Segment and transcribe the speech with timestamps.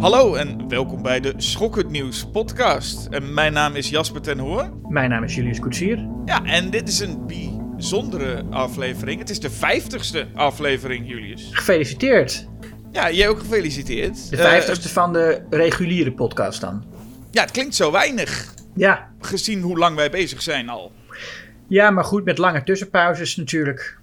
[0.00, 3.06] Hallo en welkom bij de Schokkend Nieuws podcast.
[3.06, 4.70] En mijn naam is Jasper ten Hoor.
[4.88, 6.06] Mijn naam is Julius Koetsier.
[6.24, 9.18] Ja, en dit is een bijzondere aflevering.
[9.20, 11.48] Het is de vijftigste aflevering, Julius.
[11.52, 12.48] Gefeliciteerd.
[12.92, 14.30] Ja, jij ook gefeliciteerd.
[14.30, 16.84] De vijftigste van de reguliere podcast dan.
[17.30, 19.10] ja, het klinkt zo weinig, Ja.
[19.20, 20.92] gezien hoe lang wij bezig zijn al.
[21.68, 23.98] ja, maar goed, met lange tussenpauzes natuurlijk.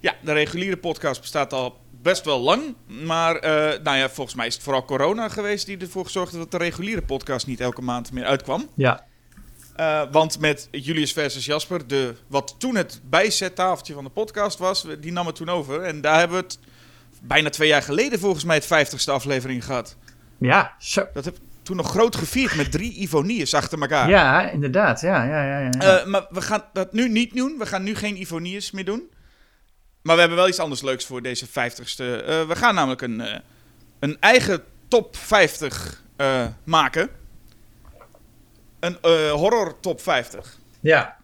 [0.00, 2.74] Ja, de reguliere podcast bestaat al best wel lang.
[2.86, 6.50] Maar eh, nou ja, volgens mij is het vooral corona geweest die ervoor gezorgd dat
[6.50, 8.68] de reguliere podcast niet elke maand meer uitkwam.
[8.74, 9.04] Ja.
[9.76, 14.86] Eh, want met Julius versus Jasper, de, wat toen het bijzettafeltje van de podcast was,
[15.00, 15.82] die nam het toen over.
[15.82, 16.58] En daar hebben we het
[17.22, 19.96] bijna twee jaar geleden volgens mij het vijftigste aflevering gehad.
[20.38, 21.06] Ja, zo.
[21.14, 24.08] Dat heb ik toen nog groot gevierd met drie Ivoniers achter elkaar.
[24.08, 25.00] Ja, inderdaad.
[25.00, 25.58] Ja, ja, ja.
[25.58, 25.70] ja.
[25.70, 27.54] Eh, maar we gaan dat nu niet doen.
[27.58, 29.10] We gaan nu geen Ivoniers meer doen.
[30.02, 32.22] Maar we hebben wel iets anders leuks voor deze vijftigste.
[32.22, 33.38] Eh we gaan namelijk een, eh,
[33.98, 37.10] een eigen top 50 eh, maken.
[38.80, 38.98] Een
[39.30, 40.58] horror top 50.
[40.80, 41.20] ja.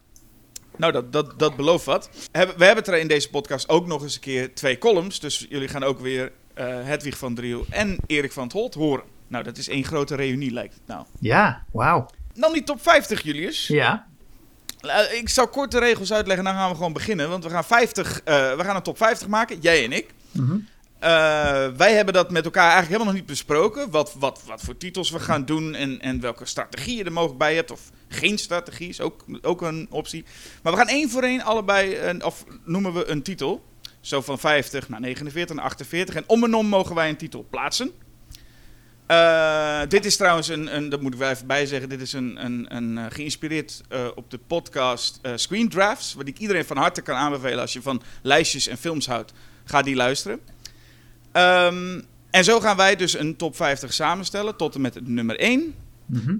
[0.77, 2.09] Nou, dat, dat, dat belooft wat.
[2.31, 5.19] We hebben het er in deze podcast ook nog eens een keer twee columns.
[5.19, 6.31] Dus jullie gaan ook weer
[6.63, 9.03] Hedwig van Driel en Erik van het Holt horen.
[9.27, 11.05] Nou, dat is één grote reunie, lijkt het nou.
[11.19, 12.05] Ja, wauw.
[12.33, 13.67] Dan die top 50, Julius.
[13.67, 14.07] Ja.
[14.79, 17.29] Eh, ik zal kort de regels uitleggen, dan gaan we gewoon beginnen.
[17.29, 20.13] Want we gaan, 50, eh, we gaan een top 50 maken, jij en ik.
[20.31, 20.57] Mhm.
[20.99, 21.09] Eh,
[21.77, 23.89] wij hebben dat met elkaar eigenlijk helemaal nog niet besproken.
[23.89, 27.39] Wat, wat, wat voor titels we gaan doen en, en welke strategie je er mogelijk
[27.39, 27.71] bij hebt.
[27.71, 30.25] Of geen strategie is ook, ook een optie.
[30.63, 33.63] Maar we gaan één voor één allebei, een, of noemen we een titel.
[34.01, 36.15] Zo van 50 naar 49 naar 48.
[36.15, 37.91] En om en om mogen wij een titel plaatsen.
[39.09, 42.45] Eh, dit is trouwens een, een, dat moet ik wel even bijzeggen, dit is een,
[42.45, 46.77] een, een eh, geïnspireerd eh, op de podcast eh, Screen Drafts, wat ik iedereen van
[46.77, 49.33] harte kan aanbevelen als je van lijstjes en films houdt.
[49.65, 50.39] Ga die luisteren.
[51.31, 55.39] Ehm, en zo gaan wij dus een top 50 samenstellen tot en met het nummer
[55.39, 55.75] 1.
[56.05, 56.35] Mhm.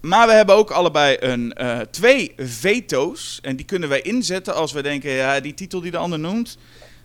[0.00, 1.54] Maar we hebben ook allebei een,
[1.90, 3.38] twee veto's.
[3.42, 6.58] En die kunnen wij inzetten als we denken, ja, die titel die de ander noemt,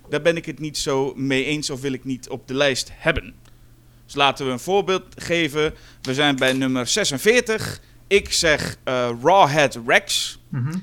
[0.10, 2.90] daar ben ik het niet zo mee eens of wil ik niet op de lijst
[2.94, 3.34] hebben.
[4.06, 5.74] Dus laten we een voorbeeld geven.
[6.02, 7.80] We zijn bij nummer 46.
[8.08, 10.40] Ik zeg eh Rawhead Rex.
[10.50, 10.78] Mhm.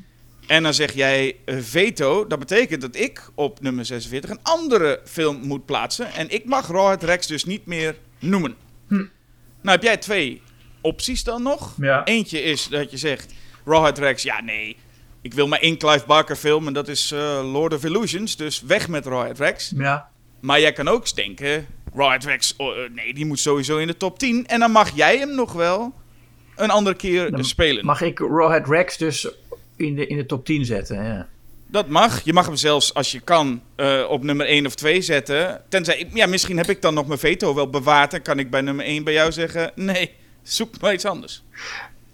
[0.47, 2.27] En dan zeg jij eh, veto.
[2.27, 6.13] Dat betekent dat ik op nummer 46 een andere film moet plaatsen.
[6.13, 8.55] En ik mag Rawhead Rex dus niet meer noemen.
[8.89, 8.95] Hm.
[8.95, 10.43] Nou heb jij twee
[10.81, 11.75] opties dan nog.
[11.81, 12.05] Ja.
[12.05, 13.33] Eentje is dat je zegt
[13.65, 14.23] Rawhead Rex.
[14.23, 14.77] Ja, nee.
[15.23, 18.37] Ik wil maar één Clive Barker film en dat is eh, Lord of Illusions.
[18.37, 19.73] Dus weg met Rawhead Rex.
[19.77, 20.09] Ja.
[20.41, 23.97] Maar jij kan ook denken, Rawhead Rex, oh, eh, nee, die moet sowieso in de
[23.97, 24.47] top 10.
[24.47, 25.93] En dan mag jij hem nog wel
[26.57, 27.85] een andere keer Dan spelen.
[27.85, 29.29] Mag ik Rawhead Rex dus
[29.77, 31.05] in de, in de top 10 zetten?
[31.05, 31.29] Ja.
[31.67, 32.25] Dat mag.
[32.25, 35.63] Je mag hem zelfs, als je kan, eh, op nummer 1 of 2 zetten.
[35.69, 38.15] Tenzij, ja, misschien heb ik dan nog mijn veto wel bewaard.
[38.15, 41.43] En kan ik bij nummer 1 bij jou zeggen, nee, zoek maar iets anders.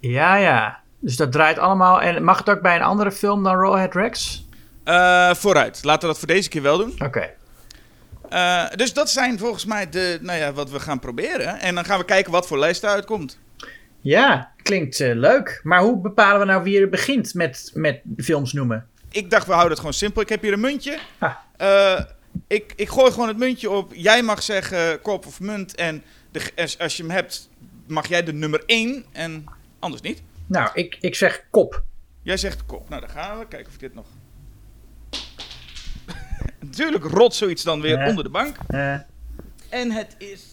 [0.00, 0.80] ja, ja.
[1.00, 2.00] Dus dat draait allemaal.
[2.00, 4.44] En mag het ook bij een andere film dan Rawhead Rex?
[4.84, 5.84] Eh, vooruit.
[5.84, 6.94] Laten we dat voor deze keer wel doen.
[7.04, 7.30] Oké.
[8.30, 11.60] Eh, dus dat zijn volgens mij de, nou ja, wat we gaan proberen.
[11.60, 13.38] En dan gaan we kijken wat voor lijst eruit komt.
[14.00, 15.60] Ja, klinkt eh, leuk.
[15.62, 18.86] Maar hoe bepalen we nou wie er begint met, met films noemen?
[19.10, 20.22] Ik dacht, we houden het gewoon simpel.
[20.22, 20.98] Ik heb hier een muntje.
[21.18, 21.42] Ha.
[21.56, 22.00] Eh,
[22.46, 23.94] ik, ik gooi gewoon het muntje op.
[23.94, 25.74] Jij mag zeggen kop of munt.
[25.74, 27.48] En de, als, als je hem hebt,
[27.86, 29.44] mag jij de nummer 1 en
[29.78, 30.22] anders niet.
[30.46, 31.82] Nou, ik, ik zeg kop.
[32.22, 32.88] Jij zegt kop.
[32.88, 34.06] Nou, dan gaan we kijken of ik dit nog...
[36.60, 38.08] Natuurlijk rot zoiets dan weer Ja.
[38.08, 38.56] onder de bank.
[38.68, 38.92] Eh,
[39.68, 40.52] En het is...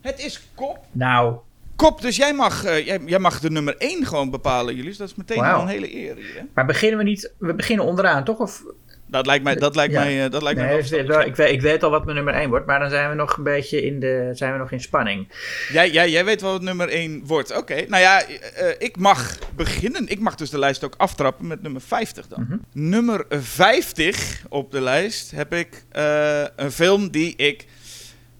[0.00, 0.78] Het is kop.
[0.92, 1.36] nou,
[1.76, 4.96] Kop, dus jij mag, eh, jij, jij mag de nummer 1 gewoon bepalen, Julius.
[4.96, 5.54] Dat is meteen Wauw.
[5.56, 6.40] al een hele eer hier, hè?
[6.54, 7.32] maar beginnen we niet...
[7.38, 8.38] We beginnen onderaan, toch?
[8.38, 8.62] Of,
[9.06, 10.00] Dat lijkt mij, dat lijkt Ja.
[10.00, 12.34] mij, eh, dat lijkt mij nee, wel ik, weet, ik, weet, al wat mijn nummer
[12.34, 14.80] 1 wordt, maar dan zijn we nog een beetje in, de, zijn we nog in
[14.80, 15.28] spanning.
[15.72, 17.56] Jij, jij, jij weet wel wat nummer 1 wordt.
[17.56, 20.08] Oké, nou ja, eh, ik mag beginnen.
[20.08, 22.46] Ik mag dus de lijst ook aftrappen met nummer 50 dan.
[22.48, 22.58] Mhm.
[22.72, 27.66] Nummer 50 op de lijst heb ik eh, een film die ik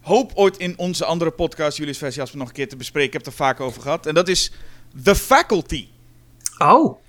[0.00, 3.06] hoop ooit in onze andere podcast, Julius Vers Jasper, nog een keer te bespreken.
[3.09, 4.06] Ik heb het er vaak over gehad.
[4.06, 4.53] En dat is
[5.03, 5.88] The Faculty.
[6.59, 7.04] Oh,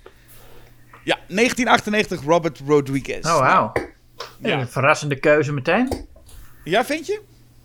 [1.06, 3.26] Ja, 1998, Robert Rodriguez.
[3.26, 3.72] oh wauw.
[4.40, 4.58] Ja.
[4.60, 6.06] Een verrassende keuze meteen.
[6.64, 7.20] Ja, vind je?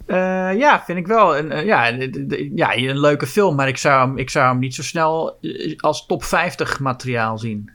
[0.05, 0.17] Eh,
[0.57, 1.37] ja, vind ik wel.
[1.37, 4.59] Een, eh, ja, de- ja, een leuke film, maar ik zou hem, ik zou hem
[4.59, 7.71] niet zo snel eh, als top 50 materiaal zien.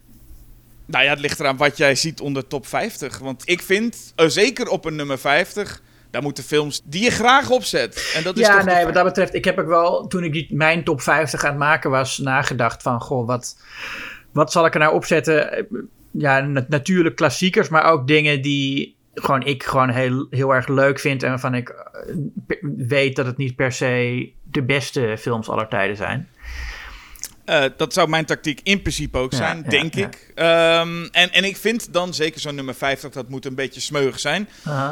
[0.87, 3.19] Nou ja, het ligt eraan wat jij ziet onder top 50.
[3.19, 7.51] Want ik vind, eh, zeker op een nummer 50, daar moeten films die je graag
[7.51, 8.13] opzet.
[8.15, 10.47] En dat is ja, nee, wat dat betreft, ik heb ook wel, toen ik die,
[10.55, 13.57] mijn top 50 aan het maken was, nagedacht van, goh, wat,
[14.37, 15.67] wat zal ik er nou opzetten?
[16.11, 20.99] Ja, na- natuurlijk klassiekers, maar ook dingen die, gewoon ik gewoon heel, heel erg leuk
[20.99, 22.15] vind en waarvan ik eh,
[22.77, 26.29] weet dat het niet per se de beste films aller tijden zijn.
[27.45, 30.07] Eh, dat zou mijn tactiek in principe ook zijn, ja, denk ja.
[30.07, 30.33] ik.
[30.35, 34.19] Ehm, en, en ik vind dan zeker zo'n nummer 50, dat moet een beetje smeuig
[34.19, 34.49] zijn.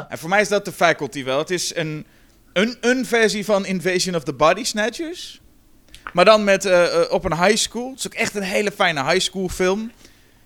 [0.09, 1.37] En voor mij is dat de faculty wel.
[1.37, 2.05] Het is een,
[2.53, 5.41] een, een versie van Invasion of the Body Snatchers.
[6.13, 7.89] Maar dan met, eh, eh, op een high school.
[7.89, 9.91] Het is ook echt een hele fijne high school film.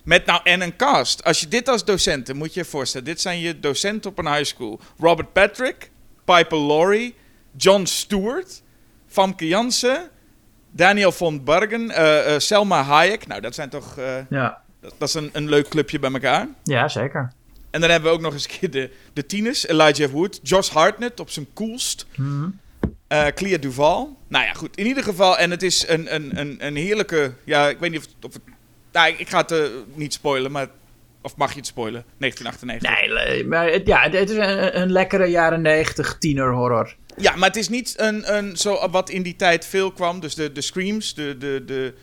[0.04, 1.24] Met nou en een cast.
[1.24, 3.06] Als je dit als docenten moet je je voorstellen.
[3.06, 4.80] Dit zijn je docenten op een high school.
[5.00, 5.92] Robert Patrick,
[6.26, 7.16] Piper Laurie,
[7.58, 8.62] John Stewart,
[9.08, 10.10] Famke Janssen,
[10.72, 13.28] Daniel von Bergen, eh, Selma Hayek.
[13.28, 13.96] Nou, dat zijn toch...
[14.30, 14.62] Ja.
[14.82, 16.48] dat, dat is een, een leuk clubje bij elkaar.
[16.64, 17.32] ja, zeker.
[17.72, 19.68] En dan hebben we ook nog eens een keer de, de tieners.
[19.68, 22.06] Elijah Wood, Josh Hartnett op zijn coolst.
[22.16, 22.50] Mhm.
[23.08, 24.18] Eh Clea Duval.
[24.28, 24.76] Nou ja, goed.
[24.78, 25.38] In ieder geval.
[25.38, 27.34] En het is een, een, een, een heerlijke...
[27.46, 28.42] Ja, ik weet niet of, of het...
[28.92, 29.60] Nou, ik, ga het eh,
[29.94, 30.68] niet spoilen, maar...
[31.22, 32.04] Of mag je het spoilen?
[32.18, 33.28] 1998.
[33.28, 36.96] Nee, maar het, ja, het is een, een lekkere jaren negentig tiener horror.
[37.18, 40.20] Ja, maar het is niet een, een, zo wat in die tijd veel kwam.
[40.20, 41.94] Dus de, de screams, de, de, de,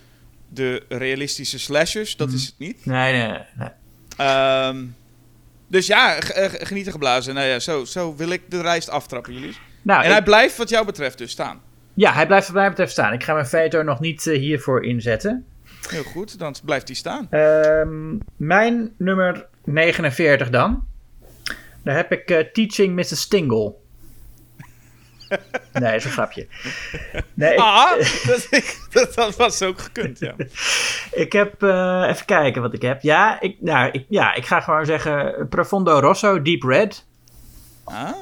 [0.48, 2.16] de realistische slashers.
[2.16, 2.36] Dat Mhm.
[2.36, 2.86] is het niet.
[2.86, 3.68] Nee, nee, nee.
[4.16, 4.84] Ehm,
[5.68, 7.34] dus ja, eh, genieten geblazen.
[7.34, 9.56] Nou ja, zo, zo wil ik de reis aftrappen, jullie.
[9.86, 11.60] Nou, en ik- hij blijft wat jou betreft dus staan.
[11.94, 13.12] ja, hij blijft wat mij betreft staan.
[13.12, 15.46] Ik ga mijn veto nog niet eh, hiervoor inzetten.
[15.88, 17.26] Heel goed, dan blijft hij staan.
[17.30, 20.84] Ehm, mijn nummer 49 dan.
[21.84, 23.20] Daar heb ik eh, Teaching Mrs.
[23.20, 23.74] Stingle.
[25.72, 26.46] Nee, is een grapje.
[27.34, 27.90] Nee, ik, Ah,
[28.26, 28.48] dat,
[28.92, 30.34] dat, dat was ook gekund, ja.
[31.24, 31.62] ik heb...
[31.62, 33.02] eh, even kijken wat ik heb.
[33.02, 37.06] Ja ik, nou, ik, ja, ik ga gewoon zeggen Profondo Rosso, Deep Red.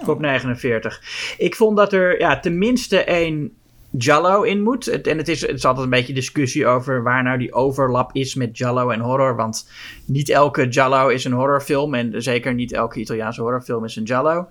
[0.06, 1.34] Op 49.
[1.38, 3.52] Ik vond dat er ja, tenminste één
[3.98, 4.86] Jallo in moet.
[4.86, 8.34] En het is, het is altijd een beetje discussie over waar nou die overlap is
[8.34, 9.36] met Jallo en horror.
[9.36, 9.68] Want
[10.04, 11.94] niet elke Jallo is een horrorfilm.
[11.94, 14.48] En zeker niet elke Italiaanse horrorfilm is een Jallo.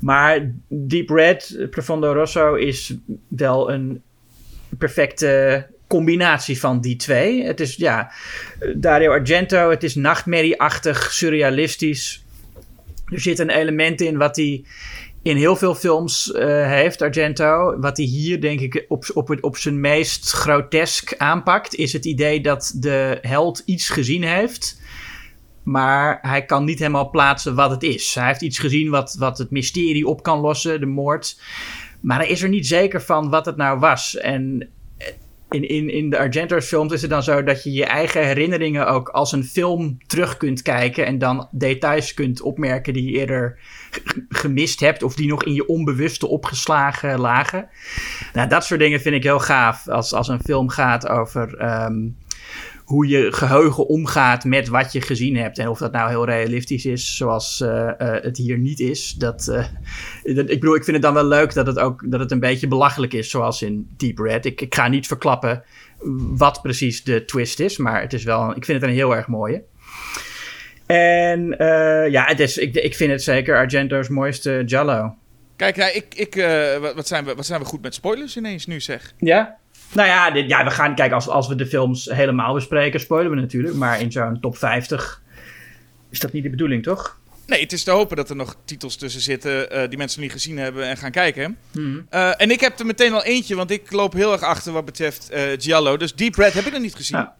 [0.00, 2.94] Maar Deep Red, Profondo Rosso is
[3.28, 4.02] wel een
[4.78, 7.44] perfecte combinatie van die twee.
[7.44, 8.12] Het is ja,
[8.76, 12.24] Dario Argento, het is nachtmerrieachtig, surrealistisch.
[13.10, 14.64] Er zit een element in wat hij
[15.22, 17.78] in heel veel films eh, heeft, Argento.
[17.78, 22.04] Wat hij hier, denk ik, op, op, het, op zijn meest grotesk aanpakt, is het
[22.04, 24.80] idee dat de held iets gezien heeft.
[25.62, 28.14] Maar hij kan niet helemaal plaatsen wat het is.
[28.14, 31.40] Hij heeft iets gezien wat, wat het mysterie op kan lossen, de moord.
[32.00, 34.16] Maar hij is er niet zeker van wat het nou was.
[34.16, 34.68] En
[35.50, 38.86] in, in, in de Argento's films is het dan zo dat je je eigen herinneringen
[38.86, 41.06] ook als een film terug kunt kijken.
[41.06, 43.58] En dan details kunt opmerken die je eerder
[44.28, 45.02] gemist hebt.
[45.02, 47.68] Of die nog in je onbewuste opgeslagen lagen.
[48.32, 49.88] Nou, dat soort dingen vind ik heel gaaf.
[49.88, 52.08] Als, als een film gaat over ehm,
[52.90, 55.58] hoe je geheugen omgaat met wat je gezien hebt.
[55.58, 59.12] En of dat nou heel realistisch is, zoals eh, eh, het hier niet is.
[59.12, 59.64] Dat, eh,
[60.34, 62.40] dat- ik bedoel, ik vind het dan wel leuk dat het ook dat het een
[62.40, 64.44] beetje belachelijk is, zoals in Deep Red.
[64.46, 65.62] Ik, ik ga niet verklappen
[66.36, 69.26] wat precies de twist is, maar het is wel, ik vind het een heel erg
[69.26, 69.62] mooie.
[70.86, 71.54] En
[72.10, 75.14] ja, het is, ik, ik vind het zeker Argento's mooiste Jallo.
[75.56, 76.34] Kijk, ja, ik, ik,
[76.94, 79.12] wat zijn we, wat zijn we goed met spoilers ineens nu, zeg.
[79.18, 79.58] Ja?
[79.92, 83.30] Nou ja, dit, ja we gaan kijken als, als we de films helemaal bespreken, spoilen
[83.30, 83.74] we natuurlijk.
[83.74, 85.22] Maar in zo'n top 50
[86.10, 87.18] is dat niet de bedoeling, toch?
[87.46, 90.32] Nee, het is te hopen dat er nog titels tussen zitten eh, die mensen niet
[90.32, 91.56] gezien hebben en gaan kijken.
[91.72, 91.98] Mhm.
[92.08, 94.84] Eh, en ik heb er meteen al eentje, want ik loop heel erg achter wat
[94.84, 95.96] betreft eh Giallo.
[95.96, 97.18] Dus Deep Red heb ik nog niet gezien.
[97.18, 97.34] Ja.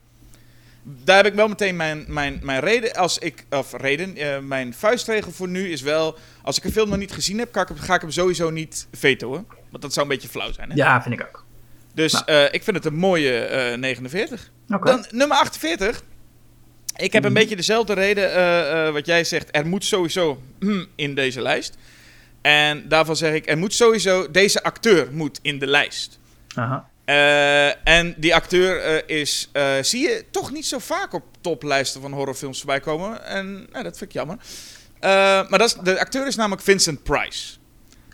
[0.83, 2.95] Daar heb ik wel meteen mijn, mijn, mijn reden.
[2.95, 4.16] Als ik, of reden,
[4.49, 6.19] mijn vuistregel voor nu is wel...
[6.42, 8.50] Als ik een film nog niet gezien heb, ga ik, hem- ga ik hem sowieso
[8.50, 9.47] niet vetoen.
[9.71, 10.69] Want dat zou een beetje flauw zijn.
[10.71, 10.75] Hè?
[10.75, 11.45] Ja, vind ik ook.
[11.94, 12.25] Dus Nou.
[12.26, 14.50] eh, ik vind het een mooie eh 49.
[14.68, 14.90] Oké.
[14.90, 16.02] Dan nummer 48.
[16.97, 17.40] Ik heb een Mhm.
[17.40, 19.49] beetje dezelfde reden eh, eh, wat jij zegt.
[19.56, 21.76] Er moet sowieso hmm, in deze lijst.
[22.42, 24.30] En daarvan zeg ik, er moet sowieso...
[24.30, 26.18] Deze acteur moet in de lijst.
[26.54, 26.88] Aha.
[27.04, 32.00] Eh, en die acteur eh, is, eh, zie je toch niet zo vaak op toplijsten
[32.00, 33.25] van horrorfilms voorbij komen.
[33.25, 34.37] En nou, dat vind ik jammer.
[35.00, 35.11] Eh,
[35.49, 37.56] maar dat is, de acteur is namelijk Vincent Price.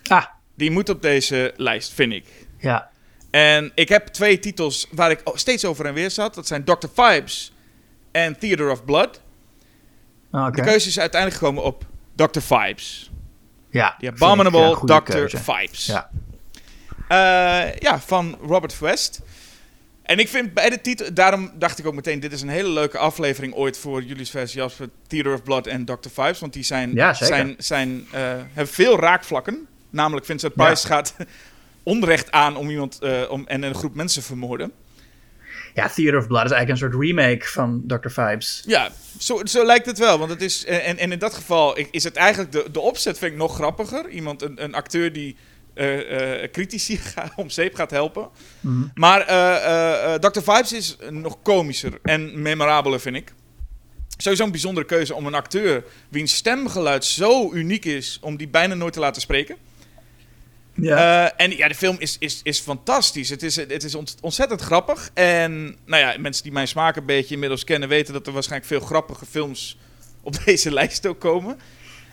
[0.04, 2.24] Ah, Die moet op deze lijst, vind ik.
[2.58, 2.90] ja.
[3.30, 6.34] En ik heb twee titels waar ik steeds over en weer zat.
[6.34, 6.86] Dat zijn Dr.
[6.94, 7.52] Vibes
[8.10, 9.20] en Theater of Blood.
[10.32, 10.50] Oké.
[10.50, 12.40] De keuze is uiteindelijk gekomen op Dr.
[12.40, 13.10] Vibes.
[13.70, 13.96] Ja.
[13.98, 15.12] The ik, Abominable Dr.
[15.12, 15.38] keuze.
[15.38, 15.86] Vibes.
[15.86, 16.10] Ja.
[17.08, 19.20] Eh, ja, van Robert West.
[20.02, 22.68] En ik vind bij de titel, daarom dacht ik ook meteen, dit is een hele
[22.68, 26.08] leuke aflevering ooit voor Julius versus Jasper, Theater of Blood en Dr.
[26.12, 26.38] Vibes.
[26.38, 28.20] Want die zijn, Ja, zijn, zijn, eh,
[28.52, 29.66] hebben veel raakvlakken.
[29.90, 31.14] Namelijk Vincent Price gaat
[31.86, 34.72] onrecht aan om iemand eh, om, en een groep mensen vermoorden.
[35.74, 38.08] Ja, Theater of Blood is eigenlijk een soort remake van Dr.
[38.08, 38.62] Vibes.
[38.66, 40.18] Ja, zo, zo lijkt het wel.
[40.18, 43.32] Want het is, en, en in dat geval is het eigenlijk de, de opzet vind
[43.32, 44.08] ik nog grappiger.
[44.08, 45.36] Iemand, een, een acteur die
[45.74, 47.00] uh, uh, critici
[47.36, 48.28] om zeep gaat helpen.
[48.60, 48.84] Mhm.
[48.94, 50.40] Maar uh, Dr.
[50.40, 53.32] Vibes is nog komischer en memorabeler, vind ik.
[54.16, 58.74] Sowieso een bijzondere keuze om een acteur wiens stemgeluid zo uniek is, om die bijna
[58.74, 59.56] nooit te laten spreken.
[60.76, 61.36] Ja.
[61.36, 63.28] en ja, de film is, is, is fantastisch.
[63.28, 65.10] Het is, het is ontzettend grappig.
[65.14, 68.70] En nou ja, mensen die mijn smaak een beetje inmiddels kennen, weten dat er waarschijnlijk
[68.70, 69.78] veel grappige films
[70.22, 71.58] op deze lijst ook komen.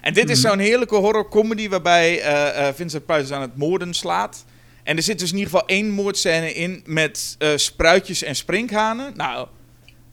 [0.01, 0.47] En dit is Mhm.
[0.47, 4.45] zo'n heerlijke horror comedy waarbij eh, eh, Vincent Price aan het moorden slaat.
[4.83, 9.13] En er zit dus in ieder geval één moordscène in met eh, spruitjes en sprinkhanen.
[9.15, 9.47] Nou,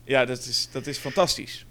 [0.04, 1.66] ja, dat is, dat is fantastisch.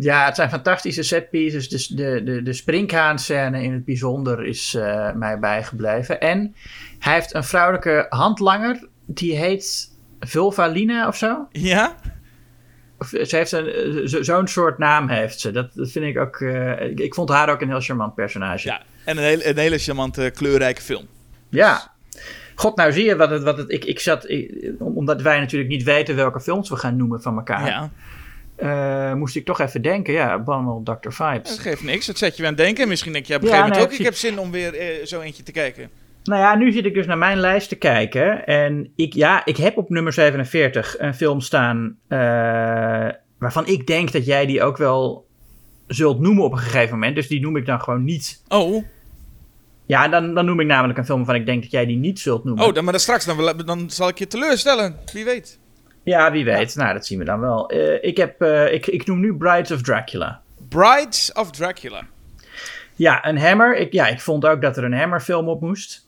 [0.00, 1.68] Ja, het zijn fantastische setpieces.
[1.68, 6.20] Dus de, de, de springhaan-scène in het bijzonder is eh, mij bijgebleven.
[6.20, 6.54] En
[6.98, 8.88] hij heeft een vrouwelijke handlanger.
[9.06, 9.90] Die heet
[10.20, 11.48] Vulvalina of zo.
[11.50, 11.94] Ja?
[12.98, 15.50] Of, ze heeft een, eh, zo- zo'n soort naam heeft ze.
[15.50, 16.40] Dat, dat vind ik ook...
[16.40, 18.66] eh, ik, ik vond haar ook een heel charmant personage.
[18.68, 18.82] Ja.
[19.04, 21.06] En een hele, een hele charmante, kleurrijke film.
[21.48, 21.92] Ja.
[22.54, 23.42] God, nou zie je wat het...
[23.42, 24.28] Wat het ik, ik zat...
[24.30, 27.66] ik- omdat wij natuurlijk niet weten welke films we gaan noemen van elkaar...
[27.66, 27.90] Ja,
[28.58, 30.12] eh, moest ik toch even denken.
[30.12, 31.00] Ja, Abominable Dr.
[31.08, 31.58] dat Vibes.
[31.58, 32.06] geeft niks.
[32.06, 32.88] Dat zet je aan het denken.
[32.88, 34.06] Misschien denk je op een Ja, gegeven moment nee, ook...
[34.06, 35.90] Ik heb zin om weer eh, zo eentje te kijken.
[36.24, 38.46] Nou ja, nu zit ik dus naar mijn lijst te kijken.
[38.46, 41.96] En ik, ja, ik heb op nummer 47 een film staan.
[42.08, 42.18] eh,
[43.38, 45.26] waarvan ik denk dat jij die ook wel
[45.86, 47.14] zult noemen op een gegeven moment.
[47.16, 48.42] Dus die noem ik dan gewoon niet.
[48.48, 48.84] Oh,
[49.86, 52.20] Ja, dan, dan noem ik namelijk een film waarvan ik denk dat jij die niet
[52.20, 52.64] zult noemen.
[52.64, 54.96] oh dan, maar dan straks dan, dan zal ik je teleurstellen.
[55.12, 55.58] Wie weet.
[56.08, 56.76] Ja, wie weet.
[56.76, 57.70] Nou, dat zien we dan wel.
[57.70, 60.40] Eh, ik, heb, eh, ik, ik noem nu Brides of Dracula.
[60.68, 62.06] Brides of Dracula.
[62.94, 63.76] Ja, een Hammer.
[63.76, 66.06] Ik, ja, ik vond ook dat er een Hammer film op moest.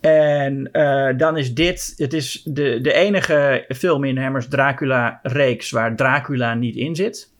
[0.00, 5.96] En eh, dan is dit, het is de, de enige film in Hammers Dracula-reeks waar
[5.96, 7.30] Dracula niet in zit.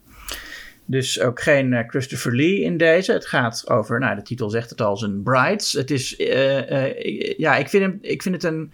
[0.84, 3.12] Dus ook geen Christopher Lee in deze.
[3.12, 5.72] Het gaat over, nou de titel zegt het al, zijn brides.
[5.72, 6.14] Het is,
[7.36, 8.72] ja, ik vind, hem, ik vind het een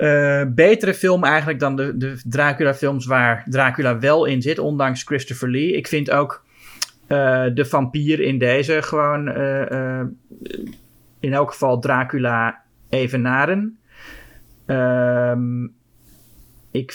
[0.00, 5.50] eh, betere film eigenlijk dan de, de Dracula-films waar Dracula wel in zit, ondanks Christopher
[5.50, 5.72] Lee.
[5.72, 6.44] Ik vind ook
[7.06, 10.00] eh, de vampier in deze gewoon eh,
[11.20, 13.78] in elk geval Dracula evenaren.
[14.66, 15.64] Ehm
[16.70, 16.92] ik,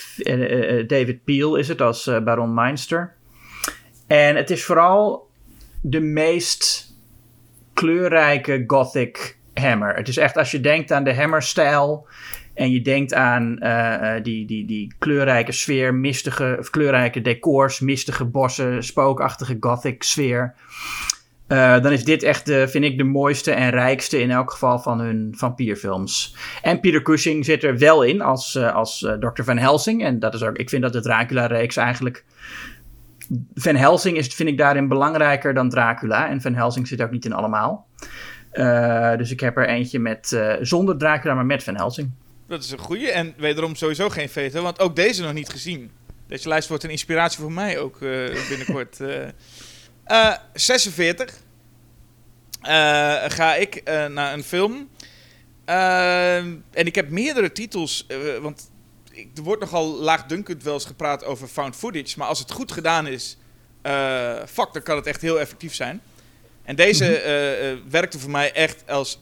[0.88, 3.14] David Peel is het als Baron Meinster.
[4.08, 5.30] En het is vooral
[5.82, 6.94] de meest
[7.74, 9.96] kleurrijke gothic hammer.
[9.96, 12.08] Het is echt als je denkt aan de hammer-stijl
[12.56, 18.26] en je denkt aan eh, eh, die, die, die kleurrijke sfeer, mistige, kleurrijke decors, mistige
[18.26, 20.56] bossen, spookachtige gothic sfeer.
[21.48, 24.80] Eh, dan is dit echt, de, vind ik, de mooiste en rijkste in elk geval
[24.80, 26.36] van hun vampierfilms.
[26.62, 29.44] En Peter Cushing zit er wel in als, eh, als eh, Dr.
[29.44, 30.04] Van Helsing.
[30.04, 32.26] En dat is ook, ik vind dat de Dracula-reeks eigenlijk.
[33.54, 36.30] Van Helsing is, vind ik daarin belangrijker dan Dracula.
[36.30, 37.88] En Van Helsing zit ook niet in allemaal.
[39.18, 42.12] Dus ik heb er eentje met, zonder Dracula, maar met Van Helsing.
[42.48, 43.12] Dat is een goeie.
[43.12, 45.92] En wederom sowieso geen veto, want ook deze nog niet gezien.
[46.28, 49.00] Deze lijst wordt een inspiratie voor mij ook eh, binnenkort.
[49.02, 49.28] eh.
[50.04, 51.34] Eh, 46.
[52.62, 52.72] Eh,
[53.28, 54.90] ga ik naar een film.
[55.66, 58.06] En ik heb meerdere titels,
[58.42, 58.72] want
[59.36, 62.18] er wordt nogal laagdunkend wel eens gepraat over found footage.
[62.18, 63.38] Maar als het goed gedaan is,
[64.48, 66.02] fuck, dan kan het echt heel effectief zijn.
[66.64, 67.90] En deze Mhm.
[67.90, 69.18] werkte voor mij echt als,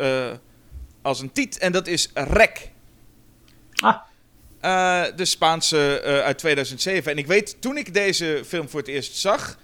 [1.01, 1.57] als een tiet.
[1.57, 2.71] En dat is Rek.
[3.79, 3.95] Ah.
[4.59, 7.11] Eh, de Spaanse eh, uit 2007.
[7.11, 9.57] En ik weet, toen ik deze film voor het eerst zag,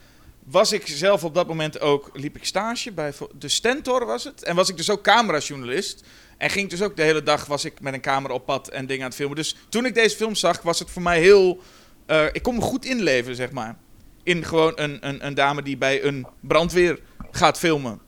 [0.44, 4.44] was ik zelf op dat moment ook, liep ik stage bij de Stentor was het.
[4.44, 6.04] En was ik dus ook camerajournalist.
[6.38, 8.86] En ging dus ook de hele dag, was ik met een camera op pad en
[8.86, 9.36] dingen aan het filmen.
[9.36, 11.62] Dus toen ik deze film zag, was het voor mij heel,
[12.06, 13.78] eh, ik kon me goed inleven, zeg maar.
[14.24, 17.00] In gewoon een, een, een dame die bij een brandweer
[17.32, 18.00] gaat filmen.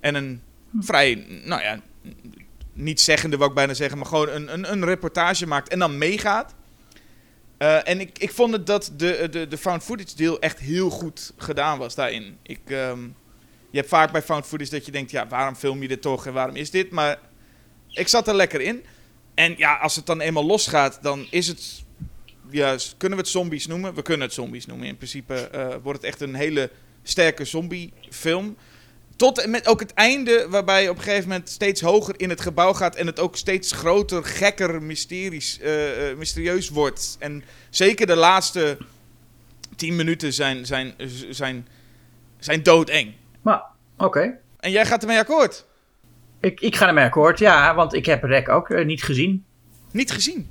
[0.00, 0.42] En een
[0.80, 1.80] vrij, nou ja,
[2.78, 5.98] niet zeggende wou ik bijna zeggen, maar gewoon een, een, een reportage maakt en dan
[5.98, 6.54] meegaat.
[7.58, 10.90] Eh, en ik, ik vond het dat de, de, de found footage deel echt heel
[10.90, 12.38] goed gedaan was daarin.
[12.42, 13.02] Ik, ehm,
[13.70, 16.26] je hebt vaak bij found footage dat je denkt, ja, waarom film je dit toch
[16.26, 16.90] en waarom is dit?
[16.90, 17.18] Maar
[17.88, 18.84] ik zat er lekker in.
[19.34, 21.84] En ja, als het dan eenmaal losgaat, dan is het,
[22.50, 23.94] ja, kunnen we het zombies noemen?
[23.94, 24.86] We kunnen het zombies noemen.
[24.86, 26.70] In principe eh, wordt het echt een hele
[27.02, 28.56] sterke zombiefilm.
[29.18, 32.28] Tot en met ook het einde, waarbij je op een gegeven moment steeds hoger in
[32.28, 37.16] het gebouw gaat en het ook steeds groter, gekker, mysteries, eh, eh, mysterieus wordt.
[37.18, 38.78] En zeker de laatste
[39.76, 40.94] tien minuten zijn, zijn,
[41.30, 41.68] zijn,
[42.38, 43.14] zijn doodeng.
[43.42, 43.62] Maar,
[43.96, 44.38] oké.
[44.60, 45.66] En jij gaat ermee akkoord?
[46.40, 49.44] Ik, ik ga ermee akkoord, ja, want ik heb Rek ook eh, niet gezien.
[49.90, 50.50] Niet gezien.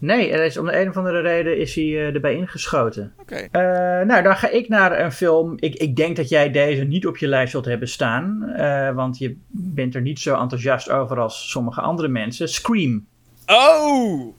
[0.00, 3.12] Nee, er is, om de een of andere reden is hij uh, erbij ingeschoten.
[3.20, 3.48] Oké.
[3.50, 4.00] Okay.
[4.00, 5.54] Uh, nou, dan ga ik naar een film.
[5.58, 8.52] Ik, ik denk dat jij deze niet op je lijst zult hebben staan.
[8.56, 12.48] Uh, want je bent er niet zo enthousiast over als sommige andere mensen.
[12.48, 13.06] Scream.
[13.46, 14.34] Oh!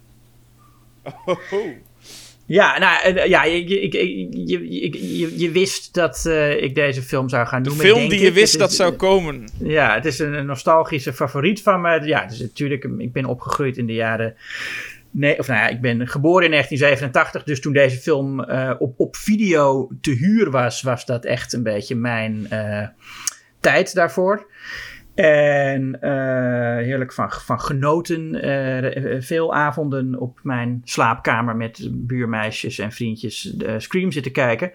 [1.26, 1.36] oh.
[2.46, 3.98] Ja, nou, ja, je, je,
[4.48, 7.82] je, je, je wist dat uh, ik deze film zou gaan noemen.
[7.82, 8.34] De film denk die je ik.
[8.34, 9.48] wist Het dat is- zou komen.
[9.60, 12.02] Ja, het is een nostalgische favoriet van me.
[12.06, 14.36] Ja, dus natuurlijk, ik ben opgegroeid in de jaren...
[15.12, 17.44] Nee, of nou ja, ik ben geboren in 1987.
[17.44, 21.64] Dus toen deze film eh, op, op video te huur was, was dat echt een
[21.64, 22.88] beetje mijn eh,
[23.60, 24.52] tijd daarvoor.
[25.16, 28.40] En eh, heerlijk van, van genoten.
[29.24, 34.68] veel avonden op mijn slaapkamer met buurmeisjes en vriendjes Scream zitten kijken.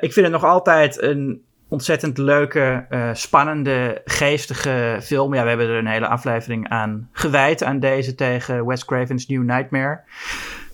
[0.00, 5.34] Ik vind het nog altijd een ontzettend leuke, eh, spannende, geestige film.
[5.34, 9.42] Ja, we hebben er een hele aflevering aan gewijd aan deze tegen Wes Craven's New
[9.42, 10.00] Nightmare.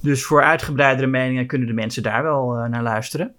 [0.00, 3.34] Dus voor uitgebreidere meningen kunnen de mensen daar wel eh, naar luisteren.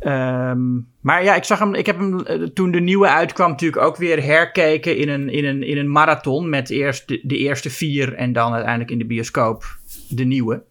[0.00, 1.74] Ehm, maar ja, ik zag hem.
[1.74, 5.44] Ik heb hem eh, toen de nieuwe uitkwam, natuurlijk ook weer herkeken in een, in
[5.44, 6.48] een, in een marathon.
[6.48, 9.78] Met eerst de, de eerste vier en dan uiteindelijk in de bioscoop
[10.08, 10.62] de nieuwe.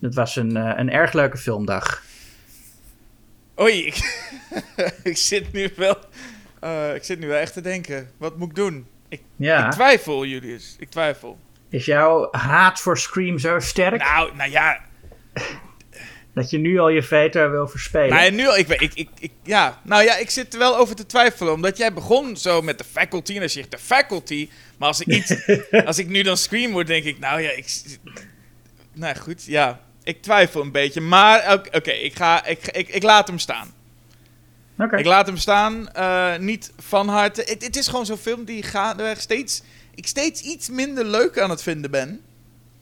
[0.00, 2.02] Dat was een, een erg leuke filmdag.
[3.62, 3.96] Oei, ik,
[5.02, 5.98] ik zit nu wel...
[6.60, 8.10] eh, ik zit nu wel echt te denken.
[8.18, 8.86] Wat moet ik doen?
[9.08, 9.66] Ik, Ja.
[9.66, 10.76] ik twijfel, Julius.
[10.78, 11.38] Ik twijfel.
[11.70, 14.80] Is jouw haat voor Scream zo sterk Nou, nou ja.
[16.34, 18.08] dat je nu al je veto wil verspelen?
[18.08, 19.80] Nou, ja, nu al, ik, weet- ik, ik, ik, ja.
[19.84, 21.52] Nou ja, ik zit er wel over te twijfelen.
[21.52, 23.34] Omdat jij begon zo met de faculty.
[23.34, 24.48] En dan zeg je de faculty.
[24.78, 25.34] Maar als ik, iets,
[25.86, 27.18] als ik nu dan scream word, denk ik...
[27.18, 27.66] Nou ja, ik...
[28.94, 29.80] Nou goed, ja.
[30.10, 31.00] Ik twijfel een beetje.
[31.00, 33.68] Maar oké, ik, ga, ik, ik, ik laat hem staan.
[34.78, 34.96] Oké.
[34.96, 35.92] Ik laat hem staan.
[35.92, 37.40] eh, niet van harte.
[37.40, 39.62] Het, het is gewoon zo'n film die gaandeweg steeds...
[39.94, 42.20] Ik steeds iets minder leuk aan het vinden ben.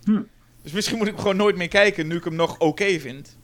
[0.04, 0.20] Hm.
[0.62, 2.06] Dus misschien moet ik hem gewoon nooit meer kijken...
[2.06, 3.36] nu ik hem nog oké vind.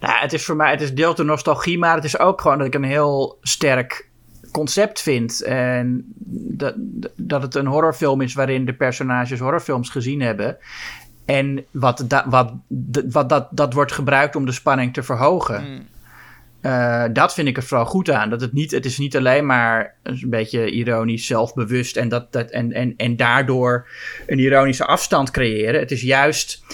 [0.00, 2.58] Nou, het is voor mij, het is deels de nostalgie, maar het is ook gewoon
[2.58, 4.08] dat ik een heel sterk
[4.52, 5.42] concept vind.
[5.42, 6.74] En dat,
[7.16, 10.58] dat het een horrorfilm is waarin de personages horrorfilms gezien hebben.
[11.28, 12.52] En wat, da, wat,
[13.10, 15.64] wat dat, dat wordt gebruikt om de spanning te verhogen.
[15.64, 15.86] Hmm.
[16.60, 18.30] Eh, dat vind ik er vooral goed aan.
[18.30, 22.50] Dat het, niet, het is niet alleen maar een beetje ironisch, zelfbewust en, dat, dat,
[22.50, 23.88] en, en, en daardoor
[24.26, 25.80] een ironische afstand creëren.
[25.80, 26.64] Het is juist,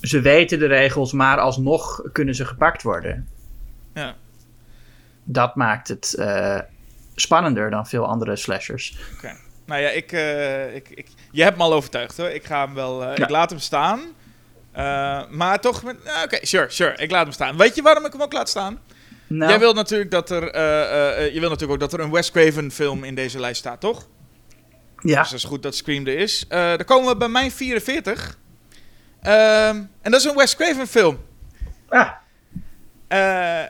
[0.00, 3.28] ze weten de regels, maar alsnog kunnen ze gepakt worden.
[3.94, 4.14] Ja.
[5.24, 6.58] Dat maakt het eh,
[7.14, 8.98] spannender dan veel andere slashers.
[9.14, 9.32] Oké.
[9.70, 12.28] Nou ja, ik, eh, ik, ik, je hebt me al overtuigd hoor.
[12.28, 13.02] Ik ga hem wel.
[13.04, 13.24] eh, Ja.
[13.24, 14.00] Ik laat hem staan.
[14.72, 15.82] Eh, maar toch.
[15.82, 16.94] nou, Oké, sure, sure.
[16.96, 17.56] Ik laat hem staan.
[17.56, 18.80] Weet je waarom ik hem ook laat staan?
[19.26, 20.42] Nou, Jij wil natuurlijk dat er.
[21.32, 24.08] je wil natuurlijk ook dat er een Wes Craven film in deze lijst staat, toch?
[25.00, 26.44] ja, Dus dat is goed dat Scream er is.
[26.48, 28.38] Dan komen we bij mijn 44.
[29.22, 31.18] Ehm, en dat is een Wes Craven film.
[31.88, 32.10] ah,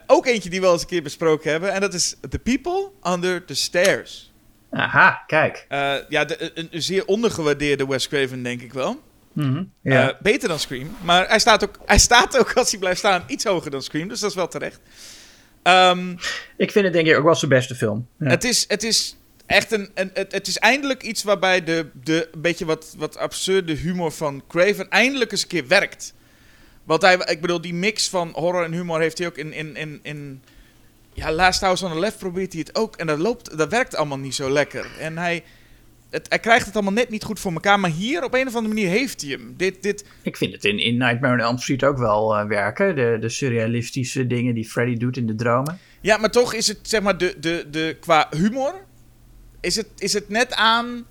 [0.07, 1.73] ook eentje die we al eens een keer besproken hebben.
[1.73, 4.30] En dat is The People Under the Stairs.
[4.71, 5.67] Aha, kijk.
[5.69, 9.01] Eh, ja, de, een, een zeer ondergewaardeerde Wes Craven, denk ik wel.
[9.33, 9.65] Mhm.
[9.83, 10.97] Eh, beter dan Scream.
[11.03, 14.09] Maar hij staat, ook, hij staat ook, als hij blijft staan, iets hoger dan Scream.
[14.09, 14.81] Dus dat is wel terecht.
[15.63, 16.11] Ehm,
[16.57, 18.07] ik vind het denk ik ook wel zijn beste film.
[18.19, 18.29] Ja.
[18.29, 19.91] het, is, het is echt een...
[19.95, 24.13] een het, het is eindelijk iets waarbij de, de een beetje wat, wat absurde humor
[24.13, 26.15] van Craven eindelijk eens een keer werkt.
[26.85, 29.53] Want hij, ik bedoel, die mix van horror en humor heeft hij ook in...
[29.53, 30.43] in, in, in
[31.21, 32.97] ja, Last House on the Left probeert hij het ook.
[32.97, 34.87] En dat, loopt, dat werkt allemaal niet zo lekker.
[34.99, 35.45] En hij...
[36.11, 37.81] Het, hij krijgt het allemaal net niet goed voor elkaar.
[37.81, 39.55] Maar hier op een of andere manier heeft hij hem.
[39.57, 42.97] Dit, dit, Ik vind het in, in Nightmare on Elm Street ook wel eh, werken.
[42.97, 45.79] De, de surrealistische dingen die Freddy doet in de dromen.
[46.01, 48.75] Ja, maar toch is het, zeg maar, de, de, de, qua humor...
[49.61, 51.07] Is het, is het net aan...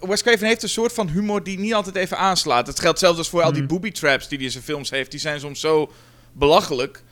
[0.00, 2.66] Wes Craven heeft een soort van humor die niet altijd even aanslaat.
[2.66, 3.70] Het geldt zelfs als voor al die Mhm.
[3.70, 5.10] booby traps die hij in zijn films heeft.
[5.10, 5.92] Die zijn soms zo
[6.32, 7.02] belachelijk.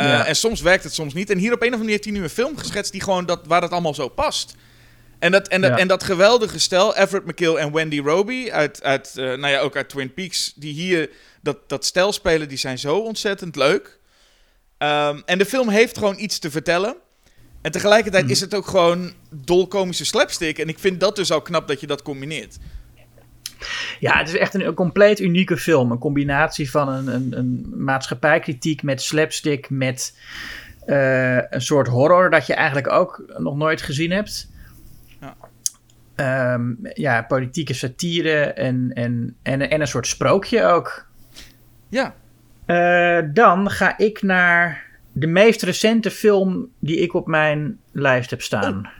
[0.00, 0.26] Eh, Ja.
[0.26, 1.30] En soms werkt het, soms niet.
[1.30, 3.26] En hier op een of andere manier heeft hij nu een film geschetst die gewoon
[3.26, 4.54] dat, waar dat allemaal zo past.
[5.18, 5.78] En dat, en dat, Ja.
[5.78, 9.76] en dat geweldige stel, Everett McGill en Wendy Roby, uit, uit, eh, nou ja, ook
[9.76, 11.10] uit Twin Peaks, die hier
[11.42, 13.98] dat, dat stel spelen, die zijn zo ontzettend leuk.
[14.78, 16.96] Ehm, en de film heeft gewoon iets te vertellen.
[17.62, 18.32] En tegelijkertijd Mhm.
[18.32, 20.58] is het ook gewoon dolkomische slapstick.
[20.58, 22.56] En ik vind dat dus al knap dat je dat combineert.
[23.98, 25.90] Ja, het is echt een, een compleet unieke film.
[25.90, 30.18] Een combinatie van een, een, een maatschappijkritiek met slapstick, met
[30.86, 34.50] eh, een soort horror dat je eigenlijk ook nog nooit gezien hebt.
[35.20, 35.36] Ja.
[36.14, 41.06] Ehm, ja, politieke satire en, en, en, en een soort sprookje ook.
[41.88, 42.14] Ja.
[42.66, 48.42] Eh, dan ga ik naar de meest recente film die ik op mijn lijst heb
[48.42, 48.90] staan.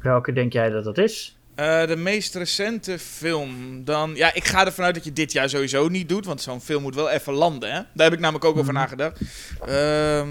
[0.00, 1.35] Welke denk jij dat dat is?
[1.56, 3.84] Eh, de meest recente film.
[3.84, 6.26] Dan, ja, ik ga ervan uit dat je dit jaar sowieso niet doet.
[6.26, 7.68] Want zo'n film moet wel even landen.
[7.72, 7.80] Hè?
[7.94, 8.82] Daar heb ik namelijk ook over Mhm.
[8.82, 9.20] nagedacht.
[9.66, 10.28] Ehm,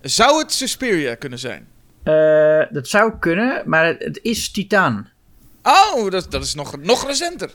[0.00, 1.66] zou het Suspiria kunnen zijn?
[2.02, 5.10] Eh, dat zou kunnen, maar het, het is Titaan.
[5.62, 7.50] Oh, dat, dat is nog, nog recenter.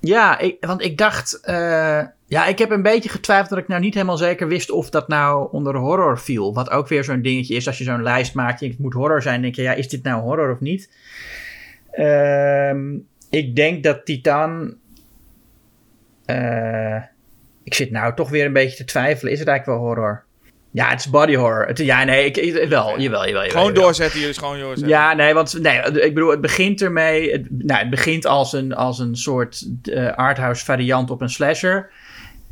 [0.00, 1.40] Ja, ik, want ik dacht.
[1.40, 4.90] eh, ja, ik heb een beetje getwijfeld dat ik nou niet helemaal zeker wist of
[4.90, 6.54] dat nou onder horror viel.
[6.54, 8.62] Wat ook weer zo'n dingetje is als je zo'n lijst maakt.
[8.62, 9.42] en Het moet horror zijn.
[9.42, 10.90] denk je, ja, is dit nou horror of niet?
[11.92, 12.94] Ehm,
[13.30, 14.74] ik denk dat Titan.
[16.26, 16.96] eh,
[17.64, 19.32] ik zit nou toch weer een beetje te twijfelen.
[19.32, 20.24] Is het eigenlijk wel horror?
[20.72, 21.66] Ja, het is body horror.
[21.66, 23.42] Het, ja, nee, ik, ik- wel, jawel, jawel.
[23.48, 23.82] Gewoon jawel.
[23.82, 24.88] doorzetten, jullie gewoon doorzetten.
[24.88, 27.32] Ja, nee, want nee, ik bedoel, het begint ermee.
[27.32, 31.90] Het, nou, het begint als een, als een soort eh, arthouse variant op een slasher.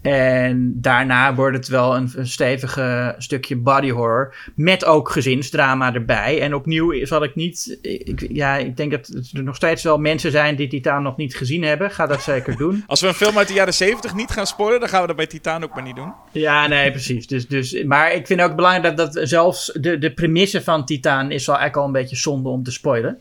[0.03, 4.35] En daarna wordt het wel een, een stevige stukje body horror.
[4.55, 6.41] Met ook gezinsdrama erbij.
[6.41, 7.79] En opnieuw zal ik niet.
[7.83, 11.37] Ik, ja, ik denk dat er nog steeds wel mensen zijn die Titaan nog niet
[11.37, 11.91] gezien hebben.
[11.91, 12.85] Ga dat zeker doen.
[12.87, 15.17] Als we een film uit de jaren 70 niet gaan spoilen, dan gaan we dat
[15.17, 16.13] bij Titaan ook maar niet doen.
[16.33, 17.27] Ja, nee, precies.
[17.27, 21.31] Dus, dus, maar ik vind ook belangrijk dat, dat zelfs de, de premisse van Titaan
[21.31, 23.19] is wel eigenlijk al een beetje zonde om te spoilen.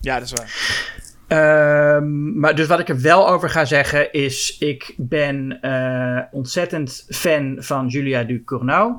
[0.00, 1.04] Ja, dat is waar.
[1.26, 7.06] Ehm, maar dus wat ik er wel over ga zeggen is, ik ben eh, ontzettend
[7.08, 8.94] fan van Julia Ducournau.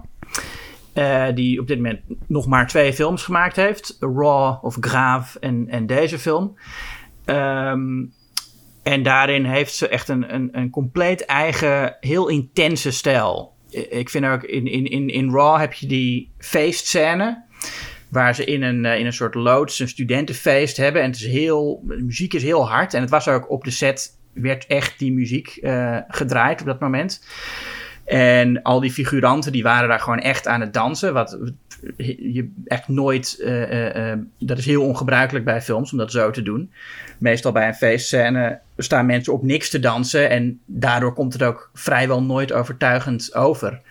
[0.94, 3.98] eh die op dit moment nog maar twee films gemaakt heeft.
[4.00, 6.58] Raw of Grave en, en deze film.
[7.26, 8.06] Ehm,
[8.84, 13.54] en daarin heeft ze echt een, een, een compleet eigen, heel intense stijl.
[13.70, 17.44] Ik vind ook in, in, in, in Raw heb je die feestscène.
[18.18, 21.02] Waar ze in een, eh, in een soort loods een studentenfeest hebben.
[21.02, 22.94] En het is heel, de muziek is heel hard.
[22.94, 26.80] En het was ook op de set, werd echt die muziek eh, gedraaid op dat
[26.80, 27.26] moment.
[28.06, 31.14] En al die figuranten die waren daar gewoon echt aan het dansen.
[31.14, 31.40] Wat
[31.98, 33.40] je echt nooit.
[33.40, 36.72] eh, dat is heel ongebruikelijk bij films om dat zo te doen.
[37.18, 40.30] Meestal bij een feestscène staan mensen op niks te dansen.
[40.30, 43.82] En daardoor komt het ook vrijwel nooit overtuigend over.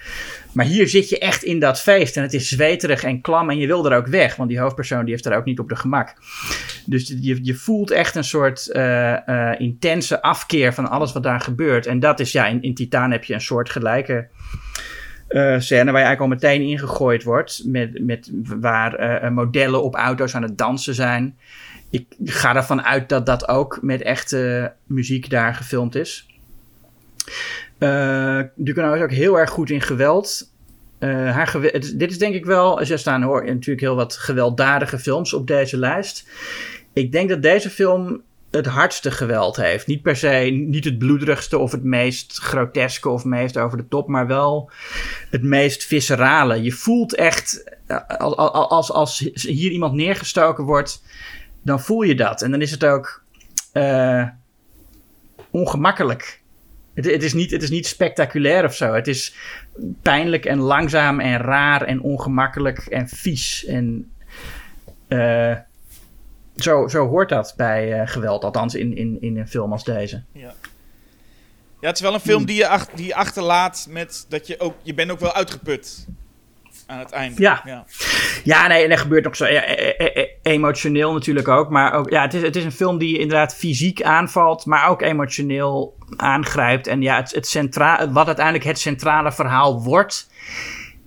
[0.56, 2.16] Maar hier zit je echt in dat feest.
[2.16, 3.50] En het is zweterig en klam.
[3.50, 4.36] En je wil er ook weg.
[4.36, 6.14] Want die hoofdpersoon die heeft er ook niet op de gemak.
[6.84, 11.40] Dus je, je voelt echt een soort eh, eh, intense afkeer van alles wat daar
[11.40, 11.86] gebeurt.
[11.86, 14.28] En dat is ja, in, in Titaan heb je een soort gelijke
[15.28, 17.62] eh, scène waar je eigenlijk al meteen ingegooid wordt.
[17.64, 21.38] Met, met waar modellen op auto's aan het dansen zijn.
[21.90, 26.26] Ik ga ervan uit dat dat ook met echte muziek daar gefilmd is.
[27.78, 30.50] Uh, is ook heel erg goed in geweld.
[30.98, 31.60] Uh, haar
[31.96, 35.78] dit is denk ik wel, er staan hoor, natuurlijk heel wat gewelddadige films op deze
[35.78, 36.28] lijst.
[36.92, 39.86] Ik denk dat deze film het hardste geweld heeft.
[39.86, 44.08] Niet per se, niet het bloederigste of het meest groteske of meest over de top,
[44.08, 44.70] maar wel
[45.30, 46.62] het meest viscerale.
[46.62, 47.76] Je voelt echt,
[48.18, 51.02] als, als, als hier iemand neergestoken wordt,
[51.62, 52.42] dan voel je dat.
[52.42, 53.22] En dan is het ook
[55.50, 56.40] ongemakkelijk.
[56.96, 58.92] Het, het, is niet, het is niet spectaculair of zo.
[58.92, 59.34] Het is
[60.02, 63.64] pijnlijk en langzaam en raar en ongemakkelijk en vies.
[63.64, 64.12] En
[65.08, 65.56] uh,
[66.56, 70.22] zo, zo hoort dat bij uh, geweld, althans in, in, in een film als deze.
[70.32, 70.54] Ja.
[71.80, 74.60] Ja, het is wel een film die je, ach, die je achterlaat met dat je
[74.60, 74.74] ook...
[74.82, 76.06] Je bent ook wel uitgeput
[76.86, 77.42] aan het einde.
[77.42, 77.84] Ja, ja.
[78.44, 81.70] ja nee, en er gebeurt nog zo ja, e emotioneel natuurlijk ook.
[81.70, 85.02] Maar ook, ja, het is, het is een film die inderdaad fysiek aanvalt, maar ook
[85.02, 86.86] emotioneel aangrijpt.
[86.86, 90.30] En ja, het, het centra wat uiteindelijk het centrale verhaal wordt,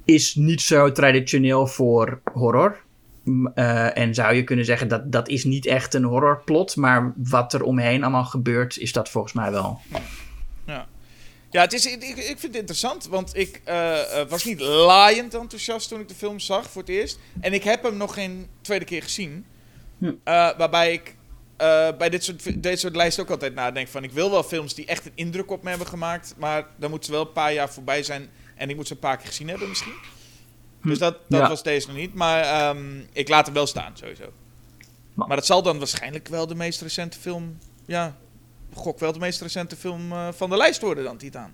[0.06, 2.78] is niet zo traditioneel voor horror.
[3.26, 7.54] Uh, en zou je kunnen zeggen dat dat is niet echt een horrorplot, maar wat
[7.54, 9.80] er omheen allemaal gebeurt, is dat volgens mij wel.
[11.52, 11.62] Ja.
[11.62, 16.00] Het is, ik, ik vind het interessant, want ik uh, was niet laaiend enthousiast toen
[16.00, 17.20] ik de film zag voor het eerst.
[17.40, 19.46] En ik heb hem nog geen tweede keer gezien.
[19.98, 20.06] Hm.
[20.06, 20.14] Uh,
[20.58, 21.16] waarbij ik
[21.62, 24.04] uh, bij dit soort, dit soort lijsten ook altijd nadenk van...
[24.04, 26.34] ik wil wel films die echt een indruk op me hebben gemaakt...
[26.38, 28.30] maar dan moeten ze wel een paar jaar voorbij zijn...
[28.56, 29.96] en ik moet ze een paar keer gezien hebben misschien.
[30.82, 30.90] Hm.
[30.90, 31.50] Dus dat, dat ja.
[31.50, 32.14] was deze nog niet.
[32.14, 34.34] Maar um, ik laat hem wel staan, sowieso.
[35.14, 37.58] Maar, maar dat zal dan waarschijnlijk wel de meest recente film...
[37.86, 38.18] ja,
[38.74, 41.54] gok wel de meest recente film uh, van de lijst worden dan, Titaan.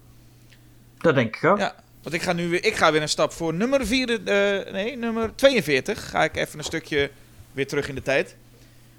[0.97, 1.57] Dat denk ik ook.
[1.57, 4.71] Ja, want ik ga nu weer, ik ga weer een stap voor nummer, vier, uh,
[4.71, 6.09] nee, nummer 42.
[6.09, 7.11] Ga ik even een stukje
[7.51, 8.35] weer terug in de tijd.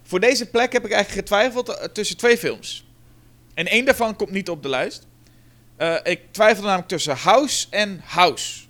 [0.03, 2.87] Voor deze plek heb ik eigenlijk getwijfeld uh, tussen twee films.
[3.55, 5.07] En één daarvan komt niet op de lijst.
[5.79, 8.65] Uh, ik twijfelde namelijk tussen House en House.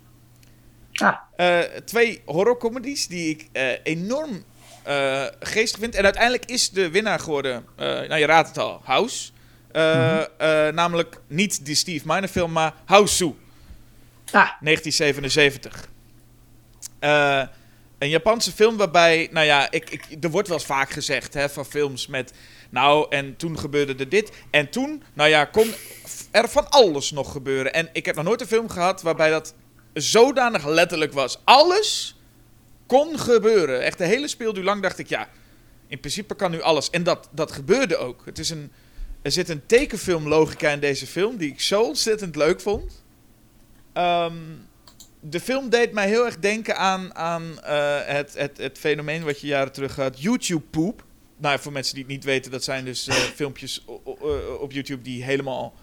[0.93, 1.15] Ah.
[1.37, 3.47] Uh, twee horrorcomedies die ik
[3.83, 4.43] enorm
[5.39, 5.95] geestig vind.
[5.95, 9.31] En uiteindelijk is de winnaar geworden, nou je raadt het al, House.
[9.73, 10.27] Uh, mm-hmm.
[10.41, 13.37] uh, namelijk niet die Steve Miner film, maar House Zoo.
[14.31, 14.49] Ah.
[14.61, 15.89] 1977.
[16.99, 17.43] Uh,
[17.97, 21.49] een Japanse film waarbij, nou ja, ik, ik, er wordt wel eens vaak gezegd hè,
[21.49, 22.33] van films met,
[22.69, 24.31] nou, en toen gebeurde er dit.
[24.49, 25.73] En toen, nou ja, kon
[26.31, 27.73] er van alles nog gebeuren.
[27.73, 29.53] En ik heb nog nooit een film gehad waarbij dat
[29.93, 31.39] zodanig letterlijk was.
[31.43, 32.15] Alles
[32.85, 33.81] kon gebeuren.
[33.81, 35.29] Echt de hele speelduur lang dacht ik, ja,
[35.87, 36.89] in principe kan nu alles.
[36.89, 38.21] En dat, dat gebeurde ook.
[38.25, 38.71] Het is een,
[39.21, 43.03] er zit een tekenfilmlogica in deze film die ik zo ontzettend leuk vond.
[43.93, 44.35] Ehm,
[45.19, 49.41] de film deed mij heel erg denken aan, aan eh, het, het, het fenomeen wat
[49.41, 51.05] je jaren terug had, YouTube poop.
[51.37, 53.85] Nou, voor mensen die het niet weten, dat zijn dus uh, filmpjes
[54.59, 55.73] op YouTube die helemaal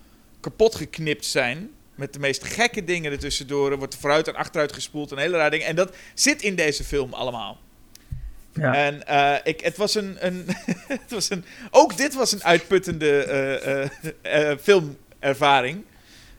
[0.40, 1.70] kapot geknipt zijn.
[1.94, 3.70] Met de meest gekke dingen ertussendoor.
[3.70, 5.10] Er wordt vooruit en achteruit gespoeld.
[5.10, 5.62] Een hele raar ding.
[5.62, 7.60] En dat zit in deze film allemaal.
[8.54, 8.74] Ja.
[8.74, 10.44] En uh, ik, het was een, een,
[10.88, 11.44] het was een.
[11.70, 13.26] Ook dit was een uitputtende
[14.24, 15.84] uh, uh, filmervaring.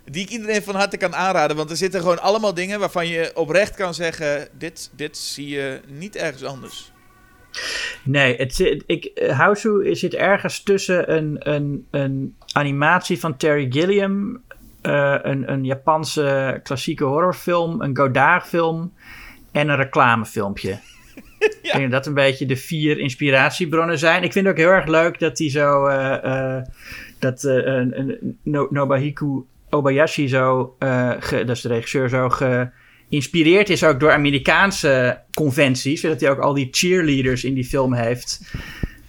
[0.06, 1.58] Die ik iedereen van harte kan aanraden.
[1.58, 5.80] Want er zitten gewoon allemaal dingen waarvan je oprecht kan zeggen: dit, dit zie je
[5.88, 6.92] niet ergens anders.
[8.04, 14.42] Nee, het zit, ik, Houseu zit ergens tussen een, een, een animatie van Terry Gilliam.
[14.82, 17.82] een, een Japanse klassieke horrorfilm.
[17.82, 18.94] Een Godard-film.
[19.52, 20.80] En een reclamefilmpje.
[21.46, 24.24] Ik denk dat dat een beetje de vier inspiratiebronnen zijn.
[24.24, 25.88] Ik vind het ook heel erg leuk dat hij zo.
[25.88, 26.62] Uh, uh,
[27.20, 27.82] dat uh,
[28.44, 28.68] no,
[29.70, 30.76] Obayashi zo.
[31.20, 32.30] Ge, dat is de regisseur zo.
[32.30, 36.02] geïnspireerd is ook door Amerikaanse conventies.
[36.02, 38.42] Dat hij ook al die cheerleaders in die film heeft.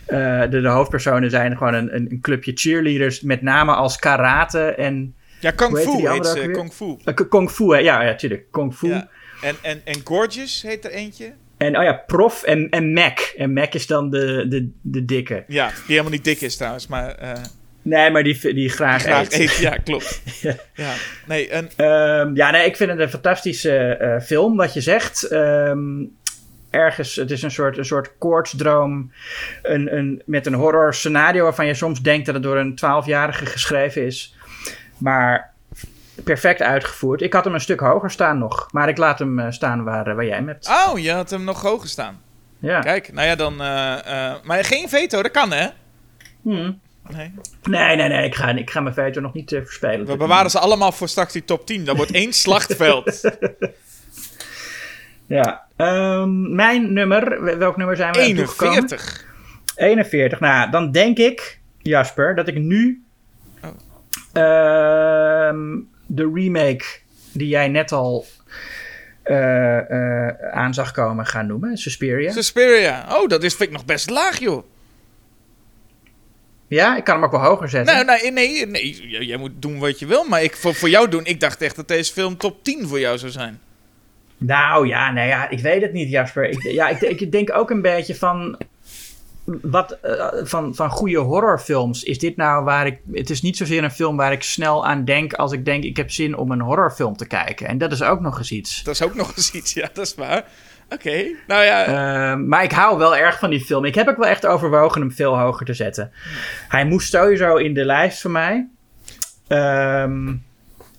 [0.06, 3.20] de, de, hoofdpersonen zijn gewoon een, een, clubje cheerleaders.
[3.20, 5.14] Met name als karate en.
[5.40, 6.50] Ja, kung fu heet ze.
[6.50, 6.96] Kung fu.
[7.28, 7.78] kung fu, hè?
[7.78, 8.44] ja, ja, tuurlijk.
[8.50, 8.88] Kung fu.
[8.88, 9.08] Ja.
[9.42, 11.32] En, en, en Gorgeous heet er eentje.
[11.56, 13.18] En oh ja, Prof en, en Mac.
[13.36, 15.44] En Mac is dan de, de, de dikke.
[15.46, 17.22] Ja, die helemaal niet dik is trouwens, maar...
[17.22, 17.32] Uh...
[17.82, 19.56] Nee, maar die, die graag, graag eet.
[19.56, 20.22] Ja, klopt.
[20.42, 20.54] ja.
[20.74, 20.92] ja.
[21.26, 21.64] Nee, en...
[21.64, 25.32] Um, ja, nee, ik vind het een fantastische uh, film, wat je zegt.
[25.32, 26.16] Um,
[26.70, 29.12] ergens, het is een soort, een soort koortsdroom.
[29.62, 33.46] Een, een, met een horror scenario waarvan je soms denkt dat het door een twaalfjarige
[33.46, 34.34] geschreven is.
[34.98, 35.54] Maar
[36.24, 37.22] perfect uitgevoerd.
[37.22, 38.68] Ik had hem een stuk hoger staan nog.
[38.72, 40.68] Maar ik laat hem eh, staan waar, eh, waar jij hem hebt.
[40.68, 42.20] Oh, je had hem nog hoger staan.
[42.58, 42.80] Ja.
[42.80, 43.52] Kijk, nou ja, dan...
[43.52, 45.66] Uh, maar geen veto, dat kan hè?
[46.42, 46.80] Hmm.
[47.08, 47.32] Nee.
[47.62, 48.24] nee, nee, nee.
[48.24, 50.06] Ik ga, ik ga mijn veto nog niet uh, verspelen.
[50.06, 51.84] We bewaren ze allemaal voor straks die top 10.
[51.84, 53.30] Dat wordt één slachtveld.
[55.26, 55.66] ja.
[55.76, 59.24] Um, mijn nummer, welk nummer zijn we 41.
[59.76, 60.40] 41.
[60.40, 63.04] Nou, dan denk ik, Jasper, dat ik nu...
[63.62, 63.70] Oh.
[66.06, 66.84] De remake
[67.32, 68.26] die jij net al
[69.24, 72.32] uh, uh, aan zag komen gaan noemen, Suspiria.
[72.32, 73.06] Suspiria.
[73.10, 74.64] Oh, dat is, vind ik nog best laag, joh.
[76.68, 78.06] Ja, ik kan hem ook wel hoger zetten.
[78.06, 79.26] Nee, nee, nee, nee.
[79.26, 80.24] jij moet doen wat je wil.
[80.24, 83.00] Maar ik, voor, voor jou doen, ik dacht echt dat deze film top 10 voor
[83.00, 83.60] jou zou zijn.
[84.38, 86.48] Nou ja, nee, ja ik weet het niet, Jasper.
[86.48, 88.58] Ik, ja, ik, ik denk ook een beetje van
[89.62, 93.00] wat uh, van, van goede horrorfilms is dit nou waar ik.
[93.12, 95.96] Het is niet zozeer een film waar ik snel aan denk als ik denk ik
[95.96, 97.66] heb zin om een horrorfilm te kijken.
[97.66, 98.82] En dat is ook nog eens iets.
[98.82, 100.44] Dat is ook nog eens iets, ja, dat is waar.
[100.88, 101.88] Oké, nou ja.
[101.88, 103.84] Uh, maar ik hou wel erg van die film.
[103.84, 106.12] Ik heb ook wel echt overwogen hem veel hoger te zetten.
[106.68, 108.68] Hij moest sowieso in de lijst voor mij.
[109.48, 110.45] Um,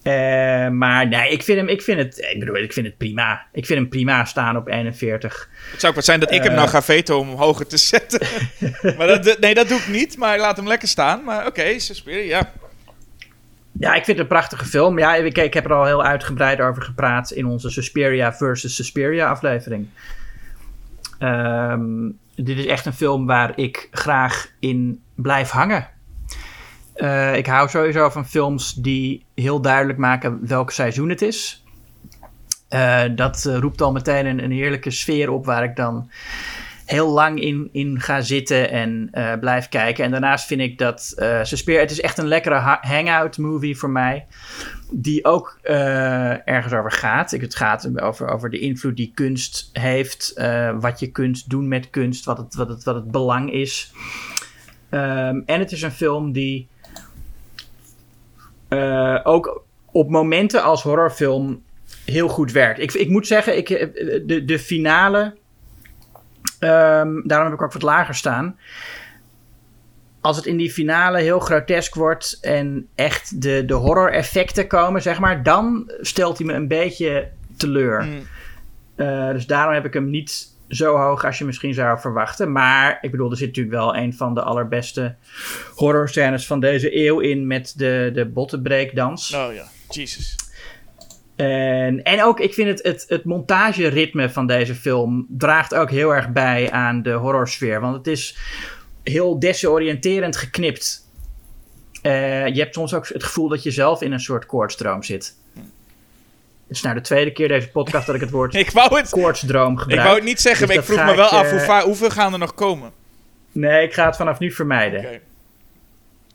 [0.07, 3.45] uh, maar nee, ik vind hem, ik vind het, ik bedoel, ik vind het prima.
[3.51, 5.49] Ik vind hem prima staan op 41.
[5.71, 7.77] Het zou ook wat zijn dat ik hem nou ga veto om hem hoger te
[7.77, 8.27] zetten.
[8.97, 10.17] maar dat, nee, dat doe ik niet.
[10.17, 11.23] Maar ik laat hem lekker staan.
[11.23, 12.51] Maar oké, okay, Suspiria, ja.
[13.79, 14.99] Ja, ik vind het een prachtige film.
[14.99, 19.29] Ja, ik, ik heb er al heel uitgebreid over gepraat in onze Suspiria versus Suspiria
[19.29, 19.87] aflevering.
[21.19, 25.87] Um, dit is echt een film waar ik graag in blijf hangen.
[26.97, 31.63] Uh, ik hou sowieso van films die heel duidelijk maken welk seizoen het is.
[32.69, 36.11] Uh, dat uh, roept al meteen een, een, heerlijke sfeer op waar ik dan
[36.85, 40.03] heel lang in, in ga zitten en blijf kijken.
[40.03, 44.25] En daarnaast vind ik dat Suspiria, het is echt een lekkere hangout movie voor mij.
[44.91, 45.59] Die ook
[46.45, 47.31] ergens over gaat.
[47.31, 50.33] Ik, het gaat over, over de invloed die kunst heeft.
[50.79, 52.25] wat je kunt doen met kunst.
[52.25, 53.91] Wat het, wat het, wat het belang is.
[54.89, 56.67] Um, en het is een film die
[58.69, 61.63] uh, ook op momenten als horrorfilm
[62.05, 62.79] heel goed werkt.
[62.79, 63.87] Ik, ik moet zeggen, ik, eh,
[64.25, 65.19] de, de finale,
[66.59, 68.59] um, daarom heb ik ook wat lager staan.
[70.21, 75.19] Als het in die finale heel grotesk wordt en echt de, de horror-effecten komen, zeg
[75.19, 78.03] maar, dan stelt hij me een beetje teleur.
[78.03, 78.27] Mm.
[78.95, 82.51] Uh, dus daarom heb ik hem niet zo hoog als je misschien zou verwachten.
[82.51, 85.15] Maar ik bedoel, er zit natuurlijk wel een van de allerbeste
[85.75, 89.33] horrorscènes van deze eeuw in met de, de bottenbreekdans.
[89.33, 90.35] Oh ja, Jesus.
[91.35, 96.15] En, en ook, ik vind het, het, het montageritme van deze film draagt ook heel
[96.15, 97.81] erg bij aan de horrorsfeer.
[97.81, 98.37] Want het is
[99.03, 101.09] heel desoriënterend geknipt.
[102.03, 105.35] Uh, je hebt soms ook het gevoel dat je zelf in een soort koortsdroom zit.
[106.67, 109.09] Het is nou de tweede keer deze podcast dat ik het woord ik wou het,
[109.09, 109.99] koortsdroom gebruik.
[109.99, 112.33] Ik wou het niet zeggen, dus maar ik vroeg me wel af uh, hoeveel gaan
[112.33, 112.91] er nog komen?
[113.51, 114.99] Nee, ik ga het vanaf nu vermijden.
[114.99, 115.21] Okay.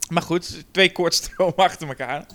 [0.09, 2.27] Maar goed, twee koortsdromen achter elkaar.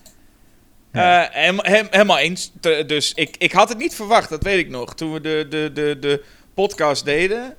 [0.92, 1.36] Ja.
[1.36, 2.52] Uh, hem, helemaal eens.
[2.62, 4.96] Dus ik, ik had het niet verwacht, dat weet ik nog.
[4.96, 7.56] Toen we de, de, de, de podcast deden,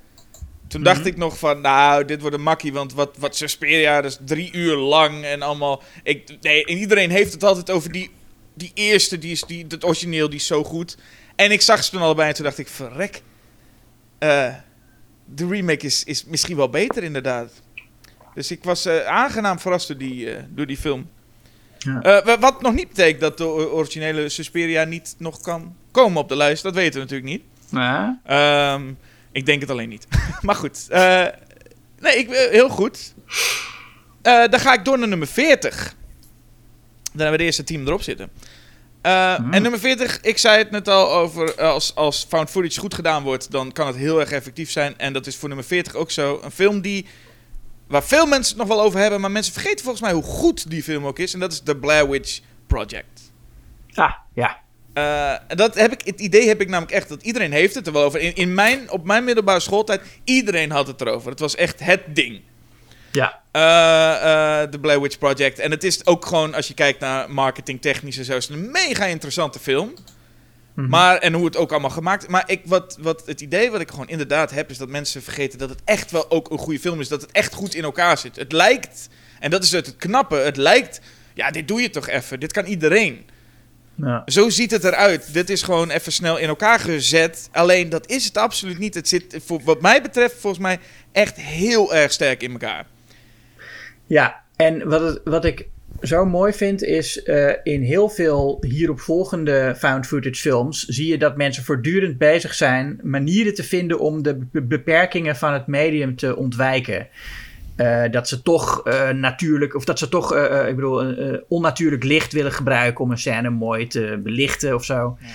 [0.69, 1.09] toen dacht mhm.
[1.09, 4.53] ik nog van, nou, dit wordt een makkie, want wat, wat Suspiria, dat is drie
[4.53, 5.83] uur lang en allemaal...
[6.03, 8.11] Ik, nee, en iedereen heeft het altijd over die,
[8.59, 10.97] die eerste, die is, die, het origineel, die is zo goed.
[11.37, 13.23] En ik zag ze toen allebei en toen dacht ik, verrek.
[14.19, 14.55] Uh,
[15.25, 17.53] de remake is, is misschien wel beter, inderdaad.
[18.35, 21.11] Dus ik was uh, aangenaam verrast door die, uh, door die film.
[21.79, 22.39] Ja.
[22.41, 26.63] Wat nog niet betekent dat de originele Suspiria niet nog kan komen op de lijst.
[26.63, 27.43] Dat weten we natuurlijk niet.
[27.71, 28.21] Ja.
[28.75, 28.99] Um,
[29.33, 30.07] ik denk het alleen niet.
[30.47, 30.87] maar goed.
[31.99, 33.15] nee, ik, heel goed.
[34.23, 35.95] dan ga ik door naar nummer 40.
[37.13, 38.31] Dan hebben we de eerste team erop zitten.
[39.03, 42.95] Uh, En nummer 40, ik zei het net al over, als, als found footage goed
[42.95, 44.99] gedaan wordt, dan kan het heel erg effectief zijn.
[44.99, 46.41] En dat is voor nummer 40 ook zo.
[46.43, 47.07] Een film die
[47.87, 50.71] waar veel mensen het nog wel over hebben, maar mensen vergeten volgens mij hoe goed
[50.71, 51.35] die film ook is.
[51.35, 53.33] En dat is The Blair Witch Project.
[53.95, 54.59] Ah, ja.
[54.95, 57.93] Uh, dat heb ik, het idee heb ik namelijk echt dat iedereen heeft het er
[57.93, 58.21] wel over.
[58.21, 61.31] In, in mijn, op mijn middelbare schooltijd, iedereen had het erover.
[61.31, 62.41] Het was echt het ding.
[63.11, 63.41] Ja.
[63.53, 65.59] Uh, uh, The Blair Witch Project.
[65.59, 69.05] En het is ook gewoon, als je kijkt naar marketingtechnisch en zo, is een mega
[69.05, 69.95] interessante film.
[70.75, 70.89] Mhm.
[70.89, 73.91] Maar, en hoe het ook allemaal gemaakt Maar ik, wat, wat het idee wat ik
[73.91, 77.01] gewoon inderdaad heb, is dat mensen vergeten dat het echt wel ook een goede film
[77.01, 77.09] is.
[77.09, 78.37] Dat het echt goed in elkaar zit.
[78.37, 79.09] Het lijkt,
[79.41, 81.01] en dat is het, het knappe, het lijkt,
[81.35, 82.41] ja, dit doe je toch even.
[82.41, 83.27] Dit kan iedereen.
[83.95, 84.23] Ja.
[84.27, 85.33] Zo ziet het eruit.
[85.33, 87.49] Dit is gewoon even snel in elkaar gezet.
[87.53, 88.95] Alleen dat is het absoluut niet.
[88.95, 90.79] Het zit, voor, wat mij betreft, volgens mij
[91.13, 92.87] echt heel erg sterk in elkaar.
[94.09, 95.69] Ja, en wat, het, wat ik
[96.03, 101.37] zo mooi vind, is uh, in heel veel hieropvolgende found footage films zie je dat
[101.37, 107.09] mensen voortdurend bezig zijn manieren te vinden om de beperkingen van het medium te ontwijken.
[107.77, 111.15] Uh, dat ze toch uh, natuurlijk, of dat ze toch, ik bedoel,
[111.49, 115.19] onnatuurlijk licht willen gebruiken om een scène mooi te belichten of zo.
[115.21, 115.29] Ja.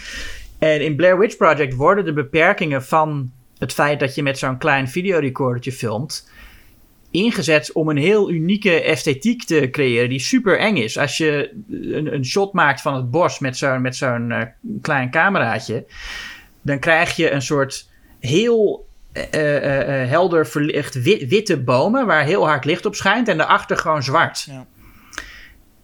[0.60, 4.58] En in Blair Witch Project worden de beperkingen van het feit dat je met zo'n
[4.58, 6.30] klein videorecordertje filmt,
[7.14, 10.98] ingezet om een heel unieke esthetiek te creëren die super eng is.
[10.98, 14.42] Als je een, een shot maakt van het bos met zo'n met zo'n uh,
[14.82, 15.86] klein cameraatje,
[16.62, 19.24] dan krijg je een soort heel uh,
[19.56, 24.04] uh, helder verlicht wit, witte bomen waar heel hard licht op schijnt en daarachter gewoon
[24.04, 24.48] zwart.
[24.50, 24.66] Ja.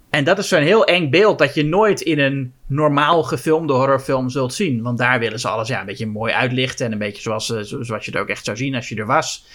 [0.10, 4.30] En dat is zo'n heel eng beeld dat je nooit in een normaal gefilmde horrorfilm
[4.30, 4.82] zult zien.
[4.82, 8.06] Want daar willen ze alles ja, een beetje mooi uitlichten en een beetje zoals, zoals
[8.06, 9.46] je het ook echt zou zien als je er was.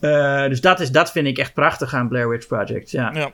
[0.00, 2.90] Uh, dus dat, is, dat vind ik echt prachtig aan Blair Witch Project.
[2.90, 3.10] Ja.
[3.14, 3.32] ja.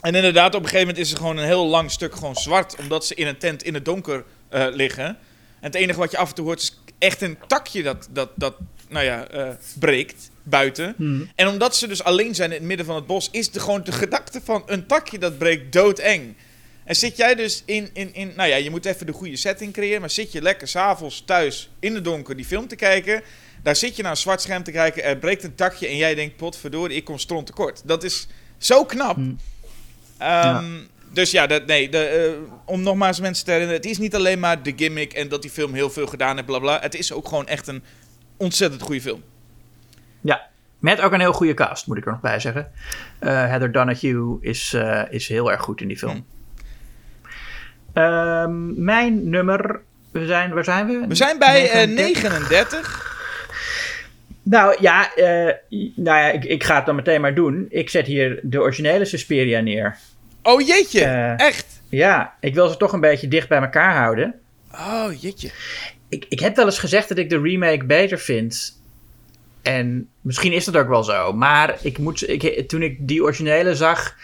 [0.00, 2.76] En inderdaad, op een gegeven moment is er gewoon een heel lang stuk gewoon zwart,
[2.78, 5.04] omdat ze in een tent in het donker uh, liggen.
[5.04, 5.16] En
[5.60, 8.54] het enige wat je af en toe hoort is echt een takje dat, dat, dat
[8.88, 10.94] nou ja, uh, breekt buiten.
[10.96, 11.30] Hmm.
[11.34, 13.84] En omdat ze dus alleen zijn in het midden van het bos, is de gewoon
[13.84, 16.34] de gedachte van een takje dat breekt doodeng.
[16.84, 19.72] En zit jij dus in, in, in, nou ja, je moet even de goede setting
[19.72, 23.22] creëren, maar zit je lekker s'avonds thuis in het donker die film te kijken,
[23.64, 26.14] daar zit je naar een zwart scherm te kijken, er breekt een takje en jij
[26.14, 27.82] denkt, potverdorie, ik kom stront tekort.
[27.84, 29.16] Dat is zo knap.
[29.16, 29.38] Hmm.
[30.22, 34.14] Um, Dus ja, dat, nee, de, uh, om nogmaals mensen te herinneren, het is niet
[34.14, 36.80] alleen maar de gimmick en dat die film heel veel gedaan heeft, bla bla.
[36.80, 37.82] Het is ook gewoon echt een
[38.36, 39.22] ontzettend goede film.
[40.20, 40.46] Ja,
[40.78, 42.70] met ook een heel goede cast, moet ik er nog bij zeggen.
[43.20, 46.24] Uh, Heather Donahue is, uh, is heel erg goed in die film.
[47.92, 48.02] Hmm.
[48.02, 51.06] Um, mijn nummer, we zijn, waar zijn we?
[51.08, 51.94] We zijn bij 39.
[51.94, 53.13] 39.
[54.44, 55.24] Nou ja, uh,
[55.94, 57.66] nou ja ik, ik ga het dan meteen maar doen.
[57.68, 59.96] Ik zet hier de originele Suspiria neer.
[60.42, 61.82] Oh jeetje, uh, echt?
[61.88, 64.34] Ja, ik wil ze toch een beetje dicht bij elkaar houden.
[64.72, 65.50] Oh jeetje.
[66.08, 68.82] Ik, ik heb wel eens gezegd dat ik de remake beter vind.
[69.62, 71.32] En misschien is dat ook wel zo.
[71.32, 74.16] Maar ik moet, ik, toen ik die originele zag,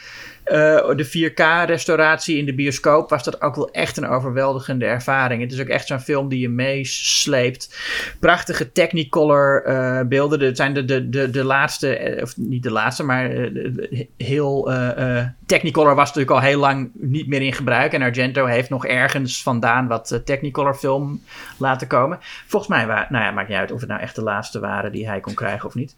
[0.51, 5.43] de 4K-restauratie in de bioscoop was dat ook wel echt een overweldigende ervaring.
[5.43, 7.79] Het is ook echt zo'n film die je meesleept.
[8.21, 10.41] Prachtige Technicolor uh, beelden.
[10.41, 13.49] Het zijn de, de, de, de laatste, of niet de laatste, maar
[14.17, 14.73] heel.
[15.47, 17.93] Technicolor was natuurlijk al heel lang niet meer in gebruik.
[17.93, 21.23] En Argento heeft nog ergens vandaan wat Technicolor film
[21.59, 22.19] laten komen.
[22.47, 25.09] Volgens mij, nou ja, maakt niet uit of het nou echt de laatste waren die
[25.09, 25.97] hij kon krijgen of niet.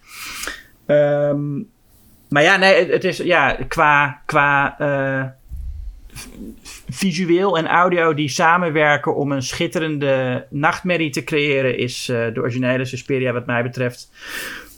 [0.87, 1.71] Um,
[2.33, 5.25] maar ja, nee, het is ja, qua, qua uh,
[6.91, 12.85] visueel en audio die samenwerken om een schitterende nachtmerrie te creëren, is uh, de originele
[12.85, 14.11] Suspiria wat mij betreft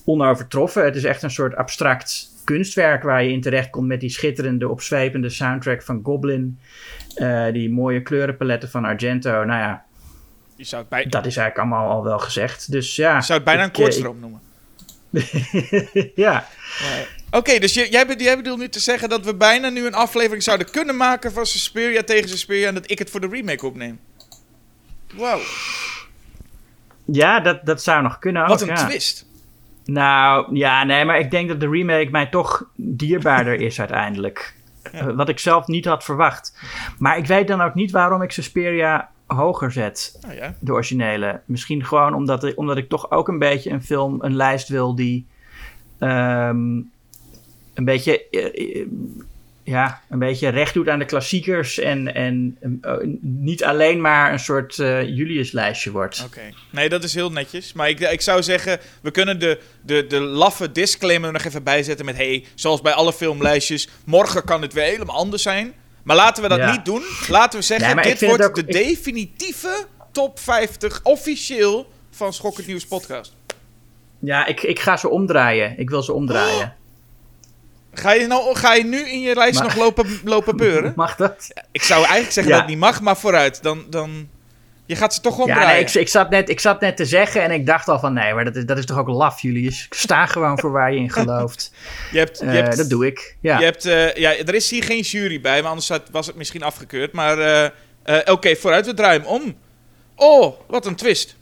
[0.05, 0.84] onovertroffen.
[0.84, 4.68] Het is echt een soort abstract kunstwerk waar je in terecht komt met die schitterende,
[4.68, 6.59] opzwepende soundtrack van Goblin.
[7.16, 9.30] Uh, die mooie kleurenpaletten van Argento.
[9.30, 9.84] Nou ja,
[10.57, 11.07] je zou bij...
[11.07, 12.70] dat is eigenlijk allemaal al wel gezegd.
[12.70, 13.16] Dus ja.
[13.16, 14.40] Je zou het bijna een kortstroom noemen.
[16.14, 16.46] ja.
[17.35, 20.70] Oké, dus jij, jij bedoelt nu te zeggen dat we bijna nu een aflevering zouden
[20.70, 24.01] kunnen maken van Suspiria tegen Suspiria en dat ik het voor de remake opneem.
[25.14, 25.41] Wow.
[27.05, 28.47] Ja, dat, dat zou nog kunnen.
[28.47, 29.26] Wat een twist.
[29.85, 34.55] Nou, ja, nee, maar ik denk dat de remake mij toch dierbaarder is uiteindelijk.
[35.14, 36.59] Wat ik zelf niet had verwacht.
[36.99, 40.18] Maar ik weet dan ook niet waarom ik Suspiria hoger zet.
[40.28, 40.55] Oh ja.
[40.61, 41.41] De originele.
[41.45, 44.95] Misschien gewoon omdat, ik, omdat ik toch ook een beetje een film, een lijst wil
[44.95, 45.26] die
[45.99, 46.80] ehm,
[47.75, 48.25] een beetje.
[48.31, 48.87] Uh,
[49.66, 54.39] ja, een beetje recht doet aan de klassiekers en, en uh, niet alleen maar een
[54.39, 56.22] soort Julius-lijstje wordt.
[56.27, 57.72] Oké, nee, dat is heel netjes.
[57.72, 61.62] Maar ik, ik zou zeggen, we kunnen de, de, de laffe disclaimer er nog even
[61.62, 62.16] bijzetten met...
[62.16, 65.75] hey, zoals bij alle filmlijstjes, morgen kan het weer helemaal anders zijn.
[66.03, 66.70] Maar laten we dat ja.
[66.70, 67.03] niet doen.
[67.29, 68.72] Laten we zeggen, nee, dit wordt ook, de ik...
[68.72, 73.35] definitieve top 50 officieel van Schokkend Nieuws podcast.
[74.18, 75.79] Ja, ik, ik ga ze omdraaien.
[75.79, 76.75] Ik wil ze omdraaien.
[77.95, 80.92] Ga je, nou, ga je nu in je lijst nog lopen, lopen beuren?
[81.05, 81.51] Mag dat?
[81.72, 82.59] Ik zou eigenlijk zeggen ja.
[82.59, 83.62] dat het niet mag, maar vooruit.
[83.62, 84.28] Dan, dan...
[84.86, 85.66] Je gaat ze toch omdraaien.
[85.66, 87.99] Ja, nee, ik, ik, zat net, ik zat net te zeggen en ik dacht al
[87.99, 88.12] van...
[88.12, 89.84] Nee, maar dat is, dat is toch ook laf, Julius?
[89.84, 91.72] Ik sta gewoon voor waar je in gelooft.
[92.12, 93.59] je hebt, je uh, hebt, dat doe ik, ja.
[93.59, 94.36] Je hebt, uh, ja.
[94.36, 97.12] Er is hier geen jury bij, maar anders was het misschien afgekeurd.
[97.12, 97.68] Maar uh,
[98.18, 99.55] oké, okay, vooruit, we draaien hem om.
[100.16, 101.36] Oh, wat een twist.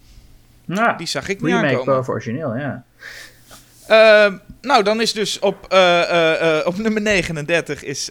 [0.65, 1.95] Nou, Die zag ik niet remake aankomen.
[1.95, 2.85] boven origineel, ja.
[4.63, 8.11] Nou, dan is dus op, uh, uh, op nummer 39 is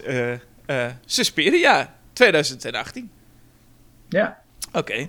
[1.04, 3.10] Suspiria 2018.
[4.08, 4.42] Ja.
[4.72, 5.08] Oké.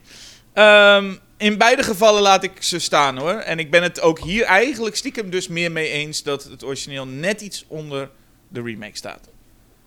[0.54, 0.98] Okay.
[0.98, 3.34] Um, in beide gevallen laat ik ze staan hoor.
[3.34, 7.08] En ik ben het ook hier eigenlijk stiekem dus meer mee eens dat het origineel
[7.08, 8.10] net iets onder
[8.48, 9.30] de remake staat.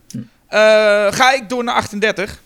[0.08, 0.18] Hm.
[1.10, 2.40] ga ik door naar 38.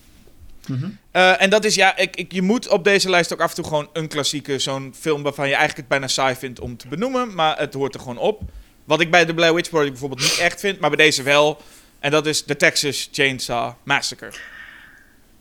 [0.67, 0.99] Mm -hmm.
[1.13, 3.55] Uh, en dat is, ja, ik, ik, je moet op deze lijst ook af en
[3.55, 6.89] toe gewoon een klassieke, zo'n film waarvan je eigenlijk het bijna saai vindt om te
[6.89, 8.43] benoemen, maar het hoort er gewoon op.
[8.91, 11.63] Wat ik bij de Blair Witch Project bijvoorbeeld niet echt vind, maar bij deze wel.
[11.99, 14.33] En dat is de Texas Chainsaw Massacre.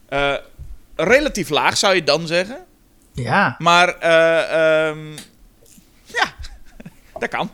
[0.10, 0.36] Uh,
[0.96, 2.66] relatief laag zou je dan zeggen.
[3.14, 3.56] Ja.
[3.58, 5.16] Maar, uh, um,
[6.06, 6.34] ja,
[7.20, 7.52] dat kan.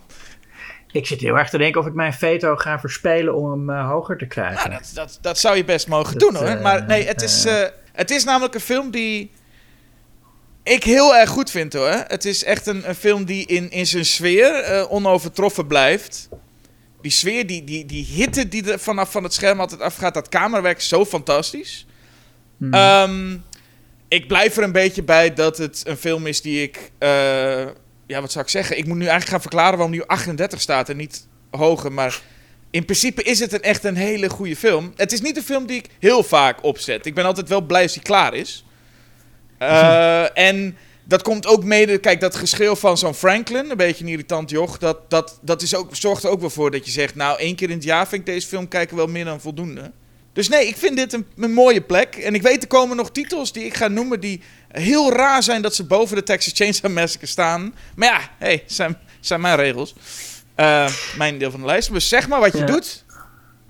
[0.92, 3.90] Ik zit heel erg te denken of ik mijn veto ga verspelen om hem uh,
[3.90, 4.70] hoger te krijgen.
[4.70, 6.62] Nou, dat, dat, dat zou je best mogen dat, doen hoor.
[6.62, 7.48] Maar nee, het is,
[7.92, 9.32] het is namelijk een film die
[10.74, 12.04] ik heel erg goed vind hoor.
[12.08, 16.30] Het is echt een, een film die in, in zijn sfeer uh, onovertroffen blijft.
[17.02, 20.30] Die sfeer, die, die, die hitte die er vanaf van het scherm altijd afgaat, dat
[20.30, 21.86] camerawerk is zo fantastisch.
[22.58, 22.74] Hmm.
[22.74, 23.44] Um,
[24.08, 26.92] ik blijf er een beetje bij dat het een film is die ik
[28.08, 28.78] ja, wat zou ik zeggen?
[28.78, 31.92] Ik moet nu eigenlijk gaan verklaren waarom nu 38 staat en niet hoger.
[31.92, 32.22] Maar
[32.70, 34.94] in principe is het een, echt een hele goede film.
[34.96, 37.06] Het is niet een film die ik heel vaak opzet.
[37.06, 38.66] Ik ben altijd wel blij als hij klaar is.
[39.72, 41.98] Uh, en dat komt ook mede...
[41.98, 44.78] Kijk, dat geschreeuw van zo'n Franklin, een beetje een irritant joch...
[44.78, 47.16] Dat, dat, dat is ook, zorgt er ook wel voor dat je zegt...
[47.16, 49.92] Nou, één keer in het jaar vind ik deze film kijken wel meer dan voldoende.
[50.34, 52.16] Dus nee, ik vind dit een, een mooie plek.
[52.16, 54.20] En ik weet, er komen nog titels die ik ga noemen...
[54.20, 57.76] die heel raar zijn dat ze boven de Texas Chainsaw Massacre staan.
[57.96, 59.96] Maar ja, hey, zijn, zijn mijn regels.
[60.60, 61.94] Uh, mijn deel van de lijst.
[61.94, 62.66] Dus zeg maar wat je Ja.
[62.66, 63.05] doet.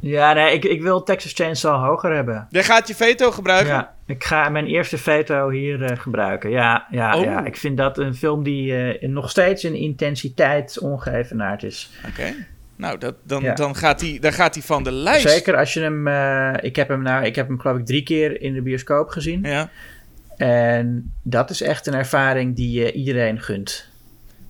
[0.08, 2.48] Ja, nee, ik, ik wil Texas Chainsaw hoger hebben.
[2.50, 3.74] Jij gaat je veto gebruiken.
[3.74, 6.50] Ja, ik ga mijn eerste veto hier eh, gebruiken.
[6.50, 7.24] Ja, ja, Oh.
[7.24, 11.90] ja, ik vind dat een film die eh, nog steeds in intensiteit ongeëvenaard is.
[12.08, 12.34] Oké.
[12.76, 13.54] Nou, dat, dan, Ja.
[13.54, 15.30] dan, gaat hij, dan gaat hij van de lijst.
[15.30, 16.08] Zeker als je hem...
[16.08, 19.10] eh, ik, heb hem nou, ik heb hem geloof ik drie keer in de bioscoop
[19.10, 19.44] gezien.
[19.44, 19.70] Ja.
[20.38, 23.90] En dat is echt een ervaring die je iedereen gunt.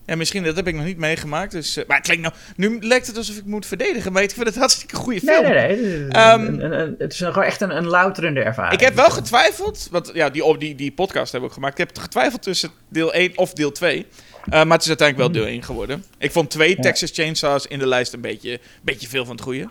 [0.05, 1.51] Ja, misschien dat heb ik nog niet meegemaakt.
[1.51, 4.11] Dus, eh, maar het klinkt nou, nu lijkt het alsof ik moet verdedigen.
[4.11, 5.53] Maar ik vind het een hartstikke goede Nee, film.
[5.53, 6.07] nee, nee.
[6.07, 8.73] Ehm, Een- een- een- het is gewoon echt een, een louterende ervaring.
[8.73, 11.79] Ik heb wel getwijfeld, want ja, die, die, die podcast hebben we ook gemaakt.
[11.79, 14.05] Ik heb getwijfeld tussen deel 1 of deel 2.
[14.45, 16.03] Eh, maar het is uiteindelijk wel deel 1 geworden.
[16.17, 16.75] Ik vond twee.
[16.75, 16.81] Ja.
[16.81, 19.69] Texas Chainsaws in de lijst een beetje, beetje veel van het goede.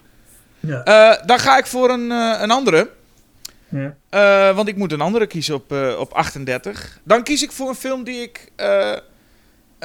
[0.61, 0.82] Ja.
[0.85, 2.91] Eh, dan ga ik voor een, een andere.
[4.11, 4.55] Ja.
[4.55, 6.99] Want ik moet een andere kiezen op, op 38.
[7.05, 8.49] Dan kies ik voor een film die ik...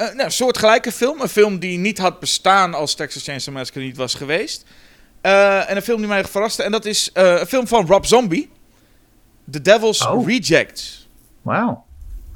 [0.00, 1.20] eh, nou, een soortgelijke film.
[1.20, 4.64] Een film die niet had bestaan als Texas Chainsaw Massacre niet was geweest.
[5.20, 6.62] Eh, en een film die mij verraste.
[6.62, 8.50] En dat is eh, een film van Rob Zombie.
[9.50, 10.26] The Devil's Oh.
[10.26, 11.08] Rejects.
[11.42, 11.84] Wauw.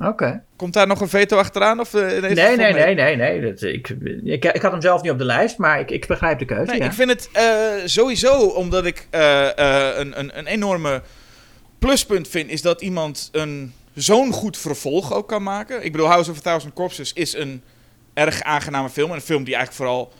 [0.01, 0.43] Oké.
[0.57, 1.81] Komt daar nog een veto achteraan?
[1.81, 2.73] Of, Nee, valt nee, mee?
[2.73, 3.41] nee, nee, nee.
[3.41, 3.89] Dat, ik,
[4.25, 6.71] ik, ik had hem zelf niet op de lijst, maar ik, ik begrijp de keuze.
[6.71, 6.85] Nee, ja.
[6.85, 7.29] ik vind het
[7.91, 11.03] sowieso omdat ik een, een, een enorme
[11.79, 15.85] pluspunt vind, is dat iemand een zo'n goed vervolg ook kan maken.
[15.85, 17.63] Ik bedoel, House of a Thousand Corpses is een
[18.15, 19.11] erg aangename film.
[19.11, 20.13] En een film die eigenlijk vooral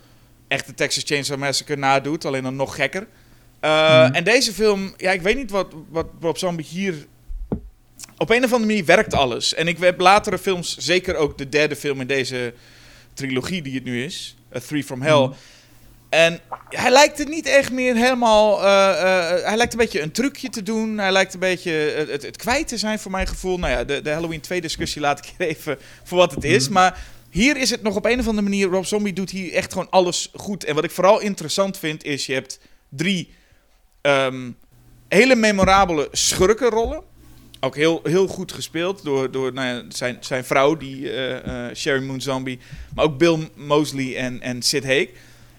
[0.49, 3.07] echt de Texas Chainsaw Massacre nadoet, alleen dan nog gekker.
[3.61, 7.07] Uh, En deze film, ja, ik weet niet wat, wat Rob Zombie hier...
[8.17, 9.55] Op een of andere manier werkt alles.
[9.55, 12.55] En ik heb latere films, zeker ook de derde film in deze
[13.15, 15.27] trilogie die het nu is, A Three From Hell...
[15.27, 15.35] Mm.
[16.15, 18.59] En hij lijkt het niet echt meer helemaal.
[18.59, 20.99] Uh, uh, hij lijkt een beetje een trucje te doen.
[20.99, 23.59] Hij lijkt een beetje het, het, kwijt te zijn voor mijn gevoel.
[23.59, 26.65] Nou ja, de, de Halloween 2 discussie laat ik even voor wat het is.
[26.65, 26.73] Mhm.
[26.73, 28.69] Maar hier is het nog op een of andere manier.
[28.69, 30.65] Rob Zombie doet hier echt gewoon alles goed.
[30.65, 32.59] En wat ik vooral interessant vind is: je hebt
[32.89, 33.35] drie
[34.03, 34.57] um,
[35.09, 37.03] hele memorabele schurkenrollen.
[37.61, 42.05] Ook heel, heel goed gespeeld door, door nou ja, zijn, zijn vrouw, die uh, Sherry
[42.05, 42.59] Moon Zombie.
[42.95, 45.09] Maar ook Bill Mosley en, en Sid Haig.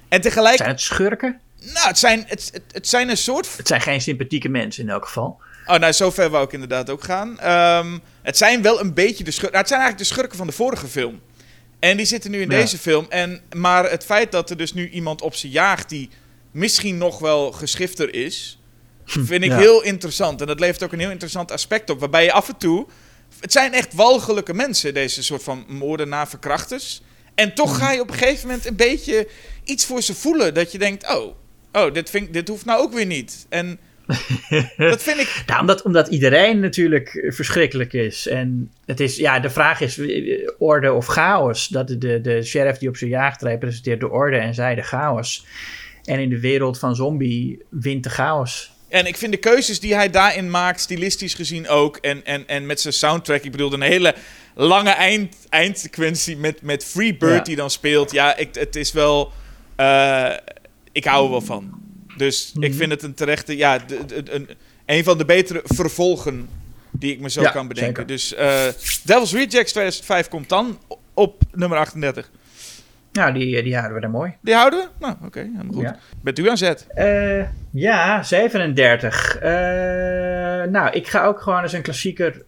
[0.10, 0.58] En tegelijk...
[0.58, 1.40] Zijn het schurken?
[1.74, 3.58] Nou, het zijn, het, het, het, zijn een soort...
[3.58, 5.40] Het zijn geen sympathieke mensen in elk geval.
[5.66, 7.52] Oh, nou, zover wou ik inderdaad ook gaan.
[7.86, 9.52] Um, het zijn wel een beetje de schurken...
[9.52, 11.22] Nou, het zijn eigenlijk de schurken van de vorige film.
[11.80, 13.06] En die zitten nu in deze film.
[13.10, 16.10] En, maar het feit dat er dus nu iemand op ze jaagt die
[16.52, 18.60] misschien nog wel geschifter is...
[19.06, 20.42] Hm, vind ik heel interessant.
[20.42, 22.00] En dat levert ook een heel interessant aspect op.
[22.00, 22.88] Waarbij je af en toe...
[23.40, 27.02] Het zijn echt walgelijke mensen, deze soort van moordenaar verkrachters.
[27.36, 29.28] En toch ga je op een gegeven moment een beetje
[29.64, 30.54] iets voor ze voelen.
[30.54, 31.36] Dat je denkt, oh,
[31.72, 33.46] oh dit, vind, dit hoeft nou ook weer niet.
[33.50, 33.80] En
[34.78, 35.44] dat vind ik...
[35.46, 38.28] Nou, omdat, omdat iedereen natuurlijk verschrikkelijk is.
[38.28, 41.68] En het is, ja, de vraag is eh, orde of chaos.
[41.68, 45.46] Dat de, de sheriff die op zijn jaagt representeert de orde en zij de chaos.
[46.04, 48.75] En in de wereld van zombie wint de chaos.
[48.96, 51.98] En ik vind de keuzes die hij daarin maakt, stilistisch gezien ook.
[51.98, 53.44] En, en, en met zijn soundtrack.
[53.44, 54.16] Ik bedoel, een hele
[54.54, 58.12] lange eind, eindsequentie met, met Free Bird die dan speelt.
[58.12, 59.32] Ja, ik, het is wel
[59.80, 60.32] uh,
[60.92, 61.82] ik hou er wel van.
[62.18, 62.78] Dus ik mhm.
[62.78, 63.80] vind het een terechte, ja,
[64.32, 64.50] een,
[64.86, 66.50] een van de betere vervolgen
[66.92, 68.08] die ik me zo kan bedenken.
[68.08, 68.66] Dus uh,
[69.04, 70.80] Devil's Rejects 2005 komt dan
[71.14, 72.32] op nummer 38.
[73.16, 74.36] Nou, die, die houden we dan mooi.
[74.42, 74.88] Die houden we?
[75.00, 75.82] Nou, oké, helemaal goed.
[75.82, 75.98] Ja.
[76.22, 76.88] Bent u aan zet?
[76.96, 79.36] Uh, ja, 37.
[79.36, 79.44] Uh,
[80.72, 82.46] nou, ik ga ook gewoon eens een klassieker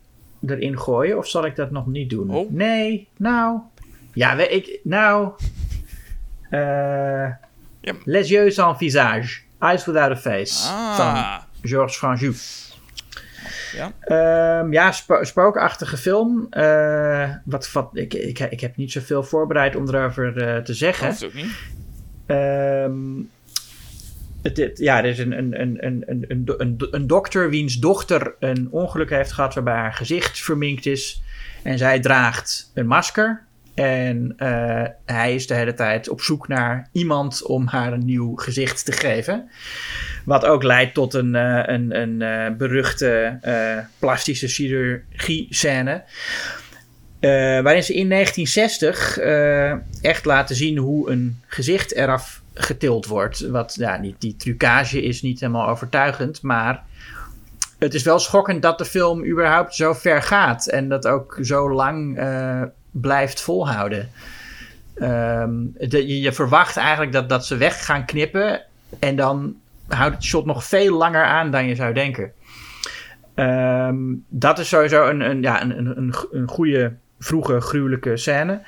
[0.47, 1.17] erin gooien.
[1.17, 2.29] Of zal ik dat nog niet doen?
[2.29, 2.51] Oh.
[2.51, 3.59] Nee, nou...
[4.13, 5.31] Ja, ik, nou...
[6.51, 7.29] Uh,
[8.03, 9.39] Les yeux sans visage.
[9.59, 10.67] Eyes without a face.
[10.69, 10.95] Ah.
[10.95, 12.33] Van Georges Franju.
[13.73, 16.47] Ja, um, ja spo spookachtige film.
[16.51, 21.09] Uh, wat, wat, ik, ik, ik heb niet zoveel voorbereid om erover uh, te zeggen.
[21.09, 21.51] Dat ook niet.
[22.27, 23.29] Um,
[24.41, 28.67] het, ja, er is een, een, een, een, een, een, een dokter wiens dochter een
[28.71, 31.21] ongeluk heeft gehad waarbij haar gezicht verminkt is.
[31.63, 33.46] En zij draagt een masker.
[33.77, 38.35] En uh, hij is de hele tijd op zoek naar iemand om haar een nieuw
[38.35, 39.49] gezicht te geven.
[40.25, 43.39] Wat ook leidt tot een, uh, een, een uh, beruchte
[43.99, 46.03] plastische chirurgie-scène.
[47.61, 49.17] waarin ze in 1960
[50.01, 53.39] echt laten zien hoe een gezicht eraf getild wordt.
[53.39, 56.83] Wat, ja, niet, die trucage is niet helemaal overtuigend, maar
[57.79, 60.67] het is wel schokkend dat de film überhaupt zo ver gaat.
[60.67, 62.19] En dat ook zo lang
[62.91, 64.09] blijft volhouden.
[64.95, 68.61] Ehm, de, je, verwacht eigenlijk dat, dat ze weg gaan knippen.
[68.99, 69.55] En dan
[69.87, 72.31] houdt het shot nog veel langer aan dan je zou denken.
[73.33, 78.61] Ehm, dat is sowieso een, een, ja, een, een, een goede, vroege, gruwelijke scène.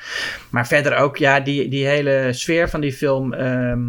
[0.49, 3.34] Maar verder ook, ja, die, die hele sfeer van die film.
[3.34, 3.82] Ehm,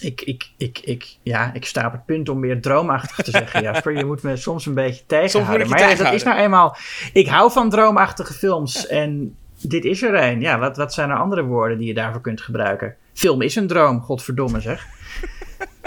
[0.00, 3.62] ik, ik, ik, ik, ja, ik sta op het punt om meer droomachtig te zeggen,
[3.72, 3.96] Jasper.
[3.96, 5.68] Je moet me soms een beetje tegenhouden.
[5.68, 6.76] Maar ja, dat is nou eenmaal...
[7.12, 9.36] Ik hou van droomachtige films en
[9.68, 10.40] dit is er een.
[10.40, 12.96] Ja, wat, wat zijn er andere woorden die je daarvoor kunt gebruiken?
[13.12, 14.86] Film is een droom, godverdomme zeg.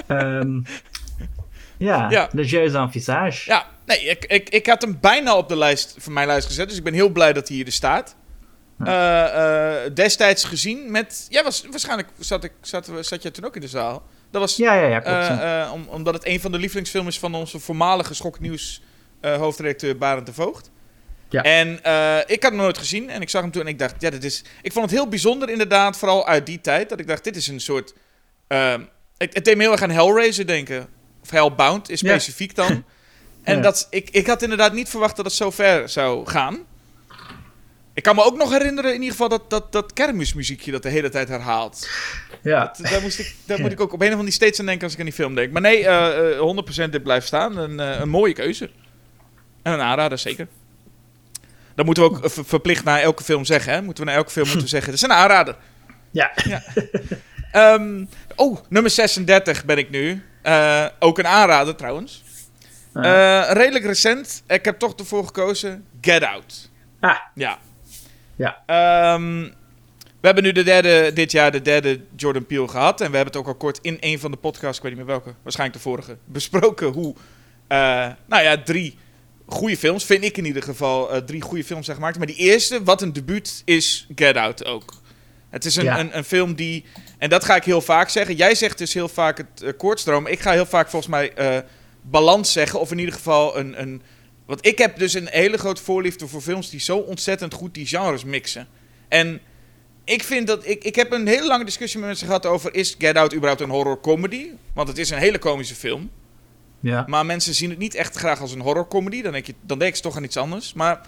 [0.07, 0.63] um,
[1.77, 3.49] ja, ja, Le Jeu en Visage.
[3.49, 6.67] Ja, nee, ik, ik, ik had hem bijna op de lijst, van mijn lijst gezet.
[6.67, 8.15] Dus ik ben heel blij dat hij hier staat.
[8.79, 11.25] Uh, destijds gezien met.
[11.29, 14.03] Ja, was, waarschijnlijk zat, ik, zat, zat je toen ook in de zaal.
[14.31, 15.41] Dat was, ja, ja, ja, klopt.
[15.41, 18.81] Uh, om, omdat het een van de lievelingsfilms is van onze voormalige schoknieuws
[19.21, 20.71] hoofdredacteur Barend de Voogd.
[21.29, 21.41] Ja.
[21.41, 21.69] En
[22.27, 24.23] ik had hem nooit gezien en ik zag hem toen en ik dacht, ja, dit
[24.23, 24.43] is.
[24.61, 27.47] Ik vond het heel bijzonder inderdaad, vooral uit die tijd, dat ik dacht, dit is
[27.47, 27.93] een soort.
[28.47, 30.87] het, het deed me heel erg aan Hellraiser denken.
[31.21, 32.83] Of Hellbound is specifiek dan.
[33.43, 36.65] en dat, ik, ik had inderdaad niet verwacht dat het zo ver zou gaan.
[37.97, 40.89] Ik kan me ook nog herinneren in ieder geval dat, dat, dat kermismuziekje dat de
[40.89, 41.89] hele tijd herhaalt.
[42.41, 42.73] Ja.
[42.77, 44.83] Dat, daar moest ik, daar moet ik ook op een of andere steeds aan denken
[44.83, 45.51] als ik aan die film denk.
[45.51, 47.57] Maar nee, uh, uh, 100% dit blijft staan.
[47.57, 48.69] Een, uh, een mooie keuze.
[49.61, 50.47] En een aanrader, zeker.
[51.75, 53.73] Dat moeten we ook verplicht naar elke film zeggen.
[53.73, 53.81] Hè?
[53.81, 54.91] Moeten we naar elke film moeten zeggen.
[54.91, 55.55] Het is een aanrader.
[56.11, 56.31] Ja.
[56.43, 56.63] ja.
[57.73, 60.23] um, oh, nummer 36 ben ik nu.
[60.99, 62.23] Ook een aanrader trouwens.
[63.53, 64.43] Redelijk recent.
[64.47, 65.85] Ik heb toch ervoor gekozen.
[66.01, 66.69] Get Out.
[66.99, 67.17] Ah.
[67.33, 67.59] Ja.
[68.37, 69.13] Ja.
[69.13, 69.53] Um,
[70.19, 73.01] we hebben nu de derde, dit jaar de derde Jordan Peele gehad.
[73.01, 75.05] En we hebben het ook al kort in een van de podcasts, ik weet niet
[75.05, 77.15] meer welke, waarschijnlijk de vorige, besproken hoe,
[77.69, 77.77] uh,
[78.25, 78.97] nou ja, drie
[79.45, 82.17] goede films, vind ik in ieder geval, uh, drie goede films zijn gemaakt.
[82.17, 84.93] Maar die eerste, wat een debuut, is Get Out ook.
[85.49, 85.99] Het is een, Ja.
[85.99, 86.85] een, een film die,
[87.17, 88.35] en dat ga ik heel vaak zeggen.
[88.35, 90.27] Jij zegt dus heel vaak het uh, koortsdroom.
[90.27, 91.57] Ik ga heel vaak volgens mij eh,
[92.01, 94.01] balans zeggen, of in ieder geval een, een...
[94.47, 97.85] Want ik heb dus een hele grote voorliefde voor films die zo ontzettend goed die
[97.85, 98.67] genres mixen.
[99.07, 99.39] En
[100.03, 100.67] ik vind dat...
[100.67, 102.73] Ik, ik heb een hele lange discussie met mensen gehad over...
[102.73, 104.49] Is Get Out überhaupt een horror comedy?
[104.73, 106.09] Want het is een hele komische film.
[106.79, 107.03] Ja.
[107.07, 109.21] Maar mensen zien het niet echt graag als een horror comedy.
[109.21, 110.73] Dan denk, je, dan denk je toch aan iets anders.
[110.73, 111.01] Maar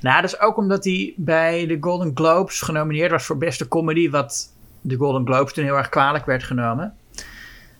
[0.00, 4.10] Nou, dat is ook omdat hij bij de Golden Globes genomineerd was voor beste comedy,
[4.10, 6.96] wat de Golden Globes toen heel erg kwalijk werd genomen.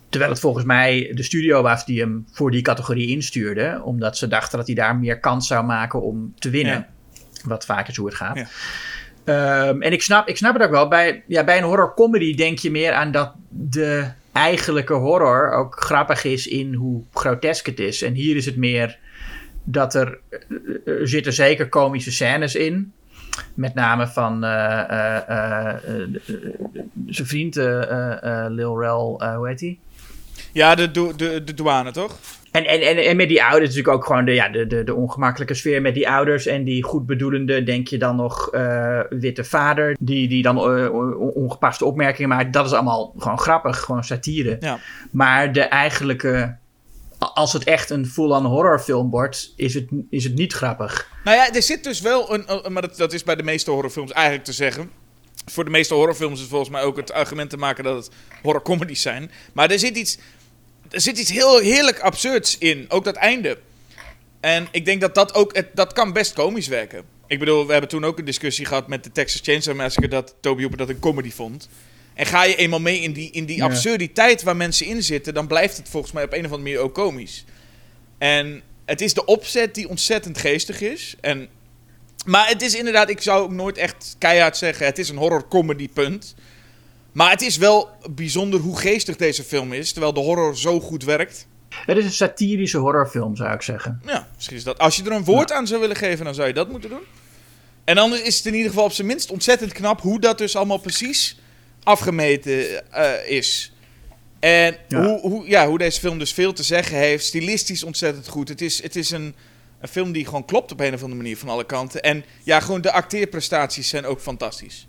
[0.09, 4.29] Terwijl het volgens mij de studio was die hem voor die categorie instuurde, omdat ze
[4.29, 6.75] dachten dat hij daar meer kans zou maken om te winnen.
[6.75, 6.89] Ja.
[7.45, 8.37] Wat vaak is hoe het gaat.
[8.37, 8.47] Ja.
[9.25, 10.89] Ehm, en ik snap, ik snap het ook wel.
[10.89, 15.83] Bij, ja, bij een horror comedy denk je meer aan dat de eigenlijke horror ook
[15.83, 18.03] grappig is in hoe grotesk het is.
[18.03, 18.99] En hier is het meer
[19.65, 20.39] dat er, eh,
[21.01, 22.93] er zitten zeker komische scènes in.
[23.55, 26.39] Met name van eh, eh, eh, eh, eh,
[27.07, 29.79] zijn vriend eh, eh, eh, Lil Rel, eh, hoe heet hij?
[30.53, 32.19] Ja, de, do- de, de douane toch?
[32.51, 34.95] En, en, en, en met die ouders natuurlijk ook gewoon de, ja, de, de, de
[34.95, 36.47] ongemakkelijke sfeer met die ouders.
[36.47, 39.97] En die goedbedoelende, denk je dan nog, eh, witte vader.
[40.01, 42.53] Die, die dan eh, on- ongepaste opmerkingen maakt.
[42.53, 44.57] Dat is allemaal gewoon grappig, gewoon satire.
[44.61, 44.79] Ja.
[45.11, 46.57] Maar de eigenlijke...
[47.35, 51.11] Als het echt een full-on horrorfilm wordt, is het, is het niet grappig.
[51.25, 54.13] Nou ja, er zit dus wel een- maar dat, dat is bij de meeste horrorfilms
[54.13, 54.91] eigenlijk te zeggen.
[55.51, 59.03] Voor de meeste horrorfilms is volgens mij ook het argument te maken dat het horrorcomedies
[59.03, 59.31] zijn.
[59.53, 60.19] Maar er zit iets...
[60.91, 62.85] Er zit iets heel heerlijk absurds in.
[62.89, 63.59] Ook dat einde.
[64.41, 65.57] En ik denk dat dat ook...
[65.57, 67.03] Het, dat kan best komisch werken.
[67.27, 70.09] Ik bedoel, we hebben toen ook een discussie gehad met de Texas Chainsaw Massacre...
[70.09, 71.69] dat Toby Hooper dat een comedy vond.
[72.15, 75.35] En ga je eenmaal mee in die, in die absurditeit waar mensen in zitten...
[75.35, 77.45] dan blijft het volgens mij op een of andere manier ook komisch.
[78.19, 81.15] En het is de opzet die ontzettend geestig is.
[81.21, 81.49] En,
[82.29, 84.87] maar het is inderdaad, ik zou ook nooit echt keihard zeggen...
[84.87, 86.35] het is een horror-comedy, punt.
[87.13, 89.93] Maar het is wel bijzonder hoe geestig deze film is...
[89.93, 91.47] terwijl de horror zo goed werkt.
[91.69, 94.03] Het is een satirische horrorfilm, zou ik zeggen.
[94.07, 94.79] Ja, misschien is dat...
[94.79, 97.03] Als je er een woord aan zou willen geven, dan zou je dat moeten doen.
[97.85, 100.01] En anders is het in ieder geval op zijn minst ontzettend knap...
[100.01, 101.41] hoe dat dus allemaal precies
[101.83, 103.73] afgemeten eh, is.
[104.41, 105.03] En Ja.
[105.05, 107.25] Hoe, hoe, ja, hoe deze film dus veel te zeggen heeft.
[107.25, 108.49] Stilistisch ontzettend goed.
[108.49, 109.35] Het is, het is een,
[109.81, 112.03] een film die gewoon klopt op een of andere manier van alle kanten.
[112.03, 114.87] En ja, gewoon de acteerprestaties zijn ook fantastisch.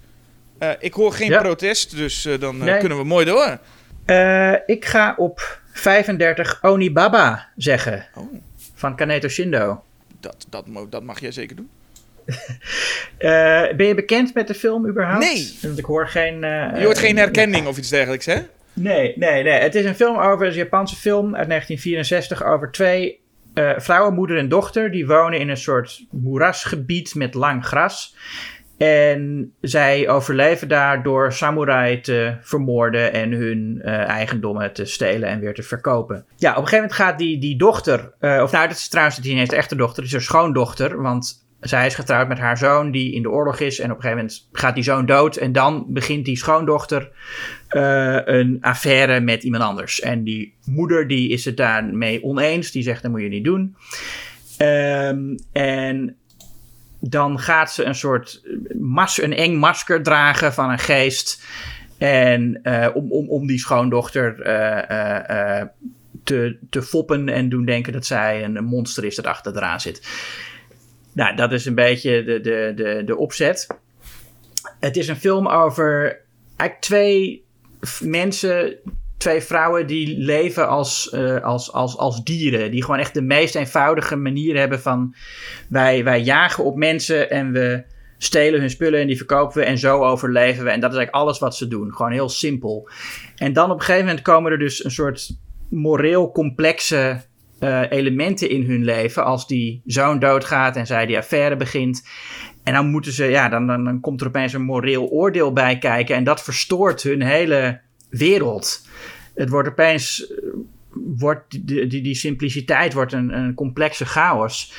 [0.59, 1.41] Eh, ik hoor geen Ja.
[1.41, 2.79] protest, dus eh, dan eh, Nee.
[2.79, 3.57] kunnen we mooi door.
[4.65, 8.05] Ik ga op 35 Onibaba zeggen.
[8.15, 8.33] Oh,
[8.75, 9.83] Van Kaneto Shindo.
[10.19, 11.69] dat, dat, dat mag jij zeker doen.
[13.77, 15.25] Ben je bekend met de film überhaupt?
[15.25, 15.57] Nee.
[15.61, 16.43] Want ik hoor geen...
[16.43, 18.39] eh, Je hoort geen herkenning of iets dergelijks, hè?
[18.73, 19.53] Nee, nee, nee.
[19.59, 23.18] Het is een film over, een Japanse film uit 1964 over twee
[23.59, 24.91] eh, vrouwen, moeder en dochter.
[24.91, 28.15] Die wonen in een soort moerasgebied met lang gras.
[28.77, 35.39] En zij overleven daar door samurai te vermoorden en hun eh, eigendommen te stelen en
[35.39, 36.25] weer te verkopen.
[36.35, 39.19] Ja, op een gegeven moment gaat die, die dochter, eh, of nou, dat is trouwens
[39.19, 42.57] niet eens de echte dochter, het is haar schoondochter, want zij is getrouwd met haar
[42.57, 45.35] zoon die in de oorlog is en op een gegeven moment gaat die zoon dood
[45.35, 47.11] en dan begint die schoondochter
[47.69, 49.99] eh, een affaire met iemand anders.
[49.99, 52.71] En die moeder die is het daarmee oneens.
[52.71, 53.75] Die zegt dat moet je niet doen.
[54.57, 56.15] Ehm, en
[56.99, 58.43] dan gaat ze een soort
[58.79, 61.45] mas een eng masker dragen van een geest.
[61.97, 65.61] En eh, om, om, om die schoondochter eh,
[66.23, 70.07] te, te foppen en doen denken dat zij een, monster is dat achter eraan zit.
[71.13, 73.67] Nou, dat is een beetje de, de, de, de opzet.
[74.79, 76.19] Het is een film over
[76.55, 77.47] eigenlijk twee
[78.03, 78.75] mensen,
[79.17, 82.71] twee vrouwen die leven als, eh, als, als, als dieren.
[82.71, 85.15] Die gewoon echt de meest eenvoudige manier hebben van
[85.69, 87.83] wij, wij jagen op mensen en we
[88.17, 90.69] stelen hun spullen en die verkopen we en zo overleven we.
[90.69, 91.93] En dat is eigenlijk alles wat ze doen.
[91.95, 92.89] Gewoon heel simpel.
[93.35, 95.37] En dan op een gegeven moment komen er dus een soort
[95.69, 97.21] moreel complexe
[97.59, 99.25] eh, elementen in hun leven.
[99.25, 102.07] Als die zoon doodgaat en zij die affaire begint.
[102.69, 105.77] En dan moeten ze, ja, dan, dan, dan komt er opeens een moreel oordeel bij
[105.77, 106.15] kijken.
[106.15, 108.87] En dat verstoort hun hele wereld.
[109.35, 110.33] Het wordt opeens,
[110.93, 114.73] wordt die, die, die simpliciteit wordt een, een complexe chaos.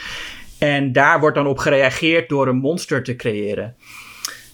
[0.59, 3.75] En daar wordt dan op gereageerd door een monster te creëren.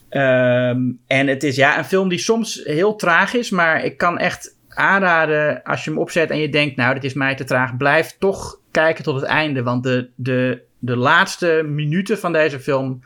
[0.09, 4.19] Ehm, en het is ja, een film die soms heel traag is, maar ik kan
[4.19, 7.77] echt aanraden als je hem opzet en je denkt, nou, dit is mij te traag,
[7.77, 9.63] blijf toch kijken tot het einde.
[9.63, 13.01] Want de, de, de laatste minuten van deze film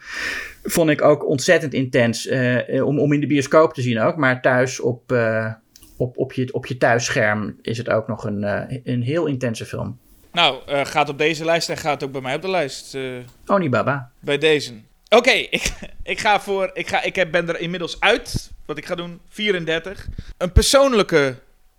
[0.63, 2.27] vond ik ook ontzettend intens.
[2.27, 4.17] eh, om, om in de bioscoop te zien ook.
[4.17, 5.53] Maar thuis op, eh,
[5.97, 9.67] op, op, je, op je thuisscherm is het ook nog een, eh, een heel intense
[9.67, 9.99] film.
[10.33, 12.95] Nou, eh, gaat op deze lijst en gaat ook bij mij op de lijst.
[12.95, 13.03] eh,
[13.47, 14.11] Onibaba.
[14.21, 14.73] bij deze.
[15.09, 15.73] Oké, ik,
[16.03, 16.71] ik ga voor.
[16.73, 18.51] Ik, ga, ik heb, ben er inmiddels uit.
[18.67, 20.07] Wat ik ga doen, 34.
[20.39, 21.35] Een persoonlijke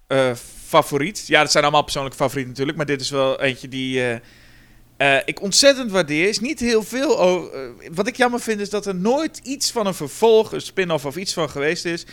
[0.08, 0.32] eh,
[0.66, 1.28] favoriet.
[1.28, 2.78] Ja, dat zijn allemaal persoonlijke favorieten natuurlijk.
[2.78, 4.20] Maar dit is wel eentje die.
[5.02, 6.28] Eh, ik ontzettend waardeer.
[6.28, 7.20] Is niet heel veel.
[7.22, 7.60] o- eh,
[7.94, 11.16] wat ik jammer vind is dat er nooit iets van een vervolg, een spin-off of
[11.16, 12.06] iets van geweest is.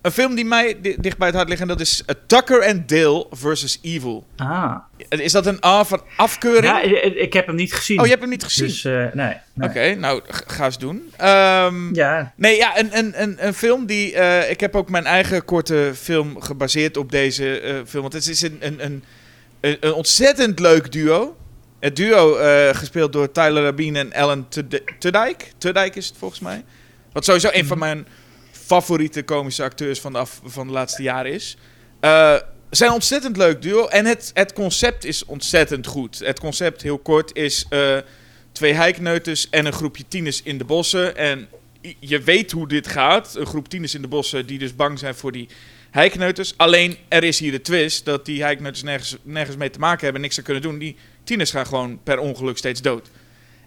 [0.00, 2.64] Een film die mij di- dicht bij het hart ligt en dat is eh, Tucker
[2.66, 4.26] and Dale versus Evil.
[4.36, 4.76] Ah.
[5.08, 6.64] Is dat een A van afkeuring?
[6.64, 6.80] Ja,
[7.14, 7.98] ik, heb hem niet gezien.
[7.98, 8.66] oh, je hebt hem niet gezien?
[8.66, 9.10] Dus nee.
[9.54, 9.68] nee.
[9.68, 11.12] Oké, nou, ga eens doen.
[11.16, 14.12] Ehm, Ja, Nee, ja, een, een, een, een film die...
[14.48, 18.02] ik heb ook mijn eigen korte film gebaseerd op deze film.
[18.02, 19.02] Want het is een, een,
[19.60, 21.36] een ontzettend leuk duo.
[21.82, 25.52] Het duo eh, gespeeld door Tyler Rabin en Ellen Tudy- Tudijk.
[25.58, 26.64] Tudijk is het volgens mij.
[27.12, 28.06] Wat sowieso een van mijn
[28.50, 31.56] favoriete komische acteurs van de, af, van de laatste jaren is.
[32.00, 33.86] Ze zijn een ontzettend leuk duo.
[33.86, 36.18] En het, het concept is ontzettend goed.
[36.18, 37.66] Het concept, heel kort, is...
[37.68, 37.96] eh,
[38.52, 41.16] twee heikneuters en een groepje tieners in de bossen.
[41.16, 41.48] En
[41.98, 43.34] je weet hoe dit gaat.
[43.34, 45.48] Een groep tieners in de bossen die dus bang zijn voor die
[45.92, 46.54] heikneuters.
[46.56, 50.16] Alleen er is hier de twist dat die heikneuters nergens, nergens mee te maken hebben
[50.16, 50.78] en niks aan kunnen doen.
[50.78, 53.10] Die tieners gaan gewoon per ongeluk steeds dood.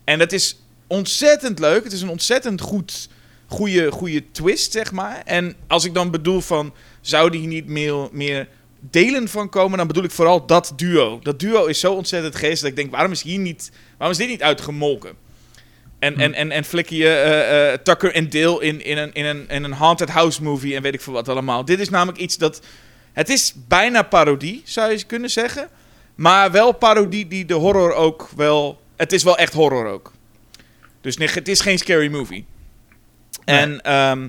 [0.03, 1.83] En dat is ontzettend leuk.
[1.83, 3.09] Het is een ontzettend goed,
[3.47, 5.21] goede, goede twist, zeg maar.
[5.25, 8.47] En als ik dan bedoel van, zou die niet meer, meer
[8.79, 11.19] delen van komen, dan bedoel ik vooral dat duo.
[11.23, 14.23] Dat duo is zo ontzettend geestig dat ik denk, waarom is hier niet, waarom is
[14.23, 15.24] dit niet uitgemolken?
[16.05, 16.19] En, Hm.
[16.19, 19.49] en, en, en flikker je eh, eh, Tucker en Dale in, in, een, in, een,
[19.49, 21.65] in een haunted house movie en weet ik veel wat allemaal.
[21.65, 22.61] Dit is namelijk iets dat,
[23.13, 25.69] het is bijna parodie, zou je kunnen zeggen.
[26.15, 30.11] Maar wel parodie die de horror ook wel, het is wel echt horror ook.
[31.01, 32.45] Dus nee, het is geen scary movie.
[33.45, 33.57] Nee.
[33.57, 34.27] En ehm,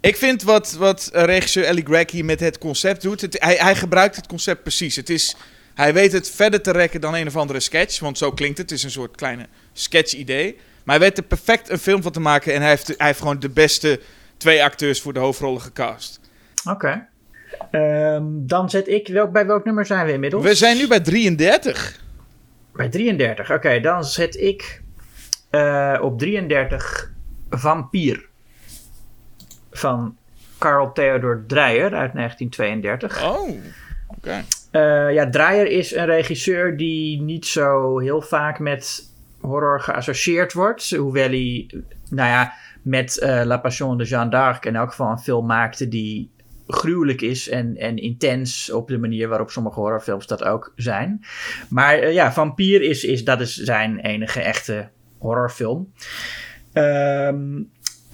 [0.00, 3.20] ik vind wat, wat eh, regisseur Ellie Gregg hier met het concept doet.
[3.20, 4.96] Het, hij, hij gebruikt het concept precies.
[4.96, 5.36] Het is,
[5.74, 7.98] hij weet het verder te rekken dan een of andere sketch.
[7.98, 8.70] Want zo klinkt het.
[8.70, 10.56] Het is een soort kleine sketch-idee.
[10.86, 12.54] Maar hij weet er perfect een film van te maken.
[12.54, 14.00] En hij heeft, hij heeft gewoon de beste
[14.36, 16.20] twee acteurs voor de hoofdrollen gecast.
[16.70, 17.06] oké.
[17.70, 20.42] Ehm, dan zet ik, welk, bij welk nummer zijn we inmiddels?
[20.42, 22.00] We zijn nu bij 33.
[22.72, 23.52] Bij 33.
[23.52, 24.82] Oké, dan zet ik
[25.50, 27.12] eh, op 33
[27.50, 28.28] Vampier.
[29.70, 30.16] Van
[30.58, 33.24] Carl Theodor Dreyer uit 1932.
[33.24, 33.50] Oh,
[34.06, 34.44] oké.
[34.70, 39.14] Eh, ja, Dreyer is een regisseur die niet zo heel vaak met
[39.46, 40.90] horror geassocieerd wordt.
[40.96, 41.70] Hoewel hij,
[42.10, 45.88] nou ja, met eh, La Passion de Jeanne d'Arc in elk geval een film maakte
[45.88, 46.30] die
[46.66, 51.24] gruwelijk is en, en intens op de manier waarop sommige horrorfilms dat ook zijn.
[51.68, 54.88] Maar eh, ja, Vampier is, is, dat is zijn enige echte
[55.18, 55.92] horrorfilm.
[56.72, 57.62] Ehm,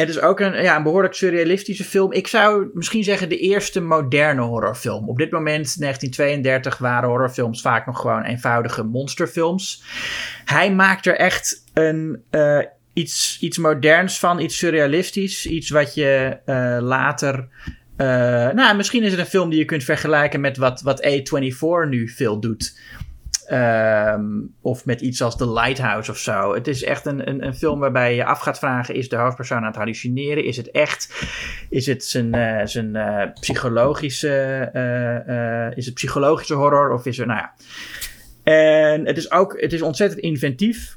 [0.06, 2.12] het is ook een, ja, een behoorlijk surrealistische film.
[2.12, 5.08] Ik zou misschien zeggen de eerste moderne horrorfilm.
[5.08, 9.82] Op dit moment, 1932, waren horrorfilms vaak nog gewoon eenvoudige monsterfilms.
[10.44, 12.58] Hij maakt er echt een, eh,
[12.92, 15.46] iets, iets moderns van, iets surrealistisch.
[15.46, 17.48] Iets wat je eh, later...
[17.96, 18.06] eh,
[18.50, 22.08] nou, misschien is het een film die je kunt vergelijken met wat, wat A24 nu
[22.08, 22.80] veel doet.
[23.46, 24.24] Ehm,
[24.60, 26.54] of met iets als The Lighthouse of zo.
[26.54, 29.58] Het is echt een, een, een film waarbij je af gaat vragen: is de hoofdpersoon
[29.58, 30.44] aan het hallucineren?
[30.44, 31.26] Is het echt?
[31.70, 34.28] Is het zijn, eh, zijn eh, psychologische,
[34.72, 36.92] eh, is het psychologische horror?
[36.92, 37.52] Of is er, nou ja.
[38.42, 40.96] En het is ook, het is ontzettend inventief.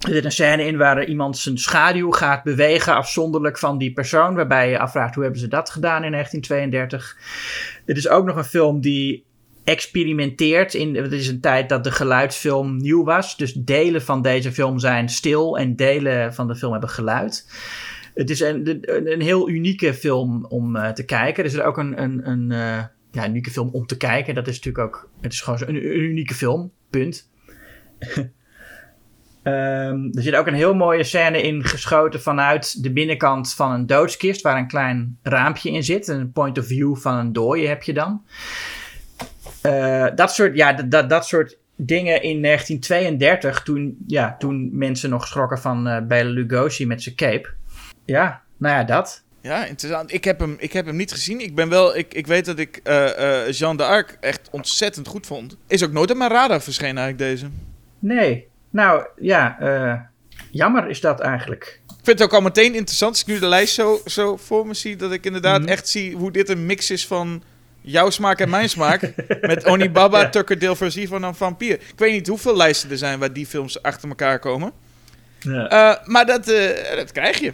[0.00, 4.34] Er zit een scène in waar iemand zijn schaduw gaat bewegen afzonderlijk van die persoon.
[4.34, 7.16] Waarbij je afvraagt hoe hebben ze dat gedaan in 1932.
[7.86, 9.28] Het is ook nog een film die
[9.64, 10.74] experimenteert.
[10.74, 13.36] In, het is een tijd dat de geluidsfilm nieuw was.
[13.36, 17.46] Dus delen van deze film zijn stil en delen van de film hebben geluid.
[18.14, 18.78] Het is een,
[19.12, 21.44] een, heel unieke film om uh, te kijken.
[21.44, 24.34] Er is ook een, een, een, uh, ja, unieke film om te kijken.
[24.34, 25.10] Dat is natuurlijk ook.
[25.20, 26.72] Het is gewoon een, een unieke film.
[26.90, 27.30] Punt.
[29.42, 33.86] Um, er zit ook een heel mooie scène in geschoten vanuit de binnenkant van een
[33.86, 36.08] doodskist, waar een klein raampje in zit.
[36.08, 38.22] Een point of view van een dooie heb je dan.
[39.62, 45.26] Uh, dat, soort, ja, dat, dat soort dingen in 1932, toen, ja, toen mensen nog
[45.26, 47.48] schrokken van uh, Bela Lugosi met zijn cape.
[48.04, 49.24] Ja, nou ja, dat.
[49.40, 50.12] Ja, interessant.
[50.12, 51.40] Ik heb hem, ik heb hem niet gezien.
[51.40, 55.26] Ik, ben wel, ik, ik weet dat ik uh, uh, Jeanne d'Arc echt ontzettend goed
[55.26, 55.56] vond.
[55.66, 57.46] Is ook nooit op mijn radar verschenen eigenlijk deze.
[57.98, 60.10] Nee, nou ja,
[60.50, 61.80] jammer is dat eigenlijk.
[61.86, 64.66] Ik vind het ook al meteen interessant als ik nu de lijst zo, zo voor
[64.66, 65.68] me zie, dat ik inderdaad mm.
[65.68, 67.42] echt zie hoe dit een mix is van
[67.80, 69.12] Jouw smaak en mijn smaak.
[69.40, 71.74] met Onibaba, Tucker Dale van een vampier.
[71.74, 74.72] Ik weet niet hoeveel lijsten er zijn waar die films achter elkaar komen.
[75.38, 75.68] Ja.
[75.68, 77.52] Eh, maar dat, uh, dat krijg je.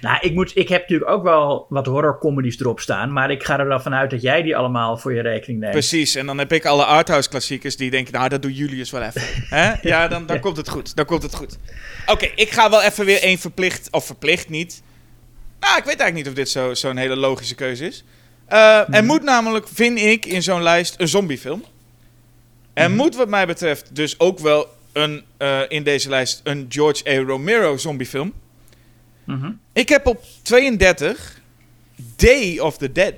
[0.00, 3.12] Nou, ik, moet, ik heb natuurlijk ook wel wat horrorcomedies erop staan.
[3.12, 5.72] Maar ik ga er wel vanuit dat jij die allemaal voor je rekening neemt.
[5.72, 9.02] Precies, en dan heb ik alle arthouse klassiekers die denken, nou, dat doet Julius wel
[9.02, 9.22] even.
[9.82, 10.96] Ja, dan, dan komt het goed.
[10.96, 11.58] Dan komt het goed.
[12.06, 14.82] Oké, ik ga wel even weer één verplicht, of verplicht niet.
[15.60, 18.04] Nou, ik weet eigenlijk niet of dit zo'n hele logische keuze is.
[18.52, 19.04] Uh, Er mhm.
[19.04, 21.64] moet namelijk, vind ik, in zo'n lijst een zombiefilm.
[22.72, 26.66] Er mm moet wat mij betreft dus ook wel een, uh, in deze lijst een
[26.68, 27.22] George A.
[27.22, 28.32] Romero zombiefilm.
[29.24, 29.52] Mhm.
[29.72, 31.40] Ik heb op 32
[32.16, 33.14] Day of the Dead.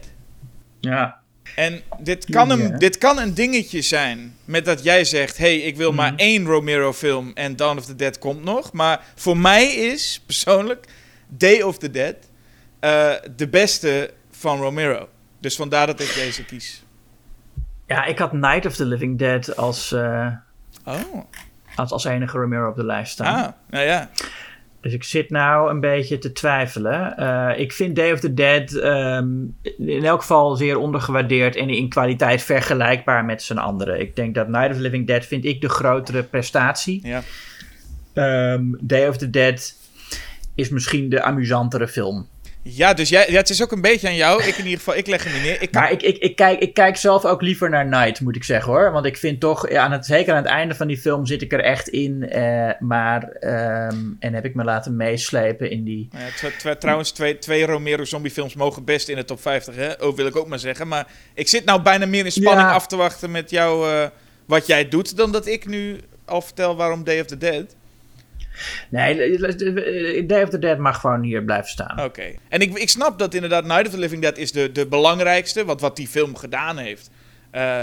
[0.80, 1.20] Ja.
[1.54, 5.76] En dit kan, een, dit kan een dingetje zijn met dat jij zegt: hey, ik
[5.76, 6.20] wil maar mhm.
[6.20, 8.72] één Romero-film en Dawn of the Dead komt nog.
[8.72, 10.86] Maar voor mij is persoonlijk
[11.28, 12.14] Day of the Dead
[12.80, 15.08] uh, de beste van Romero.
[15.40, 16.82] Dus vandaar dat ik deze kies.
[17.86, 20.26] Ja, ik had Night of the Living Dead als, uh,
[20.84, 21.22] oh.
[21.74, 23.44] als, als enige Romero op de lijst staan.
[23.44, 24.10] Ah, nou ja.
[24.80, 27.14] Dus ik zit nou een beetje te twijfelen.
[27.18, 31.88] Uh, ik vind Day of the Dead um, in elk geval zeer ondergewaardeerd en in
[31.88, 33.98] kwaliteit vergelijkbaar met zijn andere.
[33.98, 37.06] Ik denk dat Night of the Living Dead vind ik de grotere prestatie.
[37.06, 37.22] Ja.
[38.52, 39.74] Um, Day of the Dead
[40.54, 42.28] is misschien de amusantere film.
[42.70, 44.42] Ja, dus jij, ja, het is ook een beetje aan jou.
[44.42, 45.62] Ik in ieder geval, ik leg hem niet neer.
[45.62, 48.44] Ik Maar ik, ik, ik, kijk, ik kijk zelf ook liever naar Night, moet ik
[48.44, 48.92] zeggen hoor.
[48.92, 51.42] Want ik vind toch, ja, aan het, zeker aan het einde van die film zit
[51.42, 52.28] ik er echt in.
[52.28, 56.08] Eh, maar, ehm, en heb ik me laten meeslepen in die...
[56.62, 59.92] Ja, trouwens, twee, twee Romero zombiefilms mogen best in de top 50, hè?
[59.92, 60.88] Oh, wil ik ook maar zeggen.
[60.88, 64.06] Maar ik zit nou bijna meer in spanning af te wachten met jou, uh,
[64.46, 67.76] wat jij doet, dan dat ik nu al vertel waarom Day of the Dead.
[68.88, 72.04] Nee, Day of the Dead mag gewoon hier blijven staan.
[72.04, 72.34] Oké.
[72.48, 75.64] En ik, ik snap dat inderdaad Night of the Living Dead is de, de belangrijkste.
[75.64, 77.10] Want wat die film gedaan heeft,
[77.52, 77.82] uh,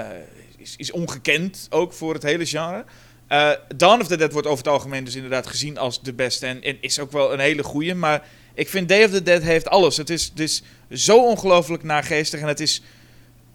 [0.57, 2.85] is, is ongekend ook voor het hele genre.
[3.29, 6.45] Uh, Dawn of the Dead wordt over het algemeen dus inderdaad gezien als de beste.
[6.45, 7.95] En, is ook wel een hele goeie.
[7.95, 9.97] Maar ik vind Day of the Dead heeft alles.
[9.97, 12.39] Het is, is zo ongelooflijk naargeestig.
[12.39, 12.81] En het is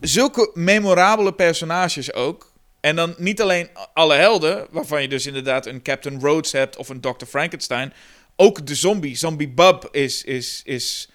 [0.01, 2.49] zulke memorabele personages ook.
[2.81, 6.89] En dan niet alleen alle helden, waarvan je dus inderdaad een Captain Rhodes hebt of
[6.89, 7.24] een Dr.
[7.28, 7.93] Frankenstein.
[8.37, 11.09] Ook de zombie, Zombie Bub, is, is, is,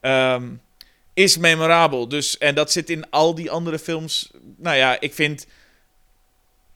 [0.00, 0.60] um,
[1.14, 2.08] is memorabel.
[2.08, 4.30] Dus, en dat zit in al die andere films.
[4.56, 5.46] Nou ja, ik vind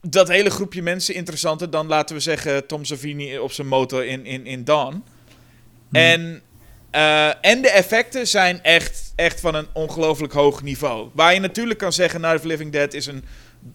[0.00, 4.26] dat hele groepje mensen interessanter dan, laten we zeggen, Tom Savini op zijn motor in,
[4.26, 4.92] in, in Dawn.
[4.92, 5.02] Hmm.
[5.90, 6.42] En,
[6.92, 11.10] uh, en de effecten zijn echt, echt van een ongelooflijk hoog niveau.
[11.14, 13.24] Waar je natuurlijk kan zeggen, Night of Living Dead is een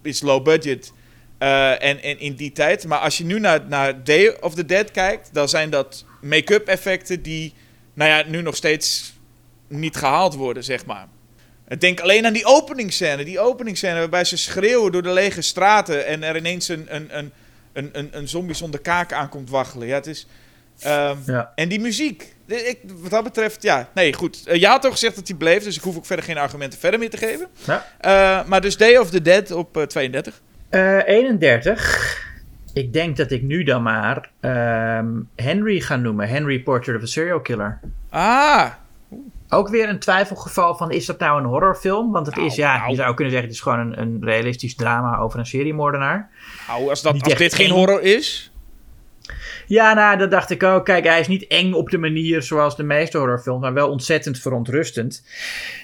[0.02, 0.92] is low budget.
[1.40, 2.86] Uh, en, en in die tijd.
[2.86, 6.68] Maar als je nu naar, naar Day of the Dead kijkt, dan zijn dat make-up
[6.68, 7.54] effecten die,
[7.94, 9.14] nou ja, nu nog steeds
[9.68, 11.08] niet gehaald worden, zeg maar.
[11.78, 13.24] Denk alleen aan die openingsscène.
[13.24, 17.32] Die openingsscène waarbij ze schreeuwen door de lege straten en er ineens een, een, een,
[17.74, 19.88] een, een, een zombie zonder kaak aankomt waggelen.
[19.88, 20.28] Ja, het is...
[20.86, 21.52] Um, ja.
[21.56, 22.36] En die muziek.
[22.46, 23.90] Ik, wat dat betreft, ja.
[23.94, 24.44] Nee, goed.
[24.48, 26.80] Uh, je had toch gezegd dat hij bleef, dus ik hoef ook verder geen argumenten
[26.80, 27.48] verder meer te geven.
[27.66, 27.86] Ja.
[28.42, 30.42] Uh, maar dus Day of the Dead op uh, 32.
[30.70, 32.26] 31.
[32.74, 36.28] Ik denk dat ik nu dan maar um, Henry ga noemen.
[36.28, 37.80] Henry Portrait of a Serial Killer.
[38.10, 38.68] Ah.
[39.50, 42.12] Ook weer een twijfelgeval van is dat nou een horrorfilm?
[42.12, 42.90] Want het nou, is, ja, nou.
[42.90, 46.30] je zou kunnen zeggen, het is gewoon een, een realistisch drama over een seriemoordenaar.
[46.68, 48.52] Nou, als, dat, als dit geen horror is...
[49.68, 50.86] Ja, nou, dat dacht ik ook.
[50.86, 54.40] Kijk, hij is niet eng op de manier zoals de meeste horrorfilms, maar wel ontzettend
[54.40, 55.24] verontrustend.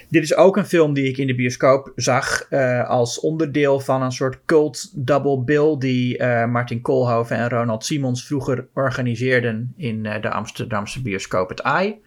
[0.10, 4.02] Dit is ook een film die ik in de bioscoop zag uh, als onderdeel van
[4.02, 10.06] een soort cult double bill die uh, Martin Koolhoven en Ronald Simons vroeger organiseerden in
[10.06, 12.00] uh, de Amsterdamse bioscoop Het Eye.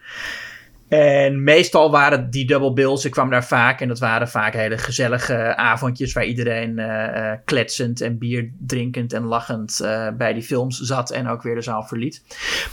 [0.88, 4.78] En meestal waren die double bills, ik kwam daar vaak en dat waren vaak hele
[4.78, 10.78] gezellige avondjes waar iedereen uh, kletsend en bier drinkend en lachend uh, bij die films
[10.78, 12.22] zat en ook weer de zaal verliet.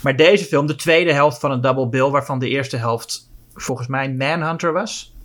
[0.02, 3.88] Maar deze film, de tweede helft van een double bill, waarvan de eerste helft volgens
[3.88, 5.16] mij Manhunter was.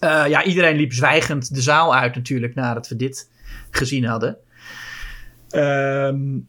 [0.00, 3.30] Ja, iedereen liep zwijgend de zaal uit natuurlijk nadat we dit
[3.70, 4.36] gezien hadden.
[5.50, 6.48] Um,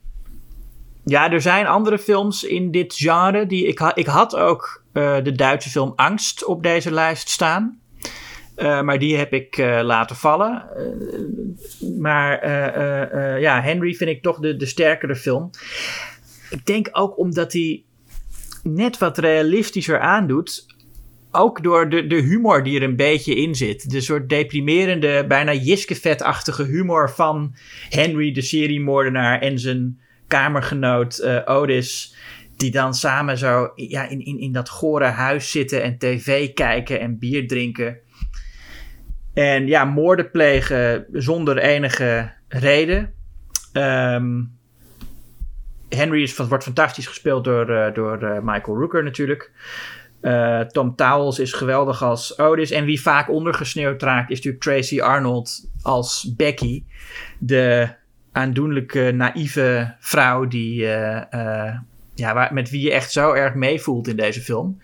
[1.05, 3.45] ja, er zijn andere films in dit genre.
[3.45, 7.79] Die ik, ha ik had ook de Duitse film Angst op deze lijst staan.
[8.57, 10.65] Uh, maar die heb ik uh, laten vallen.
[11.99, 12.49] maar
[13.39, 15.49] ja, Henry vind ik toch de, de sterkere film.
[16.49, 17.83] Ik denk ook omdat hij
[18.63, 20.65] net wat realistischer aandoet.
[21.31, 23.89] Ook door de, de humor die er een beetje in zit.
[23.89, 27.55] De soort deprimerende, bijna Jiske-vetachtige humor van
[27.89, 32.15] Henry, de seriemoordenaar, en zijn kamergenoot Otis.
[32.61, 36.99] Die dan samen zo ja, in, in, in dat gore huis zitten en tv kijken
[36.99, 37.97] en bier drinken.
[39.33, 43.13] En ja, moorden plegen zonder enige reden.
[43.73, 44.41] Ehm,
[45.89, 49.51] Henry is, wordt fantastisch gespeeld door, uh, door uh, Michael Rooker natuurlijk.
[50.21, 52.71] Uh, Tom Towles is geweldig als Otis.
[52.71, 56.83] En wie vaak ondergesneeuwd raakt is natuurlijk Tracy Arnold als Becky.
[57.39, 57.89] De
[58.31, 60.87] aandoenlijke, naïeve vrouw die,
[62.21, 64.81] ja, met wie je echt zo erg meevoelt in deze film.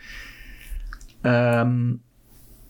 [1.22, 2.02] Um,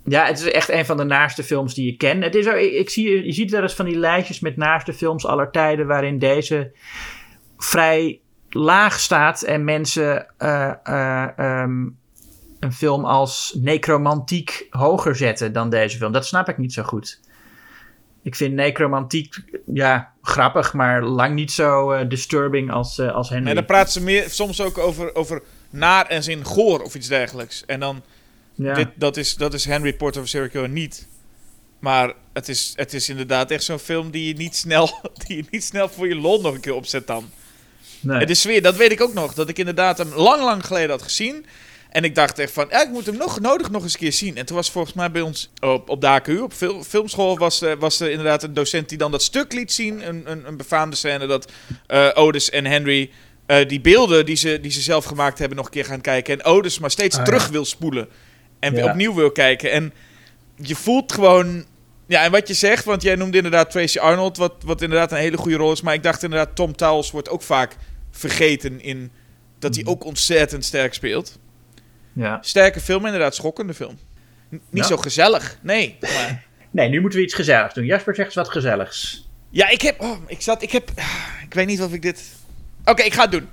[0.04, 2.22] ja, het is echt een van de naaste films die je ken.
[2.22, 5.52] Het is, ik, zie, je ziet wel eens van die lijstjes met naaste films aller
[5.52, 5.88] tijden...
[5.88, 6.72] waarin deze
[7.58, 11.98] vrij laag staat en mensen uh, uh, um,
[12.60, 16.12] een film als necromantiek hoger zetten dan deze film.
[16.12, 17.20] Dat snap ik niet zo goed.
[18.28, 19.36] Ik vind necromantiek
[19.74, 23.50] ja, grappig, maar lang niet zo uh, disturbing als, als Henry.
[23.50, 27.08] En dan praten ze meer, soms ook over, over naar en zin goor of iets
[27.08, 27.64] dergelijks.
[27.66, 28.02] En dan
[28.58, 28.74] ja.
[28.74, 31.08] Dit, dat, is, dat is Henry Porter of Serial niet.
[31.80, 34.90] Maar het is, het is inderdaad echt zo'n film die je, niet snel,
[35.28, 37.30] die je niet snel voor je lol nog een keer opzet dan.
[38.00, 38.20] Nee.
[38.20, 39.34] Het is weer, dat weet ik ook nog.
[39.34, 41.46] Dat ik inderdaad hem lang, lang geleden had gezien.
[41.98, 44.14] En ik dacht echt van, ja, ik moet hem nog nodig nog eens een keer
[44.14, 44.38] zien.
[44.38, 47.62] En toen was volgens mij bij ons op, op de AKU, op fil, filmschool, was,
[47.62, 50.08] uh, was er inderdaad een docent die dan dat stuk liet zien.
[50.08, 51.52] Een, een, een befaamde scène dat
[51.88, 53.12] uh, Otis en Henry
[53.48, 56.40] uh, die beelden die ze, die ze zelf gemaakt hebben nog een keer gaan kijken.
[56.40, 57.52] En Otis maar steeds ah, terug ja.
[57.52, 58.08] wil spoelen.
[58.60, 58.90] En ja.
[58.90, 59.72] opnieuw wil kijken.
[59.72, 59.94] En
[60.56, 61.66] je voelt gewoon.
[62.08, 65.18] Ja, en wat je zegt, want jij noemde inderdaad Tracy Arnold, wat, wat inderdaad een
[65.18, 65.82] hele goede rol is.
[65.82, 67.76] Maar ik dacht inderdaad, Tom Towles wordt ook vaak
[68.12, 69.12] vergeten in
[69.60, 69.92] dat hij mhm.
[69.92, 71.40] ook ontzettend sterk speelt.
[72.18, 72.38] Ja.
[72.42, 74.00] Sterke film, inderdaad, schokkende film.
[74.52, 75.98] N niet zo gezellig, nee.
[76.02, 76.44] Maar...
[76.72, 77.86] nee, nu moeten we iets gezelligs doen.
[77.86, 79.28] Jasper zegt wat gezelligs.
[79.50, 80.02] Ja, ik heb.
[80.02, 80.62] Oh, ik zat.
[80.62, 80.92] Ik heb.
[81.44, 82.24] Ik weet niet of ik dit.
[82.86, 83.50] Oké, ik ga het doen.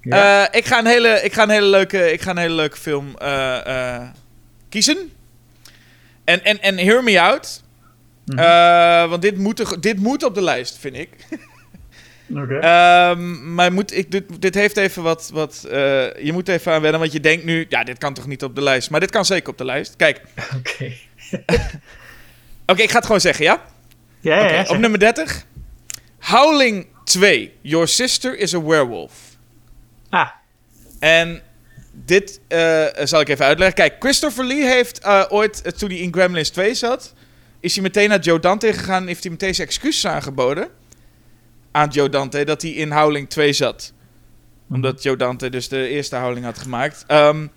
[0.00, 0.42] Ja.
[0.42, 2.76] Uh, ik, ga een hele, ik, ga een hele leuke, ik ga een hele leuke
[2.76, 4.08] film uh, uh,
[4.68, 5.12] kiezen.
[6.24, 7.62] En, en, en hear me out.
[8.24, 9.08] Mm -hmm.
[9.08, 11.10] want dit moet, dit moet op de lijst, vind ik.
[12.34, 12.56] Oké.
[12.56, 13.10] Okay.
[13.10, 15.30] Um, maar moet, ik, dit, dit heeft even wat.
[15.32, 15.60] wat
[16.22, 17.66] je moet even aan wennen, want je denkt nu.
[17.68, 18.90] Ja, dit kan toch niet op de lijst.
[18.90, 19.96] Maar dit kan zeker op de lijst.
[19.96, 20.20] Kijk.
[20.58, 20.92] Oké.
[22.66, 23.62] Oké, ik ga het gewoon zeggen, ja?
[24.20, 25.44] Ja, ja, Op nummer 30.
[26.18, 27.52] Howling 2.
[27.60, 29.12] Your sister is a werewolf.
[30.10, 30.28] Ah.
[30.98, 31.42] En
[31.92, 33.76] dit uh, zal ik even uitleggen.
[33.76, 37.14] Kijk, Christopher Lee heeft uh, ooit, toen hij in Gremlins 2 zat...
[37.60, 39.00] is hij meteen naar Joe Dante gegaan...
[39.00, 40.68] en heeft hij meteen zijn excuses aangeboden...
[41.72, 43.92] aan Joe Dante dat hij in Howling 2 zat.
[44.66, 44.74] Mhm.
[44.74, 47.04] Omdat Joe Dante dus de eerste Howling had gemaakt.
[47.08, 47.50] Um,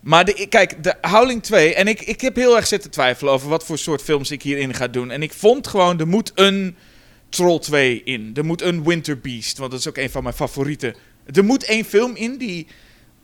[0.00, 1.74] maar de, kijk, de Howling 2...
[1.74, 4.74] en ik, ik heb heel erg zitten twijfelen over wat voor soort films ik hierin
[4.74, 5.10] ga doen.
[5.10, 6.76] En ik vond gewoon, er moet een
[7.28, 8.30] Troll 2 in.
[8.34, 10.94] Er moet een Winter Beast, want dat is ook een van mijn favorieten
[11.26, 12.66] er moet één film in die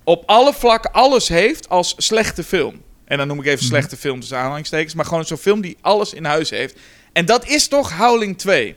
[0.05, 2.83] op alle vlakken alles heeft als slechte film.
[3.05, 3.67] En dan noem ik even mhm.
[3.67, 4.95] slechte film tussen aanhalingstekens.
[4.95, 6.79] Maar gewoon zo'n film die alles in huis heeft.
[7.13, 8.77] En dat is toch Howling 2.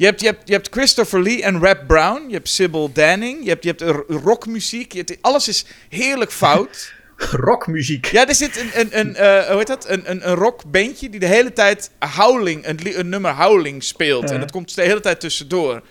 [0.00, 2.24] Je hebt, je, hebt, je hebt Christopher Lee en Rap Brown.
[2.28, 3.42] Je hebt Sybil Danning.
[3.42, 4.92] Je hebt, je hebt rockmuziek.
[4.92, 6.92] Je hebt, alles is heerlijk fout.
[7.48, 8.06] rockmuziek.
[8.06, 9.88] Ja, er zit een, een, een uh, hoe heet dat?
[9.88, 14.30] Een, een, een rockbandje die de hele tijd Howling, een, een nummer Howling speelt.
[14.30, 15.82] En dat komt de hele tijd tussendoor.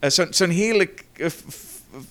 [0.00, 1.26] Uh, Zo'n zo heerlijk uh,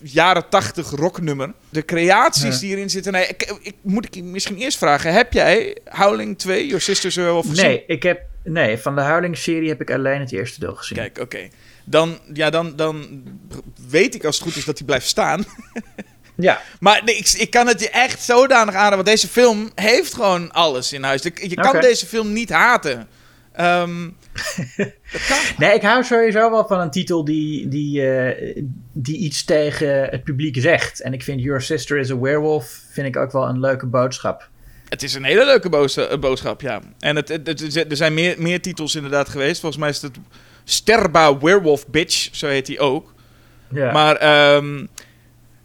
[0.02, 1.54] jaren tachtig rocknummer.
[1.70, 3.12] De creaties die erin zitten.
[3.12, 7.30] Nee, ik, ik, moet ik misschien eerst vragen: heb jij Howling 2, Your Sisters Are
[7.30, 10.98] All Nee, ik heb, nee, van de Howling-serie heb ik alleen het eerste deel gezien.
[10.98, 11.48] Kijk, oké.
[11.84, 13.24] Dan, ja, dan, dan
[13.90, 15.44] weet ik als het goed is dat hij blijft staan.
[16.36, 16.62] Ja.
[16.80, 20.52] Maar nee, ik, ik kan het je echt zodanig aanraden, want deze film heeft gewoon
[20.52, 21.24] alles in huis.
[21.24, 23.08] Je, kan deze film niet haten.
[23.60, 24.18] Um,
[25.58, 28.56] nee, ik hou sowieso wel van een titel die, die, uh,
[28.94, 31.02] die iets tegen het publiek zegt.
[31.02, 34.50] En ik vind Your Sister is a Werewolf vind ik ook wel een leuke boodschap.
[34.90, 36.82] Het is een hele leuke boodschap, boodschap ja.
[37.00, 39.60] En het, het, er zijn meer, meer titels inderdaad geweest.
[39.60, 40.18] Volgens mij is het
[40.64, 43.14] Sterba Werewolf Bitch, zo heet hij ook.
[43.74, 43.92] Ja.
[43.92, 44.88] Maar um,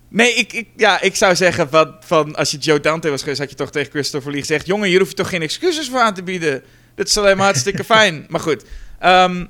[0.08, 3.38] nee, ik, ik, ja, ik zou zeggen van, van als je Joe Dante was geweest,
[3.40, 4.66] had je toch tegen Christopher Lee gezegd...
[4.66, 6.62] Jongen, hier hoef je toch geen excuses voor aan te bieden.
[6.96, 8.26] Dit is alleen maar hartstikke fijn.
[8.28, 8.64] Maar goed.
[9.04, 9.48] Um,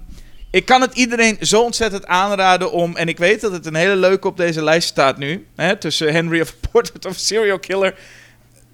[0.50, 2.96] ik kan het iedereen zo ontzettend aanraden om.
[2.96, 5.46] En ik weet dat het een hele leuke op deze lijst staat nu.
[5.56, 7.94] Hè, tussen Henry of Portrait of Serial Killer.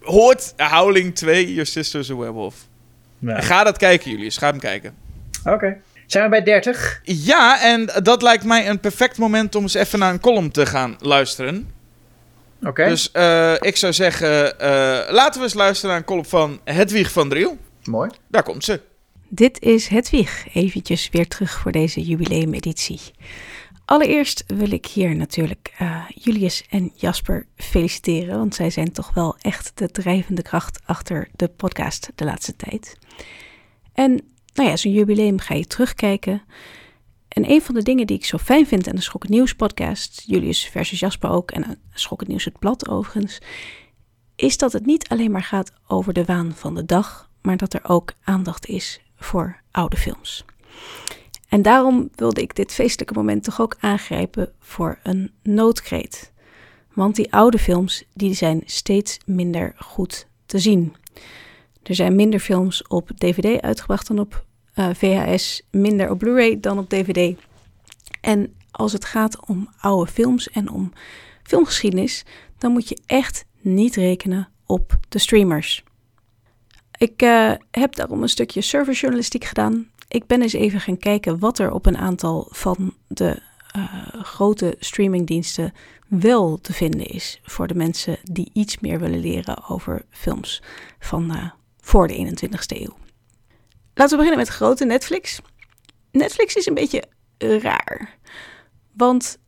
[0.00, 2.54] Hoort Howling 2, Your Sister's a Werewolf.
[3.18, 3.40] Ja.
[3.40, 4.30] Ga dat kijken, jullie.
[4.30, 4.94] Ga hem kijken.
[5.44, 5.76] Oké.
[6.06, 7.00] Zijn we bij 30?
[7.02, 10.66] Ja, en dat lijkt mij een perfect moment om eens even naar een column te
[10.66, 11.70] gaan luisteren.
[12.64, 12.88] Oké.
[12.88, 14.68] Dus uh, ik zou zeggen, uh,
[15.08, 17.58] laten we eens luisteren naar een column van Hedwig van Driel.
[17.84, 18.10] Mooi.
[18.28, 18.80] Daar komt ze.
[19.28, 23.00] Dit is Hedwig, eventjes weer terug voor deze jubileumeditie.
[23.84, 29.36] Allereerst wil ik hier natuurlijk uh, Julius en Jasper feliciteren, want zij zijn toch wel
[29.40, 32.98] echt de drijvende kracht achter de podcast de laatste tijd.
[33.92, 34.20] En
[34.54, 36.42] nou ja, zo'n jubileum ga je terugkijken.
[37.28, 39.54] En een van de dingen die ik zo fijn vind aan de Schok het Nieuws
[39.54, 43.38] podcast, Julius versus Jasper ook, en Schok het Nieuws het blad overigens,
[44.36, 47.74] is dat het niet alleen maar gaat over de waan van de dag, maar dat
[47.74, 50.44] er ook aandacht is voor oude films.
[51.48, 56.32] En daarom wilde ik dit feestelijke moment toch ook aangrijpen voor een noodkreet.
[56.92, 60.94] Want die oude films die zijn steeds minder goed te zien.
[61.82, 66.78] Er zijn minder films op DVD uitgebracht dan op eh, VHS, minder op Blu-ray dan
[66.78, 67.38] op DVD.
[68.20, 70.92] En als het gaat om oude films en om
[71.42, 72.24] filmgeschiedenis,
[72.58, 75.84] dan moet je echt niet rekenen op de streamers.
[77.02, 79.90] Ik uh, heb daarom een stukje serverjournalistiek gedaan.
[80.08, 83.42] Ik ben eens even gaan kijken wat er op een aantal van de
[83.76, 85.72] uh, grote streamingdiensten
[86.08, 90.62] wel te vinden is voor de mensen die iets meer willen leren over films
[90.98, 91.50] van uh,
[91.80, 92.96] voor de 21ste eeuw.
[93.94, 95.40] Laten we beginnen met grote Netflix.
[96.10, 97.04] Netflix is een beetje
[97.38, 98.18] raar.
[98.92, 99.38] Want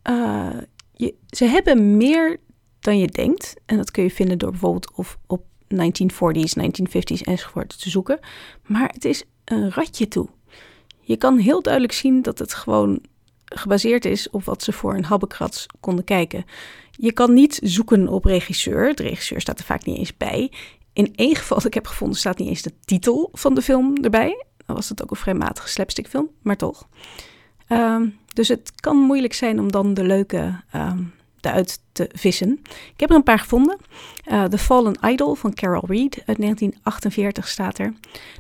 [0.93, 2.41] je, ze hebben meer
[2.81, 3.55] dan je denkt.
[3.67, 5.45] En dat kun je vinden door bijvoorbeeld of op
[5.77, 8.19] 1940s, 1950s enzovoort te zoeken.
[8.67, 10.29] Maar het is een ratje toe.
[11.01, 13.01] Je kan heel duidelijk zien dat het gewoon
[13.45, 16.45] gebaseerd is op wat ze voor een habbekrats konden kijken.
[16.91, 18.95] Je kan niet zoeken op regisseur.
[18.95, 20.53] De regisseur staat er vaak niet eens bij.
[20.93, 23.97] In één geval dat ik heb gevonden staat niet eens de titel van de film
[23.97, 24.45] erbij.
[24.67, 26.89] Dan was het ook een vrij matige slapstickfilm, maar toch.
[27.67, 31.13] Ehm, dus het kan moeilijk zijn om dan de leuke um,
[31.45, 32.61] eruit te vissen.
[32.95, 33.79] Ik heb er een paar gevonden.
[34.27, 37.95] Uh, The Fallen Idol van Carol Reed uit 1948 staat er.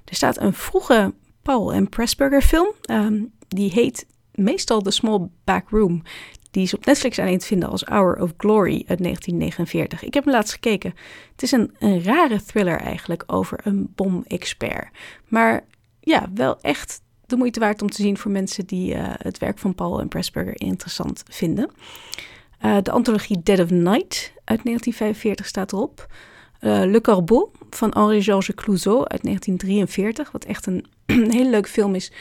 [0.05, 2.73] Er staat een vroege Paul en Pressburger film.
[2.83, 6.03] Ehm, die heet meestal The Small Back Room.
[6.51, 10.03] Die is op Netflix alleen te vinden als Hour of Glory uit 1949.
[10.03, 10.95] Ik heb hem laatst gekeken.
[11.33, 14.89] Het is een, rare thriller eigenlijk over een bom-expert.
[15.29, 15.65] Maar
[16.01, 19.59] ja, wel echt de moeite waard om te zien voor mensen die uh, het werk
[19.59, 21.71] van Paul en Pressburger interessant vinden.
[22.63, 26.07] Uh, de antologie Dead of Night uit 1945 staat erop.
[26.61, 31.95] Uh, Le Corbeau van Henri-Georges Clouzot uit 1943, wat echt een, een hele leuke film
[31.95, 32.13] is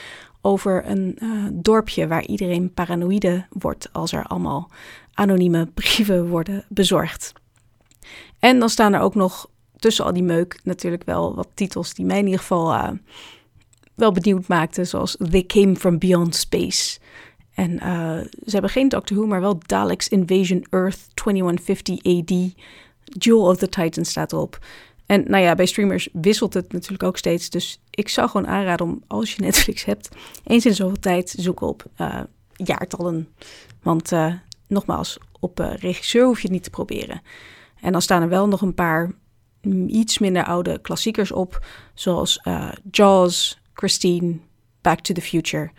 [0.41, 4.69] over een uh, dorpje waar iedereen paranoïde wordt als er allemaal
[5.13, 7.33] anonieme brieven worden bezorgd.
[8.39, 12.05] En dan staan er ook nog tussen al die meuk natuurlijk wel wat titels die
[12.05, 12.97] mij in ieder geval
[13.95, 16.99] wel benieuwd maakten, zoals They Came From Beyond Space.
[17.53, 22.53] En uh, ze hebben geen Doctor Who, maar wel Daleks Invasion Earth 2150 AD.
[23.03, 24.59] Jewel of the Titan staat erop.
[25.05, 27.49] En nou ja, bij streamers wisselt het natuurlijk ook steeds.
[27.49, 30.09] Dus ik zou gewoon aanraden om, als je Netflix hebt,
[30.43, 32.19] eens in zoveel tijd zoeken op uh,
[32.55, 33.27] jaartallen.
[33.81, 34.33] Want uh,
[34.67, 37.21] nogmaals, op regisseur hoef je het niet te proberen.
[37.81, 39.11] En dan staan er wel nog een paar
[39.87, 42.41] iets minder oude klassiekers op, zoals
[42.91, 44.37] Jaws, Christine,
[44.81, 45.71] Back to the Future.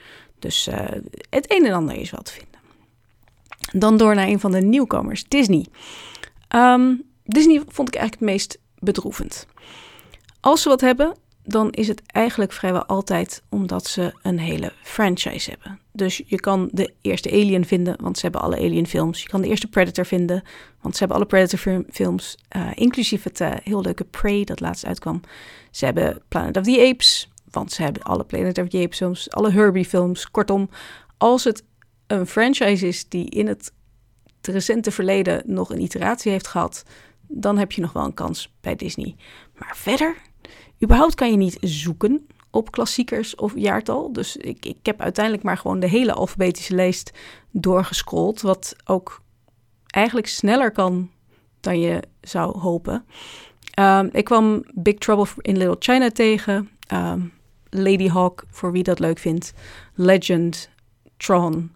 [0.45, 0.69] Dus
[1.31, 2.61] het een en ander is wel te vinden.
[3.73, 5.67] Dan door naar een van de nieuwkomers, Disney.
[6.55, 9.47] Um, Disney vond ik eigenlijk het meest bedroevend.
[10.41, 15.51] Als ze wat hebben, dan is het eigenlijk vrijwel altijd omdat ze een hele franchise
[15.51, 15.81] hebben.
[15.93, 19.23] Dus je kan de eerste Alien vinden, want ze hebben alle Alien films.
[19.23, 20.43] Je kan de eerste Predator vinden,
[20.81, 24.87] want ze hebben alle Predator films, uh, inclusief het uh, heel leuke Prey dat laatst
[24.87, 25.21] uitkwam.
[25.71, 29.51] Ze hebben Planet of the Apes, want ze hebben alle Planet of the films, alle
[29.51, 30.31] Herbie films.
[30.31, 30.69] Kortom,
[31.19, 31.65] als het
[32.07, 33.73] een franchise is die in het
[34.41, 36.85] recente verleden nog een iteratie heeft gehad,
[37.29, 39.17] dan heb je nog wel een kans bij Disney.
[39.59, 40.17] Maar verder,
[40.83, 44.13] überhaupt kan je niet zoeken op klassiekers of jaartal.
[44.13, 47.13] Dus ik, ik heb uiteindelijk maar gewoon de hele alfabetische lijst
[47.51, 48.41] doorgescrolld.
[48.41, 49.23] Wat ook
[49.87, 51.11] eigenlijk sneller kan
[51.61, 53.05] dan je zou hopen.
[53.81, 56.71] Um, ik kwam Big Trouble in Little China tegen.
[56.93, 57.33] Um,
[57.75, 59.53] Lady Hawk, voor wie dat leuk vindt.
[59.95, 60.71] Legend,
[61.17, 61.73] Tron.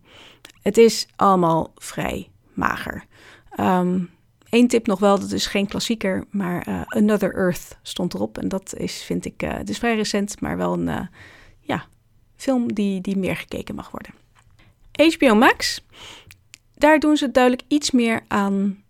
[0.63, 3.05] Het is allemaal vrij mager.
[3.61, 4.11] Um,
[4.51, 8.39] Eén tip nog wel, dat is geen klassieker, maar uh, Another Earth stond erop.
[8.39, 11.01] En dat is, vind ik, uh, het is vrij recent, maar wel een uh,
[11.61, 11.87] ja,
[12.37, 14.15] film die, die meer gekeken mag worden.
[15.17, 15.85] HBO Max,
[16.75, 18.83] daar doen ze duidelijk iets meer aan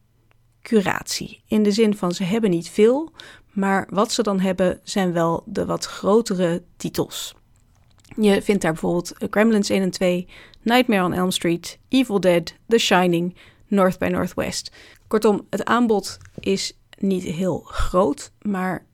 [0.62, 1.42] curatie.
[1.46, 3.12] In de zin van ze hebben niet veel,
[3.58, 7.34] maar wat ze dan hebben zijn wel de wat grotere titels.
[8.16, 10.28] Je vindt daar bijvoorbeeld Gremlins 1 en 2,
[10.62, 13.36] Nightmare on Elm Street, Evil Dead, The Shining,
[13.66, 14.72] North by Northwest.
[15.06, 18.84] Kortom, het aanbod is niet heel groot, maar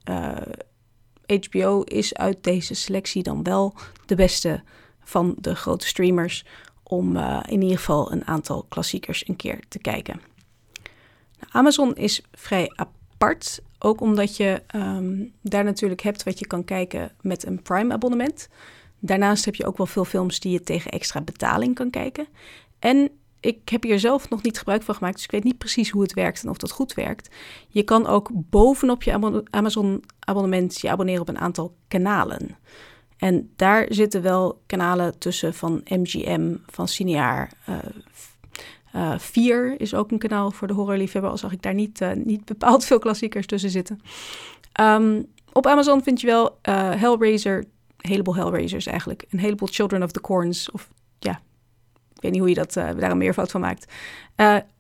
[1.27, 3.75] HBO eh, is uit deze selectie dan wel
[4.07, 4.63] de beste
[5.01, 6.45] van de grote streamers
[6.83, 10.21] om uh, in ieder geval een aantal klassiekers een keer te kijken.
[11.39, 13.03] Nou, Amazon is vrij apart.
[13.79, 18.49] Ook omdat je ehm, daar natuurlijk hebt wat je kan kijken met een Prime-abonnement.
[18.99, 22.27] Daarnaast heb je ook wel veel films die je tegen extra betaling kan kijken.
[22.79, 23.11] En
[23.41, 26.03] ik heb hier zelf nog niet gebruik van gemaakt, dus ik weet niet precies hoe
[26.03, 27.35] het werkt en of dat goed werkt.
[27.69, 32.57] Je kan ook bovenop je Amazon-abonnement je abonneren op een aantal kanalen.
[33.17, 37.53] En daar zitten wel kanalen tussen van MGM, van Cineaar.
[37.69, 37.77] Uh,
[38.97, 42.11] uh, 4 is ook een kanaal voor de horrorliefhebber, al zag ik daar niet, uh,
[42.13, 44.01] niet bepaald veel klassiekers tussen zitten.
[44.81, 49.25] Um, op Amazon vind je wel uh, Hellraiser, een heleboel Hellraisers eigenlijk.
[49.31, 50.89] Een heleboel Children of the Corns, of
[51.19, 51.41] ja,
[52.15, 53.93] ik weet niet hoe je dat, daar een meervoud van maakt.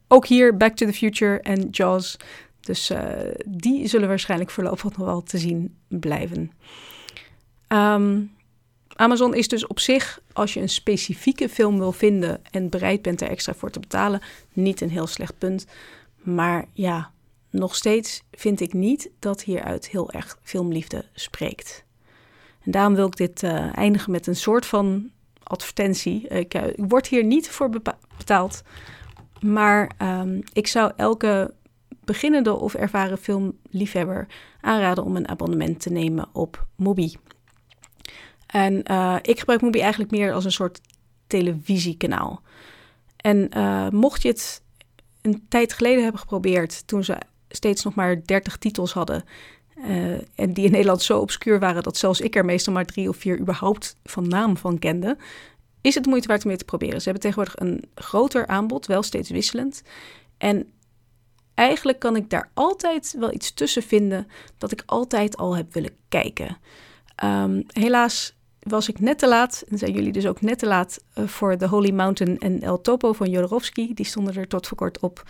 [0.09, 2.17] Ook hier Back to the Future en Jaws.
[2.61, 2.93] Dus
[3.47, 6.51] die zullen waarschijnlijk voorlopig nog wel te zien blijven.
[7.69, 8.31] Um,
[8.95, 13.21] Amazon is dus op zich, als je een specifieke film wil vinden en bereid bent
[13.21, 14.21] er extra voor te betalen,
[14.53, 15.67] niet een heel slecht punt.
[16.17, 17.11] Maar ja,
[17.51, 21.85] nog steeds vind ik niet dat hieruit heel erg filmliefde spreekt.
[22.63, 25.11] En daarom wil ik dit uh, eindigen met een soort van
[25.43, 26.29] advertentie.
[26.29, 27.71] Ik, ik word hier niet voor
[28.17, 28.63] betaald,
[29.41, 31.55] maar um, ik zou elke
[32.05, 34.27] beginnende of ervaren filmliefhebber
[34.61, 37.17] aanraden om een abonnement te nemen op Mubi.
[38.55, 40.81] En uh, ik gebruik Mubi eigenlijk meer als een soort
[41.27, 42.43] televisiekanaal.
[43.17, 44.63] En uh, mocht je het
[45.23, 47.17] een tijd geleden hebben geprobeerd, toen ze
[47.49, 49.25] steeds nog maar 30 titels hadden.
[49.77, 53.09] Uh, en die in Nederland zo obscuur waren dat zelfs ik er meestal maar drie
[53.09, 55.17] of vier überhaupt van naam van kende.
[55.81, 56.99] Is het moeite waard om mee te proberen.
[56.99, 59.83] Ze hebben tegenwoordig een groter aanbod, wel steeds wisselend.
[60.39, 60.73] En
[61.55, 64.27] eigenlijk kan ik daar altijd wel iets tussen vinden
[64.59, 66.57] dat ik altijd al heb willen kijken.
[67.25, 68.35] Um, helaas
[68.65, 71.57] was ik net te laat, en zijn jullie dus ook net te laat, uh, voor
[71.57, 73.95] The Holy Mountain en El Topo van Jodorowsky.
[73.95, 75.23] Die stonden er tot voor kort op.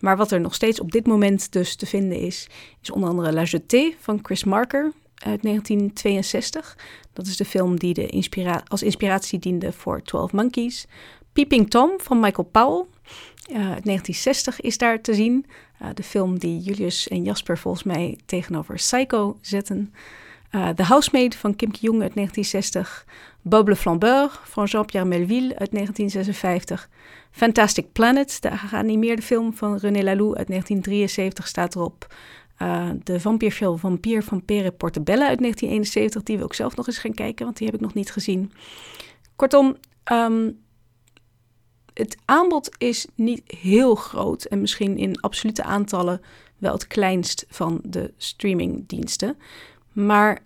[0.00, 2.46] Maar wat er nog steeds op dit moment dus te vinden is,
[2.82, 6.78] is onder andere La Jetée van Chris Marker uit 1962.
[7.12, 10.86] Dat is de film die de als inspiratie diende voor 12 Monkeys.
[11.32, 12.84] Peeping Tom van Michael Powell
[13.50, 15.46] uh, uit 1960 is daar te zien.
[15.82, 19.94] Uh, de film die Julius en Jasper volgens mij tegenover Psycho zetten.
[20.50, 23.06] Uh, The Housemaid van Kim Ki-young uit 1960.
[23.42, 26.88] Bob le Flambeur van Jean-Pierre Melville uit 1956.
[27.30, 32.14] Fantastic Planet, de geanimeerde film van René Laloux uit 1973 staat erop.
[32.62, 36.98] Uh, de vampierfilm Vampier van Pere Portobello uit 1971, die wil ik zelf nog eens
[36.98, 38.52] gaan kijken, want die heb ik nog niet gezien.
[39.36, 39.76] Kortom,
[40.12, 40.58] um,
[41.94, 46.20] het aanbod is niet heel groot en misschien in absolute aantallen
[46.58, 49.36] wel het kleinst van de streamingdiensten.
[49.92, 50.42] Maar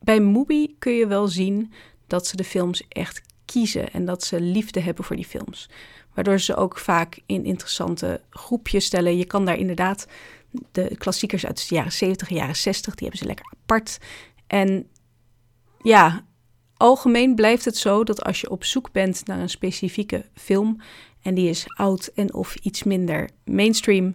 [0.00, 1.72] bij Mubi kun je wel zien
[2.06, 5.70] dat ze de films echt kiezen en dat ze liefde hebben voor die films.
[6.14, 9.16] Waardoor ze ook vaak in interessante groepjes stellen.
[9.16, 10.06] Je kan daar inderdaad
[10.72, 13.98] de klassiekers uit de jaren 70, jaren 60, die hebben ze lekker apart.
[14.46, 14.88] En
[15.82, 16.24] ja,
[16.76, 20.80] algemeen blijft het zo dat als je op zoek bent naar een specifieke film
[21.22, 24.14] en die is oud en of iets minder mainstream,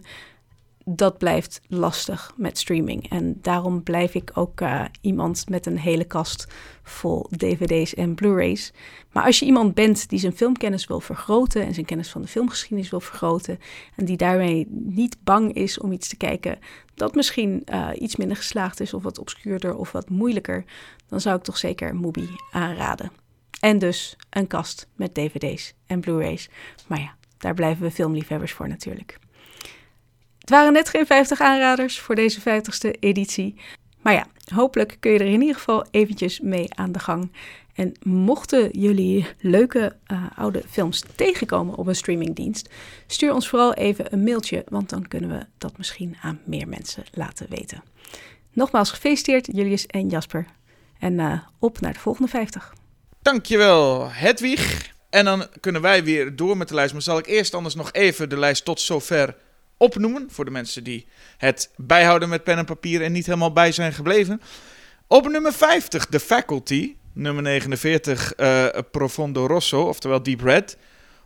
[0.84, 3.10] dat blijft lastig met streaming.
[3.10, 6.46] En daarom blijf ik ook uh, iemand met een hele kast
[6.82, 8.72] vol DVD's en Blu-rays.
[9.12, 12.28] Maar als je iemand bent die zijn filmkennis wil vergroten en zijn kennis van de
[12.28, 13.58] filmgeschiedenis wil vergroten,
[13.96, 16.58] en die daarmee niet bang is om iets te kijken
[16.94, 20.64] dat misschien uh, iets minder geslaagd is, of wat obscuurder of wat moeilijker,
[21.08, 23.12] dan zou ik toch zeker Mubi aanraden.
[23.60, 26.48] En dus een kast met DVD's en Blu-rays.
[26.86, 29.18] Maar ja, daar blijven we filmliefhebbers voor natuurlijk.
[30.44, 33.54] Het waren net geen 50 aanraders voor deze 50ste editie.
[34.02, 37.32] Maar ja, hopelijk kun je er in ieder geval eventjes mee aan de gang.
[37.74, 42.68] En mochten jullie leuke uh, oude films tegenkomen op een streamingdienst,
[43.06, 47.04] stuur ons vooral even een mailtje, want dan kunnen we dat misschien aan meer mensen
[47.12, 47.82] laten weten.
[48.52, 50.46] Nogmaals gefeliciteerd, Julius en Jasper.
[50.98, 52.74] En uh, op naar de volgende 50.
[53.22, 54.92] Dankjewel, Hedwig.
[55.10, 56.92] En dan kunnen wij weer door met de lijst.
[56.92, 59.36] Maar zal ik eerst anders nog even de lijst tot zover
[59.76, 60.28] opnoemen.
[60.30, 61.06] Voor de mensen die
[61.36, 64.40] het bijhouden met pen en papier en niet helemaal bij zijn gebleven.
[65.06, 66.96] Op nummer 50, The Faculty.
[67.12, 70.76] Nummer 49, uh, Profondo Rosso, oftewel Deep Red.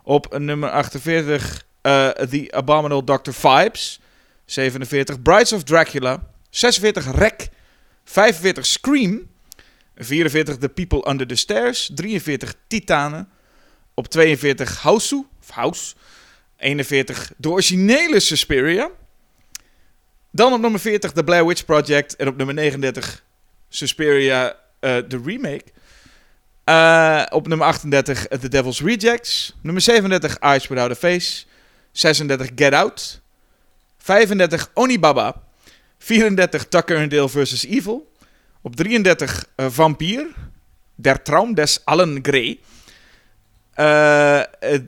[0.02, 3.30] Op nummer 48, uh, The Abominable Dr.
[3.30, 4.00] Vibes.
[4.44, 6.26] 47, Brides of Dracula.
[6.50, 7.48] 46, Rec.
[8.04, 9.28] 45, Scream.
[9.96, 11.90] 44, The People Under the Stairs.
[11.94, 13.28] 43, Titanen.
[13.94, 15.94] Op 42, Houseu, of House.
[16.58, 18.90] 41 de originele Suspiria.
[20.30, 22.16] Dan op nummer 40 The Blair Witch Project.
[22.16, 23.22] En op nummer 39
[23.68, 24.46] Suspiria,
[24.80, 25.64] uh, de remake.
[26.68, 29.56] Uh, op nummer 38 The Devil's Rejects.
[29.60, 31.44] Nummer 37 Eyes Without a Face.
[31.92, 33.20] 36 Get Out.
[33.98, 35.42] 35 Onibaba.
[35.98, 37.64] 34 Tucker and Dale vs.
[37.64, 38.12] Evil.
[38.62, 40.26] Op 33 uh.
[40.94, 42.60] Der Traum des Allen Grey.
[43.80, 44.42] Uh,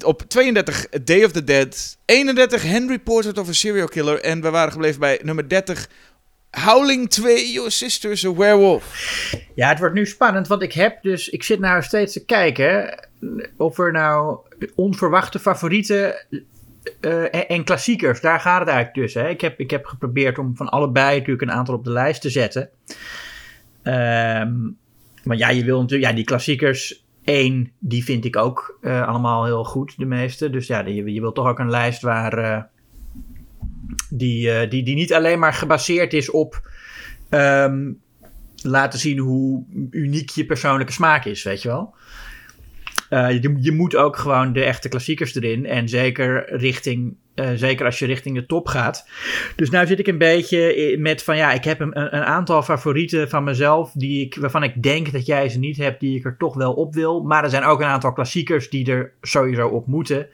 [0.04, 1.96] op 32 Day of the Dead.
[2.04, 4.20] 31 Henry Portrait of a Serial Killer.
[4.20, 5.88] En we waren gebleven bij nummer 30
[6.50, 8.84] Howling 2, Your Sister's a Werewolf.
[9.54, 11.28] Ja, het wordt nu spannend, want ik heb dus...
[11.28, 13.08] Ik zit nou steeds te kijken
[13.56, 14.38] of er nou
[14.74, 16.14] onverwachte favorieten
[17.00, 19.22] uh, en klassiekers, daar gaat het eigenlijk tussen.
[19.22, 19.28] Hè.
[19.28, 22.30] Ik, heb, ik heb geprobeerd om van allebei natuurlijk een aantal op de lijst te
[22.30, 22.70] zetten.
[23.82, 24.76] Um,
[25.24, 29.44] maar ja, je wil natuurlijk, ja, die klassiekers, één, die vind ik ook uh, allemaal
[29.44, 30.50] heel goed, de meeste.
[30.50, 32.62] Dus ja, je, je wilt toch ook een lijst waar, uh,
[34.10, 36.70] die, die, die niet alleen maar gebaseerd is op
[37.30, 38.00] um,
[38.62, 41.94] laten zien hoe uniek je persoonlijke smaak is, weet je wel.
[43.10, 45.66] Je, je, moet ook gewoon de echte klassiekers erin.
[45.66, 47.16] En zeker richting.
[47.40, 49.08] Uh, zeker als je richting de top gaat.
[49.56, 53.28] Dus nu zit ik een beetje met van ja, ik heb een, een aantal favorieten
[53.28, 53.92] van mezelf.
[53.94, 56.72] Die ik, waarvan ik denk dat jij ze niet hebt, die ik er toch wel
[56.72, 57.22] op wil.
[57.22, 60.28] Maar er zijn ook een aantal klassiekers die er sowieso op moeten.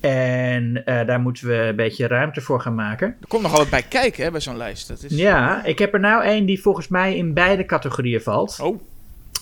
[0.00, 3.16] En uh, daar moeten we een beetje ruimte voor gaan maken.
[3.20, 4.88] Er komt nog wat bij kijken hè, bij zo'n lijst.
[4.88, 5.16] Dat is...
[5.16, 8.58] Ja, ik heb er nou één die volgens mij in beide categorieën valt.
[8.60, 8.80] Oh.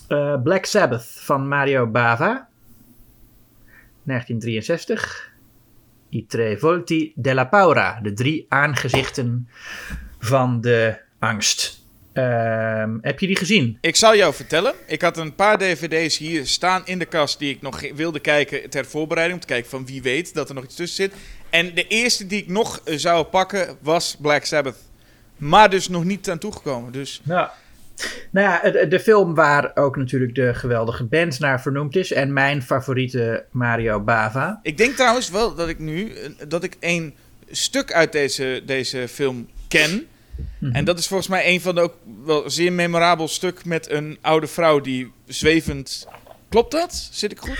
[0.09, 2.49] Uh, Black Sabbath van Mario Bava.
[4.03, 5.30] 1963.
[6.11, 8.01] I tre volti della paura.
[8.03, 9.49] De drie aangezichten
[10.19, 11.79] van de angst.
[12.15, 13.79] Uh, heb je die gezien?
[13.81, 14.75] Ik zal jou vertellen.
[14.87, 18.71] Ik had een paar dvd's hier staan in de kast die ik nog wilde kijken
[18.71, 19.41] ter voorbereiding.
[19.41, 21.21] Om te kijken van wie weet dat er nog iets tussen zit.
[21.51, 24.77] En de eerste die ik nog zou pakken was Black Sabbath.
[25.37, 26.93] Maar dus nog niet aan toegekomen.
[26.93, 27.21] Dus...
[27.25, 27.53] Ja.
[28.31, 32.13] Nou ja, de, de, film waar ook natuurlijk de geweldige band naar vernoemd is.
[32.13, 34.61] En mijn favoriete Mario Bava.
[34.63, 36.13] Ik denk trouwens wel dat ik nu
[36.49, 37.15] dat ik een
[37.51, 39.91] stuk uit deze, deze film ken.
[39.91, 40.07] Mm
[40.59, 40.73] -hmm.
[40.73, 41.95] En dat is volgens mij een van de ook
[42.25, 46.07] wel zeer memorabel stuk met een oude vrouw die zwevend.
[46.49, 47.09] Klopt dat?
[47.13, 47.59] Zit ik goed?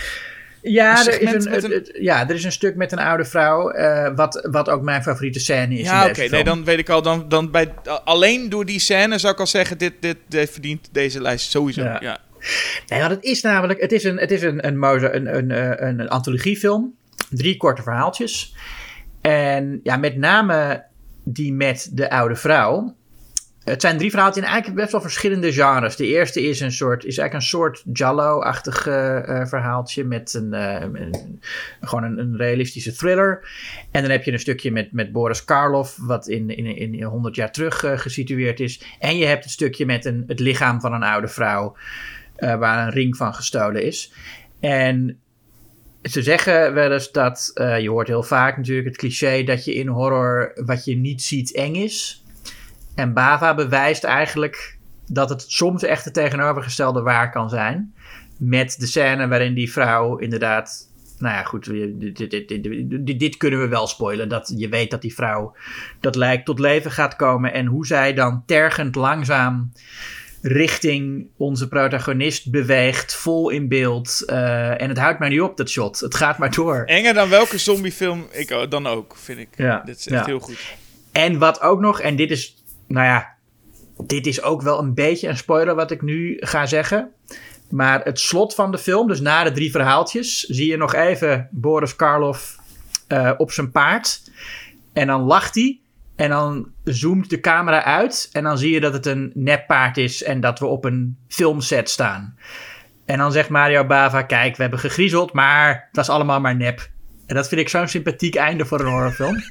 [0.63, 1.89] Ja, er is een, een...
[1.93, 5.41] ja, er is een stuk met een oude vrouw, uh, wat, wat ook mijn favoriete
[5.41, 5.87] scène is.
[5.87, 6.27] Ja, oké, okay.
[6.27, 7.03] nee, dan weet ik al.
[7.03, 7.75] Dan, dan bij,
[8.05, 11.83] alleen door die scène zou ik al zeggen: dit, dit, dit verdient deze lijst sowieso.
[11.83, 11.99] Ja.
[12.01, 12.19] ja.
[12.87, 15.51] Nee, want het is namelijk: het is een, het is een, een, een, een,
[15.87, 16.95] een, een anthologiefilm,
[17.31, 18.55] drie korte verhaaltjes.
[19.21, 20.85] En ja, met name
[21.25, 22.95] die met de oude vrouw.
[23.65, 25.97] Het zijn drie verhalen in eigenlijk best wel verschillende genres.
[25.97, 30.81] De eerste is, een soort, is eigenlijk een soort Jallo-achtig uh, verhaaltje met een, uh,
[30.81, 31.41] een
[31.81, 33.49] gewoon een, een, realistische thriller.
[33.91, 37.35] En dan heb je een stukje met, met Boris Karloff, wat in, in, in 100
[37.35, 38.83] jaar terug gesitueerd is.
[38.99, 41.77] En je hebt het stukje met een, het lichaam van een oude vrouw,
[42.37, 44.13] waar een ring van gestolen is.
[44.61, 45.19] En
[46.03, 49.87] ze zeggen wel eens dat, je hoort heel vaak natuurlijk het cliché dat je in
[49.87, 52.20] horror wat je niet ziet eng is.
[52.95, 57.95] En Bava bewijst eigenlijk dat het soms echt het tegenovergestelde waar kan zijn.
[58.37, 60.89] Met de scène waarin die vrouw inderdaad.
[61.19, 64.29] Nou ja, goed, dit, dit, dit, dit, kunnen we wel spoilen.
[64.29, 65.57] Dat je weet dat die vrouw
[66.01, 67.53] dat lijkt tot leven gaat komen.
[67.53, 69.73] En hoe zij dan tergend langzaam
[70.43, 74.23] richting onze protagonist beweegt, vol in beeld.
[74.27, 76.01] Uh, en het houdt mij niet op, dat shot.
[76.01, 76.83] Het gaat maar door.
[76.87, 79.49] Enger dan welke zombiefilm ik dan ook, vind ik.
[79.57, 80.25] Ja, dit is echt ja.
[80.25, 80.77] heel goed.
[81.13, 82.60] En wat ook nog, en dit is
[82.91, 83.35] nou ja,
[83.97, 87.11] dit is ook wel een beetje een spoiler wat ik nu ga zeggen.
[87.69, 91.49] Maar het slot van de film, dus na de drie verhaaltjes, zie je nog even
[91.51, 92.59] Boris Karloff
[93.09, 94.31] uh, op zijn paard.
[94.93, 95.81] En dan lacht hij.
[96.17, 98.29] En dan zoomt de camera uit.
[98.33, 101.91] En dan zie je dat het een neppaard is en dat we op een filmset
[101.91, 102.37] staan.
[103.05, 106.91] En dan zegt Mario Bava: Kijk, we hebben gegriezeld, maar het was allemaal maar nep.
[107.27, 109.37] En dat vind ik zo'n sympathiek einde voor een horrorfilm.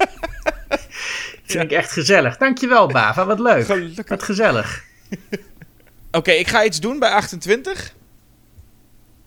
[1.52, 2.38] Vind ik echt gezellig.
[2.38, 3.26] Dankjewel, Bava.
[3.26, 3.66] Wat leuk.
[3.66, 4.08] Gelukkig.
[4.08, 4.84] Wat gezellig.
[5.10, 7.94] Oké, okay, ik ga iets doen bij 28.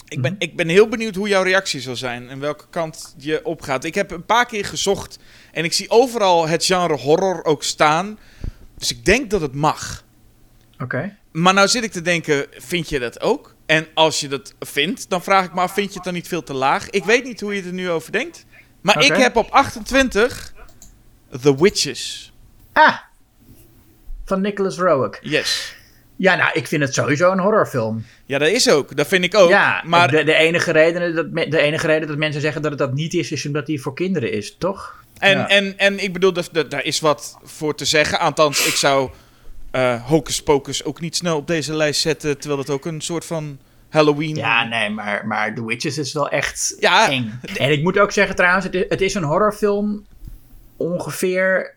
[0.09, 0.49] Ik ben, mm -hmm.
[0.49, 3.85] ik ben heel benieuwd hoe jouw reactie zal zijn en welke kant je opgaat.
[3.85, 5.19] Ik heb een paar keer gezocht
[5.53, 8.19] en ik zie overal het genre horror ook staan.
[8.79, 10.05] Dus ik denk dat het mag.
[10.75, 10.83] Oké.
[10.85, 11.17] Okay.
[11.33, 13.55] Maar nou zit ik te denken, vind je dat ook?
[13.67, 16.29] En als je dat vindt, dan vraag ik me af, vind je het dan niet
[16.29, 16.91] veel te laag?
[16.91, 18.45] Ik weet niet hoe je er nu over denkt.
[18.81, 19.09] Maar okay.
[19.09, 20.52] ik heb op 28
[21.41, 22.33] The Witches.
[22.73, 22.97] Ah,
[24.25, 25.19] van Nicholas Roeg.
[25.21, 25.75] Yes.
[26.17, 28.05] Ja, nou, ik vind het sowieso een horrorfilm.
[28.27, 28.97] Ja, dat is ook.
[28.97, 29.51] Dat vind ik ook.
[29.51, 32.81] Ja, maar de, de, enige reden dat, de enige reden dat mensen zeggen dat het
[32.81, 35.05] dat niet is, is omdat hij voor kinderen is, toch?
[35.19, 35.49] En, ja.
[35.49, 36.33] en, en ik bedoel,
[36.69, 38.19] daar is wat voor te zeggen.
[38.19, 39.11] Althans, ik zou
[39.73, 43.25] uh, Hocus Pocus ook niet snel op deze lijst zetten, terwijl het ook een soort
[43.25, 44.35] van Halloween...
[44.35, 47.41] Ja, nee, maar, maar The Witches is wel echt ja, eng.
[47.57, 50.05] En ik moet ook zeggen trouwens, het is, het is een horrorfilm
[50.83, 51.75] ongeveer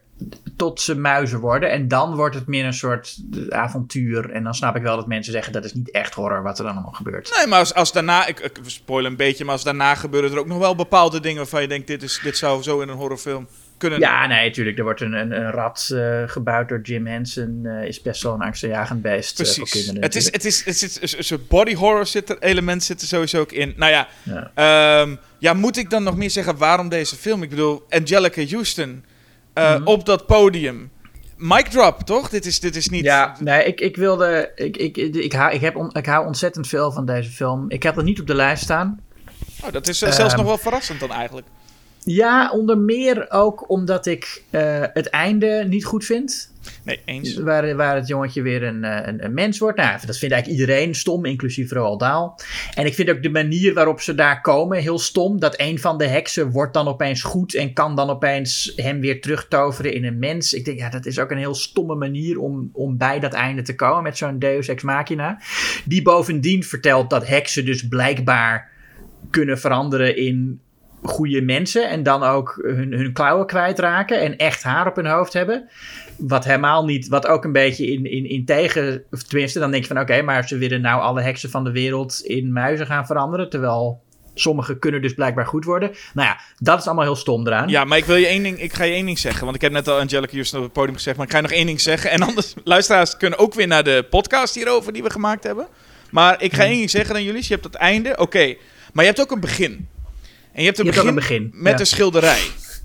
[0.55, 1.71] tot ze muizen worden.
[1.71, 3.17] En dan wordt het meer een soort
[3.49, 4.29] avontuur.
[4.29, 6.65] En dan snap ik wel dat mensen zeggen dat is niet echt horror wat er
[6.65, 7.35] dan allemaal gebeurt.
[7.37, 10.39] Nee, maar als, als daarna, ik, ik spoil een beetje, maar als daarna gebeuren er
[10.39, 12.97] ook nog wel bepaalde dingen waarvan je denkt, dit, is, dit zou zo in een
[12.97, 13.99] horrorfilm kunnen.
[13.99, 14.77] Ja, nee, natuurlijk.
[14.77, 17.59] Er wordt een, een, een rat uh, gebouwd door Jim Henson.
[17.63, 20.01] Uh, is best wel een angstaanjagend beest uh, voor kinderen.
[20.01, 23.07] Het is, het is, het is, een soort body horror zit er, element zit er
[23.07, 23.73] sowieso ook in.
[23.77, 25.01] Nou ja, ja.
[25.01, 27.43] Um, ja, moet ik dan nog meer zeggen waarom deze film?
[27.43, 29.03] Ik bedoel, Angelica Houston mm
[29.53, 29.87] -hmm.
[29.87, 30.91] op dat podium.
[31.37, 32.29] Mic drop, toch?
[32.29, 33.03] Dit is, dit is niet...
[33.03, 34.51] Ja, nee, ik, ik wilde...
[34.55, 37.65] Ik, ik, ik, ik, hou, ik, heb on, ik hou ontzettend veel van deze film.
[37.69, 38.99] Ik heb het niet op de lijst staan.
[39.63, 41.47] Oh, dat is zelfs um, nog wel verrassend dan eigenlijk.
[42.05, 46.53] Ja, onder meer ook omdat ik uh, het einde niet goed vind.
[46.83, 47.35] Nee, eens.
[47.35, 49.77] Waar, waar het jongetje weer een, een, een, mens wordt.
[49.77, 52.29] Nou, dat vindt eigenlijk iedereen stom, inclusief Roald Dahl.
[52.73, 55.39] En ik vind ook de manier waarop ze daar komen heel stom.
[55.39, 59.21] Dat een van de heksen wordt dan opeens goed en kan dan opeens hem weer
[59.21, 60.53] terugtoveren in een mens.
[60.53, 63.61] Ik denk, ja, dat is ook een heel stomme manier om, om bij dat einde
[63.61, 65.41] te komen met zo'n Deus Ex Machina.
[65.85, 68.73] Die bovendien vertelt dat heksen dus blijkbaar
[69.29, 70.59] kunnen veranderen in
[71.07, 75.33] goede mensen en dan ook hun, hun klauwen kwijtraken en echt haar op hun hoofd
[75.33, 75.69] hebben.
[76.17, 79.83] Wat helemaal niet, wat ook een beetje in, in, in tegen, of tenminste, dan denk
[79.83, 83.05] je van oké, maar ze willen nou alle heksen van de wereld in muizen gaan
[83.05, 84.03] veranderen, terwijl
[84.35, 85.91] sommige kunnen dus blijkbaar goed worden.
[86.13, 87.67] Nou ja, dat is allemaal heel stom eraan.
[87.67, 89.61] Ja, maar ik wil je één ding, ik ga je één ding zeggen, want ik
[89.61, 91.65] heb net al Angelica Houston op het podium gezegd, maar ik ga je nog één
[91.65, 92.11] ding zeggen.
[92.11, 95.67] En anders, luisteraars kunnen ook weer naar de podcast hierover die we gemaakt hebben.
[96.11, 98.55] Maar ik ga één ding zeggen aan jullie, je hebt het einde, oké,
[98.93, 99.87] maar je hebt ook een begin.
[100.55, 101.79] En je hebt een, je begin, een begin, met ja.
[101.79, 102.41] een schilderij.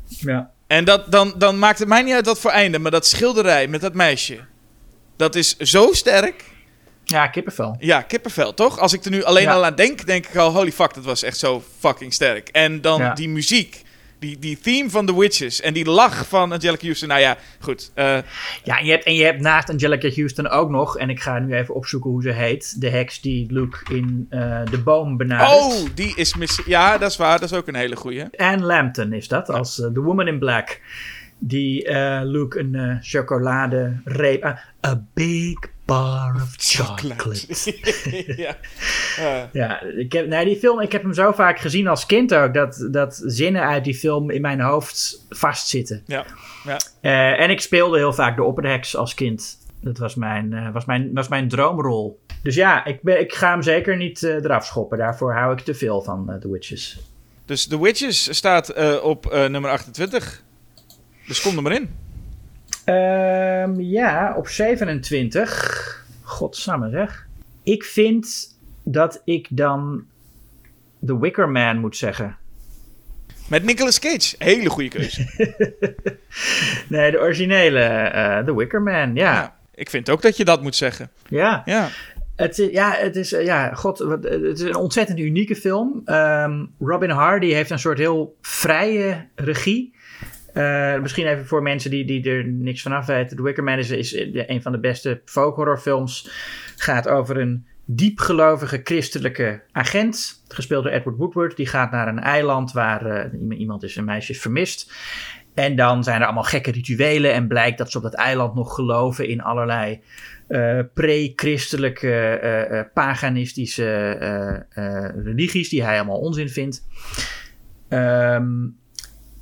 [0.07, 0.51] Ja.
[0.67, 3.67] En dat, dan, dan maakt het mij niet uit wat voor einde, maar dat schilderij
[3.69, 4.39] met dat meisje,
[5.17, 6.45] dat is zo sterk.
[7.05, 7.77] Ja, kippenvel.
[7.79, 8.79] Ja, kippenvel, toch?
[8.79, 9.53] Als ik er nu alleen Ja.
[9.53, 12.49] al aan denk, denk ik al, holy fuck, dat was echt zo fucking sterk.
[12.49, 13.15] En dan Ja.
[13.15, 13.83] die muziek,
[14.21, 17.09] die, die theme van The Witches en die lach van Angelica Houston.
[17.09, 17.91] Nou ja, goed.
[17.95, 18.19] eh,
[18.65, 21.39] Ja, en je, hebt, en je hebt naast Angelica Houston ook nog, en ik ga
[21.39, 25.51] nu even opzoeken hoe ze heet, de heks die Luke in eh, de boom benadert.
[25.63, 26.61] oh, die is mis...
[26.67, 27.41] Ja, dat is waar.
[27.41, 28.25] Dat is ook een hele goeie.
[28.37, 30.81] Anne Lambton is dat, als eh, The Woman in Black.
[31.43, 34.45] Die eh, Luke een eh chocolade reep.
[34.45, 34.57] ah,
[34.87, 35.59] a big
[35.91, 37.47] bar of chocolate.
[38.45, 38.57] ja.
[39.53, 42.55] Ja, ik heb, nee, die film, ik heb hem zo vaak gezien als kind ook,
[42.55, 46.03] dat, dat zinnen uit die film in mijn hoofd vastzitten.
[46.07, 46.25] ja.
[46.65, 46.79] ja.
[47.01, 49.59] Eh, en ik speelde heel vaak de opperheks als kind.
[49.81, 52.21] Dat was mijn, eh, was mijn, was mijn droomrol.
[52.43, 54.99] Dus ja, ik, ben, ik ga hem zeker niet eh, eraf schoppen.
[54.99, 57.01] Daarvoor hou ik te veel van The Witches.
[57.45, 60.43] Dus The Witches staat op nummer 28.
[61.27, 61.89] Dus kom er maar in.
[62.91, 65.80] Ehm, ja, op 27.
[66.45, 67.27] Godsamme zeg.
[67.63, 70.05] Ik vind dat ik dan
[71.07, 72.37] The Wicker Man moet zeggen.
[73.49, 74.35] Met Nicolas Cage.
[74.39, 75.27] Hele goede keuze.
[76.89, 79.33] Nee, de originele eh, The Wicker Man, ja.
[79.33, 79.57] Ja.
[79.75, 81.11] Ik vind ook dat je dat moet zeggen.
[81.29, 81.89] Ja, Ja.
[82.37, 86.03] Het, is- ja, het is, eh, ja, god, eh, het is een ontzettend unieke film.
[86.05, 89.95] Ehm, Robin Hardy heeft een soort heel vrije regie.
[90.53, 93.37] Eh, misschien even voor mensen die, die er niks van af weten.
[93.37, 96.31] The Wicker Man is, eh, een van de beste folk horrorfilms.
[96.77, 100.45] Gaat over een diepgelovige christelijke agent.
[100.49, 101.57] Gespeeld door Edward Woodward.
[101.57, 104.93] Die gaat naar een eiland waar eh, iemand- is, een meisje is vermist.
[105.55, 107.33] En dan zijn er allemaal gekke rituelen.
[107.33, 110.01] En blijkt dat ze op dat eiland nog geloven in allerlei
[110.95, 114.67] pre-christelijke, paganistische
[115.25, 115.69] religies.
[115.69, 116.87] Die hij allemaal onzin vindt.
[117.89, 118.67] Ehm,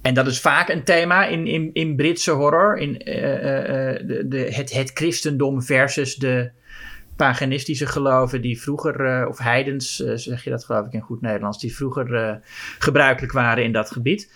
[0.09, 2.79] en dat is vaak een thema in, in, in Britse horror.
[2.79, 6.51] In, eh, eh, eh, de, de, het, het christendom versus de
[7.17, 11.77] paganistische geloven die vroeger, of heidens, zeg je dat geloof ik in goed Nederlands, die
[11.77, 12.41] vroeger
[12.79, 14.33] gebruikelijk waren in dat gebied.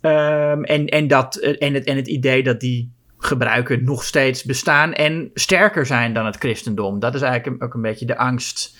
[0.00, 4.92] Ehm, en, en, dat, en, het, en het idee dat die gebruiken nog steeds bestaan
[4.92, 7.00] en sterker zijn dan het christendom.
[7.00, 8.76] Dat is eigenlijk ook een beetje de angst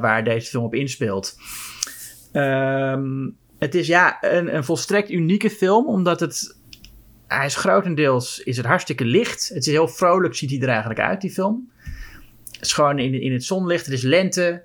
[0.00, 1.36] waar deze film op inspeelt.
[2.32, 3.28] Ehm,
[3.60, 6.56] het is ja een, een volstrekt unieke film, omdat het.
[7.26, 9.48] Hij is grotendeels is het hartstikke licht.
[9.48, 11.70] Het is heel vrolijk, ziet hij er eigenlijk uit, die film.
[12.52, 13.84] Het is gewoon in, in het zonlicht.
[13.84, 14.62] Het is lente.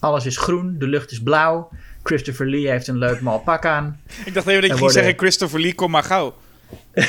[0.00, 0.76] Alles is groen.
[0.78, 1.68] De lucht is blauw.
[2.02, 4.00] Christopher Lee heeft een leuk mal pak aan.
[4.24, 6.34] Ik dacht even dat je ging worden- zeggen Christopher Lee, kom maar gauw.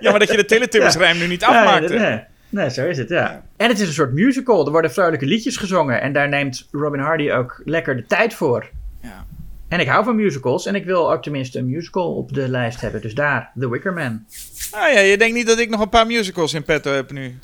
[0.00, 0.98] ja, maar dat je de Teletubbies Ja.
[1.00, 2.26] rijm nu niet afmaakte.
[2.50, 3.42] Nee, zo is het, ja.
[3.56, 4.64] En het is een soort musical.
[4.66, 6.00] Er worden vrolijke liedjes gezongen.
[6.00, 8.70] En daar neemt Robin Hardy ook lekker de tijd voor.
[9.02, 9.26] Ja.
[9.68, 10.66] En ik hou van musicals.
[10.66, 13.00] En ik wil ook tenminste een musical op de lijst hebben.
[13.00, 14.24] Dus daar, The Wicker Man.
[14.70, 17.38] Ah ja, je denkt niet dat ik nog een paar musicals in petto heb nu.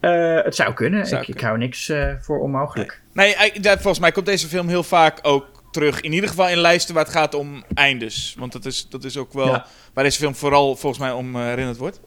[0.00, 1.06] Eh, het zou kunnen.
[1.06, 3.00] Zou ik, ik hou niks eh, voor onmogelijk.
[3.12, 6.00] Nee, ja, volgens mij komt deze film heel vaak ook terug.
[6.00, 8.34] In ieder geval in lijsten waar het gaat om eindes.
[8.38, 9.66] Want dat is, dat is ook wel Ja.
[9.94, 12.00] waar deze film vooral volgens mij om eh, herinnerd wordt.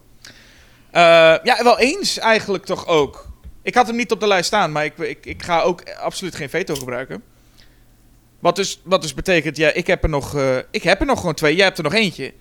[0.91, 1.01] Eh,
[1.43, 3.27] ja, wel eens eigenlijk toch ook.
[3.63, 6.35] Ik had hem niet op de lijst staan, maar ik, ik, ik ga ook absoluut
[6.35, 7.23] geen veto gebruiken.
[8.39, 11.19] Wat dus, wat dus betekent, ja, ik heb, er nog, eh, ik heb er nog
[11.19, 12.33] gewoon twee, jij hebt er nog eentje.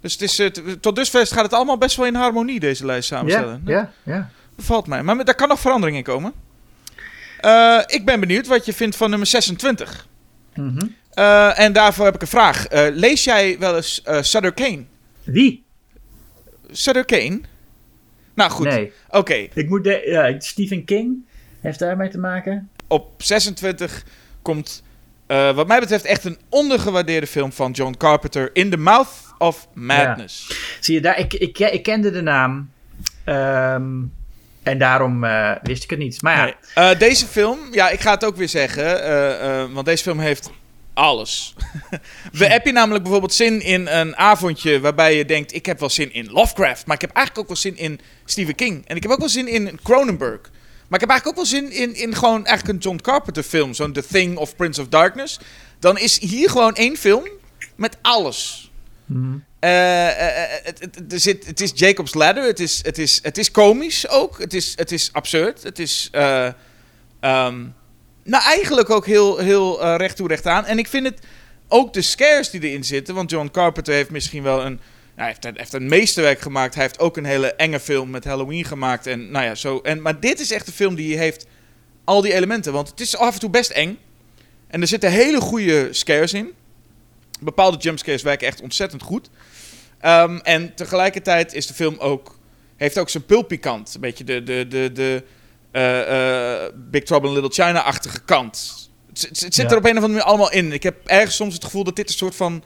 [0.00, 0.46] Dus het is, eh,
[0.80, 3.62] tot dusver gaat het allemaal best wel in harmonie, deze lijst samenstellen.
[3.66, 4.30] ja, ja.
[4.54, 5.02] Bevalt mij.
[5.02, 6.32] Maar daar kan nog verandering in komen.
[7.40, 10.06] Eh, ik ben benieuwd wat je vindt van nummer 26.
[10.54, 10.86] Mhm.
[11.54, 12.66] En daarvoor heb ik een vraag.
[12.92, 14.84] Lees jij wel eens Sutter Kane?
[15.24, 15.64] Wie?
[16.70, 17.40] Sutter Kane?
[18.34, 18.92] Nou goed, Nee.
[19.10, 19.34] oké.
[19.54, 21.26] Ik moet de, Stephen King
[21.60, 22.70] heeft daarmee te maken.
[22.86, 24.04] Op 26
[24.42, 24.82] komt,
[25.26, 28.50] eh, wat mij betreft, echt een ondergewaardeerde film van John Carpenter.
[28.52, 29.08] In the Mouth
[29.38, 30.56] of Madness.
[30.80, 31.18] Zie je daar?
[31.18, 32.70] Ik, ik, ik kende de naam.
[33.24, 33.92] Ehm,
[34.62, 36.22] en daarom eh, wist ik het niet.
[36.22, 36.54] Maar ja, Nee.
[36.90, 40.50] Eh, deze film, ja, ik ga het ook weer zeggen, want deze film heeft
[40.94, 41.54] alles.
[42.32, 45.90] We, heb je namelijk bijvoorbeeld zin in een avondje waarbij je denkt, ik heb wel
[45.90, 48.86] zin in Lovecraft, maar ik heb eigenlijk ook wel zin in Stephen King.
[48.86, 50.40] En ik heb ook wel zin in Cronenberg.
[50.88, 53.74] Maar ik heb eigenlijk ook wel zin in, in gewoon eigenlijk een John Carpenter film,
[53.74, 55.38] zo'n The Thing of Prince of Darkness.
[55.78, 57.28] Dan is hier gewoon één film
[57.76, 58.70] met alles.
[59.06, 59.36] Mhm.
[59.58, 62.44] Eh, eh, eh, het, het, er zit, het is Jacob's Ladder.
[62.44, 64.38] Het is, het is, het is komisch ook.
[64.38, 65.62] Het is, het is absurd.
[65.62, 66.08] Het is.
[66.12, 66.46] eh,
[67.20, 67.64] ehm,
[68.24, 70.64] nou, eigenlijk ook heel, heel recht toe recht aan.
[70.64, 71.20] En ik vind het
[71.68, 73.14] ook de scares die erin zitten.
[73.14, 74.80] Want John Carpenter heeft misschien wel een.
[75.16, 76.74] Hij heeft, heeft een meesterwerk gemaakt.
[76.74, 79.06] Hij heeft ook een hele enge film met Halloween gemaakt.
[79.06, 79.78] En nou ja, zo.
[79.82, 81.46] En, maar dit is echt een film die heeft
[82.04, 82.72] al die elementen.
[82.72, 83.98] Want het is af en toe best eng.
[84.68, 86.52] En er zitten hele goede scares in.
[87.40, 89.30] Bepaalde jumpscares werken echt ontzettend goed.
[90.00, 92.38] Ehm, en tegelijkertijd is de film ook,
[92.76, 93.94] heeft ook zijn pulpy kant.
[93.94, 95.24] Een beetje de, de, de, de
[95.70, 98.74] eh, eh, Big Trouble in Little China-achtige kant.
[99.08, 99.70] Het, het- het zit Ja.
[99.70, 100.72] er op een of andere manier allemaal in.
[100.72, 102.64] Ik heb ergens soms het gevoel dat dit een soort van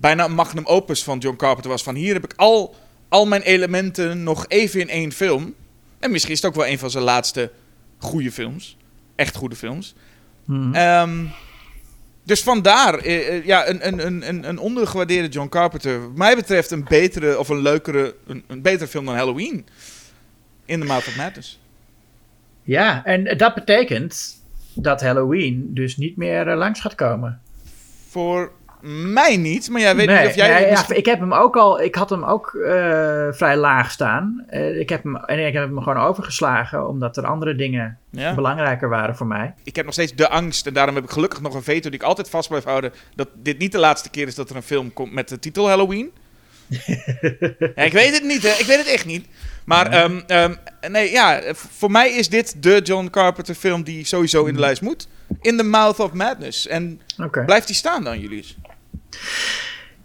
[0.00, 1.82] bijna een magnum opus van John Carpenter was.
[1.82, 2.74] Van hier heb ik al,
[3.08, 5.54] al mijn elementen nog even in één film.
[5.98, 7.50] En misschien is het ook wel een van zijn laatste
[7.98, 8.76] goede films.
[9.14, 9.94] Echt goede films.
[10.44, 10.74] Mhm.
[10.74, 11.24] Ehm,
[12.24, 16.00] dus vandaar, eh, eh, ja, een, een, een, een- ondergewaardeerde John Carpenter.
[16.00, 19.66] Wat mij betreft een betere of een leukere, een, een betere film dan Halloween.
[20.64, 21.60] In The Mouth of Madness.
[22.62, 24.38] ja, en dat betekent
[24.74, 27.40] dat Halloween dus niet meer eh, langs gaat komen.
[28.08, 28.52] Voor
[29.12, 30.60] mij niet, maar jij weet nee, niet of jij...
[30.60, 32.72] nee, ja, ik heb hem ook al, ik had hem ook eh,
[33.30, 34.44] vrij laag staan.
[34.48, 38.34] Eh, ik heb hem, en ik heb hem gewoon overgeslagen, omdat er andere dingen Ja.
[38.34, 39.54] belangrijker waren voor mij.
[39.64, 41.98] Ik heb nog steeds de angst, en daarom heb ik gelukkig nog een veto die
[41.98, 44.62] ik altijd vast blijf houden, dat dit niet de laatste keer is dat er een
[44.62, 46.10] film komt met de titel Halloween.
[47.74, 48.48] ja, ik weet het niet, hè.
[48.48, 49.26] ik weet het echt niet.
[49.64, 50.54] Maar ehm, ehm,
[50.88, 54.82] nee, ja, voor mij is dit de John Carpenter film die sowieso in de lijst
[54.82, 55.08] moet.
[55.40, 56.66] In the Mouth of Madness.
[56.66, 57.00] En
[57.46, 58.56] blijft die staan dan, Julius?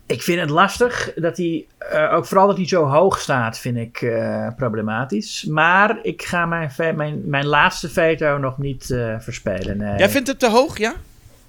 [0.07, 3.78] Ik vind het lastig dat hij, eh, ook vooral dat hij zo hoog staat, vind
[3.78, 5.44] ik eh, problematisch.
[5.44, 9.78] Maar ik ga mijn, mijn, mijn laatste veto nog niet eh, verspelen.
[9.78, 9.98] Nee.
[9.98, 10.94] Jij vindt het te hoog, ja?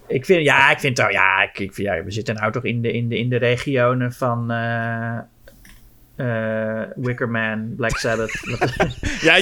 [0.07, 2.83] Ik vind, ja, ik vind, oh, ja, ik, ik, ja, we zitten nou toch in
[2.83, 4.51] de, in de, in de regionen van
[6.16, 8.30] eh Wickerman, Black Sabbath.
[9.20, 9.38] Ja,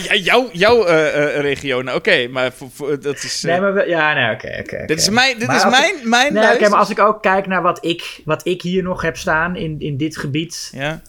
[0.52, 3.42] jouw, eh, eh, regio, nou, oké, maar voor, voor- dat is...
[3.42, 4.86] nee, maar we- ja, nee, oké, oké.
[4.86, 7.46] dit is mijn, dit Maar is mijn, mijn Nee, oké, maar als ik ook kijk
[7.46, 11.01] naar wat ik, wat ik hier nog heb staan in, in dit gebied, Ja,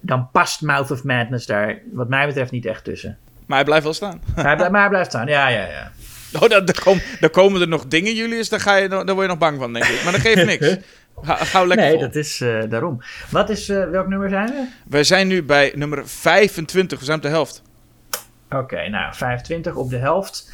[0.00, 3.18] dan past Mouth of Madness daar, wat mij betreft, niet echt tussen.
[3.46, 4.20] maar hij blijft wel staan.
[4.34, 5.92] Maar hij, blijft- maar hij blijft staan, ja, ja, ja.
[6.40, 9.20] Oh, dan, dan, kom- dan komen er nog dingen, Julius, daar, ga je, dan word
[9.20, 10.02] je nog bang van, denk ik.
[10.04, 10.76] Maar dat geeft niks.
[11.20, 12.02] Ga, gauw lekker Nee, vol.
[12.02, 13.02] dat is eh, daarom.
[13.30, 14.68] Wat is, eh, welk nummer zijn we?
[14.86, 17.62] We zijn nu bij nummer 25, we zijn op de helft.
[18.50, 20.52] Oké, nou, 25 op de helft.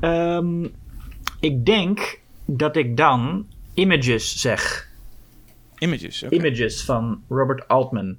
[0.00, 0.64] Ehm,
[1.40, 4.88] ik denk dat ik dan Images zeg.
[5.78, 6.22] Images.
[6.22, 8.18] Images van Robert Altman.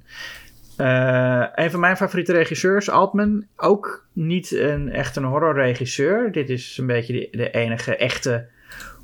[0.76, 3.46] Eh, een van mijn favoriete regisseurs, Altman.
[3.56, 6.32] Ook niet een, echt een horrorregisseur.
[6.32, 8.48] Dit is een beetje de, de enige echte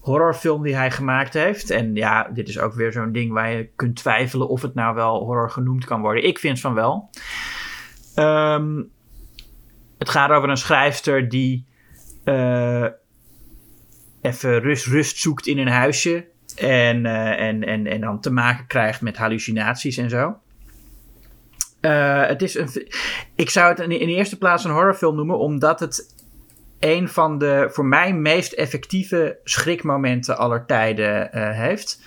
[0.02, 1.70] horrorfilm die hij gemaakt heeft.
[1.70, 4.94] En ja, dit is ook weer zo'n ding waar je kunt twijfelen of het nou
[4.94, 6.24] wel horror genoemd kan worden.
[6.24, 7.10] Ik vind van wel.
[8.14, 8.82] Ehm,
[9.98, 11.66] het gaat over een schrijfster die
[12.24, 12.86] eh,
[14.20, 16.26] even rust, rust zoekt in een huisje.
[16.56, 20.38] En, eh, en, en, en dan te maken krijgt met hallucinaties en zo.
[21.80, 22.88] Eh, het is een,
[23.34, 26.14] ik zou het in de eerste plaats een horrorfilm noemen, omdat het
[26.84, 32.00] een van de voor mij meest effectieve schrikmomenten aller tijden eh, heeft.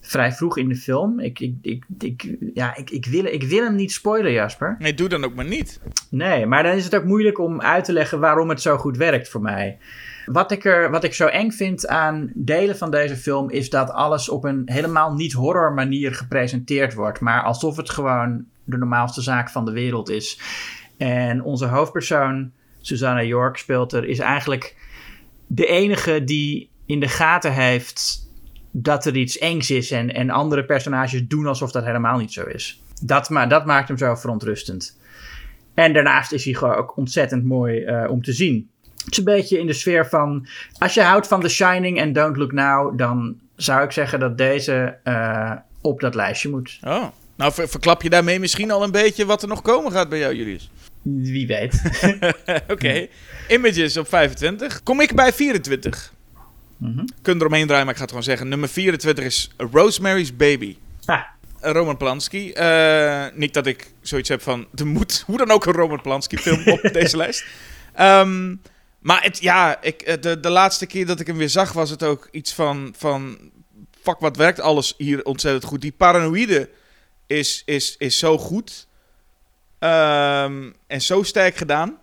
[0.00, 1.20] vrij vroeg in de film.
[1.20, 4.76] Ik, ik, ik, ik, ja, ik, ik, wil, ik wil hem niet spoilen, Jasper.
[4.78, 5.80] Nee, doe dan ook maar niet.
[6.10, 8.96] Nee, maar dan is het ook moeilijk om uit te leggen waarom het zo goed
[8.96, 9.78] werkt voor mij.
[10.26, 13.90] Wat ik, er, wat ik zo eng vind aan delen van deze film is dat
[13.90, 17.20] alles op een helemaal niet horror manier gepresenteerd wordt.
[17.20, 20.40] Maar alsof het gewoon de normaalste zaak van de wereld is.
[20.96, 24.76] En onze hoofdpersoon, Susanna York, speelt er, is eigenlijk
[25.46, 28.28] de enige die in de gaten heeft
[28.70, 29.90] dat er iets engs is.
[29.90, 32.82] En, en andere personages doen alsof dat helemaal niet zo is.
[33.02, 34.98] Dat, maar dat maakt hem zo verontrustend.
[35.74, 38.70] En daarnaast is hij gewoon ook ontzettend mooi uh, om te zien.
[39.04, 40.46] Het is een beetje in de sfeer van.
[40.78, 44.38] Als je houdt van The Shining en Don't Look Now, dan zou ik zeggen dat
[44.38, 46.78] deze uh, op dat lijstje moet.
[46.82, 50.08] Oh, nou ver verklap je daarmee misschien al een beetje wat er nog komen gaat
[50.08, 50.70] bij jou, Julius?
[51.02, 51.82] Wie weet.
[52.46, 52.62] Oké.
[52.68, 53.10] Okay.
[53.48, 54.82] Images op 25.
[54.82, 56.12] Kom ik bij 24.
[56.76, 57.04] Mm -hmm.
[57.22, 58.48] Kun eromheen draaien, maar ik ga het gewoon zeggen.
[58.48, 60.76] Nummer 24 is Rosemary's Baby.
[61.04, 61.22] Ah.
[61.60, 62.52] Roman Polanski.
[62.56, 64.66] Uh, niet dat ik zoiets heb van...
[64.74, 67.44] Er moet hoe dan ook een Roman Polanski film op deze lijst.
[68.00, 68.60] Um,
[68.98, 72.02] maar het, ja, ik, de, de laatste keer dat ik hem weer zag was het
[72.02, 72.94] ook iets van...
[72.96, 73.38] van
[74.02, 75.80] fuck, wat werkt alles hier ontzettend goed.
[75.80, 76.68] Die paranoïde
[77.26, 78.86] is, is, is zo goed.
[79.80, 81.98] Um, en zo sterk gedaan.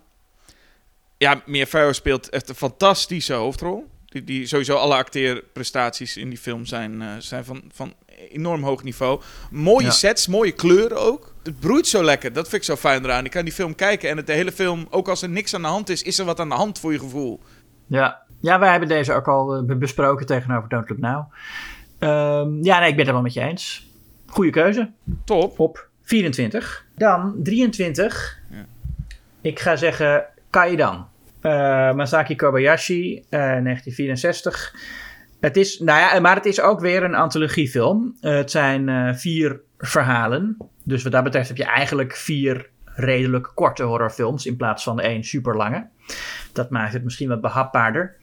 [1.16, 3.86] Ja, Mia Farrow speelt echt een fantastische hoofdrol.
[4.04, 7.94] Die, die sowieso alle acteerprestaties in die film zijn, uh, zijn van, van
[8.30, 9.20] enorm hoog niveau.
[9.50, 9.90] Mooie ja.
[9.90, 11.34] sets, mooie kleuren ook.
[11.42, 12.32] Het broeit zo lekker.
[12.32, 13.24] Dat vind ik zo fijn eraan.
[13.24, 15.62] Ik kan die film kijken en het de hele film, ook als er niks aan
[15.62, 17.40] de hand is, is er wat aan de hand voor je gevoel.
[17.86, 21.32] Ja, ja wij hebben deze ook al uh, besproken tegenover Don't Look Now.
[22.00, 23.86] Um, ja, nee, ik ben het helemaal met je eens.
[24.26, 24.90] Goeie keuze.
[25.24, 25.58] Top.
[25.58, 26.84] Op 24.
[26.94, 28.38] Dan 23.
[28.50, 28.66] Ja.
[29.40, 31.08] Ik ga zeggen Kaidan.
[31.42, 34.74] Uh, Masaki Kobayashi, uh, 1964.
[35.40, 38.16] Het is, nou ja, maar het is ook weer een antologiefilm.
[38.20, 40.56] Uh, het zijn vier verhalen.
[40.84, 45.24] Dus wat dat betreft heb je eigenlijk vier redelijk korte horrorfilms in plaats van één
[45.24, 45.86] super lange.
[46.52, 48.16] Dat maakt het misschien wat behapbaarder.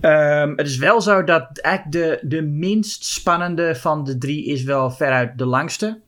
[0.00, 4.62] Um, het is wel zo dat eigenlijk de, de minst spannende van de drie is
[4.62, 6.00] wel veruit de langste.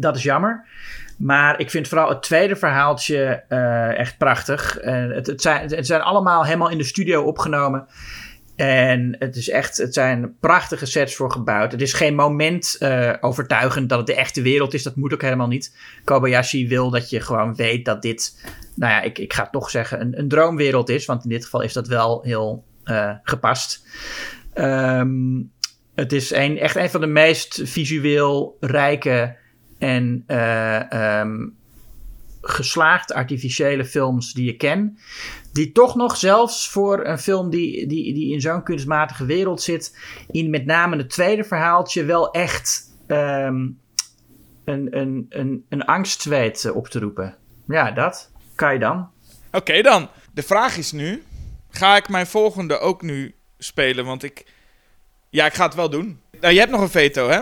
[0.00, 0.66] Dat is jammer.
[1.18, 4.78] Maar ik vind vooral het tweede verhaaltje uh, echt prachtig.
[4.80, 7.86] Het, het, zijn, het zijn allemaal helemaal in de studio opgenomen.
[8.56, 11.72] En het is echt, het zijn prachtige sets voor gebouwd.
[11.72, 14.82] Het is geen moment uh, overtuigend dat het de echte wereld is.
[14.82, 15.76] Dat moet ook helemaal niet.
[16.04, 18.46] Kobayashi wil dat je gewoon weet dat dit,
[18.76, 21.06] nou ja, ik, ik ga toch zeggen, een, een droomwereld is.
[21.06, 23.86] Want in dit geval is dat wel heel uh, gepast.
[24.54, 25.52] Um,
[25.94, 29.36] het is echt een van de meest visueel rijke
[29.80, 31.46] en uh,
[32.42, 34.98] geslaagd artificiële films die je ken.
[35.52, 39.98] Die toch nog zelfs voor een film die, die, die in zo'n kunstmatige wereld zit,
[40.30, 43.78] in met name het tweede verhaaltje wel echt um,
[44.64, 47.36] een, een, een, een angst weet op te roepen.
[47.66, 49.08] Ja, dat kan je dan.
[49.52, 50.08] Oké dan.
[50.32, 51.22] De vraag is nu,
[51.70, 54.04] ga ik mijn volgende ook nu spelen?
[54.04, 54.44] Want ik,
[55.30, 56.20] ja, ik ga het wel doen.
[56.40, 57.40] Nou, je hebt nog een veto, hè?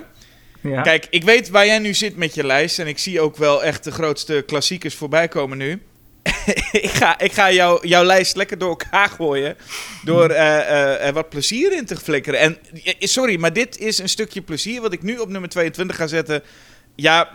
[0.61, 0.83] Ja.
[0.83, 2.79] Kijk, ik weet waar jij nu zit met je lijst.
[2.79, 5.83] En ik zie ook wel echt de grootste klassiekers voorbij komen nu.
[6.73, 9.57] ik ga, ik ga jou, jouw lijst lekker door elkaar gooien.
[10.05, 12.41] Door uh, uh, er wat plezier in te flikkeren.
[12.41, 12.59] En
[12.99, 16.43] sorry, maar dit is een stukje plezier wat ik nu op nummer 22 ga zetten.
[16.95, 17.31] Ja,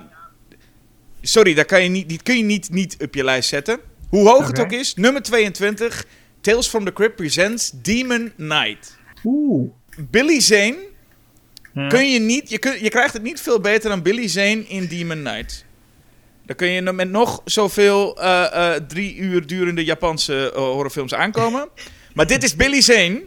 [1.22, 3.80] sorry, dat kan je niet, dit kun je niet, niet op je lijst zetten.
[4.10, 4.48] Hoe hoog okay.
[4.48, 6.06] het ook is, nummer 22.
[6.42, 8.98] Tales from the Crypt presents Demon Knight.
[9.24, 9.72] Oeh.
[10.10, 10.78] Billy Zane
[11.74, 15.24] kun je niet, je, je krijgt het niet veel beter dan Billy Zane in Demon
[15.24, 15.66] Knight.
[16.46, 21.70] Dan kun je met nog zoveel uh, drie uur durende Japanse uh, horrorfilms aankomen.
[22.14, 23.24] maar dit is Billy Zane.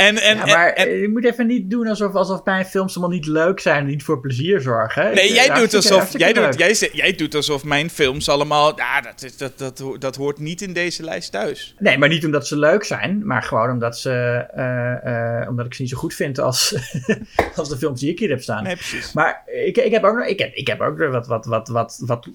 [0.00, 3.16] En, en, ja, maar en, je moet even niet doen alsof, alsof mijn films allemaal
[3.16, 5.14] niet leuk zijn en niet voor plezier zorgen.
[5.14, 8.76] Nee, jij doet, alsof, jij, doet, jij, jij doet alsof mijn films allemaal...
[8.76, 11.74] Ja, dat, is, dat, dat, dat hoort niet in deze lijst thuis.
[11.78, 15.74] Nee, maar niet omdat ze leuk zijn, maar gewoon omdat, ze, uh, uh, omdat ik
[15.74, 16.74] ze niet zo goed vind als,
[17.56, 18.62] als de films die ik hier heb staan.
[18.62, 19.12] Nee, precies.
[19.12, 22.02] Maar ik, ik heb ook nog ik heb, ik heb ook wat, wat, wat, wat,
[22.06, 22.28] wat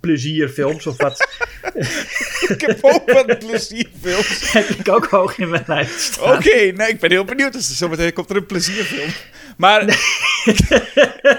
[0.00, 1.26] plezierfilms of wat...
[2.54, 4.52] ik heb ook wat plezierfilms.
[4.52, 6.18] heb ik ook hoog in mijn lijst.
[6.18, 7.52] Oké, okay, nee, ik ben heel benieuwd.
[7.52, 9.10] Dus zometeen komt er een plezierfilm.
[9.56, 9.82] Maar,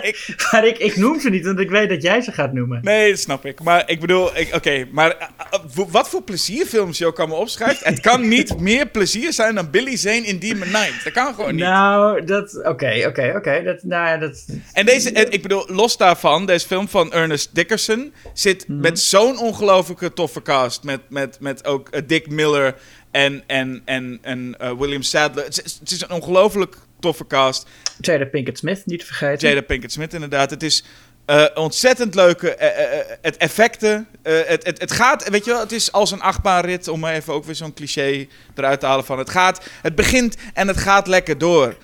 [0.01, 2.79] ik, maar ik, ik noem ze niet, want ik weet dat jij ze gaat noemen.
[2.83, 3.63] Nee, dat snap ik.
[3.63, 5.31] Maar ik bedoel, oké, okay, maar
[5.77, 9.69] uh, wat voor plezierfilms je ook allemaal opschrijft, het kan niet meer plezier zijn dan
[9.69, 11.03] Billy Zane in Demon Knight.
[11.03, 11.63] Dat kan gewoon niet.
[11.63, 13.63] Nou, dat, oké, oké, oké.
[13.63, 14.45] Dat, nou, dat...
[14.73, 18.83] En deze, ik bedoel, los daarvan, deze film van Ernest Dickerson zit mm -hmm.
[18.83, 20.83] met zo'n ongelooflijke toffe cast.
[20.83, 22.75] Met, met, met ook uh, Dick Miller
[23.15, 25.43] en, en, en, en uh, William Sadler.
[25.43, 27.67] Het is, het is een ongelooflijk toffe cast.
[27.99, 29.49] Jada Pinkett Smith, niet te vergeten.
[29.49, 30.49] Jada Pinkett Smith, inderdaad.
[30.49, 30.83] Het is
[31.25, 34.07] eh, ontzettend leuke eh, eh, eh, het effecten.
[34.21, 37.13] eh, het, het, het gaat, weet je wel, het is als een achtbaanrit, om maar
[37.13, 39.65] even ook weer zo'n cliché eruit te halen van het gaat.
[39.81, 41.75] Het begint en het gaat lekker door.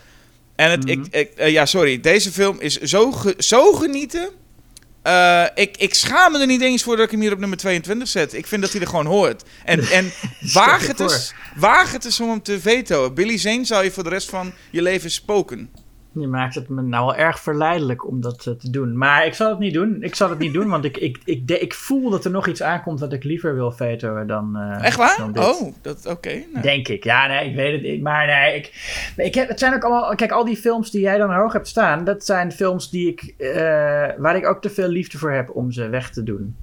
[0.56, 0.90] En het, Mhm.
[1.02, 4.30] ik, ik, eh, ja, sorry, deze film is zo, ge- zo genieten.
[5.02, 7.58] Eh, ik, ik schaam me er niet eens voor dat ik hem hier op nummer
[7.58, 8.34] 22 zet.
[8.34, 9.44] Ik vind dat hij er gewoon hoort.
[9.66, 10.12] En, en
[10.54, 13.14] waag, het eens, waag het eens om hem te vetoen.
[13.14, 15.70] Billy Zane zou je voor de rest van je leven spoken.
[16.14, 18.98] Je maakt het me nou wel erg verleidelijk om dat eh, te doen.
[18.98, 19.98] Maar ik zal het niet doen.
[20.04, 22.48] Ik zal het niet doen, want ik, ik, ik, de- ik voel dat er nog
[22.48, 24.56] iets aankomt wat ik liever wil vetoen dan.
[24.58, 25.16] eh, Echt waar?
[25.18, 25.44] dan dit.
[25.62, 26.44] Oh, dat oké.
[26.52, 26.62] nou.
[26.62, 27.04] Denk ik.
[27.04, 28.02] Ja, nee, ik weet het niet.
[28.02, 28.72] Maar nee, ik,
[29.18, 30.16] ik heb, het zijn ook allemaal...
[30.16, 32.04] Kijk, al die films die jij dan hoog hebt staan...
[32.04, 33.52] dat zijn films die ik, eh,
[34.18, 36.56] waar ik ook te veel liefde voor heb om ze weg te doen.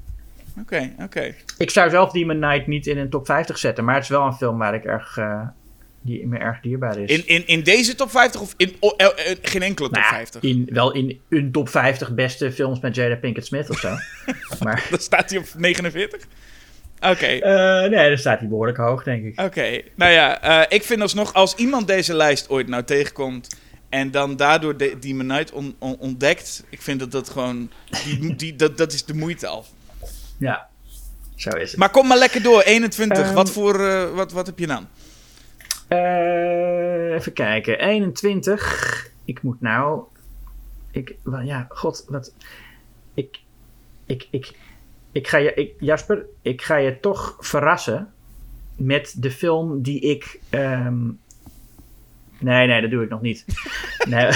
[0.60, 1.34] Oké, oké.
[1.58, 3.84] Ik zou zelf Demon Knight niet in een top 50 zetten...
[3.84, 5.18] maar het is wel een film waar ik erg...
[6.02, 7.10] die me erg dierbaar is.
[7.10, 9.06] In, in, in deze top 50 of in eh,
[9.42, 10.42] geen enkele top Nou ja, 50?
[10.42, 13.88] In, wel in een top 50 beste films met Jada Pinkett Smith of zo.
[14.64, 16.22] maar Dan staat hij op 49?
[17.00, 17.26] Oké.
[17.26, 19.40] eh, nee, dan staat hij behoorlijk hoog, denk ik.
[19.40, 23.56] Oké, nou ja, eh, ik vind alsnog, als iemand deze lijst ooit nou tegenkomt
[23.88, 27.70] en dan daardoor de, Demon Knight on- on- ontdekt, ik vind dat dat gewoon,
[28.04, 29.64] die, die, dat, dat is de moeite al.
[30.38, 30.68] Ja,
[31.36, 31.78] zo is het.
[31.80, 33.34] Maar kom maar lekker door, 21, Ehm.
[33.34, 33.78] wat voor,
[34.14, 34.88] wat, wat heb je dan?
[35.88, 37.78] Eh, even kijken.
[37.78, 39.10] 21.
[39.24, 40.02] Ik moet nou.
[40.90, 42.34] Ik, ja, god, wat.
[43.14, 43.40] Ik,
[44.06, 44.52] ik, ik,
[45.12, 48.12] ik ga je, ik, Jasper, ik ga je toch verrassen
[48.76, 50.40] met de film die ik.
[50.50, 51.06] ehm,
[52.38, 53.44] nee, nee, dat doe ik nog niet.
[54.08, 54.28] nee,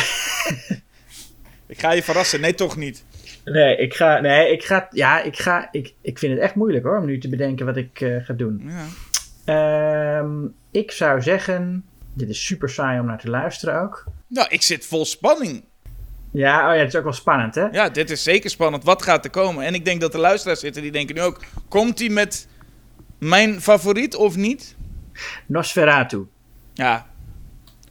[1.67, 3.05] Ik ga je verrassen, nee toch niet.
[3.45, 6.85] nee, ik ga, nee, ik ga, ja, ik ga, ik, ik vind het echt moeilijk
[6.85, 8.63] hoor, om nu te bedenken wat ik eh, ga doen.
[8.67, 8.87] Ja.
[9.45, 11.85] Ehm, ik zou zeggen,
[12.15, 14.05] dit is super saai om naar te luisteren ook.
[14.27, 15.65] Nou, ik zit vol spanning.
[16.33, 17.65] Ja, oh ja, het is ook wel spannend, hè?
[17.67, 18.85] Ja, dit is zeker spannend.
[18.85, 19.65] Wat gaat er komen?
[19.65, 22.49] En ik denk dat de luisteraars zitten, die denken nu ook, komt hij met
[23.19, 24.77] mijn favoriet of niet?
[25.47, 26.27] Nosferatu.
[26.75, 27.07] Ja.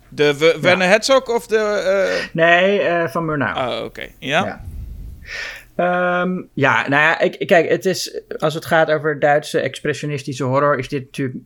[0.10, 1.58] De W- Werner Herzog of de...
[1.58, 3.78] eh, Nee, eh, van Murnau.
[3.80, 4.08] Oh, oké.
[4.20, 4.46] Ja?
[4.46, 4.64] Ja.
[5.76, 10.78] Ehm, ja, nou ja, ik, kijk, het is, als het gaat over Duitse expressionistische horror,
[10.78, 11.38] is dit natuurlijk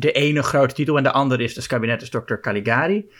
[0.00, 2.34] de ene grote titel en de andere is de Kabinettes Dr.
[2.40, 3.10] Caligari.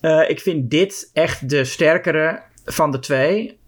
[0.00, 3.58] Eh, ik vind dit echt de sterkere van de twee.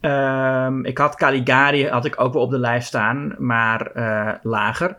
[0.00, 4.96] Ehm, ik had Caligari had ik ook wel op de lijst staan, maar eh, lager.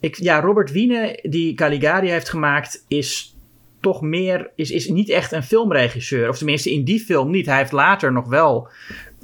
[0.00, 3.36] Ik, ja, Robert Wiene, die Caligari heeft gemaakt, is
[3.80, 6.28] toch meer, is, is niet echt een filmregisseur.
[6.28, 7.46] Of tenminste in die film niet.
[7.46, 8.68] Hij heeft later nog wel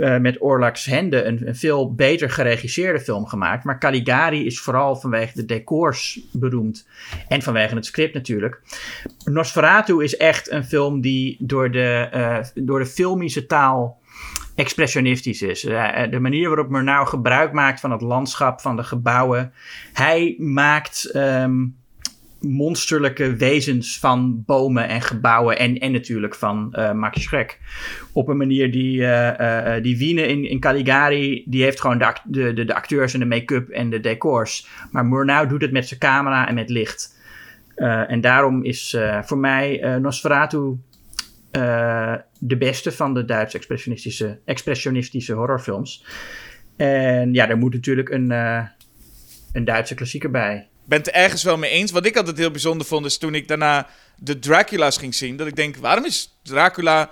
[0.02, 3.64] eh, met Orlax Hende een, een veel beter geregisseerde film gemaakt.
[3.64, 6.86] Maar Caligari is vooral vanwege de decors beroemd.
[7.28, 8.60] En vanwege het script natuurlijk.
[9.24, 14.00] Nosferatu is echt een film die door de, eh, door de filmische taal
[14.54, 15.64] expressionistisch is.
[15.64, 19.52] Eh, de manier waarop Murnau gebruik maakt van het landschap, van de gebouwen.
[19.92, 21.64] Hij maakt ehm,
[22.42, 27.58] monsterlijke wezens van bomen en gebouwen en, en natuurlijk van eh, Max Schreck.
[28.12, 32.14] Op een manier die, eh, die Wiene in, in Caligari, die heeft gewoon de,
[32.54, 34.68] de, de, acteurs en de make-up en de decors.
[34.90, 37.20] Maar Murnau doet het met zijn camera en met licht.
[38.06, 40.76] En daarom is voor mij Nosferatu
[42.38, 46.06] de beste van de Duitse expressionistische, expressionistische horrorfilms.
[46.76, 48.30] En ja, er moet natuurlijk een,
[49.52, 50.68] een Duitse klassieker bij.
[50.82, 51.90] Ik ben het er ergens wel mee eens.
[51.90, 53.86] Wat ik altijd heel bijzonder vond, is toen ik daarna
[54.16, 55.36] de Dracula's ging zien.
[55.36, 57.10] Dat ik denk, waarom is Dracula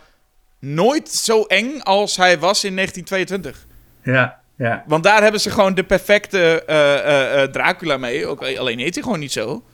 [0.59, 3.67] nooit zo eng als hij was in 1922?
[4.03, 4.85] Ja, ja.
[4.87, 8.27] Want daar hebben ze gewoon de perfecte eh, eh, eh, Dracula mee.
[8.27, 9.65] Ook, alleen heet hij gewoon niet zo.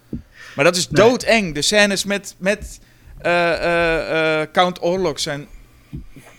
[0.54, 1.54] Maar dat is doodeng.
[1.54, 2.80] De scènes met, met
[4.52, 5.48] Count Orlok zijn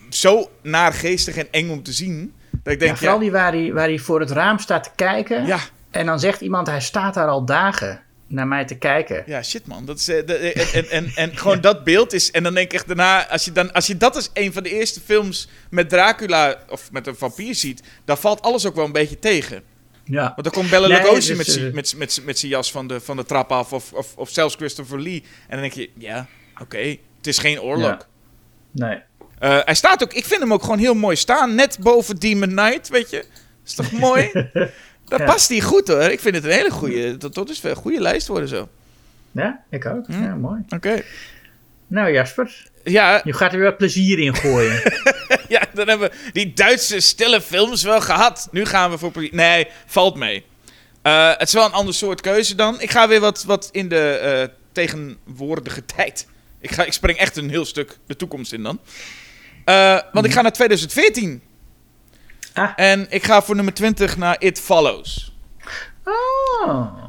[0.09, 2.33] zo naargeestig en eng om te zien.
[2.63, 4.83] Dat ik denk, ja, ja, vooral die waar, hij waar hij voor het raam staat
[4.83, 5.45] te kijken.
[5.45, 5.59] ja,
[5.97, 9.23] En dan zegt iemand, hij staat daar al dagen naar mij te kijken.
[9.25, 9.85] Ja, shit man.
[9.85, 12.31] Dat is, eh, de- en, en, en, en gewoon dat beeld is...
[12.31, 13.27] En dan denk ik echt daarna...
[13.29, 16.55] Als je, dan, als je dat als een van de eerste films met Dracula...
[16.69, 17.81] Of met een vampier ziet...
[18.05, 19.63] Dan valt alles ook wel een beetje tegen.
[20.03, 20.21] Ja.
[20.21, 22.51] Want dan komt Bela Nee, Lugosi dus, met zijn eh, met, z'n- met, met zijn
[22.51, 23.73] jas van de, van de trap af.
[23.73, 25.23] Of, of, of zelfs Christopher Lee.
[25.23, 25.89] En dan denk je...
[25.97, 26.27] Ja,
[26.61, 26.77] oké.
[27.17, 27.97] het is geen oorlog.
[28.71, 28.87] Ja.
[28.87, 29.01] Nee.
[29.39, 30.13] Eh, hij staat ook...
[30.13, 31.55] Ik vind hem ook gewoon heel mooi staan.
[31.55, 33.25] Net boven Demon Knight, weet je.
[33.65, 34.31] is toch mooi?
[35.07, 35.25] Daar Ja.
[35.25, 36.01] past hij goed hoor.
[36.01, 37.17] Ik vind het een hele goede...
[37.17, 38.69] Tot, tot is een goede lijst worden zo.
[39.31, 40.05] Ja, ik ook.
[40.07, 40.23] Hm.
[40.23, 40.61] Ja, mooi.
[40.69, 41.01] Oké.
[41.87, 44.81] Nou Jasper, Ja, je gaat er weer wat plezier in gooien.
[45.49, 48.47] Ja, dan hebben we die Duitse stille films wel gehad.
[48.51, 49.11] Nu gaan we voor...
[49.11, 50.45] poli- Nee, valt mee.
[51.01, 52.81] Eh, het is wel een ander soort keuze dan.
[52.81, 56.27] Ik ga weer wat, wat in de eh, tegenwoordige tijd
[56.59, 58.79] Ik, ga, ik spring echt een heel stuk de toekomst in dan.
[59.65, 61.41] Eh, want ik ga naar 2014.
[62.57, 62.69] Ah.
[62.75, 65.35] En ik ga voor nummer 20 naar It Follows.
[66.03, 67.03] Oh.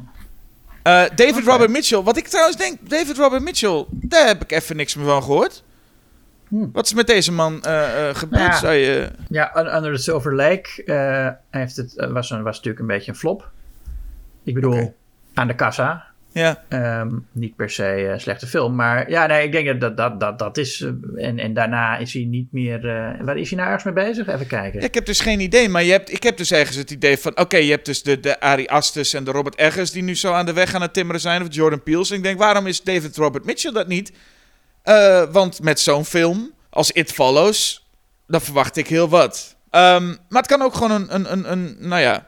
[0.83, 1.45] Eh, David.
[1.45, 2.01] Robert Mitchell.
[2.01, 5.63] Wat ik trouwens denk, David Robert Mitchell, daar heb ik even niks meer van gehoord.
[6.47, 6.71] Hm.
[6.71, 8.41] Wat is met deze man eh, eh, gebeurd?
[8.43, 8.57] Ja.
[8.57, 9.11] Zou je...
[9.29, 13.11] Ja, Un- Under the Silver Lake eh, heeft het, was, een, was natuurlijk een beetje
[13.11, 13.49] een flop.
[14.43, 14.95] Ik bedoel,
[15.33, 16.05] aan de kassa.
[16.31, 16.63] Ja.
[16.67, 18.75] Ehm, niet per se een slechte film.
[18.75, 20.81] Maar ja, nee, ik denk dat dat, dat, dat, dat is.
[20.81, 22.89] eh, en, en daarna is hij niet meer.
[22.89, 24.27] eh, waar is hij nou ergens mee bezig?
[24.27, 24.79] Even kijken.
[24.79, 27.17] Ja, ik heb dus geen idee, maar je hebt, ik heb dus ergens het idee
[27.17, 27.39] van...
[27.39, 29.91] Oké, je hebt dus de, de Ari Astes en de Robert Eggers...
[29.91, 32.05] die nu zo aan de weg aan het timmeren zijn, of Jordan Peele.
[32.09, 34.11] En ik denk, waarom is David Robert Mitchell dat niet?
[34.83, 37.87] Eh, want met zo'n film als It Follows...
[38.27, 39.55] dan verwacht ik heel wat.
[39.69, 42.27] Ehm, maar het kan ook gewoon een, een, een, een nou ja...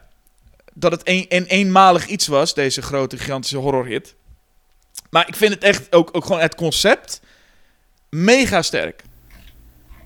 [0.74, 4.14] dat het een, een eenmalig iets was, deze grote, gigantische horrorhit.
[5.10, 7.20] Maar ik vind het echt ook, ook gewoon het concept...
[8.10, 9.02] mega sterk.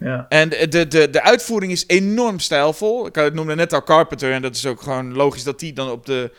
[0.00, 0.26] Ja.
[0.28, 3.06] En de, de, de, uitvoering is enorm stijlvol.
[3.06, 4.32] Ik noemde net al Carpenter.
[4.32, 6.30] En dat is ook gewoon logisch dat die dan op de,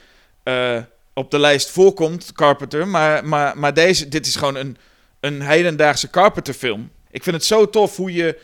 [0.43, 0.77] eh,
[1.13, 2.87] op de lijst voorkomt, Carpenter.
[2.87, 4.77] Maar, maar, maar deze, dit is gewoon een,
[5.19, 6.91] een hedendaagse Carpenter film.
[7.11, 8.39] Ik vind het zo tof hoe je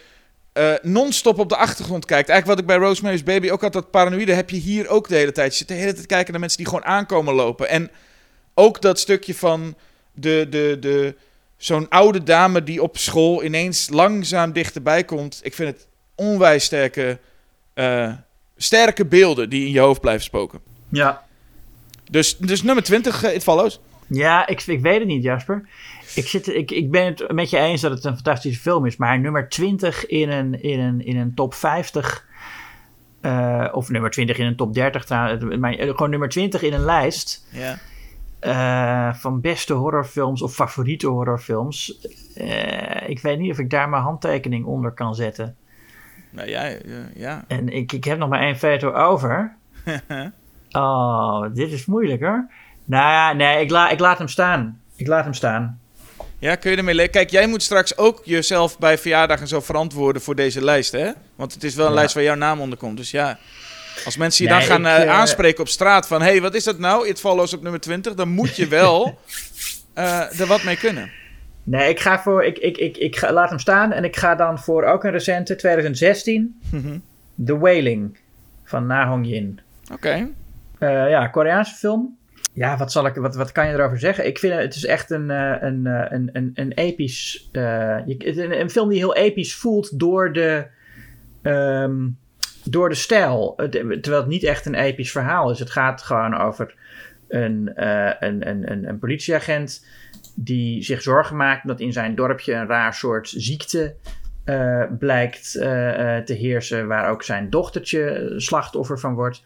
[0.54, 2.30] eh, non-stop op de achtergrond kijkt.
[2.30, 5.16] Eigenlijk wat ik bij Rosemary's Baby ook had, dat paranoïde, heb je hier ook de
[5.16, 5.52] hele tijd.
[5.52, 7.70] Je zit de hele tijd kijken naar mensen die gewoon aankomen lopen.
[7.70, 7.92] En
[8.54, 9.76] ook dat stukje van
[10.12, 11.16] de, de, de,
[11.58, 15.40] zo'n oude dame die op school ineens langzaam dichterbij komt.
[15.44, 17.20] Ik vind het onwijs sterke,
[17.74, 18.14] eh,
[18.58, 20.60] sterke beelden die in je hoofd blijven spoken.
[20.90, 21.26] Ja.
[22.12, 23.80] Dus, dus nummer 20, eh, It Follows.
[24.08, 25.68] Ja, ik, ik weet het niet, Jasper.
[26.16, 28.98] Ik, zit, ik, ik ben het met je eens dat het een fantastische film is.
[28.98, 32.26] Maar nummer 20 in een, in een, in een top 50.
[33.22, 35.06] eh, of nummer 20 in een top 30.
[35.06, 37.48] trouwens, Maar eh, gewoon nummer 20 in een lijst.
[37.52, 37.78] Ja.
[38.40, 42.08] eh, van beste horrorfilms of favoriete horrorfilms.
[42.36, 45.56] Eh, ik weet niet of ik daar mijn handtekening onder kan zetten.
[46.30, 46.80] Nou ja, ja,
[47.16, 47.44] ja.
[47.48, 49.56] En ik, ik heb nog maar één veto over.
[50.72, 52.48] Oh, dit is moeilijk hoor.
[52.86, 54.82] Nou ja, nee, ik, la, ik laat hem staan.
[54.96, 55.80] Ik laat hem staan.
[56.44, 59.60] Ja, kun je ermee le- Kijk, jij moet straks ook jezelf bij verjaardag en zo
[59.62, 61.12] verantwoorden voor deze lijst, hè?
[61.36, 61.98] Want het is wel een Ja.
[61.98, 62.98] lijst waar jouw naam onder komt.
[62.98, 63.38] Dus ja,
[64.06, 66.22] als mensen je Nee, dan gaan ik, eh, eh, aanspreken op straat van...
[66.22, 67.08] hé, hey, wat is dat nou?
[67.08, 68.14] It Follows op nummer 20.
[68.14, 69.20] Dan moet je wel
[69.94, 71.12] eh, er wat mee kunnen.
[71.64, 72.44] Nee, ik ga voor.
[72.44, 73.92] Ik, ik, ik, ik ga, laat hem staan.
[73.92, 76.60] En ik ga dan voor ook een recente 2016.
[76.72, 76.98] Mhm.
[77.46, 78.18] The Wailing.
[78.64, 79.60] Van Na Hong Yin.
[79.94, 80.28] Oké.
[80.80, 82.18] Ja, Koreaanse film.
[82.54, 84.28] Ja, wat, zal ik, wat, wat kan je erover zeggen?
[84.28, 87.50] Ik vind het, is echt een, eh, een, eh, een, een, een episch...
[87.52, 90.68] eh, een, film die heel episch voelt door de,
[91.42, 92.10] ehm,
[92.64, 93.54] door de stijl.
[93.56, 95.60] Terwijl het niet echt een episch verhaal is.
[95.60, 96.76] Het gaat gewoon over
[97.28, 97.72] een,
[98.20, 99.86] een, een, een, politieagent...
[100.36, 103.96] die zich zorgen maakt dat in zijn dorpje een raar soort ziekte...
[105.00, 105.52] blijkt
[106.26, 109.44] te heersen, waar ook zijn dochtertje slachtoffer van wordt.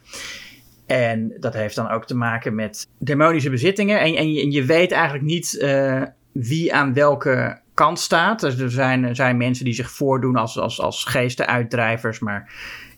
[0.88, 4.00] En dat heeft dan ook te maken met demonische bezittingen.
[4.00, 8.40] En, en, je, en je weet eigenlijk niet eh, wie aan welke kant staat.
[8.40, 12.20] Dus er zijn, er zijn mensen die zich voordoen als, als, als geestenuitdrijvers.
[12.20, 12.54] Maar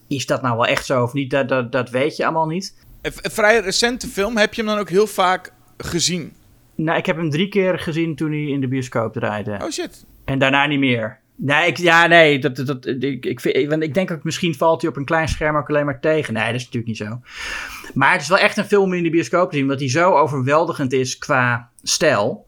[0.07, 1.31] is dat nou wel echt zo of niet?
[1.31, 2.85] Dat, dat, dat weet je allemaal niet.
[3.01, 4.37] Een vrij recente film.
[4.37, 6.33] Heb je hem dan ook heel vaak gezien?
[6.75, 9.57] Nou, ik heb hem drie keer gezien toen hij in de bioscoop draaide.
[9.61, 10.05] Oh shit.
[10.25, 11.19] En daarna niet meer.
[11.41, 14.81] Nee, ja, nee, dat, dat, dat, ik, ik, vind, want ik denk ook misschien valt
[14.81, 16.33] hij op een klein scherm ook alleen maar tegen.
[16.33, 17.19] Nee, dat is natuurlijk niet zo.
[17.93, 19.89] Maar het is wel echt een film om in de bioscoop te zien, omdat hij
[19.89, 22.47] zo overweldigend is qua stijl.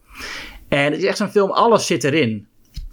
[0.68, 2.48] En het is echt zo'n film, alles zit erin.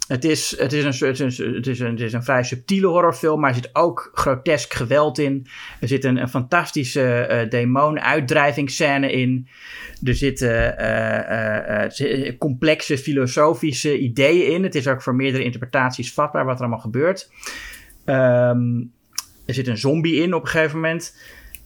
[0.09, 1.19] Het is, het, is een, het,
[1.67, 5.47] is een, is een, vrij subtiele horrorfilm, maar er zit ook grotesk geweld in.
[5.79, 9.47] Er zit een, fantastische eh demon-uitdrijvingsscène in.
[10.03, 14.63] Er zitten eh, eh, complexe filosofische ideeën in.
[14.63, 17.31] Het is ook voor meerdere interpretaties vatbaar wat er allemaal gebeurt.
[18.05, 18.79] Ehm,
[19.45, 21.17] er zit een zombie in op een gegeven moment.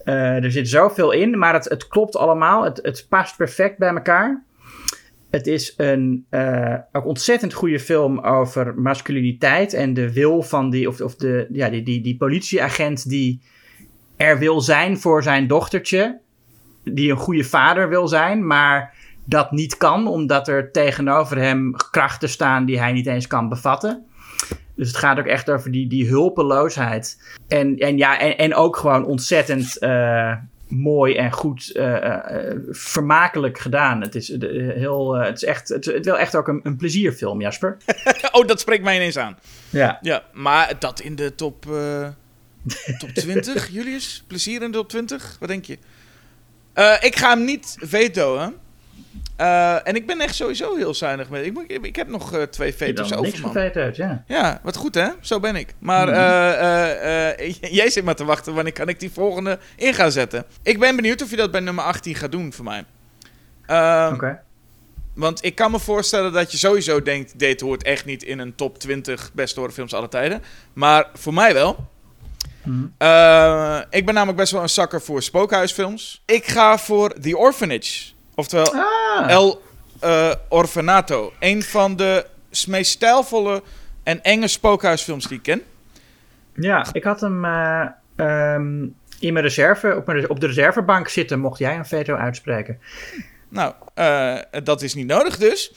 [0.04, 2.64] Er zit zoveel in, maar het, het klopt allemaal.
[2.64, 4.44] Het, het past perfect bij elkaar.
[5.34, 6.26] Het is een
[6.92, 11.70] ook ontzettend goede film over masculiniteit en de wil van die, of, of de, ja,
[11.70, 13.42] die, die, die politieagent die
[14.16, 16.20] er wil zijn voor zijn dochtertje.
[16.84, 18.96] Die een goede vader wil zijn, maar
[19.26, 24.06] dat niet kan, omdat er tegenover hem krachten staan die hij niet eens kan bevatten.
[24.76, 27.36] Dus het gaat ook echt over die, die hulpeloosheid.
[27.48, 30.34] En, en, ja, en, en ook gewoon ontzettend eh,
[30.76, 34.02] mooi en goed, eh, eh, vermakelijk gedaan.
[34.02, 34.40] Het is, eh,
[34.76, 37.78] heel, eh, het is echt, het, het wil echt ook een, een plezierfilm, Jasper.
[38.32, 39.38] Oh, dat spreekt mij ineens aan.
[39.70, 39.98] Ja.
[40.02, 42.08] Ja, maar dat in de top, eh,
[42.98, 44.24] top 20, Julius?
[44.28, 45.38] Plezier in de top 20?
[45.40, 45.78] Wat denk je?
[46.74, 48.54] Eh, ik ga hem niet vetoen.
[49.44, 51.46] Eh, en ik ben echt sowieso heel zuinig met.
[51.46, 53.58] Ik, ik, ik heb nog eh, twee veters over, niks man.
[53.58, 54.24] uit, ja.
[54.28, 55.08] Ja, wat goed hè?
[55.22, 55.74] Zo ben ik.
[55.80, 56.16] Maar Mhm.
[56.16, 57.50] eh,
[57.80, 60.46] jij zit maar te wachten wanneer kan ik die volgende in gaan zetten.
[60.64, 62.86] Ik ben benieuwd of je dat bij nummer 18 gaat doen voor mij.
[63.66, 64.42] Ehm, Oké.
[65.16, 67.40] Want ik kan me voorstellen dat je sowieso denkt...
[67.40, 70.44] dit hoort echt niet in een top 20 beste horrorfilms aller tijden.
[70.74, 71.88] Maar voor mij wel.
[72.64, 72.84] Mhm.
[73.90, 76.22] Ik ben namelijk best wel een zakker voor spookhuisfilms.
[76.26, 78.12] Ik ga voor The Orphanage.
[78.36, 79.62] Oftewel Ah, El
[80.00, 81.34] eh, Orfanato.
[81.40, 82.26] Een van de
[82.68, 83.64] meest stijlvolle
[84.04, 85.62] en enge spookhuisfilms die ik ken.
[86.56, 87.86] ja, ik had hem eh,
[88.16, 88.82] ehm,
[89.20, 92.80] in mijn reserve, op, mijn, op de reservebank zitten, mocht jij een veto uitspreken.
[93.50, 95.72] Nou, eh, dat is niet nodig dus.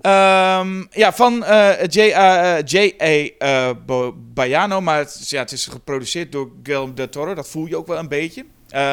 [0.00, 1.44] Ehm, ja, van
[1.88, 2.58] J.A.
[2.64, 3.74] J.A.
[3.74, 7.34] Bo- Baiano, maar het, is- ja, het is geproduceerd door Guillermo del Toro.
[7.34, 8.44] Dat voel je ook wel een beetje.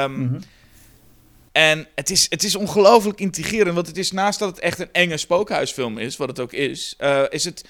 [0.07, 0.39] Mhm.
[1.57, 4.91] En het is, het is ongelooflijk intrigerend, want het is naast dat het echt een
[4.91, 7.65] enge spookhuisfilm is, wat het ook is, eh, is het,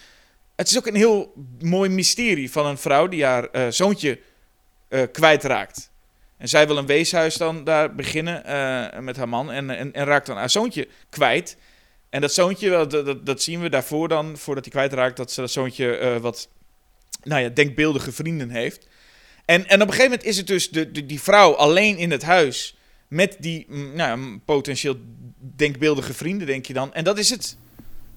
[0.56, 4.20] het is ook een heel mooi mysterie van een vrouw die haar eh, zoontje
[4.88, 5.92] eh, kwijtraakt.
[6.38, 8.44] En zij wil een weeshuis dan daar beginnen
[9.04, 11.58] met haar man en, en, en raakt dan haar zoontje kwijt.
[12.10, 15.52] En dat zoontje, dat, dat, zien we daarvoor dan, voordat hij kwijtraakt, dat ze dat
[15.52, 16.50] zoontje wat,
[17.24, 18.88] nou ja, denkbeeldige vrienden heeft.
[19.46, 22.12] En, en op een gegeven moment is het dus de, de, die vrouw alleen in
[22.12, 22.77] het huis
[23.08, 24.96] met die mm, nou, ja, potentieel
[25.40, 26.94] denkbeeldige vrienden, denk je dan.
[26.94, 27.58] En dat is het.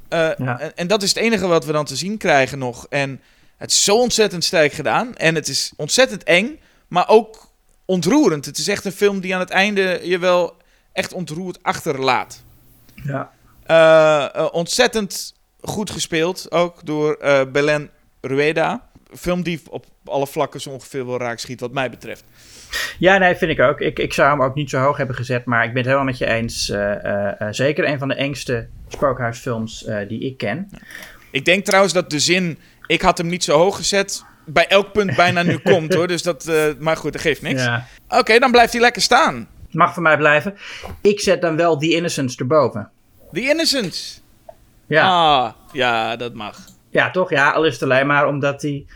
[0.08, 0.60] Eh, Ja.
[0.60, 2.86] en, en dat is het enige wat we dan te zien krijgen nog.
[2.88, 3.20] En
[3.56, 5.16] het is zo ontzettend sterk gedaan.
[5.16, 6.58] En het is ontzettend eng,
[6.88, 7.48] maar ook
[7.84, 8.44] ontroerend.
[8.44, 10.56] Het is echt een film die aan het einde je wel
[10.92, 12.42] echt ontroerd achterlaat.
[13.04, 13.30] Ja.
[13.66, 17.18] Eh, eh, ontzettend goed gespeeld, ook door
[17.52, 17.90] Belen
[18.20, 18.88] Rueda.
[19.14, 22.24] Film die op alle vlakken zo ongeveer wel raak schiet, wat mij betreft.
[22.98, 23.80] Ja, nee, vind ik ook.
[23.80, 26.05] Ik, ik zou hem ook niet zo hoog hebben gezet, maar ik ben het helemaal
[26.05, 26.70] met je eens.
[26.70, 30.70] eh, eh, eh, zeker een van de engste spookhuisfilms die ik ken.
[31.30, 34.92] Ik denk trouwens dat de zin, ik had hem niet zo hoog gezet, bij elk
[34.92, 36.06] punt bijna nu komt hoor.
[36.06, 37.62] Dus dat, maar goed, dat geeft niks.
[37.62, 37.86] Ja.
[38.09, 39.48] Oké, dan blijft hij lekker staan.
[39.70, 40.55] Mag voor mij blijven.
[41.02, 42.90] Ik zet dan wel The Innocents erboven.
[43.32, 44.22] The Innocents.
[44.86, 45.09] Ja.
[45.09, 46.59] Ah, ja, dat mag.
[46.90, 47.30] Ja, toch?
[47.30, 48.86] Ja, al is het alleen maar omdat hij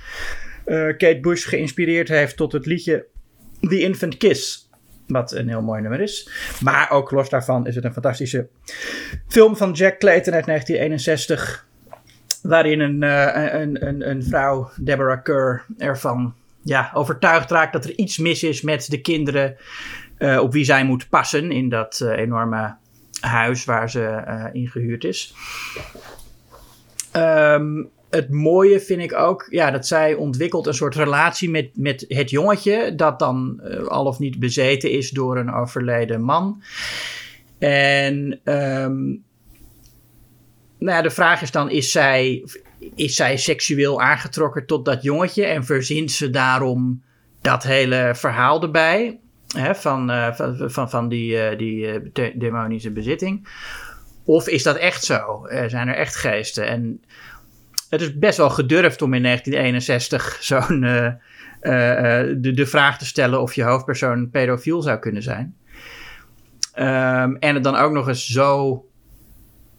[0.99, 3.07] Kate Bush geïnspireerd heeft tot het liedje
[3.69, 4.69] The Infant Kiss.
[5.07, 6.29] Wat een heel mooi nummer is.
[6.61, 8.49] Maar ook los daarvan is het een fantastische
[9.29, 11.67] film van Jack Clayton uit 1961.
[12.43, 17.99] Waarin een, eh, een, een, een vrouw, Deborah Kerr, ervan ja, overtuigd raakt dat er
[17.99, 19.57] iets mis is met de kinderen
[20.19, 22.77] eh, op wie zij moet passen in dat eh, enorme
[23.21, 25.35] huis waar ze eh ingehuurd is.
[27.13, 27.83] Ehm,
[28.15, 32.31] het mooie vind ik ook ja, dat zij ontwikkelt een soort relatie met, met het
[32.31, 36.63] jongetje, dat dan eh, al of niet bezeten is door een overleden man.
[37.59, 39.03] En ehm,
[40.79, 42.45] nou de vraag is dan: is zij,
[42.95, 47.03] is zij seksueel aangetrokken tot dat jongetje en verzint ze daarom
[47.41, 49.19] dat hele verhaal erbij?
[49.57, 53.49] Hè, van, eh, van, van, van die, eh, die de- demonische bezitting.
[54.25, 55.47] Of is dat echt zo?
[55.67, 56.67] Zijn er echt geesten?
[56.67, 57.01] En
[57.91, 61.07] het is best wel gedurfd om in 1961 zo'n eh,
[61.61, 65.57] eh, eh, de, de vraag te stellen of je hoofdpersoon pedofiel zou kunnen zijn.
[66.73, 68.85] Ehm, en het dan ook nog eens zo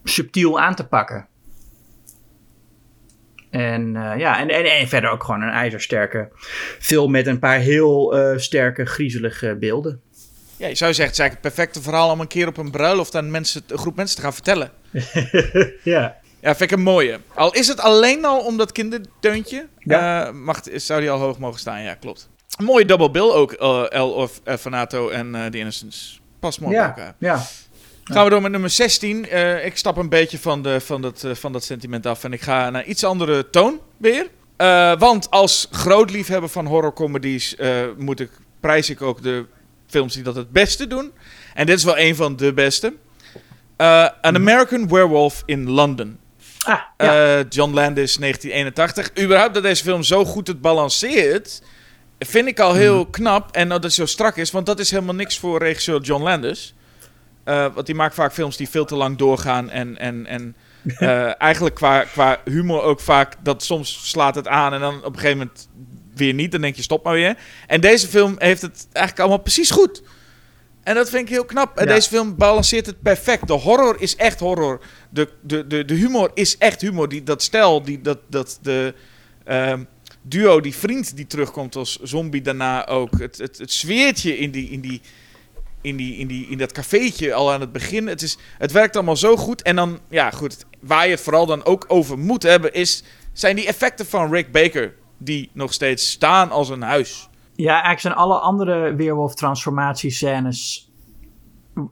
[0.04, 1.26] subtiel aan te pakken.
[3.50, 6.28] En ja, en, en, en verder ook gewoon een ijzersterke
[6.78, 10.00] film met een paar heel sterke, griezelige beelden.
[10.56, 12.70] Ja, je zou zeggen, het is eigenlijk het perfecte verhaal om een keer op een
[12.70, 14.70] bruiloft aan mensen, een groep mensen te gaan vertellen.
[15.94, 16.16] ja.
[16.46, 17.20] Ja, vind ik een mooie.
[17.34, 20.26] Al is het alleen al om dat kinderdeuntje, Ja.
[20.26, 21.82] eh, mag, zou die al hoog mogen staan.
[21.82, 22.28] Ja, klopt.
[22.58, 26.20] Een mooie double bill ook, eh, El of eh, Fanato en eh The Innocents.
[26.40, 27.14] Past mooi bij Ja, elkaar.
[27.18, 27.42] ja.
[28.04, 29.28] Gaan we door met nummer 16.
[29.28, 32.32] Eh, ik stap een beetje van, de, van, dat, eh, van dat sentiment af en
[32.32, 34.26] ik ga naar iets andere toon weer.
[34.56, 39.46] Eh, want als groot liefhebber van horrorcomedies eh, moet ik, prijs ik ook de
[39.86, 41.12] films die dat het beste doen.
[41.54, 42.94] En dit is wel een van de beste.
[43.76, 46.18] Eh, An American Werewolf in London.
[46.66, 47.38] Ah, ja.
[47.38, 49.24] Eh, John Landis, 1981.
[49.24, 51.62] Überhaupt dat deze film zo goed het balanceert,
[52.18, 53.54] vind ik al heel knap.
[53.54, 56.74] En dat het zo strak is, want dat is helemaal niks voor regisseur John Landis.
[57.44, 59.70] Eh, want die maakt vaak films die veel te lang doorgaan.
[59.70, 60.56] En, en, en
[60.98, 65.12] eh, eigenlijk qua, qua humor ook vaak, dat soms slaat het aan en dan op
[65.12, 65.68] een gegeven moment
[66.14, 66.52] weer niet.
[66.52, 67.36] Dan denk je, stop maar weer.
[67.66, 70.02] En deze film heeft het eigenlijk allemaal precies goed.
[70.86, 71.78] En dat vind ik heel knap.
[71.78, 71.94] En Ja.
[71.94, 73.46] deze film balanceert het perfect.
[73.46, 74.80] De horror is echt horror.
[75.10, 77.08] De, de, de, de humor is echt humor.
[77.08, 78.94] Die, dat stel, die, dat, dat de
[79.44, 79.84] ehm,
[80.22, 83.18] duo, die vriend die terugkomt als zombie daarna ook.
[83.18, 85.00] Het, het, het sfeertje in die, in die,
[85.80, 88.06] in, die, in, die, in dat cafeetje al aan het begin.
[88.06, 89.62] Het, is, het werkt allemaal zo goed.
[89.62, 93.02] En dan, ja goed, waar je het vooral dan ook over moet hebben, is,
[93.32, 94.94] zijn die effecten van Rick Baker.
[95.18, 97.28] Die nog steeds staan als een huis.
[97.56, 100.90] Ja, eigenlijk zijn alle andere weerwolf-transformatiescènes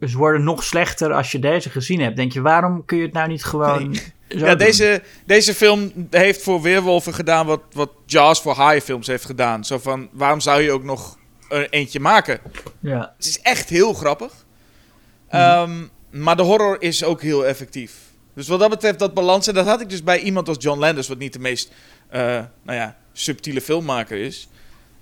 [0.01, 2.17] ze worden nog slechter als je deze gezien hebt.
[2.17, 3.95] Denk je, waarom kun je het nou niet gewoon.
[4.29, 9.25] Zo ja, deze, deze film heeft voor Weerwolven gedaan wat, wat Jaws voor haaienfilms heeft
[9.25, 9.65] gedaan.
[9.65, 11.19] Zo van, waarom zou je ook nog
[11.49, 12.41] er eentje maken?
[12.81, 13.15] Ja.
[13.17, 14.33] Het is echt heel grappig.
[15.29, 17.93] Ehm, maar de horror is ook heel effectief.
[18.35, 19.47] Dus wat dat betreft, dat balans.
[19.47, 21.73] En dat had ik dus bij iemand als John Landis, wat niet de meest
[22.15, 22.21] uh,
[22.63, 24.49] nou ja, subtiele filmmaker is.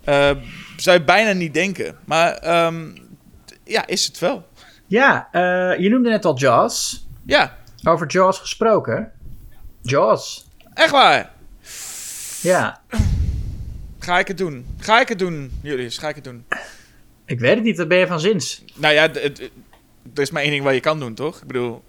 [0.08, 0.30] Uh,
[0.76, 1.96] zou je bijna niet denken.
[2.04, 2.94] Maar um,
[3.64, 4.46] ja, is het wel.
[4.86, 7.06] Ja, uh, je noemde net al Jaws.
[7.26, 7.56] Ja.
[7.84, 9.12] Over Jaws gesproken.
[9.82, 10.46] Jaws.
[10.74, 11.30] Echt waar?
[12.42, 12.80] Ja.
[13.98, 14.66] Ga ik het doen?
[14.78, 15.98] Ga ik het doen, Julius?
[15.98, 16.44] Ga ik het doen?
[17.24, 18.64] Ik weet het niet, wat ben je van zins?
[18.74, 19.50] Nou ja, er
[20.14, 21.40] is maar één ding wat je kan doen, toch?
[21.40, 21.82] Ik bedoel,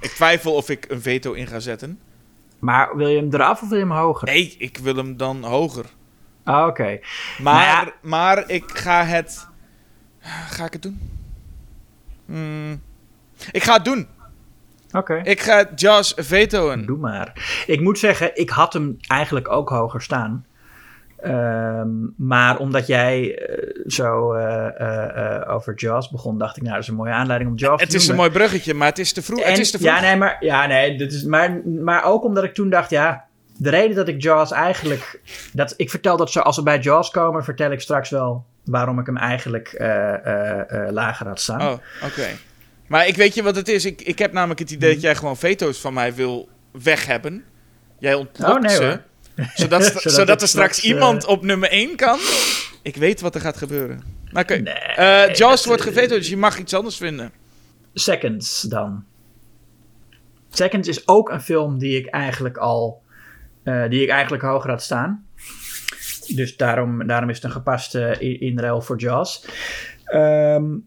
[0.00, 1.98] ik twijfel of ik een veto in ga zetten.
[2.58, 4.28] Maar wil je hem eraf of wil je hem hoger?
[4.28, 5.84] Nee, ik wil hem dan hoger.
[6.44, 6.98] Ah, oké.
[7.38, 9.48] Maar, maar, ik ga het...
[10.48, 11.00] Ga ik het doen?
[12.26, 12.82] Hmm.
[13.52, 14.08] Ik ga het doen.
[14.88, 14.98] Oké.
[14.98, 15.20] Okay.
[15.22, 16.86] Ik ga Jaws vetoen.
[16.86, 17.32] Doe maar.
[17.66, 20.46] Ik moet zeggen, ik had hem eigenlijk ook hoger staan.
[21.26, 26.82] Um, maar omdat jij uh, zo uh, uh, over Jaws begon, dacht ik, nou, dat
[26.82, 29.12] is een mooie aanleiding om Jaws het te is een mooi bruggetje, maar het is
[29.12, 29.40] te vroeg.
[29.40, 29.90] En, het is te vroeg.
[29.90, 33.24] Ja, nee, maar, ja, nee dit is, maar, maar ook omdat ik toen dacht, ja,
[33.56, 35.20] de reden dat ik Jaws eigenlijk...
[35.52, 38.98] Dat, ik vertel dat zo, als we bij Jaws komen, vertel ik straks wel waarom
[38.98, 39.74] ik hem eigenlijk
[40.90, 41.60] lager had staan.
[41.60, 41.80] Oh, oké.
[42.04, 42.36] Okay.
[42.86, 43.84] Maar ik weet je wat het is.
[43.84, 46.48] Ik, ik heb namelijk het idee dat jij gewoon veto's van mij wil
[46.82, 47.44] weg hebben.
[47.98, 49.00] Jij ontlokt oh, nee, ze.
[49.54, 52.18] Zodat, zodat, zodat er straks iemand op nummer 1 kan.
[52.82, 54.02] Ik weet wat er gaat gebeuren.
[54.30, 54.40] Oké.
[54.40, 54.58] Okay.
[54.58, 57.32] Nee, uh, Jaws wordt gevetoed, dus je mag iets anders vinden.
[57.94, 59.04] Seconds dan.
[60.50, 63.02] Seconds is ook een film die ik eigenlijk al...
[63.64, 65.26] Uh, die ik eigenlijk hoger had staan.
[66.34, 69.46] Dus daarom, daarom is het een gepaste inruil voor Jaws.
[70.14, 70.86] Um,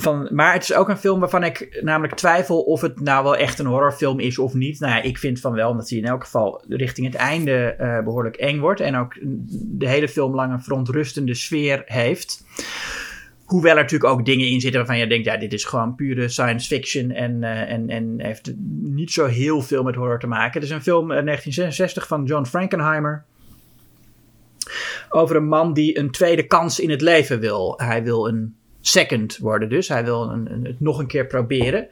[0.00, 3.36] van, maar het is ook een film waarvan ik namelijk twijfel of het nou wel
[3.36, 4.80] echt een horrorfilm is of niet.
[4.80, 8.00] Nou ja, ik vind van wel, omdat hij in elk geval richting het einde uh,
[8.00, 8.80] behoorlijk eng wordt.
[8.80, 9.16] En ook
[9.52, 12.44] de hele film lang een verontrustende sfeer heeft.
[13.48, 16.28] Hoewel er natuurlijk ook dingen in zitten waarvan je denkt, ja, dit is gewoon pure
[16.28, 20.60] science fiction en, uh, en, en heeft niet zo heel veel met horror te maken.
[20.60, 23.24] Het is een film uit 1966 van John Frankenheimer.
[25.08, 27.74] Over een man die een tweede kans in het leven wil.
[27.76, 29.88] Hij wil een second worden dus.
[29.88, 31.88] Hij wil een, het nog een keer proberen.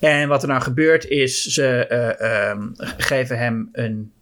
[0.00, 1.86] En wat er nou gebeurt is, ze
[2.18, 4.12] uh, um, geven hem een...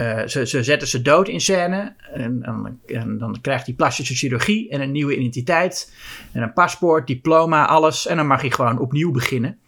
[0.00, 1.94] Uh, ze, ze, zetten ze dood in scène.
[2.12, 5.92] En, en, en, dan krijgt hij plastische chirurgie en een nieuwe identiteit.
[6.32, 8.06] En een paspoort, diploma, alles.
[8.06, 9.58] En dan mag hij gewoon opnieuw beginnen.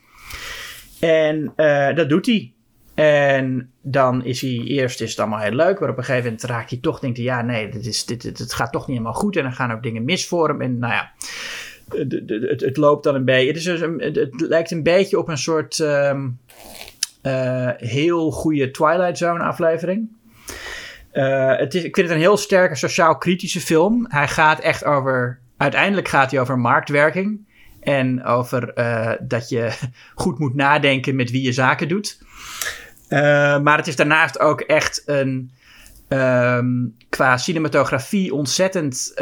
[1.00, 2.52] En uh, dat doet hij.
[2.94, 6.42] En dan is hij eerst is het allemaal heel leuk, maar op een gegeven moment
[6.42, 9.36] raakt hij toch, denkt hij, ja, nee, dit, is, dit, gaat toch niet helemaal goed.
[9.36, 10.60] En dan gaan ook dingen mis voor hem.
[10.60, 11.12] En nou ja,
[11.88, 13.46] het, het, loopt dan een beetje.
[13.46, 16.38] Het, is dus een, het, lijkt een beetje op een soort um,
[17.22, 20.08] uh, heel goede Twilight Zone aflevering.
[21.12, 24.06] Uh, het is, ik vind het een heel sterke sociaal-kritische film.
[24.08, 25.40] Hij gaat echt over.
[25.56, 27.50] Uiteindelijk gaat hij over marktwerking.
[27.80, 29.72] En over uh, dat je
[30.14, 32.18] goed moet nadenken met wie je zaken doet.
[33.62, 35.50] maar het is daarnaast ook echt een.
[36.08, 39.14] Um, qua cinematografie ontzettend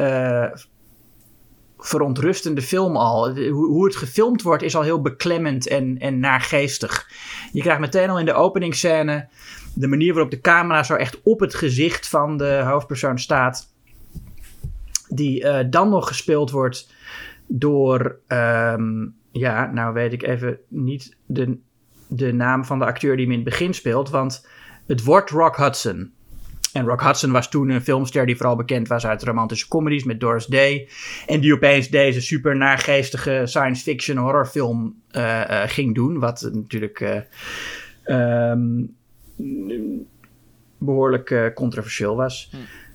[1.81, 3.35] verontrustende film al.
[3.35, 7.11] Hoe, hoe het gefilmd wordt is al heel beklemmend en, en naargeestig.
[7.53, 9.29] Je krijgt meteen al in de openingsscène
[9.75, 13.69] de manier waarop de camera zo echt op het gezicht van de hoofdpersoon staat.
[15.09, 16.93] Die uh, dan nog gespeeld wordt
[17.47, 21.59] door, um, ja, nou weet ik even niet de,
[22.07, 24.47] de naam van de acteur die hem in het begin speelt, want
[24.87, 26.13] het wordt Rock Hudson.
[26.73, 30.21] En Rock Hudson was toen een filmster die vooral bekend was uit romantische comedies met
[30.21, 30.89] Doris Day.
[31.27, 36.19] En die opeens deze super naargeestige science fiction horrorfilm uh, uh, ging doen.
[36.19, 37.25] Wat natuurlijk
[38.05, 38.97] um,
[40.79, 42.51] behoorlijk controversieel was.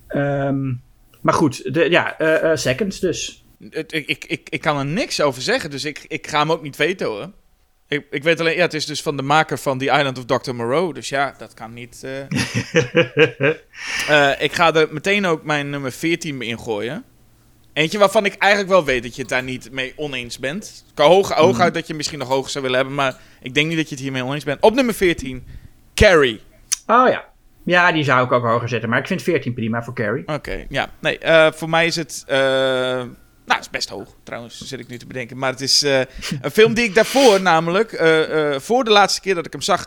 [0.08, 0.18] Hm.
[0.18, 0.82] Um,
[1.20, 2.16] maar goed, de, ja,
[2.56, 3.44] Seconds dus.
[3.58, 6.62] Ik, ik, ik, ik kan er niks over zeggen, dus ik, ik ga hem ook
[6.62, 7.32] niet vetoen.
[7.88, 10.24] Ik, ik weet alleen, ja, het is dus van de maker van The Island of
[10.24, 10.54] Dr.
[10.54, 10.92] Moreau.
[10.92, 12.02] Dus ja, dat kan niet.
[12.04, 12.20] Uh...
[14.08, 17.04] uh, ik ga er meteen ook mijn nummer 14 in gooien.
[17.72, 20.84] Eentje waarvan ik eigenlijk wel weet dat je het daar niet mee oneens bent.
[20.88, 21.74] Ik kan hoog, hooguit mm.
[21.74, 24.04] dat je misschien nog hoger zou willen hebben, maar ik denk niet dat je het
[24.04, 24.60] hiermee oneens bent.
[24.60, 25.46] Op nummer 14,
[25.96, 26.40] Carrie.
[26.86, 27.24] Oh ja.
[27.64, 30.22] Ja, die zou ik ook hoger zetten, maar ik vind 14 prima voor Carrie.
[30.22, 30.90] Oké, okay, ja.
[31.00, 32.24] Nee, uh, voor mij is het
[33.46, 35.38] Nou, dat is best hoog, trouwens, zit ik nu te bedenken.
[35.38, 36.00] Maar het is eh,
[36.42, 39.60] een film die ik daarvoor, namelijk, eh, eh, voor de laatste keer dat ik hem
[39.60, 39.84] zag,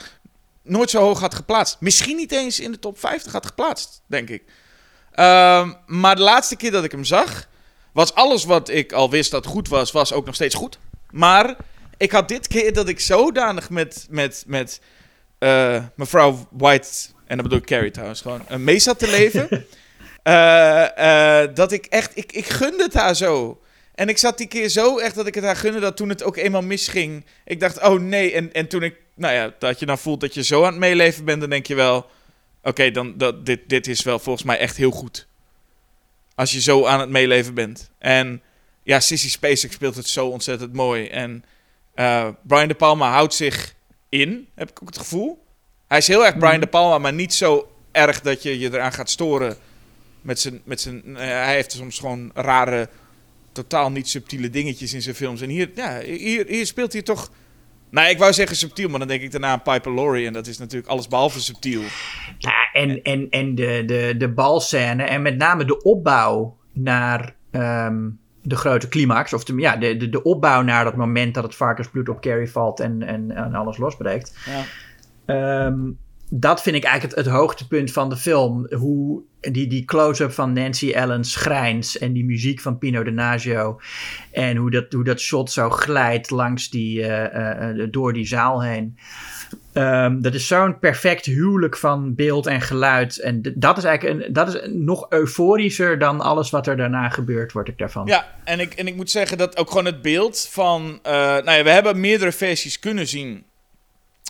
[0.63, 1.77] nooit zo hoog had geplaatst.
[1.79, 4.43] Misschien niet eens in de top 50 had geplaatst, denk ik.
[5.11, 7.47] Ehm, maar de laatste keer dat ik hem zag,
[7.91, 10.79] was alles wat ik al wist dat goed was, was ook nog steeds goed.
[11.11, 11.55] Maar
[11.97, 14.81] ik had dit keer dat ik zodanig met, met, met
[15.39, 16.89] eh, mevrouw White,
[17.25, 19.47] en dat bedoel ik Carrie trouwens, gewoon uh, mee zat te leven.
[20.23, 23.61] Eh, eh, dat ik echt, ik, ik gunde het haar zo.
[23.95, 26.23] En ik zat die keer zo echt dat ik het haar gunde dat toen het
[26.23, 27.25] ook eenmaal misging.
[27.45, 28.33] Ik dacht, oh nee.
[28.33, 30.79] En, en toen ik, nou ja, dat je dan voelt dat je zo aan het
[30.79, 32.09] meeleven bent, dan denk je wel,
[32.63, 35.27] oké, dan dat, dit, dit is wel volgens mij echt heel goed.
[36.35, 37.89] Als je zo aan het meeleven bent.
[37.97, 38.41] En
[38.83, 41.07] ja, Sissy Spacek speelt het zo ontzettend mooi.
[41.07, 41.43] En
[41.93, 43.73] eh, Brian De Palma houdt zich
[44.09, 45.45] in, heb ik ook het gevoel.
[45.87, 48.93] Hij is heel erg Brian De Palma, maar niet zo erg dat je je eraan
[48.93, 49.55] gaat storen.
[50.21, 52.89] Met zijn, met zijn, eh, hij heeft soms gewoon rare,
[53.51, 55.41] totaal niet subtiele dingetjes in zijn films.
[55.41, 57.31] En hier, ja, hier, hier speelt hij toch...
[57.91, 60.27] Nou, ik wou zeggen subtiel, maar dan denk ik daarna aan Piper Laurie.
[60.27, 61.81] En dat is natuurlijk alles behalve subtiel.
[62.37, 68.07] Ja, en, en, en de, de, de balscène en met name de opbouw naar ehm,
[68.41, 69.33] de grote climax.
[69.33, 72.51] Of de, ja, de, de, de opbouw naar dat moment dat het varkensbloed op Carrie
[72.51, 74.37] valt en, en, en alles losbreekt.
[74.45, 74.63] Ja.
[75.25, 75.91] Ehm,
[76.29, 78.73] dat vind ik eigenlijk het, het hoogtepunt van de film.
[78.73, 83.79] Hoe die, die close-up van Nancy Allen's grijns en die muziek van Pino Donaggio.
[84.31, 88.63] En hoe dat, hoe dat shot zo glijdt langs die, eh, eh, door die zaal
[88.63, 88.97] heen.
[89.79, 93.19] Ehm, dat is zo'n perfect huwelijk van beeld en geluid.
[93.19, 97.51] En dat is eigenlijk een, dat is nog euforischer dan alles wat er daarna gebeurt,
[97.51, 98.05] word ik daarvan.
[98.07, 100.99] Ja, en ik, en ik moet zeggen dat ook gewoon het beeld van...
[101.03, 103.43] eh, nou ja, we hebben meerdere versies kunnen zien.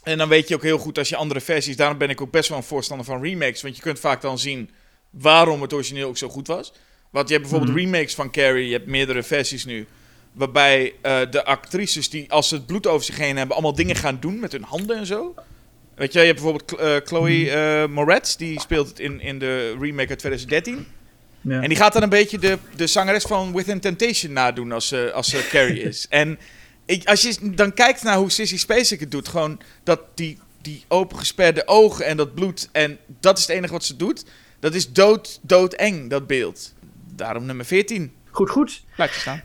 [0.03, 1.75] En dan weet je ook heel goed als je andere versies...
[1.75, 3.61] Daarom ben ik ook best wel een voorstander van remakes.
[3.61, 4.69] Want je kunt vaak dan zien
[5.09, 6.73] waarom het origineel ook zo goed was.
[7.09, 7.85] Want je hebt bijvoorbeeld Mhm.
[7.91, 8.67] remakes van Carrie.
[8.67, 9.87] Je hebt meerdere versies nu.
[10.31, 13.55] Waarbij eh, de actrices die als ze het bloed over zich heen hebben...
[13.55, 15.35] allemaal dingen gaan doen met hun handen en zo.
[15.95, 18.35] Weet je, je hebt bijvoorbeeld eh, Chloe eh, Moretz.
[18.35, 20.87] Die speelt het in, in de remake uit 2013.
[21.41, 21.61] Ja.
[21.61, 25.11] En die gaat dan een beetje de, de zangeres van Within Temptation nadoen als ze,
[25.13, 26.05] als ze Carrie is.
[26.09, 26.39] En
[26.85, 30.83] ik, als je dan kijkt naar hoe Sissy Spacek het doet, gewoon dat die, die
[30.87, 34.25] opengesperde ogen en dat bloed, en dat is het enige wat ze doet,
[34.59, 36.73] dat is dood, doodeng, dat beeld.
[37.15, 38.13] Daarom nummer 14.
[38.31, 38.83] Goed, goed.
[38.95, 39.43] Blijf je staan.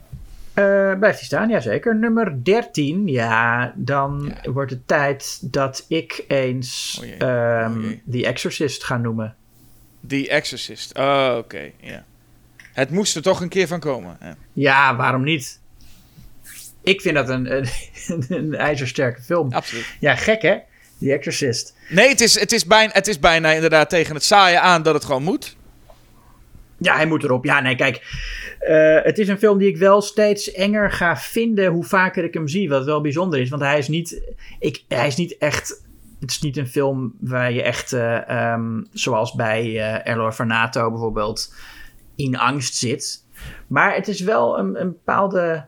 [0.54, 1.96] Eh, blijft hij staan, jazeker.
[1.96, 4.50] Nummer 13, ja, dan Ja.
[4.50, 8.02] wordt het tijd dat ik eens O jee, ehm, o jee.
[8.10, 9.34] The Exorcist ga noemen.
[10.08, 10.98] The Exorcist.
[10.98, 11.70] Oh, oké.
[11.80, 12.04] ja.
[12.72, 14.16] Het moest er toch een keer van komen.
[14.20, 14.36] Ja.
[14.52, 15.60] Ja, waarom niet?
[16.82, 17.66] Ik vind dat een, een,
[18.28, 19.52] een ijzersterke film.
[19.52, 19.86] Absoluut.
[20.00, 20.56] Ja, gek hè?
[21.00, 21.74] The Exorcist.
[21.88, 24.94] Nee, het is, het, is bijna, het is bijna inderdaad tegen het saaien aan dat
[24.94, 25.56] het gewoon moet.
[26.78, 27.44] Ja, hij moet erop.
[27.44, 28.02] Ja, nee, kijk.
[28.64, 32.34] Eh, het is een film die ik wel steeds enger ga vinden hoe vaker ik
[32.34, 32.68] hem zie.
[32.68, 33.50] Wat wel bijzonder is.
[33.50, 34.22] Want hij is niet,
[34.58, 35.82] ik, hij is niet echt...
[36.20, 40.90] Het is niet een film waar je echt, eh, ehm, zoals bij eh Errol Fanato
[40.90, 41.54] bijvoorbeeld,
[42.16, 43.24] in angst zit.
[43.66, 45.64] Maar het is wel een, een bepaalde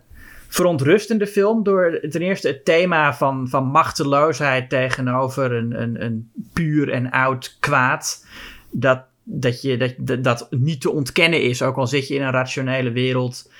[0.48, 6.92] verontrustende film door ten eerste het thema van, van machteloosheid tegenover een, een, een puur
[6.92, 8.26] en oud kwaad.
[8.70, 12.30] Dat, dat, je, dat, dat, niet te ontkennen is, ook al zit je in een
[12.30, 13.50] rationele wereld.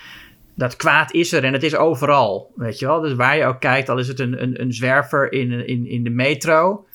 [0.55, 3.01] Dat kwaad is er en het is overal, weet je wel.
[3.01, 6.05] Dus waar je ook kijkt, al is het een, een, een zwerver in, in, in
[6.05, 6.86] de metro.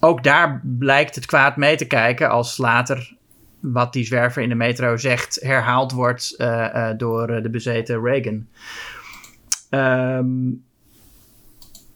[0.00, 3.16] Ook daar blijkt het kwaad mee te kijken als later
[3.60, 8.02] wat die zwerver in de metro zegt herhaald wordt eh, eh, door eh, de bezeten
[8.02, 8.46] Reagan.
[9.70, 10.28] Ehm,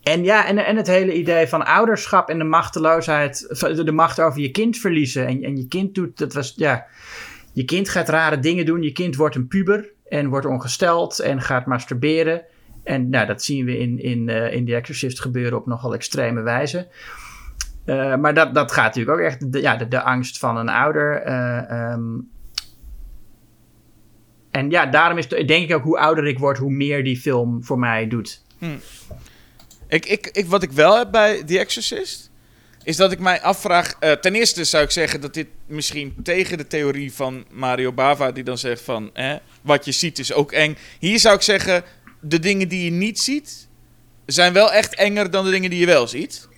[0.02, 3.46] en ja, en, en het hele idee van ouderschap en de machteloosheid,
[3.84, 5.26] de, macht over je kind verliezen.
[5.26, 6.86] En, en je kind doet, dat was, ja,
[7.52, 8.82] je kind gaat rare dingen doen.
[8.82, 12.42] Je kind wordt een puber en wordt ongesteld en gaat masturberen.
[12.84, 16.42] En nou, dat zien we in, in, eh, in The Exorcist gebeuren op nogal extreme
[16.42, 16.88] wijze.
[17.84, 21.22] Eh, maar dat, dat gaat natuurlijk ook echt, de, ja, de, angst van een ouder.
[21.22, 22.18] eh, ehm.
[24.50, 27.16] en ja, daarom is het, denk ik ook hoe ouder ik word, hoe meer die
[27.16, 28.42] film voor mij doet.
[29.92, 32.30] Ik, ik, ik, wat ik wel heb bij The Exorcist,
[32.82, 33.94] is dat ik mij afvraag...
[34.00, 38.32] eh, ten eerste zou ik zeggen dat dit misschien tegen de theorie van Mario Bava...
[38.32, 40.76] die dan zegt van, hè, wat je ziet is ook eng.
[40.98, 41.84] Hier zou ik zeggen,
[42.20, 43.68] de dingen die je niet ziet...
[44.26, 46.48] zijn wel echt enger dan de dingen die je wel ziet.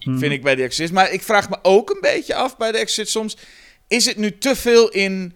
[0.00, 0.18] Mhm.
[0.18, 0.92] Vind ik bij The Exorcist.
[0.92, 3.36] Maar ik vraag me ook een beetje af bij The Exorcist soms...
[3.88, 5.34] is het nu te veel in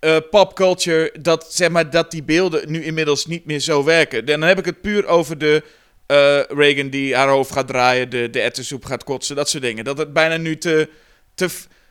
[0.00, 1.14] eh, popculture...
[1.20, 4.18] Dat, zeg maar, dat die beelden nu inmiddels niet meer zo werken?
[4.18, 5.62] En dan heb ik het puur over de...
[6.08, 9.84] eh, Reagan die haar hoofd gaat draaien, de, de ettensoep gaat kotsen, dat soort dingen.
[9.84, 10.90] Dat het bijna nu te,
[11.34, 11.48] te...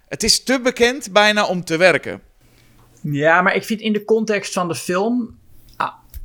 [0.08, 2.22] Het is te bekend bijna om te werken.
[3.02, 5.38] Ja, maar ik vind in de context van de film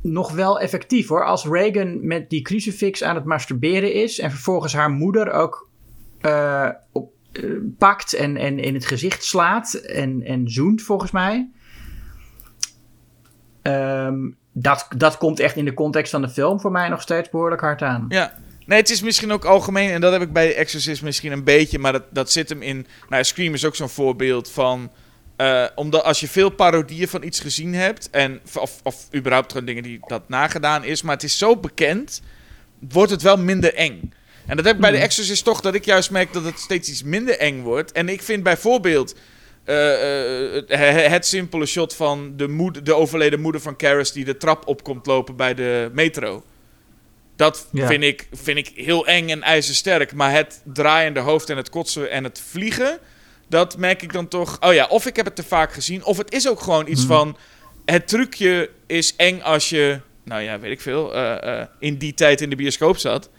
[0.03, 1.25] nog wel effectief hoor.
[1.25, 5.69] Als Reagan met die crucifix aan het masturberen is en vervolgens haar moeder ook
[6.21, 7.43] eh, op, eh,
[7.77, 11.49] pakt en, en in het gezicht slaat en, en zoent volgens mij.
[13.61, 17.29] Ehm, dat, dat komt echt in de context van de film voor mij nog steeds
[17.29, 18.05] behoorlijk hard aan.
[18.09, 18.33] Ja.
[18.65, 21.79] Nee, het is misschien ook algemeen, en dat heb ik bij Exorcist misschien een beetje,
[21.79, 22.87] maar dat, dat zit hem in.
[23.09, 24.91] Nou, Scream is ook zo'n voorbeeld van.
[25.35, 29.67] eh, omdat als je veel parodieën van iets gezien hebt, en, of, of überhaupt gewoon
[29.67, 32.21] dingen die dat nagedaan is, maar het is zo bekend,
[32.89, 34.13] wordt het wel minder eng.
[34.45, 36.89] En dat heb ik bij de Exorcist toch, dat ik juist merk dat het steeds
[36.89, 37.91] iets minder eng wordt.
[37.91, 39.15] En ik vind bijvoorbeeld
[39.63, 44.25] eh, eh, het, het simpele shot van de, moeder, de overleden moeder van Karis die
[44.25, 46.43] de trap op komt lopen bij de metro.
[47.35, 47.87] Dat Ja.
[47.87, 50.13] vind, ik, vind ik heel eng en ijzersterk.
[50.13, 52.99] Maar het draaiende hoofd en het kotsen en het vliegen...
[53.49, 54.57] dat merk ik dan toch...
[54.61, 56.03] Oh ja, of ik heb het te vaak gezien...
[56.05, 57.37] of het is ook gewoon iets van...
[57.85, 59.99] het trucje is eng als je...
[60.23, 61.13] nou ja, weet ik veel...
[61.15, 63.29] eh, in die tijd in de bioscoop zat.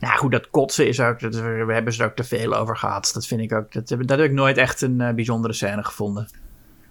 [0.00, 2.76] Nou goed, dat kotsen is ook, dat, we hebben ze er ook te veel over
[2.76, 3.10] gehad.
[3.14, 5.84] Dat vind ik ook, dat, heb- dat heb ik nooit echt een eh, bijzondere scène
[5.84, 6.28] gevonden.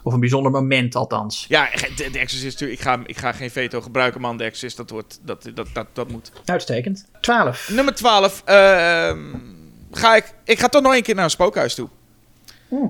[0.04, 1.46] Of een bijzonder moment althans.
[1.50, 2.62] Ja, de, de Exorcist...
[2.62, 4.38] Ik ga, ik ga geen veto gebruiken, man.
[4.38, 6.32] De Exorcist, dat, wordt, dat, dat, dat, dat moet.
[6.46, 7.06] Uitstekend.
[7.22, 7.70] 12.
[7.72, 8.42] Nummer 12.
[8.46, 9.20] ehm,
[9.92, 11.90] ga ik, ik ga toch nog een keer naar een spookhuis toe.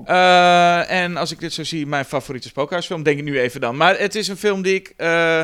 [0.04, 3.76] Eh, en als ik dit zo zie, mijn favoriete spookhuisfilm, denk ik nu even dan.
[3.76, 5.42] Maar het is een film die ik eh,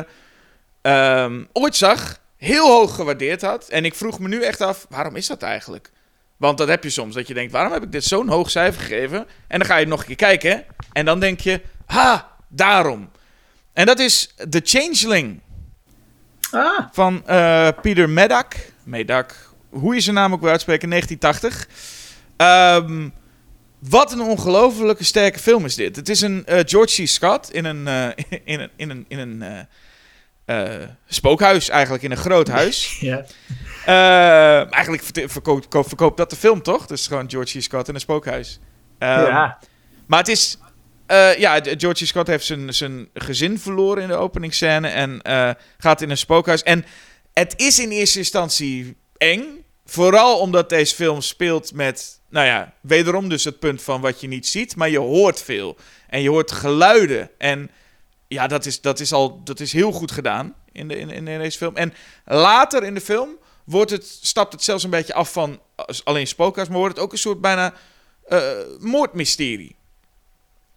[0.81, 3.67] ehm, ooit zag, heel hoog gewaardeerd had.
[3.67, 5.91] En ik vroeg me nu echt af, waarom is dat eigenlijk?
[6.37, 8.81] Want dat heb je soms, dat je denkt, waarom heb ik dit zo'n hoog cijfer
[8.81, 9.27] gegeven?
[9.47, 13.09] En dan ga je nog een keer kijken en dan denk je, ha, daarom.
[13.73, 15.41] En dat is The Changeling
[16.51, 18.55] Ah, van eh, Peter Medak.
[18.83, 21.67] Medak, hoe je zijn naam ook wil uitspreken, 1980.
[22.37, 23.09] Ehm,
[23.79, 25.95] wat een ongelofelijke sterke film is dit.
[25.95, 27.07] Het is een eh, George C.
[27.07, 29.65] Scott in een, eh, in een, in een, in een eh, eh,
[31.07, 32.97] spookhuis, eigenlijk in een groot huis.
[32.99, 33.25] ja.
[33.85, 36.85] Eh, eigenlijk verkoopt, ko- verkoopt dat de film, toch?
[36.85, 37.61] Dus gewoon George C.
[37.61, 38.59] Scott in een spookhuis.
[38.99, 39.57] Ehm, ja.
[40.07, 40.57] maar het is.
[41.05, 42.07] eh, ja, George C.
[42.07, 44.87] Scott heeft zijn, zijn gezin verloren in de openingsscène.
[44.87, 46.63] En eh, gaat in een spookhuis.
[46.63, 46.85] En
[47.33, 49.43] het is in eerste instantie eng.
[49.85, 52.19] Vooral omdat deze film speelt met.
[52.29, 54.75] Nou ja, wederom dus het punt van wat je niet ziet.
[54.75, 55.77] Maar je hoort veel.
[56.09, 57.29] En je hoort geluiden.
[57.37, 57.69] En
[58.27, 59.43] ja, dat is, dat is al.
[59.43, 61.75] Dat is heel goed gedaan in, de, in, in deze film.
[61.75, 61.93] En
[62.25, 63.29] later in de film.
[63.67, 65.59] Wordt het, stapt het zelfs een beetje af van
[66.03, 67.73] alleen spookhuis, maar wordt het ook een soort bijna
[68.27, 68.41] eh,
[68.79, 69.75] moordmysterie.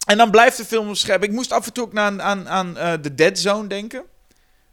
[0.07, 1.23] En dan blijft de film scherp.
[1.23, 4.05] Ik moest af en toe ook aan, aan, aan eh, The Dead Zone denken.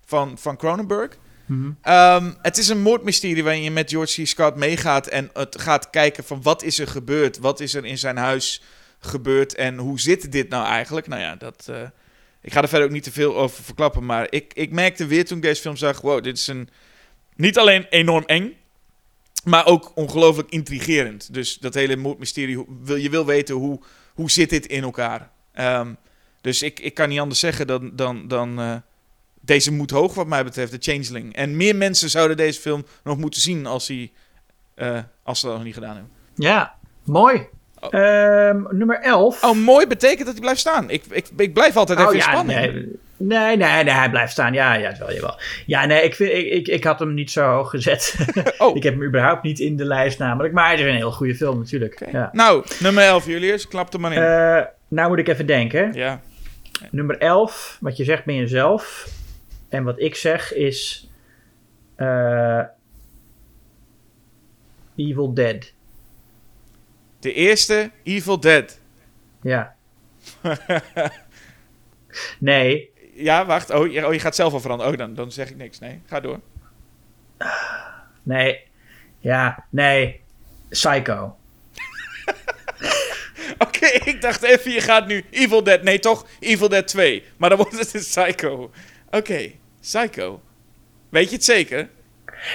[0.05, 1.17] Van, van Cronenberg.
[1.45, 1.71] Mhm.
[1.81, 4.27] Ehm, het is een moordmysterie waarin je met George C.
[4.27, 5.07] Scott meegaat.
[5.07, 7.37] En het gaat kijken van wat is er gebeurd?
[7.37, 8.61] Wat is er in zijn huis
[8.99, 9.55] gebeurd?
[9.55, 11.07] En hoe zit dit nou eigenlijk?
[11.07, 11.65] Nou ja, dat...
[11.69, 11.81] eh,
[12.41, 14.05] ik ga er verder ook niet te veel over verklappen.
[14.05, 16.01] Maar ik, ik merkte weer toen ik deze film zag...
[16.01, 16.69] Wow, dit is een...
[17.35, 18.55] Niet alleen enorm eng...
[19.43, 21.33] Maar ook ongelooflijk intrigerend.
[21.33, 22.65] Dus dat hele moordmysterie...
[22.85, 23.79] je wil weten hoe,
[24.13, 25.31] hoe zit dit in elkaar?
[25.53, 25.93] Ehm,
[26.41, 27.95] dus ik, ik kan niet anders zeggen dan...
[27.95, 28.75] dan, dan eh,
[29.41, 31.35] deze moet hoog wat mij betreft, de Changeling.
[31.35, 34.11] En meer mensen zouden deze film nog moeten zien als, hij,
[34.75, 36.11] eh, als ze dat nog niet gedaan hebben.
[36.35, 37.47] Ja, mooi.
[37.91, 37.99] Oh.
[37.99, 39.43] Ehm, nummer 11.
[39.43, 40.89] Oh, mooi betekent dat hij blijft staan.
[40.89, 42.59] Ik, ik, ik blijf altijd even Oh, in ja, spanning.
[42.59, 44.53] nee, nee, nee, nee, hij blijft staan.
[44.53, 45.39] Ja, ja, wel, jawel.
[45.65, 48.15] Ja, nee, ik, vind, ik, ik, ik had hem niet zo hoog gezet.
[48.57, 48.75] Oh.
[48.75, 50.53] ik heb hem überhaupt niet in de lijst namelijk.
[50.53, 52.11] Maar het is een heel goede film natuurlijk.
[52.11, 52.29] Ja.
[52.33, 53.67] Nou, nummer 11, Julius.
[53.67, 54.21] Klap er maar in.
[54.21, 55.93] Eh, nou moet ik even denken.
[55.93, 56.21] ja.
[56.91, 59.07] Nummer 11, wat je zegt ben jezelf.
[59.69, 61.09] En wat ik zeg is...
[61.95, 62.61] eh,
[64.95, 65.73] Evil Dead.
[67.27, 68.79] De eerste, Evil Dead.
[69.41, 69.75] Ja.
[72.39, 73.69] nee, Ja, wacht.
[73.69, 74.91] Oh, je, oh, je gaat zelf al veranderen.
[74.91, 75.79] Oh, dan, dan zeg ik niks.
[75.79, 76.39] Nee, ga door.
[78.23, 78.63] nee.
[79.19, 80.21] Ja, nee.
[80.69, 81.35] Psycho.
[83.67, 85.83] Oké, ik dacht even, je gaat nu Evil Dead.
[85.83, 86.27] Nee, toch?
[86.39, 87.23] Evil Dead 2.
[87.37, 88.71] Maar dan wordt het een Psycho.
[89.09, 89.51] Oké,
[89.81, 90.41] Psycho.
[91.09, 91.89] Weet je het zeker?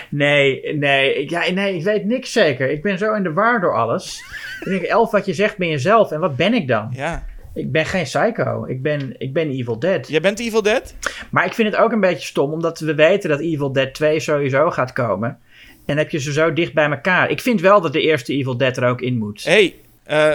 [0.09, 2.71] Nee, nee, ik- ja, nee, ik weet niks zeker.
[2.71, 4.23] Ik ben zo in de war door alles.
[4.61, 6.11] ik denk, elf, wat je zegt ben jezelf.
[6.11, 6.93] En wat ben ik dan?
[6.97, 7.25] Ja.
[7.55, 8.65] Ik ben geen psycho.
[8.65, 10.09] Ik ben, ik ben Evil Dead.
[10.09, 10.95] Jij bent Evil Dead?
[11.31, 14.21] Maar ik vind het ook een beetje stom, omdat we weten dat Evil Dead 2
[14.21, 15.39] sowieso gaat komen.
[15.87, 17.31] En heb je ze zo dicht bij elkaar.
[17.31, 19.45] Ik vind wel dat de eerste Evil Dead er ook in moet.
[19.45, 20.33] hey, eh,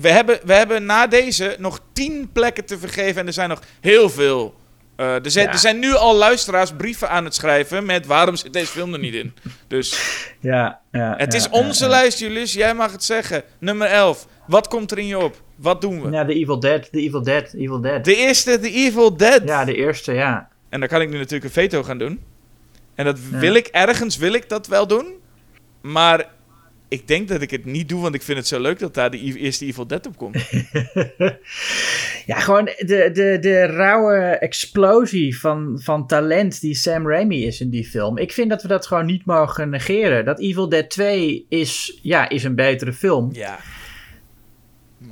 [0.00, 3.60] we, hebben, we hebben na deze nog tien plekken te vergeven en er zijn nog
[3.80, 4.54] heel veel.
[4.96, 5.52] Eh, er, zijn, Ja.
[5.52, 8.98] er zijn nu al luisteraars brieven aan het schrijven met waarom zit deze film er
[8.98, 9.34] niet in.
[9.68, 9.90] Dus
[10.40, 11.14] Ja, ja.
[11.16, 12.52] het ja, is onze lijst, Julius.
[12.52, 13.42] Jij mag het zeggen.
[13.58, 14.26] Nummer 11.
[14.46, 15.42] Wat komt er in je op?
[15.56, 16.10] Wat doen we?
[16.10, 18.04] Ja, de Evil Dead, de Evil Dead, Evil Dead.
[18.04, 19.42] De eerste, The Evil Dead.
[19.44, 20.48] Ja, de eerste, ja.
[20.68, 22.20] En dan kan ik nu natuurlijk een veto gaan doen.
[22.94, 25.14] En dat wil ik ergens, wil ik dat wel doen.
[25.80, 26.26] Maar
[26.88, 29.10] ik denk dat ik het niet doe, want ik vind het zo leuk dat daar
[29.10, 30.36] de eerste Evil Dead op komt.
[32.26, 37.70] ja, gewoon de, de, de rauwe explosie van, van talent die Sam Raimi is in
[37.70, 38.18] die film.
[38.18, 40.24] Ik vind dat we dat gewoon niet mogen negeren.
[40.24, 43.30] Dat Evil Dead 2 is, ja, is een betere film.
[43.32, 43.58] Ja.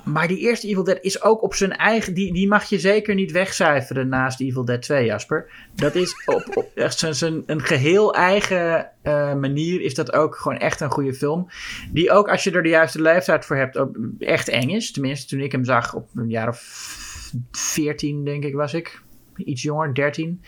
[0.05, 2.15] Maar die eerste Evil Dead is ook op zijn eigen.
[2.15, 5.51] Die, die mag je zeker niet wegcijferen naast Evil Dead 2, Jasper.
[5.75, 9.81] Dat is op, op echt zijn, zijn een geheel eigen eh, manier.
[9.81, 11.49] Is dat ook gewoon echt een goede film.
[11.93, 14.93] Die ook als je er de juiste leeftijd voor hebt, ook echt eng is.
[14.93, 16.61] Tenminste, toen ik hem zag op een jaar of
[17.51, 19.03] 14, denk ik, was ik.
[19.37, 20.43] Iets jonger, 13.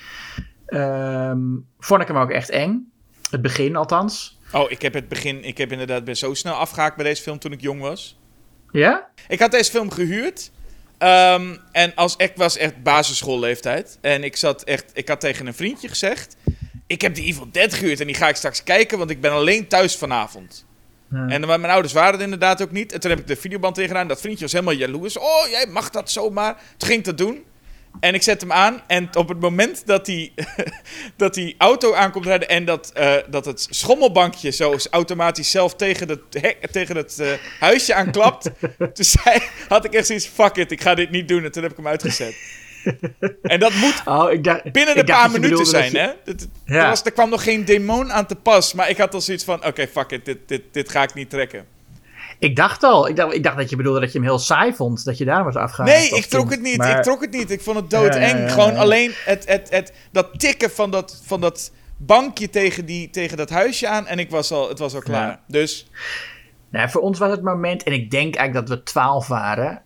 [0.67, 1.41] Ehm,
[1.79, 2.91] vond ik hem ook echt eng.
[3.31, 4.39] Het begin althans.
[4.53, 7.39] Oh, ik heb het begin, ik heb inderdaad ben zo snel afgehaakt bij deze film
[7.39, 8.19] toen ik jong was.
[8.79, 9.09] Ja?
[9.29, 10.51] Ik had deze film gehuurd.
[10.99, 13.99] Ehm, en als ik was echt basisschoolleeftijd.
[14.01, 16.37] En ik zat echt, ik had tegen een vriendje gezegd.
[16.87, 19.33] Ik heb de Evil Dead gehuurd en die ga ik straks kijken, want ik ben
[19.33, 20.65] alleen thuis vanavond.
[21.11, 21.29] Ja.
[21.29, 22.93] En mijn ouders waren het inderdaad ook niet.
[22.93, 24.09] En toen heb ik de videoband tegenaan.
[24.09, 25.19] Dat vriendje was helemaal jaloers.
[25.19, 26.57] Oh, jij mag dat zomaar.
[26.77, 27.45] Toen ging ik dat doen.
[28.01, 28.83] En ik zet hem aan.
[28.87, 30.35] En op het moment dat die,
[31.17, 32.49] dat die auto aankomt rijden.
[32.49, 37.29] En dat, eh, dat het schommelbankje zo automatisch zelf tegen het, hek- tegen het eh,
[37.61, 38.51] huisje aanklapt.
[38.95, 40.27] toen zei, had ik echt zoiets.
[40.27, 41.45] Fuck it, ik ga dit niet doen.
[41.45, 42.35] En toen heb ik hem uitgezet.
[43.43, 46.11] en dat moet Oh, ik dacht, binnen de dacht paar minuten zijn, je- hè?
[46.25, 46.83] Dat- Ja.
[46.83, 48.73] er, was, er kwam nog geen demon aan te pas.
[48.73, 51.31] Maar ik had al zoiets van: oké, fuck it, dit, dit, dit ga ik niet
[51.31, 51.67] trekken.
[52.39, 54.75] Ik dacht al, ik dacht, ik dacht dat je bedoelde dat je hem heel saai
[54.75, 55.95] vond, dat je daar was afgehaald.
[55.97, 56.77] Nee, ik trok het niet.
[56.77, 57.51] Maar- Ik trok het niet.
[57.51, 58.15] Ik vond het doodeng.
[58.31, 62.51] Ja, ja, ja, Gewoon alleen het, het, het, dat tikken van dat, van dat bankje
[62.51, 64.07] tegen, die, tegen dat huisje aan.
[64.07, 65.41] En ik was al, het was al klaar.
[65.47, 65.91] Dus
[66.71, 69.83] Nou, voor ons was het moment, en ik denk eigenlijk dat we 12 waren.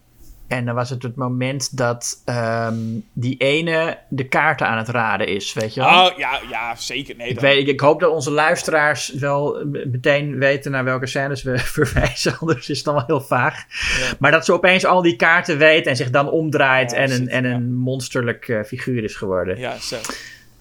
[0.51, 2.75] En dan was het het moment dat ehm,
[3.13, 5.89] die ene de kaarten aan het raden is, weet je wel?
[5.89, 7.17] oh, ja, ja, zeker.
[7.17, 11.59] Nee, Ik, weet, hoop dat onze luisteraars wel eh, meteen weten naar welke scènes we
[11.79, 13.55] verwijzen, anders is het dan wel heel vaag.
[14.01, 14.13] Ja.
[14.19, 17.29] Maar dat ze opeens al die kaarten weet en zich dan omdraait Ja, en, een,
[17.29, 19.59] en een monsterlijk eh, figuur is geworden.
[19.59, 19.97] Ja, zo.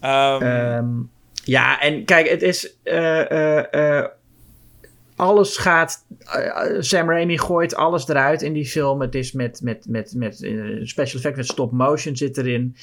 [0.00, 0.86] Ehm, Ehm,
[1.44, 2.76] ja, en kijk, het is.
[2.82, 4.04] eh,
[5.20, 6.06] alles gaat.
[6.18, 9.00] eh, Sam Raimi gooit alles eruit in die film.
[9.00, 10.52] Het is met, met, met, met eh,
[10.82, 12.76] special effect, met stop motion zit erin.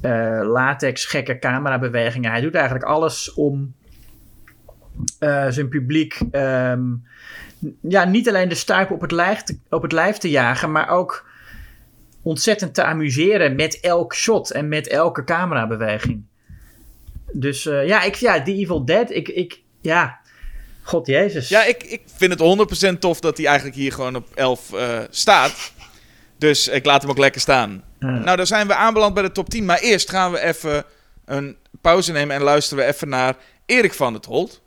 [0.00, 2.30] Eh, latex, gekke camerabewegingen.
[2.30, 3.74] Hij doet eigenlijk alles om
[5.18, 6.20] eh, zijn publiek.
[6.30, 6.82] ehm,
[7.80, 10.88] ja, niet alleen de stuip op het, lijf te, op het lijf te jagen, maar
[10.88, 11.28] ook
[12.22, 16.24] ontzettend te amuseren met elk shot en met elke camerabeweging.
[17.32, 20.19] Dus eh, ja, ik, ja, The Evil Dead, ik, ik, ja,
[20.90, 21.48] god jezus.
[21.48, 24.98] ja, ik, ik vind het 100% tof dat hij eigenlijk hier gewoon op 11 eh,
[25.10, 25.72] staat.
[26.38, 27.84] Dus ik laat hem ook lekker staan.
[27.98, 29.64] Nou, dan zijn we aanbeland bij de top 10.
[29.64, 30.84] Maar eerst gaan we even
[31.24, 33.36] een pauze nemen en luisteren we even naar
[33.66, 34.62] Erik van het Holt.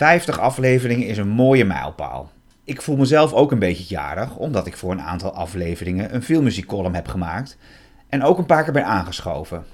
[0.00, 2.30] Vijftig afleveringen is een mooie mijlpaal.
[2.64, 6.94] Ik voel mezelf ook een beetje jarig, omdat ik voor een aantal afleveringen een filmmuziekcolumn
[6.94, 7.56] heb gemaakt
[8.08, 9.64] en ook een paar keer ben aangeschoven.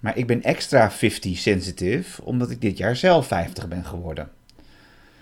[0.00, 4.28] Maar ik ben extra 50 sensitive, omdat ik dit jaar zelf 50 ben geworden.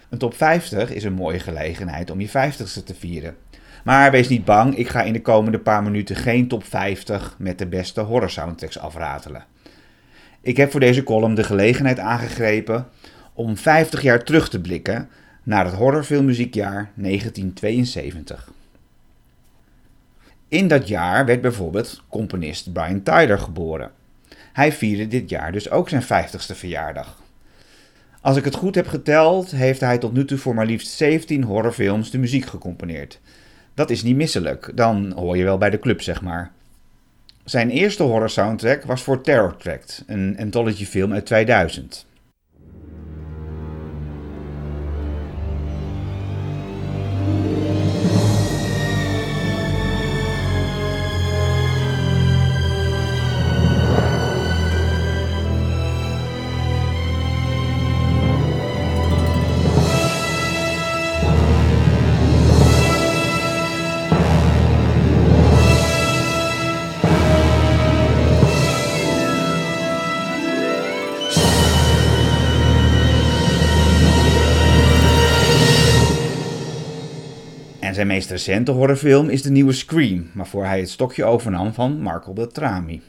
[0.09, 3.37] Een top 50 is een mooie gelegenheid om je 50ste te vieren.
[3.85, 7.59] Maar wees niet bang, ik ga in de komende paar minuten geen top 50 met
[7.59, 9.45] de beste horror soundtracks afratelen.
[10.41, 12.87] Ik heb voor deze column de gelegenheid aangegrepen
[13.37, 15.09] om 50 jaar terug te blikken
[15.43, 18.53] naar het horrorfilmmuziekjaar 1972.
[20.49, 23.91] In dat jaar werd bijvoorbeeld componist Brian Tyler geboren.
[24.53, 27.23] Hij vierde dit jaar dus ook zijn 50ste verjaardag.
[28.21, 31.43] Als ik het goed heb geteld, heeft hij tot nu toe voor maar liefst 17
[31.43, 33.21] horrorfilms de muziek gecomponeerd.
[33.75, 36.53] Dat is niet misselijk, dan hoor je wel bij de club, zeg maar.
[37.45, 42.07] Zijn eerste horror soundtrack was voor Terror Tract, een anthology film uit 2000.
[78.17, 83.03] Meest recente horrorfilm is de nieuwe Scream, waarvoor hij het stokje overnam van Marco Beltrami.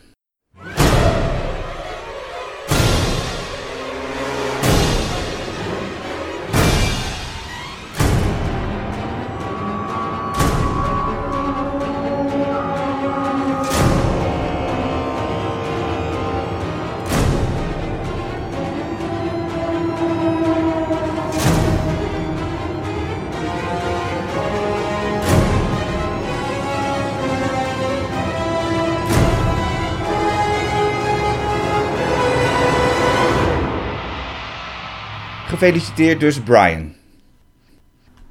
[35.68, 36.94] Gefeliciteerd dus Brian.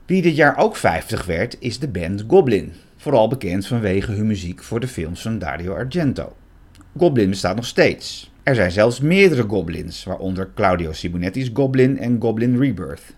[0.06, 2.72] Wie dit jaar ook 50 werd, is de band Goblin.
[2.96, 6.36] Vooral bekend vanwege hun muziek voor de films van Dario Argento.
[6.96, 8.32] Goblin bestaat nog steeds.
[8.42, 13.14] Er zijn zelfs meerdere Goblins, waaronder Claudio Sibonetti's Goblin en Goblin Rebirth.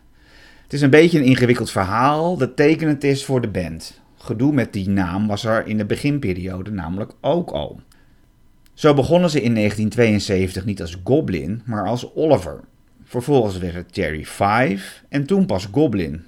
[0.62, 4.00] Het is een beetje een ingewikkeld verhaal dat tekenend is voor de band.
[4.16, 7.80] Gedoe met die naam was er in de beginperiode namelijk ook al.
[8.74, 12.60] Zo begonnen ze in 1972 niet als Goblin, maar als Oliver,
[13.08, 16.24] Vervolgens werd het Terry 5 en toen pas Goblin.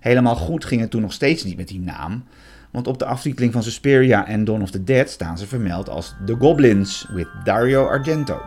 [0.00, 2.24] Helemaal goed ging het toen nog steeds niet met die naam,
[2.70, 6.14] want op de aftiteling van Suspiria en Dawn of the Dead staan ze vermeld als
[6.24, 8.40] The Goblins with Dario Argento.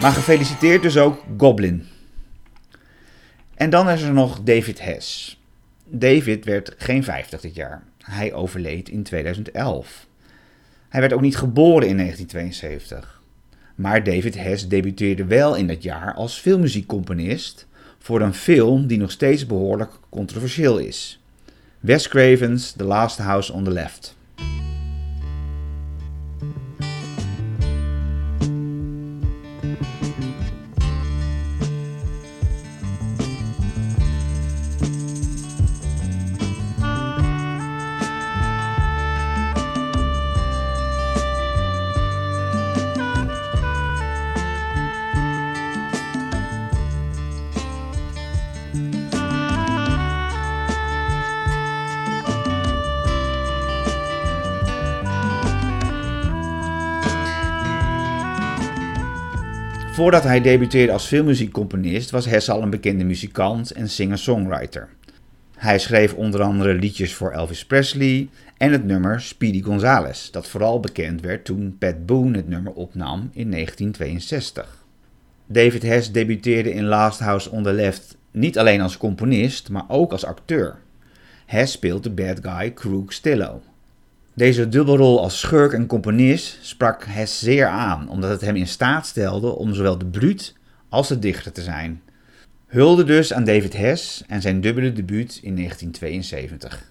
[0.00, 1.86] Maar gefeliciteerd dus ook Goblin.
[3.54, 5.40] En dan is er nog David Hess.
[5.84, 7.82] David werd geen 50 dit jaar.
[7.98, 10.06] Hij overleed in 2011.
[10.88, 13.22] Hij werd ook niet geboren in 1972.
[13.74, 17.66] Maar David Hess debuteerde wel in dat jaar als filmmuziekcomponist
[17.98, 21.22] voor een film die nog steeds behoorlijk controversieel is.
[21.80, 24.18] Wes Craven's The Last House on the Left.
[60.10, 64.88] Voordat hij debuteerde als filmmuziekcomponist was Hess al een bekende muzikant en singer-songwriter.
[65.56, 70.80] Hij schreef onder andere liedjes voor Elvis Presley en het nummer Speedy Gonzales, dat vooral
[70.80, 74.84] bekend werd toen Pat Boone het nummer opnam in 1962.
[75.46, 80.12] David Hess debuteerde in Last House on the Left niet alleen als componist, maar ook
[80.12, 80.78] als acteur.
[81.46, 83.62] Hess speelt de bad guy Krug Stillo.
[84.34, 89.06] Deze dubbelrol als schurk en componist sprak Hess zeer aan, omdat het hem in staat
[89.06, 90.54] stelde om zowel de bruut
[90.88, 92.02] als de dichter te zijn.
[92.66, 96.90] Hulde dus aan David Hess en zijn dubbele debuut in 1972.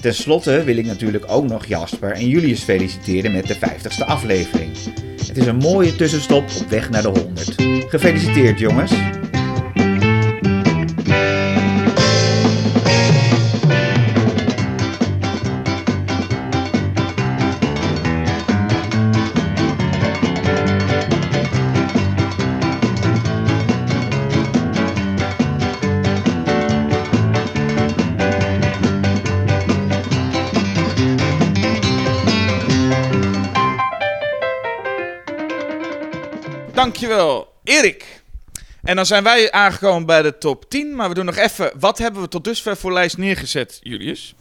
[0.00, 4.76] Ten slotte wil ik natuurlijk ook nog Jasper en Julius feliciteren met de 50ste aflevering.
[5.26, 7.54] Het is een mooie tussenstop op weg naar de 100.
[7.90, 8.92] Gefeliciteerd jongens!
[36.86, 38.22] Dankjewel, Erik.
[38.82, 40.96] En dan zijn wij aangekomen bij de top 10.
[40.96, 41.72] Maar we doen nog even.
[41.78, 44.34] Wat hebben we tot dusver voor lijst neergezet, Julius?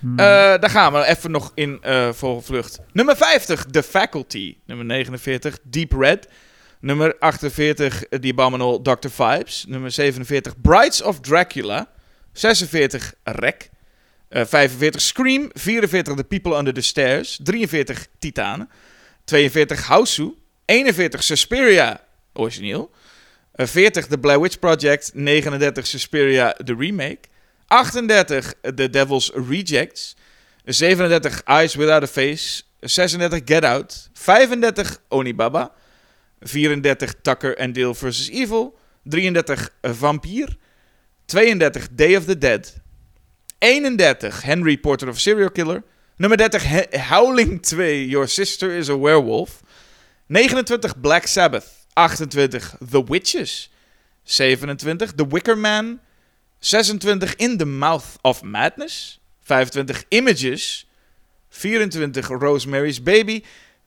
[0.00, 0.18] Hmm.
[0.18, 2.08] Eh, daar gaan we even nog in uh,
[2.40, 2.80] vlucht.
[2.92, 4.56] Nummer 50, The Faculty.
[4.66, 6.28] Nummer 49, Deep Red.
[6.80, 9.08] Nummer 48, The Abominable Dr.
[9.08, 9.64] Vibes.
[9.68, 11.88] Nummer 47, Brides of Dracula.
[12.32, 13.70] 46, Rek.
[14.30, 15.50] Uh, 45, Scream.
[15.52, 17.38] 44, The People Under the Stairs.
[17.42, 18.68] 43, Titanen.
[19.24, 20.39] 42, Houseu.
[20.70, 22.00] 41 Suspiria,
[22.36, 22.90] origineel.
[23.58, 25.12] 40 The Blair Witch Project.
[25.14, 27.28] 39 Suspiria, The Remake.
[27.68, 30.14] 38 The Devil's Rejects.
[30.66, 32.62] 37 Eyes Without a Face.
[32.82, 34.08] 36 Get Out.
[34.14, 35.72] 35 Onibaba.
[36.44, 38.30] 34 Tucker and Dale vs.
[38.30, 38.76] Evil.
[39.08, 40.48] 33 Vampier.
[41.26, 42.70] 32 Day of the Dead.
[43.60, 45.82] 31 Henry Portrait of Serial Killer.
[46.18, 49.62] Nummer 30 He- Howling 2 Your Sister is a Werewolf.
[50.30, 51.86] 29 Black Sabbath.
[51.96, 53.68] 28 The Witches.
[54.24, 55.98] 27 The Wicker Man.
[56.60, 59.18] 26 In the Mouth of Madness.
[59.46, 60.84] 25 Images.
[61.50, 63.42] 24 Rosemary's Baby.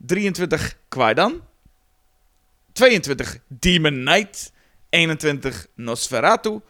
[0.06, 0.57] 23
[0.91, 1.41] Kwaidan.
[2.76, 4.52] 22 Demon Knight.
[4.91, 6.61] 21 Nosferatu.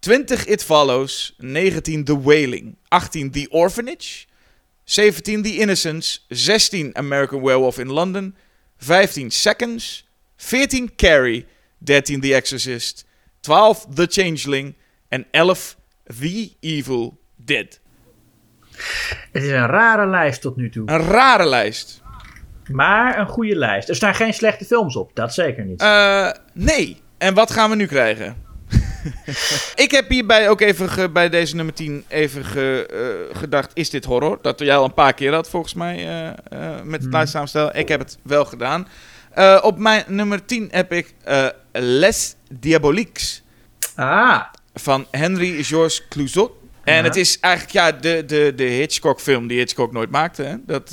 [0.00, 1.32] 20 It Follows.
[1.40, 2.76] 19 The Wailing.
[2.92, 4.28] 18 The Orphanage.
[4.86, 6.20] 17 The Innocents.
[6.30, 8.36] 16 American Werewolf in London.
[8.78, 10.08] 15 Seconds.
[10.36, 11.46] 14 Carrie.
[11.78, 13.06] 13 The Exorcist.
[13.40, 14.74] 12 The Changeling.
[15.08, 15.76] En 11
[16.20, 17.80] The Evil Dead.
[19.32, 20.90] Het is een rare lijst tot nu toe.
[20.90, 22.02] Een rare lijst.
[22.70, 23.88] Maar een goede lijst.
[23.88, 25.10] Er staan geen slechte films op.
[25.14, 25.80] Dat zeker niet.
[25.80, 27.00] Eh, nee.
[27.18, 28.36] En wat gaan we nu krijgen?
[29.84, 32.86] ik heb hierbij ook even ge- bij deze nummer 10 even ge-
[33.32, 34.38] eh, gedacht: is dit horror?
[34.42, 36.08] Dat jij al een paar keer had volgens mij
[36.50, 37.74] eh, met het lijstsamenstellen.
[37.74, 38.88] Ik heb het wel gedaan.
[39.62, 41.14] Op mijn nummer 10 heb ik
[41.72, 43.42] Les Diaboliques
[43.96, 44.40] ah,
[44.74, 46.52] van Henry Georges Clouzot.
[46.84, 47.02] En Ja.
[47.02, 50.42] het is eigenlijk ja, de, de, de Hitchcock-film die Hitchcock nooit maakte.
[50.42, 50.54] Hè?
[50.66, 50.90] Dat,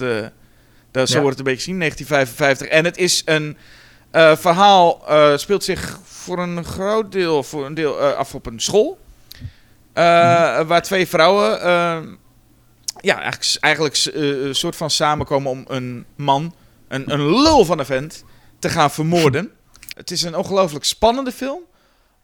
[0.92, 1.22] dat, zo Ja.
[1.22, 2.68] wordt het een beetje gezien, 1955.
[2.68, 3.58] En het is een
[4.16, 8.46] eh, verhaal, eh, speelt zich voor een groot deel, voor een deel eh, af op
[8.46, 9.00] een school.
[9.94, 10.04] Eh,
[10.68, 11.50] Waar twee vrouwen
[12.98, 16.56] ja, eigenlijk, eigenlijk een soort van samenkomen om een man,
[16.88, 18.24] een, een lul van een vent,
[18.60, 19.52] te gaan vermoorden.
[19.98, 21.62] Het is een ongelooflijk spannende film.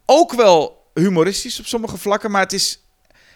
[0.06, 2.84] Ook wel humoristisch op sommige vlakken, maar het is...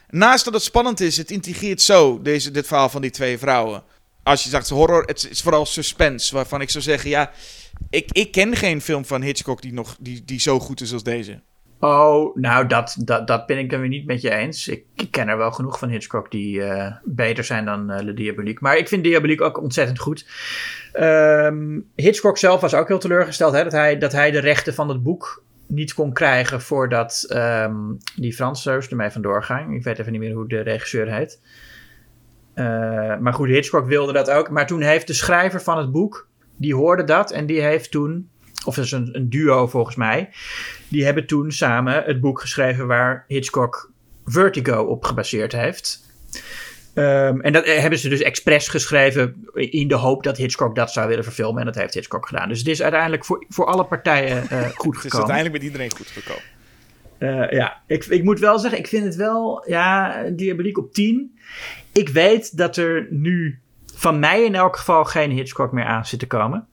[0.08, 3.82] Naast dat het spannend is, het intrigeert zo, deze, dit verhaal van die twee vrouwen.
[4.22, 7.30] Als je zegt horror, het is vooral suspense, waarvan ik zou zeggen, ja...
[7.90, 11.02] Ik, ik ken geen film van Hitchcock die, nog, die, die zo goed is als
[11.02, 11.40] deze.
[11.80, 14.68] Oh, nou, dat, dat, dat ben ik dan weer niet met je eens.
[14.68, 18.62] Ik, ken er wel genoeg van Hitchcock die eh, beter zijn dan eh Le Diabolique.
[18.62, 20.26] Maar ik vind Diabolique ook ontzettend goed.
[20.92, 24.88] Ehm, Hitchcock zelf was ook heel teleurgesteld hè, dat, hij, dat hij de rechten van
[24.88, 27.76] het boek niet kon krijgen voordat ehm,
[28.16, 29.74] die Franseus ermee vandoor ging.
[29.74, 31.40] Ik weet even niet meer hoe de regisseur heet.
[32.54, 34.50] Eh, maar goed, Hitchcock wilde dat ook.
[34.50, 38.28] Maar toen heeft de schrijver van het boek, die hoorde dat en die heeft toen,
[38.64, 40.30] of dat is een, een duo volgens mij,
[40.88, 43.90] die hebben toen samen het boek geschreven waar Hitchcock
[44.24, 46.04] Vertigo op gebaseerd heeft.
[46.94, 50.92] Ehm, en dat eh, hebben ze dus expres geschreven in de hoop dat Hitchcock dat
[50.92, 51.60] zou willen verfilmen.
[51.60, 52.48] En dat heeft Hitchcock gedaan.
[52.48, 55.16] Dus het is uiteindelijk voor, voor alle partijen eh, goed Het is gekomen.
[55.16, 56.42] uiteindelijk met iedereen goed gekomen.
[57.18, 61.38] Eh, ja, ik, ik moet wel zeggen, ik vind het wel, ja, Diaboliek op 10.
[61.92, 63.60] Ik weet dat er nu
[63.96, 66.66] van mij in elk geval geen Hitchcock meer aan zit te komen.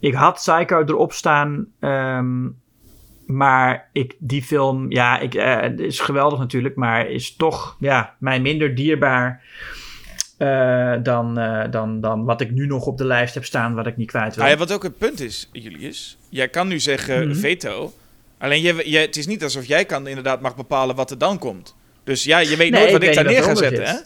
[0.00, 2.48] Ik had Psycho erop staan, ehm,
[3.26, 8.14] maar ik, die film, ja, ik, eh, het is geweldig natuurlijk, maar is toch ja,
[8.18, 9.42] mij minder dierbaar
[10.38, 13.86] eh, dan, eh, dan, dan wat ik nu nog op de lijst heb staan, wat
[13.86, 14.44] ik niet kwijt wil.
[14.44, 16.18] Ah, ja, wat ook het punt is, Julius.
[16.28, 17.38] Jij kan nu zeggen Mhm.
[17.38, 17.92] veto.
[18.38, 21.38] Alleen je, je, het is niet alsof jij kan inderdaad mag bepalen wat er dan
[21.38, 21.74] komt.
[22.04, 23.84] Dus ja, je weet Nee, nooit wat ik daar neer ga zetten.
[23.84, 23.96] Hè?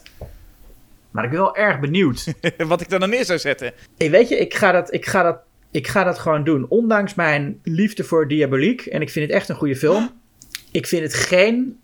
[1.17, 2.35] Maar ik ben wel erg benieuwd.
[2.57, 3.73] wat ik daar dan neer zou zetten.
[3.97, 5.39] Hey, weet je, ik ga, dat, ik, ga dat,
[5.71, 6.67] ik ga dat gewoon doen.
[6.69, 8.87] Ondanks mijn liefde voor Diaboliek.
[8.87, 10.11] En ik vind het echt een goede film.
[10.71, 11.79] Ik vind het geen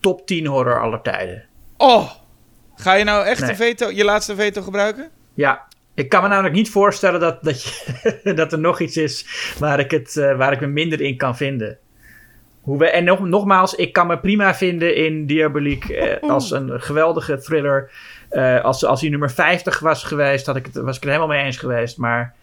[0.00, 1.44] top 10 horror aller tijden.
[1.76, 2.10] Oh,
[2.74, 3.50] ga je nou echt Nee.
[3.50, 5.10] een veto, je laatste veto gebruiken?
[5.34, 9.26] Ja, ik kan me namelijk niet voorstellen dat, dat, je, dat er nog iets is
[9.58, 11.78] waar ik, het, eh, waar ik me minder in kan vinden.
[12.60, 16.80] Hoe we, en nog, nogmaals, ik kan me prima vinden in Diaboliek eh, als een
[16.80, 17.90] geweldige thriller.
[18.32, 21.36] Eh, als, als hij nummer 50 was geweest, had ik het, was ik het helemaal
[21.36, 21.96] mee eens geweest.
[21.96, 22.34] Maar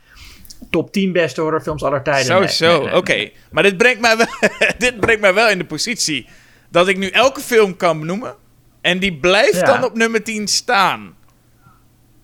[0.70, 2.26] top 10 beste horrorfilms aller tijden.
[2.26, 3.30] Zo, nee, zo, nee, nee, oké.
[3.52, 4.28] Maar dit brengt, mij wel,
[4.78, 6.28] dit brengt mij wel in de positie
[6.70, 8.36] dat ik nu elke film kan benoemen.
[8.82, 9.66] En die blijft Ja.
[9.66, 11.16] dan op nummer 10 staan.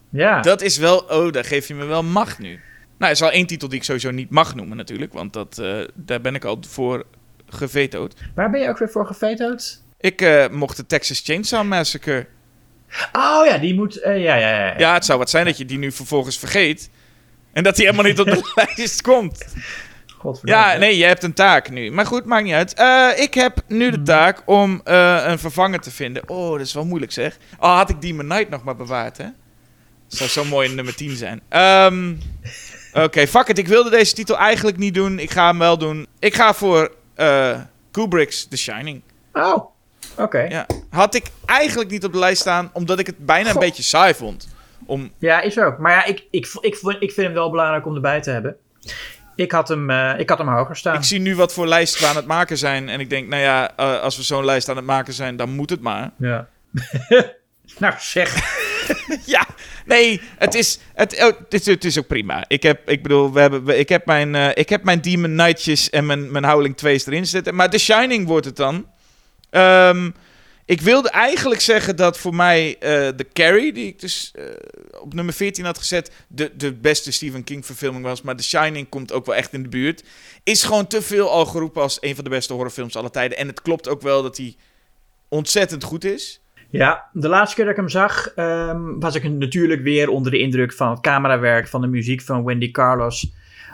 [0.10, 0.42] Ja.
[0.42, 2.50] Dat is wel, oh, daar geef je me wel macht nu.
[2.50, 2.60] Nou,
[2.98, 5.78] er is wel één titel die ik sowieso niet mag noemen natuurlijk, want dat, eh,
[5.94, 7.04] daar ben ik al voor
[7.50, 8.14] gevetood.
[8.36, 9.82] Waar ben je ook weer voor gevetood?
[10.00, 12.28] Ik eh, mocht de Texas Chainsaw Massacre.
[13.14, 13.98] Oh ja, die moet.
[14.02, 14.74] eh, ja, ja, ja, ja.
[14.78, 16.90] Ja, het zou wat zijn dat je die nu vervolgens vergeet.
[17.54, 19.46] En dat die helemaal niet op de lijst komt.
[20.18, 20.62] Godverdomme.
[20.66, 21.92] Ja, nee, je hebt een taak nu.
[21.92, 22.74] Maar goed, maakt niet uit.
[22.74, 26.30] Eh, ik heb nu de taak om eh, een vervanger te vinden.
[26.30, 27.38] Oh, dat is wel moeilijk zeg.
[27.60, 29.24] Oh, had ik Demon Knight nog maar bewaard, hè?
[30.10, 31.42] Dat zou zo mooi in nummer 10 zijn.
[31.50, 32.14] Ehm,
[32.94, 33.58] Oké, fuck it.
[33.58, 35.20] Ik wilde deze titel eigenlijk niet doen.
[35.20, 36.08] Ik ga hem wel doen.
[36.20, 36.96] Ik ga voor
[37.92, 39.02] Kubrick's The Shining.
[39.34, 39.66] Oh,
[40.18, 40.40] oké.
[40.42, 40.66] Ja.
[40.90, 44.14] Had ik eigenlijk niet op de lijst staan, omdat ik het bijna een beetje saai
[44.14, 44.48] vond.
[44.86, 45.78] Om, Ja, is ook.
[45.78, 48.56] Maar ja, ik, ik, ik, ik vind hem wel belangrijk om erbij te hebben.
[49.36, 50.96] Ik had hem, eh, ik had hem hoger staan.
[50.96, 52.90] ik zie nu wat voor lijst we aan het maken zijn.
[52.90, 55.50] En ik denk, nou ja, eh, als we zo'n lijst aan het maken zijn, dan
[55.50, 56.12] moet het maar.
[56.18, 56.48] Ja.
[57.80, 58.34] nou zeg.
[59.26, 59.46] Ja,
[59.86, 62.44] nee, het is, het, oh, het, is, het is ook prima.
[62.48, 65.32] Ik heb, ik bedoel, we hebben, we- ik heb mijn, eh, ik heb mijn Demon
[65.32, 67.56] Knightjes en mijn, mijn Howling 2's erin zitten.
[67.56, 68.86] Maar The Shining wordt het dan.
[69.56, 70.10] Ehm,
[70.66, 74.46] ik wilde eigenlijk zeggen dat voor mij eh The Carrie, die ik dus eh,
[75.02, 78.22] op nummer 14 had gezet, de, de beste Stephen King verfilming was.
[78.22, 80.04] Maar The Shining komt ook wel echt in de buurt.
[80.44, 83.38] Is gewoon te veel al geroepen als een van de beste horrorfilms aller tijden.
[83.38, 84.56] En het klopt ook wel dat hij
[85.30, 86.42] ontzettend goed is.
[86.70, 90.40] Ja, de laatste keer dat ik hem zag, ehm, was ik natuurlijk weer onder de
[90.40, 93.32] indruk van het camerawerk, van de muziek van Wendy Carlos.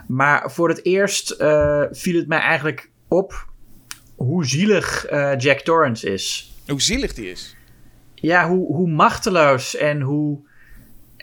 [0.08, 3.50] Maar voor het eerst eh, viel het mij eigenlijk op
[4.22, 6.54] hoe zielig eh, Jack Torrance is.
[6.66, 7.56] Hoe zielig die is.
[8.14, 10.38] Ja, hoe, hoe machteloos en hoe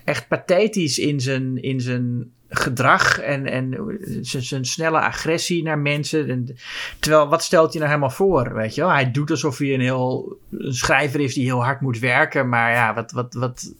[0.03, 6.29] echt pathetisch in zijn, in zijn gedrag en, en zijn, zijn snelle agressie naar mensen.
[6.29, 6.55] En,
[6.99, 8.91] terwijl, wat stelt hij nou helemaal voor, weet je wel?
[8.91, 12.71] Hij doet alsof hij een heel een schrijver is die heel hard moet werken, maar
[12.71, 13.73] ja, wat, wat, wat,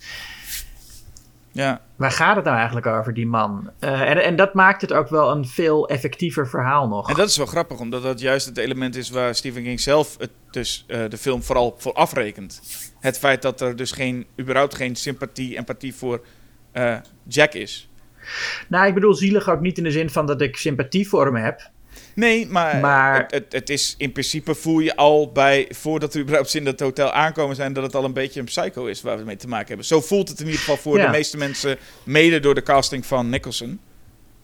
[1.52, 1.82] Ja.
[1.96, 3.70] waar gaat het nou eigenlijk over, die man?
[3.80, 7.10] Eh, en, en dat maakt het ook wel een veel effectiever verhaal nog.
[7.10, 10.18] En dat is wel grappig, omdat dat juist het element is waar Stephen King zelf
[10.18, 12.62] het, dus, eh, de film vooral voor afrekent.
[13.00, 16.22] Het feit dat er dus geen, überhaupt geen sympathie, empathie voor
[16.72, 16.98] eh,
[17.28, 17.90] Jack is.
[18.68, 21.36] Nou, ik bedoel zielig ook niet in de zin van dat ik sympathie voor hem
[21.36, 21.70] heb.
[22.20, 26.20] Nee, maar, Maar- Het, het, het is in principe voel je al bij, voordat we
[26.20, 29.18] überhaupt in het hotel aankomen zijn, dat het al een beetje een psycho is waar
[29.18, 29.86] we mee te maken hebben.
[29.86, 31.06] Zo voelt het in ieder geval voor Ja.
[31.06, 33.80] de meeste mensen, mede door de casting van Nicholson.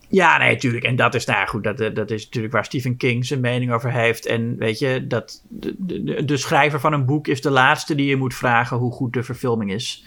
[0.08, 0.84] Ja, nee, tuurlijk.
[0.84, 3.92] En dat is, nou goed, dat, dat is natuurlijk waar Stephen King zijn mening over
[3.92, 4.26] heeft.
[4.26, 8.06] En weet je, dat de, de, de schrijver van een boek is de laatste die
[8.06, 10.06] je moet vragen hoe goed de verfilming is.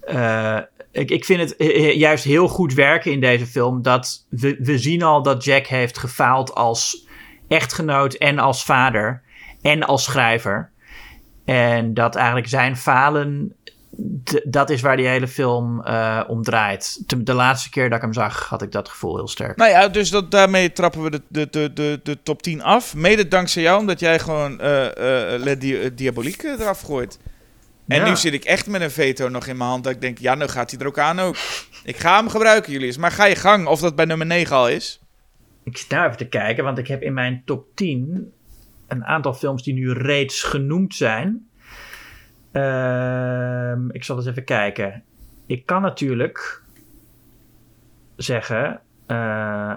[0.00, 0.58] Eh,
[0.92, 3.82] ik, ik vind het eh, juist heel goed werken in deze film.
[3.82, 7.06] Dat we, we zien al dat Jack heeft gefaald als
[7.48, 9.22] echtgenoot en als vader
[9.62, 10.70] en als schrijver.
[11.44, 13.54] En dat eigenlijk zijn falen,
[14.44, 17.02] dat is waar die hele film eh, om draait.
[17.24, 19.56] De laatste keer dat ik hem zag, had ik dat gevoel heel sterk.
[19.56, 22.94] Nou ja, dus dat, daarmee trappen we de, de, de, de, de top 10 af.
[22.94, 24.86] Mede dankzij jou, omdat jij gewoon eh
[25.34, 27.18] eh Le Di- eh, Diabolique eraf gooit.
[27.90, 29.84] En nu zit ik echt met een veto nog in mijn hand.
[29.84, 31.36] Dat ik denk, ja, nu gaat hij er ook aan ook.
[31.84, 32.96] Ik ga hem gebruiken, Julius.
[32.96, 35.00] Maar ga je gang, of dat bij nummer 9 al is.
[35.64, 38.32] Ik zit nou even te kijken, want ik heb in mijn top 10
[38.88, 41.48] een aantal films die nu reeds genoemd zijn.
[42.52, 45.02] Ehm, ik zal eens even kijken.
[45.46, 46.62] Ik kan natuurlijk
[48.16, 49.74] zeggen eh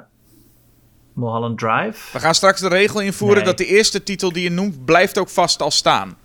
[1.14, 2.11] Mulholland Drive.
[2.14, 3.45] We gaan straks de regel invoeren Nee.
[3.45, 6.17] dat de eerste titel die je noemt, blijft ook vast al staan.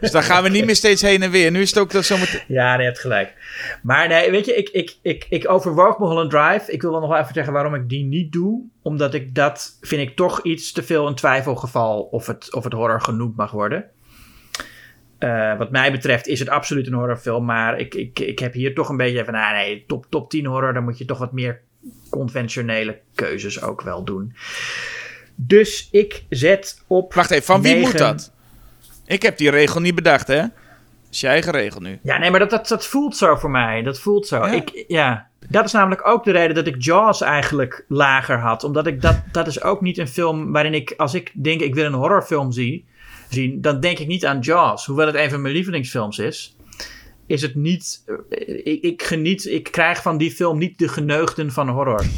[0.00, 1.50] Dus dan gaan we niet meer steeds heen en weer.
[1.50, 2.40] Nu is het ook dat zometeen...
[2.48, 3.34] Ja, nee, je hebt gelijk.
[3.82, 6.72] Maar nee, weet je, ik, ik, ik, ik overwoog Mulholland Drive.
[6.72, 8.62] Ik wil wel nog wel even zeggen waarom ik die niet doe.
[8.82, 12.72] Omdat ik dat, vind ik toch iets te veel een twijfelgeval of het, of het
[12.72, 13.84] horror genoemd mag worden.
[15.18, 17.44] Eh, wat mij betreft is het absoluut een horrorfilm.
[17.44, 20.46] Maar ik, ik, ik heb hier toch een beetje van, ah nee, top, top 10
[20.46, 20.72] horror.
[20.72, 21.60] Dan moet je toch wat meer
[22.10, 24.34] conventionele keuzes ook wel doen.
[25.34, 27.14] Dus ik zet op.
[27.14, 28.32] Wacht even, van wie moet dat?
[29.06, 30.40] Ik heb die regel niet bedacht, hè?
[30.40, 30.50] Dat
[31.10, 31.98] is je eigen regel nu.
[32.02, 33.82] Ja, nee, maar dat, dat, dat voelt zo voor mij.
[33.82, 34.36] Dat voelt zo.
[34.36, 34.52] Ja?
[34.52, 35.30] Ik, ja.
[35.48, 38.64] Dat is namelijk ook de reden dat ik Jaws eigenlijk lager had.
[38.64, 41.74] Omdat ik dat, dat is ook niet een film waarin ik, als ik denk ik
[41.74, 42.84] wil een horrorfilm zie,
[43.28, 44.86] zien, dan denk ik niet aan Jaws.
[44.86, 46.56] Hoewel het een van mijn lievelingsfilms is,
[47.26, 51.52] is het niet, eh, ik, ik geniet, ik krijg van die film niet de geneugden
[51.52, 52.04] van horror.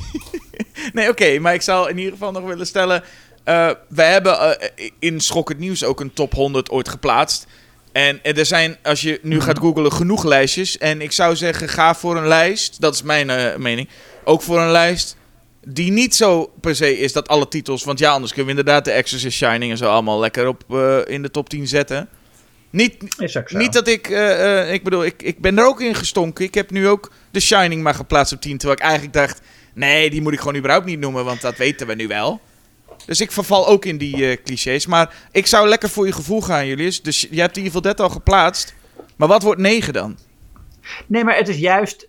[0.92, 3.02] Nee, oké, maar ik zou in ieder geval nog willen stellen...
[3.44, 7.46] eh we hebben eh, in Schokkend Nieuws ook een top 100 ooit geplaatst.
[7.92, 10.78] En, en er zijn, als je nu gaat googlen, genoeg lijstjes.
[10.78, 13.88] En ik zou zeggen, ga voor een lijst, dat is mijn eh, mening...
[14.24, 15.16] ook voor een lijst
[15.66, 17.84] die niet zo per se is dat alle titels...
[17.84, 20.74] want ja, anders kunnen we inderdaad de Exorcist Shining en zo allemaal lekker op
[21.06, 22.08] in de top 10 zetten.
[22.70, 23.18] Niet,
[23.52, 24.08] niet dat ik,
[24.70, 26.44] ik bedoel, ik, ik ben er ook in gestonken.
[26.44, 28.58] Ik heb nu ook The Shining maar geplaatst op 10.
[28.58, 29.40] Terwijl ik eigenlijk dacht,
[29.74, 32.40] nee, die moet ik gewoon überhaupt niet noemen, want dat weten we nu wel.
[33.06, 34.86] Dus ik verval ook in die eh, clichés.
[34.86, 37.02] Maar ik zou lekker voor je gevoel gaan, Julius.
[37.02, 38.74] Dus je hebt Evil Dead al geplaatst.
[39.16, 40.16] Maar wat wordt 9 dan?
[41.06, 42.08] Nee, maar het is juist,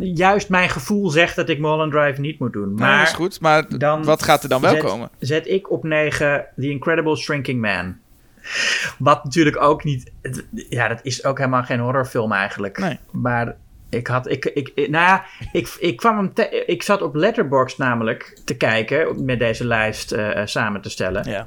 [0.00, 2.74] juist mijn gevoel zegt dat ik Mulholland Drive niet moet doen.
[2.74, 5.10] Maar Maar is goed, maar dan wat gaat er dan wel zet, komen?
[5.18, 7.96] Zet ik op 9 The Incredible Shrinking Man.
[8.98, 10.10] Wat natuurlijk ook niet.
[10.52, 12.78] Ja, dat is ook helemaal geen horrorfilm eigenlijk.
[12.78, 12.98] Nee.
[13.10, 13.56] Maar
[13.90, 14.30] ik had.
[14.30, 16.32] Ik, ik, ik- nou ja, ik, ik kwam hem.
[16.34, 19.24] te- ik zat op Letterboxd namelijk te kijken.
[19.24, 21.30] Met deze lijst eh, eh, samen te stellen.
[21.30, 21.46] Ja.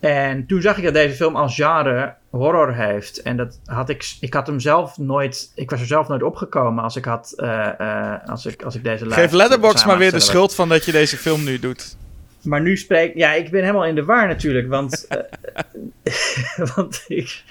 [0.00, 3.22] En toen zag ik dat deze film als genre horror heeft.
[3.22, 6.84] En dat had ik, ik had hem zelf nooit, ik was er zelf nooit opgekomen
[6.84, 10.12] als ik had, eh, als ik, als ik deze lijst Geef Letterbox samen maar weer
[10.12, 11.96] de schuld van dat je deze film nu doet.
[12.42, 17.42] Maar nu spreek ja, ik ben helemaal in de war natuurlijk, want, eh, want ik,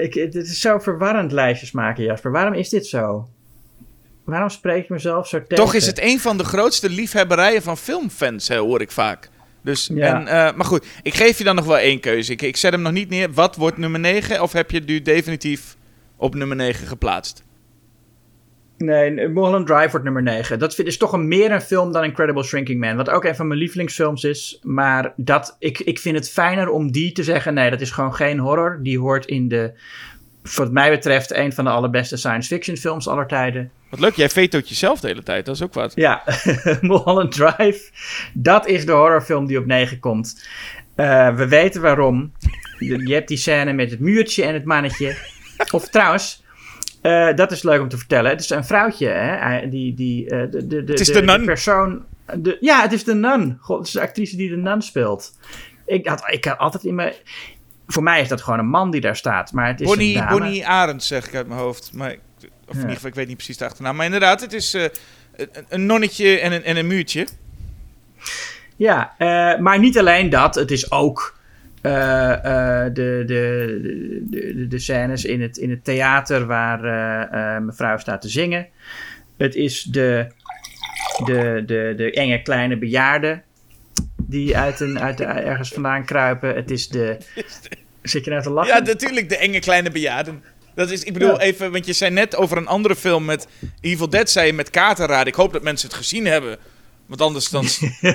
[0.00, 2.30] ik, het is zo verwarrend lijstjes maken, Jasper.
[2.30, 3.28] Waarom is dit zo?
[4.24, 5.64] Waarom spreek ik mezelf zo tegen?
[5.64, 9.28] Toch is het een van de grootste liefhebberijen van filmfans, hè, hoor ik vaak.
[9.62, 10.20] Dus, Ja.
[10.20, 12.32] en, eh, maar goed, ik geef je dan nog wel één keuze.
[12.32, 13.32] Ik, ik zet hem nog niet neer.
[13.32, 14.42] Wat wordt nummer 9?
[14.42, 15.76] Of heb je het nu definitief
[16.16, 17.44] op nummer 9 geplaatst?
[18.78, 20.58] Nee, Mulholland Drive wordt nummer 9.
[20.58, 22.96] Dat vind, is toch een, meer een film dan Incredible Shrinking Man.
[22.96, 24.58] Wat ook een van mijn lievelingsfilms is.
[24.62, 27.54] Maar dat, ik, ik vind het fijner om die te zeggen...
[27.54, 28.78] nee, dat is gewoon geen horror.
[28.82, 29.72] Die hoort in de,
[30.54, 31.34] wat mij betreft...
[31.34, 33.70] een van de allerbeste science fiction films aller tijden.
[33.90, 35.46] Wat leuk, jij vetoot jezelf de hele tijd.
[35.46, 35.92] Dat is ook wat.
[35.94, 36.22] Ja,
[36.80, 37.90] Mulholland Drive.
[38.32, 40.48] Dat is de horrorfilm die op 9 komt.
[40.94, 42.32] Eh, we weten waarom.
[42.78, 45.16] Je, je hebt die scène met het muurtje en het mannetje.
[45.72, 46.44] Of trouwens,
[47.06, 48.30] eh, dat is leuk om te vertellen.
[48.30, 49.68] Het is een vrouwtje, hè?
[49.68, 51.44] Die, die, eh, de, de, de, Het is de nun.
[51.44, 52.04] persoon.
[52.36, 53.56] De, ja, het is de nun.
[53.60, 55.38] God, het is de actrice die de nun speelt.
[55.86, 57.12] Ik had, ik had altijd in mijn.
[57.86, 59.52] Voor mij is dat gewoon een man die daar staat.
[59.52, 60.30] Maar het is een Bonnie, dame.
[60.38, 61.90] Bonnie Arends zeg ik uit mijn hoofd.
[61.92, 62.78] Maar, ik- of in Ja.
[62.80, 63.96] ieder geval, ik weet niet precies de achternaam.
[63.96, 64.84] Maar inderdaad, het is eh,
[65.68, 67.26] een, nonnetje en een, en een muurtje.
[68.76, 69.14] Ja,
[69.60, 70.54] maar niet alleen dat.
[70.54, 71.38] Het is ook
[71.86, 77.98] de, de, de, de, de scènes in het, in het theater waar eh, eh, mevrouw
[77.98, 78.66] staat te zingen.
[79.36, 80.26] Het is de,
[81.24, 83.42] de, de, de enge kleine bejaarden
[84.16, 86.54] die uit een, uit de, ergens vandaan kruipen.
[86.54, 87.16] Het is de...
[88.02, 88.74] Zit je nou te lachen?
[88.74, 90.42] Ja, natuurlijk, de enge kleine bejaarden.
[90.74, 91.38] Dat is, ik bedoel Ja.
[91.38, 93.48] even, want je zei net over een andere film met
[93.80, 95.26] Evil Dead, zei je met kaartenraad.
[95.26, 96.58] Ik hoop dat mensen het gezien hebben.
[97.06, 97.66] Want anders dan...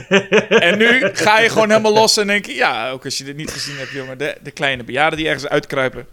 [0.50, 3.36] en nu ga je gewoon helemaal los en denk je, ja, ook als je dit
[3.36, 4.18] niet gezien hebt, jongen.
[4.18, 6.08] De, de kleine bejaarden die ergens uitkruipen.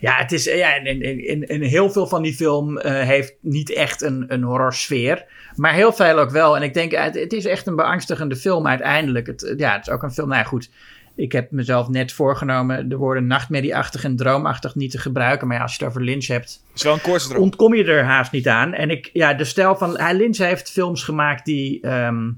[0.00, 4.24] Ja, het is, ja en, heel veel van die film eh, heeft niet echt een,
[4.28, 5.24] een horrorsfeer.
[5.54, 6.56] Maar heel veel ook wel.
[6.56, 9.26] En ik denk, het, het is echt een beangstigende film uiteindelijk.
[9.26, 10.70] Het, ja, het is ook een film, nou ja, goed.
[11.14, 15.46] Ik heb mezelf net voorgenomen de woorden nachtmerrieachtig en droomachtig niet te gebruiken.
[15.46, 18.32] Maar ja, als je het over Lynch hebt, is wel een ontkom je er haast
[18.32, 18.72] niet aan.
[18.72, 19.98] En ik, ja, de stijl van.
[19.98, 22.30] Hij, Lynch heeft films gemaakt die ehm,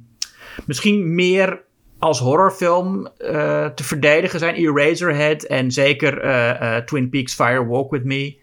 [0.67, 1.63] misschien meer
[1.99, 4.55] als horrorfilm eh, te verdedigen zijn.
[4.55, 8.37] Eraserhead en zeker eh, eh, Twin Peaks Fire Walk With Me.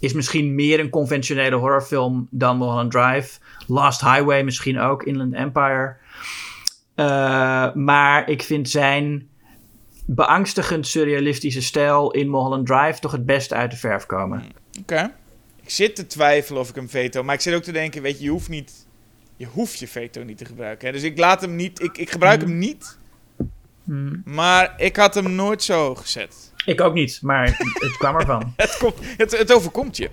[0.00, 3.38] Is misschien meer een conventionele horrorfilm dan Mulholland Drive.
[3.66, 5.96] Lost Highway misschien ook, Inland Empire.
[7.74, 9.28] Maar ik vind zijn
[10.06, 14.44] beangstigend surrealistische stijl in Mulholland Drive toch het beste uit de verf komen.
[14.80, 15.12] Oké.
[15.62, 17.22] Ik zit te twijfelen of ik hem veto.
[17.22, 18.86] Maar ik zit ook te denken, weet je, je hoeft niet...
[19.36, 20.86] Je hoeft je veto niet te gebruiken.
[20.86, 20.92] Hè?
[20.92, 21.82] Dus ik laat hem niet...
[21.82, 22.98] Ik, ik gebruik hem niet.
[23.84, 24.22] Hmm.
[24.24, 26.52] Maar ik had hem nooit zo gezet.
[26.64, 28.52] Ik ook niet, maar het kwam ervan.
[28.56, 30.10] Het, komt, het, het overkomt je.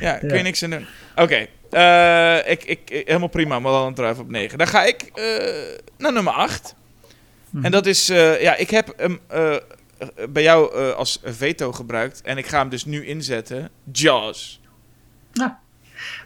[0.00, 0.86] Ja, kun je niks aan doen.
[1.16, 4.58] Oké, eh, ik, ik, ik- helemaal prima, maar dan een druif op 9.
[4.58, 6.74] Dan ga ik eh, naar nummer 8.
[7.62, 9.56] En dat is, eh, ja, ik heb hem eh,
[10.28, 12.22] bij jou eh, als veto gebruikt.
[12.22, 13.70] En ik ga hem dus nu inzetten.
[13.92, 14.60] Jaws.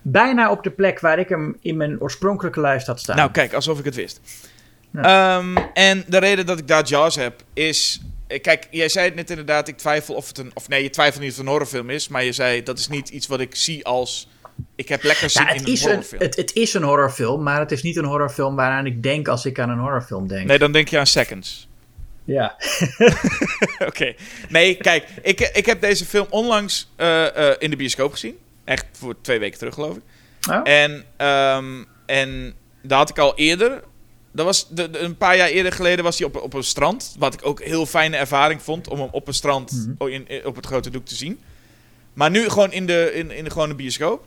[0.03, 3.17] Bijna op de plek waar ik hem in mijn oorspronkelijke lijst had staan.
[3.17, 4.21] Nou, kijk, alsof ik het wist.
[4.91, 5.39] Ja.
[5.39, 8.01] Ehm, en de reden dat ik daar Jaws heb, is...
[8.41, 10.51] Kijk, jij zei het net inderdaad, ik twijfel of het een...
[10.55, 12.09] Of nee, je twijfelt niet of het een horrorfilm is.
[12.09, 14.29] Maar je zei, dat is niet iets wat ik zie als...
[14.75, 16.23] Ik heb lekker zin ja, in het, een is een, horrorfilm.
[16.23, 19.45] het, het is een horrorfilm, maar het is niet een horrorfilm waaraan ik denk als
[19.47, 20.47] ik aan een horrorfilm denk.
[20.47, 21.69] Nee, dan denk je aan Seconds.
[22.25, 22.57] Ja.
[23.89, 24.15] Oké.
[24.49, 28.37] Nee, kijk, ik, ik heb deze film onlangs eh, eh, in de bioscoop gezien.
[28.65, 30.03] Echt voor twee weken terug, geloof ik.
[30.51, 30.61] Oh?
[30.65, 33.83] En, ehm, en dat had ik al eerder.
[34.33, 37.15] Dat was de, de- een paar jaar eerder geleden was hij op, op een strand.
[37.19, 40.45] Wat ik ook een heel fijne ervaring vond om hem op een strand in, in-
[40.47, 41.41] op het grote doek te zien.
[42.13, 44.25] Maar nu gewoon in de, in, in de gewone bioscoop.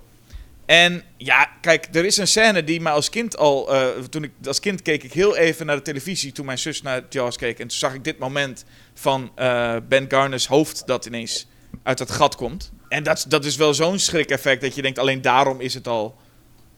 [0.69, 3.73] En ja, kijk, er is een scène die me als kind al...
[3.73, 6.81] eh, toen ik als kind keek ik heel even naar de televisie toen mijn zus
[6.81, 7.59] naar Jaws keek.
[7.59, 11.47] En toen zag ik dit moment van eh, Ben Garner's hoofd dat ineens
[11.83, 12.71] uit dat gat komt.
[12.89, 16.15] En dat, dat is wel zo'n schrik-effect dat je denkt, alleen daarom is het al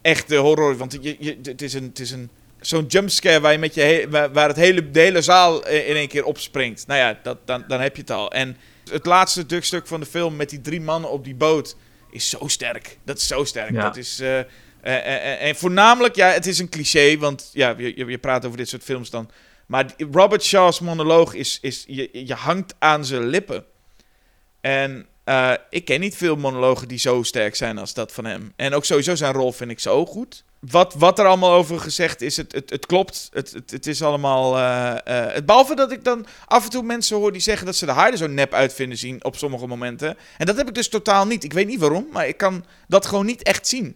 [0.01, 0.77] echt de horror.
[0.77, 2.29] Want je, je, het is, een, het is een,
[2.59, 6.87] zo'n jumpscare waar, met je waar, het hele, de hele zaal in één keer opspringt.
[6.87, 8.31] Nou ja, dat, dan, dan heb je het al.
[8.31, 8.57] En
[8.91, 11.75] het laatste stuk van de film met die drie mannen op die boot
[12.11, 12.97] is zo sterk.
[13.03, 13.71] Dat is zo sterk.
[13.71, 13.81] Ja.
[13.81, 14.19] Dat is...
[14.19, 14.45] eh, eh,
[14.81, 18.69] eh, en voornamelijk, ja, het is een cliché, want ja, je, je, praat over dit
[18.69, 19.29] soort films dan.
[19.65, 23.65] Maar Robert Shaw's monoloog is, is je, je hangt aan zijn lippen.
[24.61, 25.05] En
[25.69, 28.53] ik ken niet veel monologen die zo sterk zijn als dat van hem.
[28.55, 30.43] En ook sowieso zijn rol vind ik zo goed.
[30.69, 33.29] Wat, wat er allemaal over gezegd is, het, het, het klopt.
[33.33, 34.57] Het, het, het is allemaal.
[34.57, 34.91] eh,
[35.27, 37.85] eh, het, behalve dat ik dan af en toe mensen hoor die zeggen dat ze
[37.85, 40.17] de haar er zo nep uit vinden zien op sommige momenten.
[40.37, 41.43] En dat heb ik dus totaal niet.
[41.43, 43.95] Ik weet niet waarom, maar ik kan dat gewoon niet echt zien.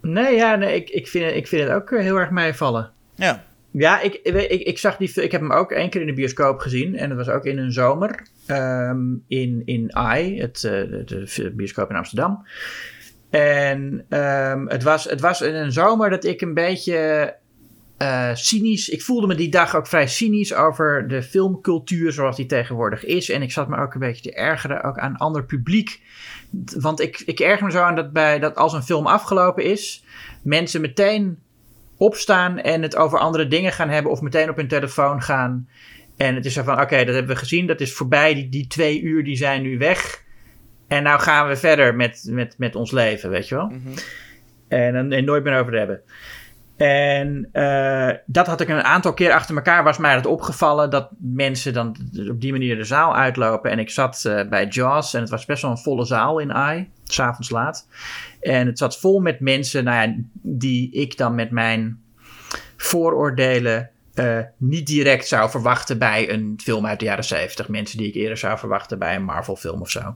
[0.00, 2.90] Nee, ja, nee, ik, ik, vind, het- ik vind het ook eh, heel erg meevallen.
[3.14, 3.44] Ja.
[3.70, 6.58] Ja, ik, ik, ik zag die, ik heb hem ook één keer in de bioscoop
[6.58, 6.96] gezien.
[6.96, 8.26] En dat was ook in een zomer.
[8.46, 8.98] ehm,
[9.28, 11.02] in, in AI, het, de,
[11.36, 12.46] de bioscoop in Amsterdam.
[13.34, 17.34] En ehm, het, was, het was in een zomer dat ik een beetje
[17.96, 18.88] eh, cynisch...
[18.88, 23.30] Ik voelde me die dag ook vrij cynisch over de filmcultuur zoals die tegenwoordig is.
[23.30, 26.00] En ik zat me ook een beetje te ergeren ook aan ander publiek.
[26.78, 30.04] Want ik, ik erger me zo aan dat, bij, dat als een film afgelopen is...
[30.42, 31.38] mensen meteen
[31.96, 35.68] opstaan en het over andere dingen gaan hebben of meteen op hun telefoon gaan.
[36.16, 38.66] En het is zo van, oké, dat hebben we gezien, dat is voorbij, die, die
[38.66, 40.23] twee uur die zijn nu weg.
[40.88, 43.66] En nou gaan we verder met, met, met ons leven, weet je wel.
[43.66, 43.98] Mhm.
[44.68, 46.00] En, dan- en nooit meer over hebben.
[46.76, 51.08] En eh, dat had ik een aantal keer achter elkaar, was mij dat opgevallen, dat
[51.18, 51.96] mensen dan
[52.30, 53.70] op die manier de zaal uitlopen.
[53.70, 56.52] En ik zat eh, bij Jaws en het was best wel een volle zaal in
[56.52, 57.88] AI, s'avonds laat.
[58.40, 62.02] En het zat vol met mensen nou ja, die ik dan met mijn
[62.76, 67.68] vooroordelen eh, niet direct zou verwachten bij een film uit de jaren 70.
[67.68, 70.14] Mensen die ik eerder zou verwachten bij een Marvel film of zo.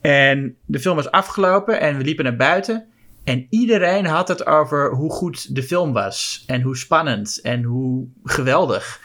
[0.00, 2.86] En de film was afgelopen en we liepen naar buiten.
[3.24, 6.44] En iedereen had het over hoe goed de film was.
[6.46, 9.00] En hoe spannend en hoe geweldig.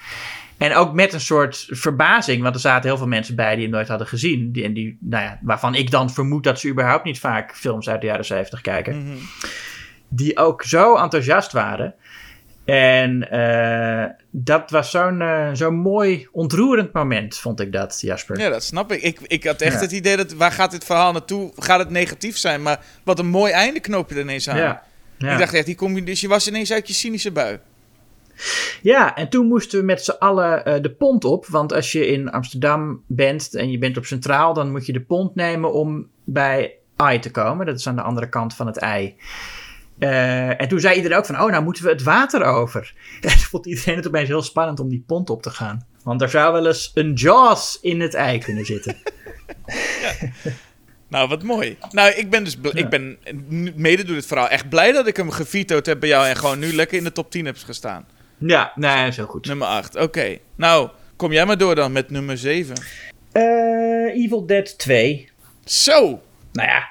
[0.58, 3.74] En ook met een soort verbazing, want er zaten heel veel mensen bij die hem
[3.74, 4.52] nooit hadden gezien.
[4.52, 7.90] Die, en die, nou ja, waarvan ik dan vermoed dat ze überhaupt niet vaak films
[7.90, 9.04] uit de jaren 70 kijken.
[9.04, 9.18] Mhm.
[10.10, 11.96] Die ook zo enthousiast waren.
[12.66, 18.40] En eh, dat was zo'n zo'n mooi, ontroerend moment, vond ik dat, Jasper.
[18.40, 19.02] Ja, dat snap ik.
[19.02, 19.20] ik.
[19.22, 19.80] Ik had echt Ja.
[19.80, 21.52] het idee dat waar gaat dit verhaal naartoe?
[21.56, 22.62] Gaat het negatief zijn?
[22.62, 24.58] Maar wat een mooi einde knoop je er ineens aan.
[24.58, 24.84] ja.
[25.18, 25.32] ja.
[25.32, 27.60] Ik dacht echt, die kom je, dus je was ineens uit je cynische bui.
[28.82, 31.46] Ja, en toen moesten we met z'n allen eh, de pont op.
[31.46, 35.02] Want als je in Amsterdam bent en je bent op Centraal, dan moet je de
[35.02, 37.66] pont nemen om bij AI te komen.
[37.66, 39.16] Dat is aan de andere kant van het ei.
[40.00, 42.94] Eh, en toen zei iedereen ook van, oh, nou moeten we het water over.
[43.22, 45.88] En toen vond iedereen het opeens heel spannend om die pont op te gaan.
[46.04, 48.96] Want er zou wel eens een Jaws in het ei kunnen zitten.
[51.08, 51.78] Nou, wat mooi.
[51.92, 52.72] Nou, ik ben dus Ja.
[52.74, 53.18] ik ben
[53.76, 56.60] mede door dit verhaal echt blij dat ik hem gevetoed heb bij jou en gewoon
[56.60, 58.06] nu lekker in de top 10 heb gestaan.
[58.38, 59.46] ja, nee, dat is heel goed.
[59.46, 59.96] Nummer 8.
[59.96, 60.38] Oké.
[60.56, 62.76] Nou, kom jij maar door dan met nummer 7.
[63.32, 63.44] Eh,
[64.24, 65.30] Evil Dead 2.
[65.66, 66.88] Zo, Nou ja,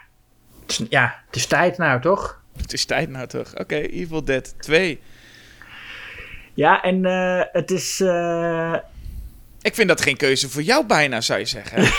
[0.88, 2.42] ja, het is tijd nou, toch?
[2.62, 3.52] Het is tijd nou toch.
[3.58, 5.00] Oké, Evil Dead 2.
[6.54, 8.00] Ja, en eh, het is...
[8.00, 8.74] eh,
[9.62, 11.82] Ik vind dat geen keuze voor jou bijna, zou je zeggen.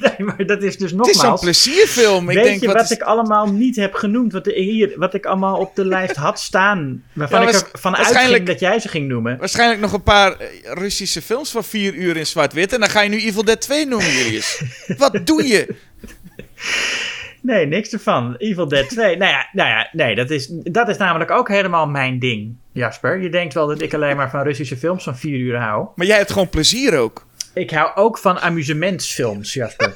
[0.00, 1.40] nee, maar dat is dus het is nogmaals...
[1.40, 2.28] plezierfilm.
[2.30, 4.32] Ik Weet denk, je wat, is- ik allemaal niet heb genoemd?
[4.32, 7.02] Wat, hier, wat ik allemaal op de lijst had staan.
[7.12, 9.38] Waarvan Ja, ik waars- er van waarschijnlijk- uitging dat jij ze ging noemen.
[9.38, 12.72] Waarschijnlijk nog een paar eh, Russische films van vier uur in zwart-wit.
[12.72, 14.62] En dan ga je nu Evil Dead 2 noemen, Julius.
[14.98, 15.74] Wat doe je?
[17.46, 18.34] Nee, niks ervan.
[18.38, 19.16] Evil Dead 2.
[19.16, 23.20] nou ja, nou ja nee, dat is, dat is namelijk ook helemaal mijn ding, Jasper.
[23.20, 25.88] Je denkt wel dat ik alleen maar van Russische films van vier uur hou.
[25.94, 27.26] Maar jij hebt gewoon plezier ook.
[27.54, 29.94] Ik hou ook van amusementsfilms, Jasper.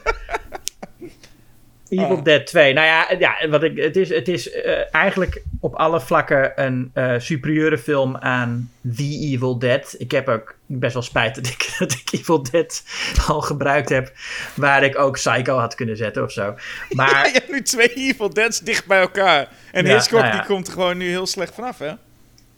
[1.90, 2.24] Evil Oh.
[2.24, 2.72] Dead 2.
[2.72, 6.90] Nou ja, ja wat ik, het is, het is eh, eigenlijk op alle vlakken een
[6.94, 9.94] eh, superieure film aan The Evil Dead.
[9.98, 12.84] Ik heb ook best wel spijt dat ik, dat ik Evil Dead
[13.26, 14.12] al gebruikt heb.
[14.54, 16.54] Waar ik ook Psycho had kunnen zetten of zo.
[16.90, 19.48] Maar je hebt nu twee Evil Deads dicht bij elkaar.
[19.72, 20.38] En Ja, Hitchcock nou ja.
[20.38, 21.92] die komt er gewoon nu heel slecht vanaf, hè?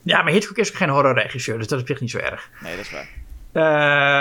[0.03, 2.51] ja, maar Hitchcock is ook geen horrorregisseur, dus dat is op zich niet zo erg.
[2.61, 3.09] Nee, dat is waar.
[3.53, 3.63] Eh,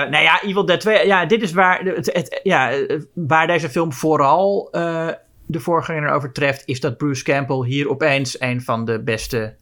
[0.09, 1.07] nou ja, Evil Dead 2.
[1.07, 2.71] Ja, dit is waar, het, het- ja,
[3.13, 5.07] waar deze film vooral eh,
[5.45, 6.63] de voorganger overtreft.
[6.65, 9.55] Is dat Bruce Campbell hier opeens een van de beste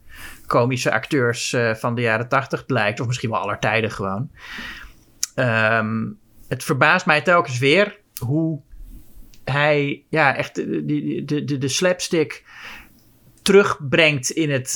[0.47, 2.99] komische acteurs eh, van de jaren 80 blijkt.
[2.99, 4.29] Of misschien wel aller tijden gewoon.
[5.35, 6.05] Ehm,
[6.47, 8.61] het verbaast mij telkens weer hoe
[9.43, 12.43] hij ja, echt de, de, de slapstick
[13.41, 14.75] terugbrengt in het.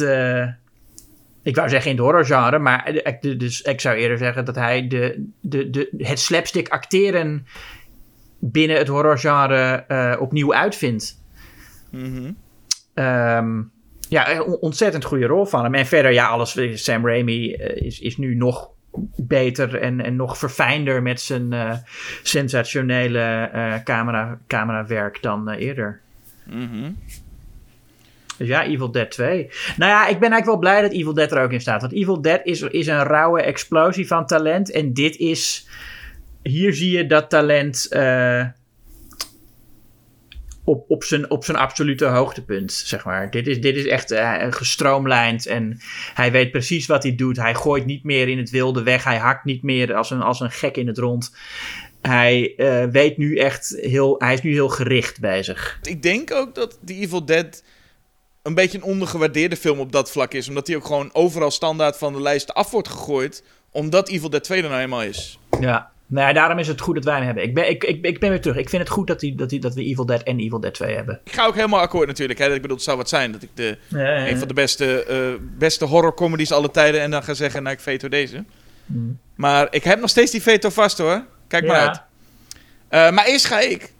[1.43, 5.29] Ik wou zeggen in het horrorgenre, maar dus ik zou eerder zeggen dat hij de,
[5.41, 7.45] de, de, het slapstick acteren
[8.39, 11.21] binnen het horrorgenre eh, opnieuw uitvindt.
[11.91, 12.31] Mhm.
[12.93, 13.61] Ehm,
[14.09, 15.73] ja, een ontzettend goede rol van hem.
[15.73, 16.83] En verder, ja, alles.
[16.83, 18.69] Sam Raimi eh, is, is nu nog
[19.15, 21.77] beter en, en nog verfijnder met zijn eh,
[22.23, 26.01] sensationele camera, camerawerk dan eerder.
[26.45, 26.91] Mhm.
[28.37, 29.49] Dus ja, Evil Dead 2.
[29.77, 31.81] Nou ja, ik ben eigenlijk wel blij dat Evil Dead er ook in staat.
[31.81, 34.71] Want Evil Dead is, is een rauwe explosie van talent.
[34.71, 35.67] En dit is...
[36.43, 37.87] Hier zie je dat talent...
[37.89, 38.45] eh,
[40.63, 43.31] op, op, zijn, op zijn absolute hoogtepunt, zeg maar.
[43.31, 45.79] Dit is, dit is echt uh, gestroomlijnd en
[46.13, 47.37] hij weet precies wat hij doet.
[47.37, 49.03] Hij gooit niet meer in het wilde weg.
[49.03, 51.35] Hij hakt niet meer als een, als een gek in het rond.
[52.01, 55.79] Hij uh, weet nu echt heel, hij is nu heel gericht bezig.
[55.81, 57.63] Ik denk ook dat The Evil Dead
[58.43, 60.47] een beetje een ondergewaardeerde film op dat vlak is.
[60.47, 63.43] Omdat hij ook gewoon overal standaard van de lijst af wordt gegooid.
[63.71, 65.39] Omdat Evil Dead 2 er nou eenmaal is.
[65.59, 67.43] Ja, nou ja, daarom is het goed dat wij hem hebben.
[67.43, 68.57] Ik ben, ik, ik, ik ben weer terug.
[68.57, 70.73] Ik vind het goed dat, die, dat, die, dat we Evil Dead en Evil Dead
[70.73, 71.19] 2 hebben.
[71.23, 72.39] Ik ga ook helemaal akkoord natuurlijk.
[72.39, 72.53] Hè.
[72.53, 75.05] Ik bedoel, het zou wat zijn dat ik de, ja, ja, een van de beste,
[75.09, 77.01] uh, beste horrorcomedies alle tijden...
[77.01, 78.43] en dan ga zeggen, nou ik veto deze.
[78.85, 79.19] Hmm.
[79.35, 81.25] Maar ik heb nog steeds die veto vast hoor.
[81.47, 82.01] Kijk maar uit.
[82.89, 83.93] Uh, maar eerst ga ik.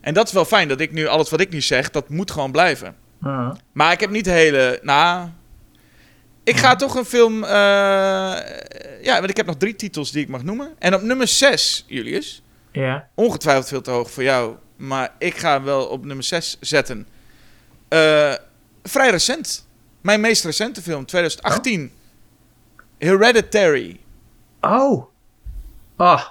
[0.00, 2.30] En dat is wel fijn, dat ik nu alles wat ik nu zeg, dat moet
[2.30, 2.94] gewoon blijven.
[3.72, 4.78] Maar ik heb niet de hele...
[4.82, 5.28] Nou,
[6.44, 7.42] ik ga toch een film.
[7.42, 7.50] Uh,
[9.02, 10.74] ja, want ik heb nog drie titels die ik mag noemen.
[10.78, 12.42] En op nummer 6, Julius.
[12.72, 13.08] Ja.
[13.14, 14.56] Ongetwijfeld veel te hoog voor jou.
[14.76, 17.06] Maar ik ga hem wel op nummer 6 zetten.
[17.88, 18.34] Uh,
[18.82, 19.68] vrij recent.
[20.00, 21.82] Mijn meest recente film, 2018.
[21.82, 21.90] Oh.
[22.98, 24.00] Hereditary.
[24.60, 25.04] Oh.
[25.96, 26.26] Oh.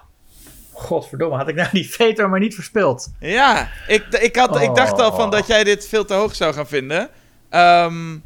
[0.80, 3.11] Godverdomme, had ik nou die veto maar niet verspeeld.
[3.19, 4.61] Ja, ik, ik, had, oh.
[4.61, 7.09] ik dacht al van dat jij dit veel te hoog zou gaan vinden.
[7.51, 8.24] Um,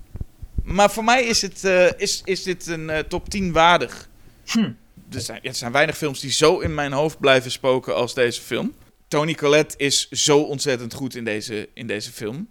[0.64, 4.10] maar voor mij is, het, uh, is, is dit een uh, top 10 waardig.
[4.46, 4.72] Hm.
[5.12, 8.42] Er, zijn, er zijn weinig films die zo in mijn hoofd blijven spoken als deze
[8.42, 8.74] film.
[9.08, 12.50] Tony Collette is zo ontzettend goed in deze, in deze film.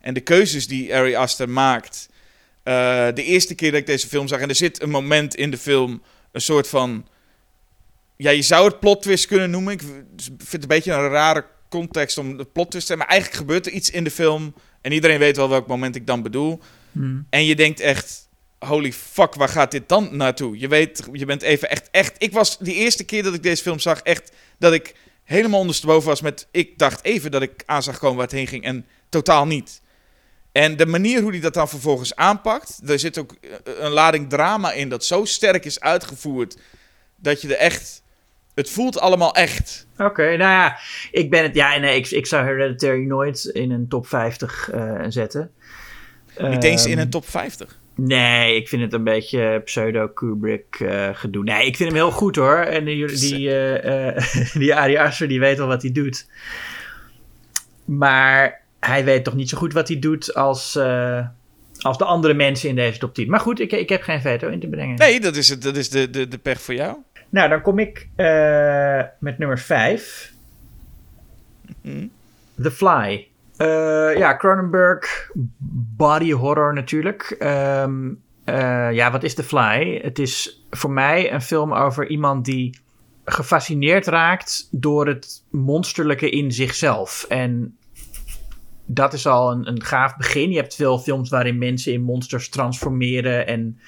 [0.00, 2.08] En de keuzes die Ari Aster maakt.
[2.64, 2.74] Uh,
[3.14, 4.40] de eerste keer dat ik deze film zag.
[4.40, 6.02] En er zit een moment in de film.
[6.32, 7.06] Een soort van.
[8.22, 9.72] Ja, je zou het plot twist kunnen noemen.
[9.72, 13.40] Ik vind het een beetje een rare context om de plot twist te Maar eigenlijk
[13.40, 14.54] gebeurt er iets in de film.
[14.80, 16.60] En iedereen weet wel welk moment ik dan bedoel.
[16.92, 17.26] Hmm.
[17.30, 18.28] En je denkt echt,
[18.58, 20.58] holy fuck, waar gaat dit dan naartoe?
[20.58, 22.14] Je weet, je bent even echt, echt...
[22.18, 24.94] Ik was die eerste keer dat ik deze film zag, echt dat ik
[25.24, 26.46] helemaal ondersteboven was met...
[26.50, 29.80] Ik dacht even dat ik aan zag komen waar het heen ging en totaal niet.
[30.52, 32.80] En de manier hoe hij dat dan vervolgens aanpakt...
[32.86, 36.56] Er zit ook eh, een lading drama in dat zo sterk is uitgevoerd...
[37.16, 38.01] dat je er echt...
[38.54, 39.86] Het voelt allemaal echt.
[39.98, 40.78] Oké, nou ja,
[41.10, 41.54] ik ben het.
[41.54, 45.50] Ja, nee, ik, ik zou Hereditary nooit in een top 50 uh, eh, zetten.
[46.38, 47.80] Niet eens in een top 50.
[47.94, 51.44] Nee, ik vind het een beetje pseudo-Kubrick uh, gedoe.
[51.44, 52.56] Nee, ik vind hem heel goed hoor.
[52.56, 56.28] En die, die, uh, uh, die Ari Aster, die weet wel wat hij doet.
[57.84, 60.78] Maar hij weet toch niet zo goed wat hij doet als,
[61.78, 63.30] als de andere mensen in deze top 10.
[63.30, 64.96] Maar goed, ik, ik heb geen veto in te brengen.
[64.96, 66.96] Nee, dat is, het, dat is de, de, de pech voor jou.
[67.32, 68.08] Nou, dan kom ik
[69.18, 70.32] met nummer 5.
[71.80, 72.10] Mm
[72.62, 73.28] The Fly.
[73.58, 75.30] Uh, ja, Cronenberg,
[75.96, 77.36] body horror natuurlijk.
[77.38, 80.00] Um, uh, ja, wat is The Fly?
[80.02, 82.78] Het is voor mij een film over iemand die
[83.24, 87.26] gefascineerd raakt door het monsterlijke in zichzelf.
[87.28, 87.76] En
[88.86, 90.50] dat is al een, een gaaf begin.
[90.50, 93.78] Je hebt veel films waarin mensen in monsters transformeren en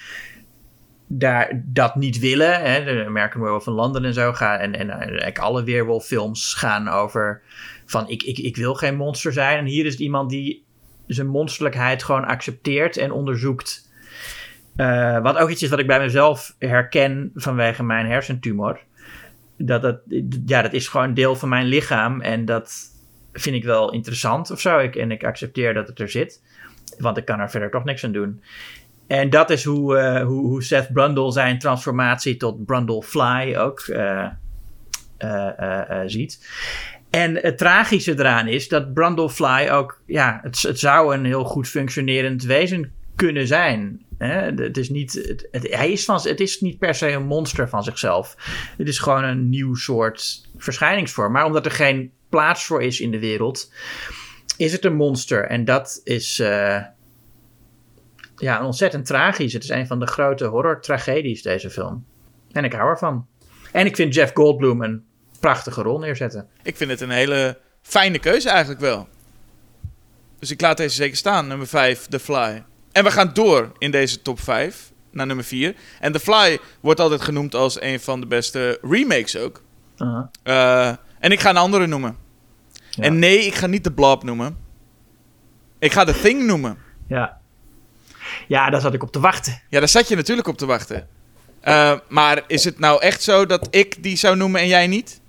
[1.07, 2.61] daar dat niet willen.
[2.61, 2.85] Hè.
[2.85, 4.59] De American Werewolf in London en zo gaan.
[4.59, 7.43] En, en eigenlijk alle weerwolffilms gaan over
[7.87, 9.59] van ik, ik, ik wil geen monster zijn.
[9.59, 10.65] En hier is iemand die
[11.07, 13.93] zijn monsterlijkheid gewoon accepteert en onderzoekt.
[14.77, 18.81] Uh, wat ook iets is wat ik bij mezelf herken vanwege mijn hersentumor.
[19.57, 20.01] Dat, dat,
[20.47, 22.21] ja, dat is gewoon deel van mijn lichaam.
[22.21, 22.73] En dat
[23.33, 24.79] vind ik wel interessant of zo.
[24.79, 26.43] Ik, en ik accepteer dat het er zit.
[26.99, 28.43] Want ik kan er verder toch niks aan doen.
[29.07, 33.87] En dat is hoe, uh, hoe, hoe Seth Brundle zijn transformatie tot Brundle Fly ook
[33.87, 34.27] uh,
[36.07, 36.39] ziet.
[37.15, 41.69] En het tragische eraan is dat Brundlefly ook, ja, het, het zou een heel goed
[41.69, 44.05] functionerend wezen kunnen zijn.
[44.19, 44.63] Hè?
[44.63, 47.83] Het is niet, het, hij is van, het is niet per se een monster van
[47.83, 48.37] zichzelf.
[48.77, 51.33] Het is gewoon een nieuw soort verschijningsvorm.
[51.33, 53.73] Maar omdat er geen plaats voor is in de wereld,
[54.57, 55.45] is het een monster.
[55.45, 56.43] En dat is
[58.37, 59.53] ja, ontzettend tragisch.
[59.53, 62.05] Het is een van de grote horror-tragedies, deze film.
[62.53, 63.27] En ik hou ervan.
[63.73, 65.05] En ik vind Jeff Goldblum een
[65.41, 66.49] prachtige rol neerzetten.
[66.63, 69.09] Ik vind het een hele fijne keuze eigenlijk wel.
[70.39, 72.65] Dus ik laat deze zeker staan, nummer 5, The Fly.
[72.93, 75.75] En we gaan door in deze top 5 naar nummer 4.
[76.01, 79.63] En The Fly wordt altijd genoemd als een van de beste remakes ook.
[79.99, 80.97] Uh -huh.
[81.19, 82.17] en ik ga een andere noemen.
[82.91, 83.03] Ja.
[83.03, 84.57] En nee, ik ga niet The Blob noemen.
[85.79, 86.79] Ik ga The Thing noemen.
[87.07, 87.41] Ja.
[88.49, 89.63] Ja, daar zat ik op te wachten.
[89.69, 91.07] Ja, daar zat je natuurlijk op te wachten.
[91.65, 95.21] Uh, maar is het nou echt zo dat ik die zou noemen en jij niet?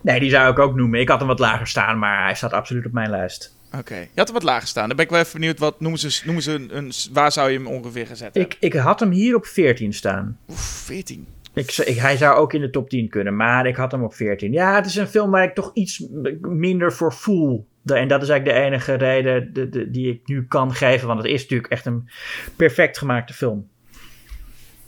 [0.00, 1.00] Nee, die zou ik ook noemen.
[1.00, 3.54] Ik had hem wat lager staan, maar hij staat absoluut op mijn lijst.
[3.78, 4.86] Oké, je had hem wat lager staan.
[4.86, 7.56] Dan ben ik wel even benieuwd, wat noemen ze, noemen ze een, waar zou je
[7.56, 10.38] hem ongeveer gezet ik, ik had hem hier op 14 staan.
[10.48, 11.26] Oef, 14.
[11.54, 14.14] Ik, ik, hij zou ook in de top 10 kunnen, maar ik had hem op
[14.14, 14.52] 14.
[14.52, 16.06] Ja, het is een film waar ik toch iets
[16.40, 20.46] minder voor voel en dat is eigenlijk de enige reden de, de- die ik nu
[20.46, 21.06] kan geven.
[21.06, 22.08] Want het is natuurlijk echt een
[22.56, 23.68] perfect gemaakte film.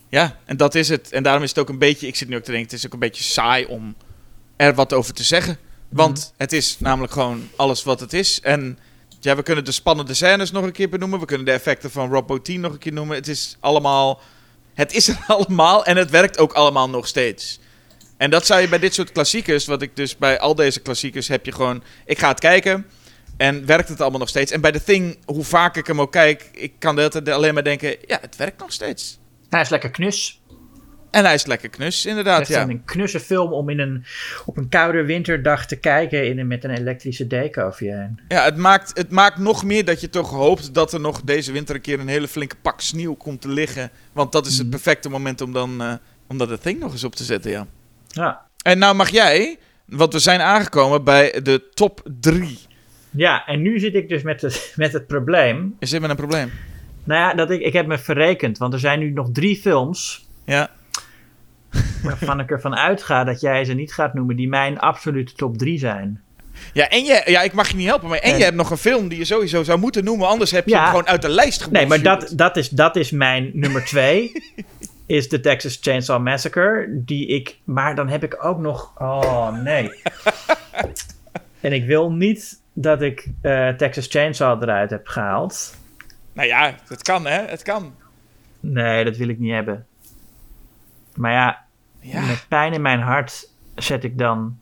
[0.09, 1.13] Ja, en dat is het.
[1.13, 2.87] En daarom is het ook een beetje, ik zit nu ook te denken, het is
[2.87, 3.95] ook een beetje saai om
[4.57, 5.59] er wat over te zeggen.
[5.89, 8.41] Want het is namelijk gewoon alles wat het is.
[8.41, 8.79] En
[9.21, 11.21] ja, we kunnen de spannende scènes nog een keer benoemen.
[11.21, 13.17] We kunnen de effecten van Rob Bottin nog een keer noemen.
[13.17, 14.21] Het is allemaal,
[14.75, 17.61] het is er allemaal en het werkt ook allemaal nog steeds.
[18.19, 21.29] En dat zou je bij dit soort klassiekers, wat ik dus bij al deze klassiekers
[21.29, 22.87] heb je gewoon, ik ga het kijken
[23.37, 24.53] en werkt het allemaal nog steeds.
[24.53, 27.29] En bij The Thing, hoe vaak ik hem ook kijk, ik kan de hele tijd
[27.29, 29.19] alleen maar denken, ja, het werkt nog steeds.
[29.49, 30.43] Hij is lekker knus.
[31.11, 32.41] En hij is lekker knus, inderdaad.
[32.41, 32.63] Echt Ja.
[32.63, 34.05] een knusse film om in een,
[34.47, 38.21] op een koude winterdag te kijken in een, met een elektrische deken over je heen.
[38.29, 41.53] ja, het maakt, het maakt nog meer dat je toch hoopt dat er nog deze
[41.53, 43.91] winter een keer een hele flinke pak sneeuw komt te liggen.
[44.13, 44.71] Want dat is het Mhm.
[44.71, 45.93] perfecte moment om dan eh,
[46.29, 47.67] om dat The Thing nog eens op te zetten, ja.
[48.09, 48.41] Ja.
[48.63, 49.57] En nou mag jij,
[49.87, 52.59] want we zijn aangekomen bij de top 3.
[53.11, 55.77] Ja, en nu zit ik dus met het, met het probleem.
[55.79, 56.53] Is dit met een probleem?
[57.05, 60.29] Nou ja, dat ik, ik heb me verrekend, want er zijn nu nog drie films
[60.45, 60.71] Ja.
[62.03, 65.79] waarvan ik ervan uitga dat jij ze niet gaat noemen, die mijn absolute top 3
[65.79, 66.23] zijn.
[66.73, 68.77] Ja, en je, ja, ik mag je niet helpen, maar en je hebt nog een
[68.77, 70.79] film die je sowieso zou moeten noemen, anders heb je Ja.
[70.81, 74.33] hem gewoon uit de lijst Nee, maar dat, dat, is, dat is mijn nummer 2.
[75.09, 76.87] is de Texas Chainsaw Massacre.
[76.89, 77.59] Die ik.
[77.65, 78.93] Maar dan heb ik ook nog.
[78.99, 79.91] Oh nee.
[81.61, 85.77] en ik wil niet dat ik eh, Texas Chainsaw eruit heb gehaald.
[86.33, 87.95] Nou ja, het kan hè, het kan.
[88.61, 89.87] Nee, dat wil ik niet hebben.
[91.15, 91.65] Maar ja,
[92.01, 94.59] Ja, met pijn in mijn hart zet ik dan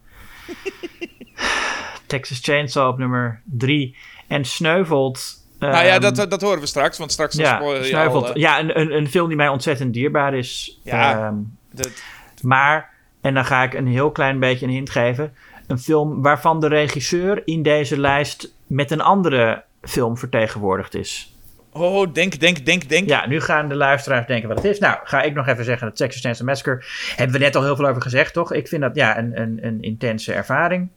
[2.06, 3.96] Texas Chainsaw op nummer 3.
[4.26, 5.45] En sneuvelt.
[5.58, 8.80] Nou ja, ehm, dat, dat horen we straks, want straks ja, al, eh, ja, een,
[8.80, 10.80] een, een film die mij ontzettend dierbaar is.
[10.82, 11.12] Ja.
[11.26, 11.34] Ehm,
[11.72, 12.02] dat-
[12.42, 15.34] maar, en dan ga ik een heel klein beetje een hint geven.
[15.66, 21.34] Een film waarvan de regisseur in deze lijst met een andere film vertegenwoordigd is.
[21.72, 23.08] Oh, denk, denk, denk, denk.
[23.08, 24.78] Ja, nu gaan de luisteraars denken wat het is.
[24.78, 26.82] Nou, ga ik nog even zeggen dat Texas Chainsaw Massacre...
[27.16, 28.52] Hebben we net al heel veel over gezegd, toch?
[28.52, 30.88] Ik vind dat ja, een, een, een intense ervaring.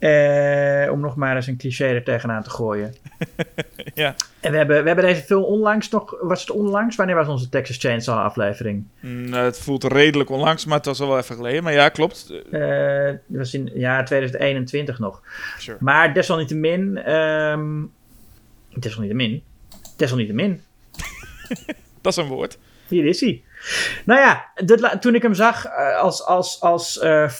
[0.00, 2.94] Eh, om nog maar eens een cliché er tegenaan te gooien.
[3.94, 4.14] Ja.
[4.40, 6.16] En we hebben, we hebben deze film onlangs nog...
[6.20, 6.96] Was het onlangs?
[6.96, 8.84] Wanneer was onze Texas Chainsaw aflevering?
[9.00, 11.62] Mm, het voelt redelijk onlangs, maar het was al wel even geleden.
[11.62, 12.32] Maar ja, klopt.
[12.50, 15.22] Eh, dat was in ja, 2021 nog.
[15.58, 15.76] sure.
[15.80, 16.96] Maar desalniettemin...
[16.96, 17.82] ehm
[18.74, 19.42] desalniettemin...
[19.96, 20.62] Desalniettemin...
[22.02, 22.58] Dat is een woord.
[22.88, 23.42] Hier is hij.
[24.04, 24.52] Nou ja,
[25.00, 26.92] toen ik hem zag eh, als, als, als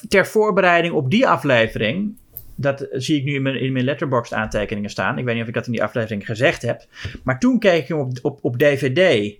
[0.08, 2.18] ter voorbereiding op die aflevering.
[2.60, 5.18] Dat zie ik nu in mijn, in mijn letterboxd aantekeningen staan.
[5.18, 6.86] Ik weet niet of ik dat in die aflevering gezegd heb.
[7.24, 9.34] Maar toen keek ik hem op, op, op DVD.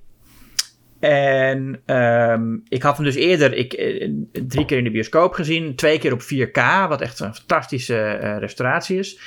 [1.00, 4.10] En ehm, ik had hem dus eerder ik, eh,
[4.47, 5.74] drie keer in de bioscoop gezien.
[5.74, 9.18] Twee keer op 4K, wat echt een fantastische eh, restauratie is.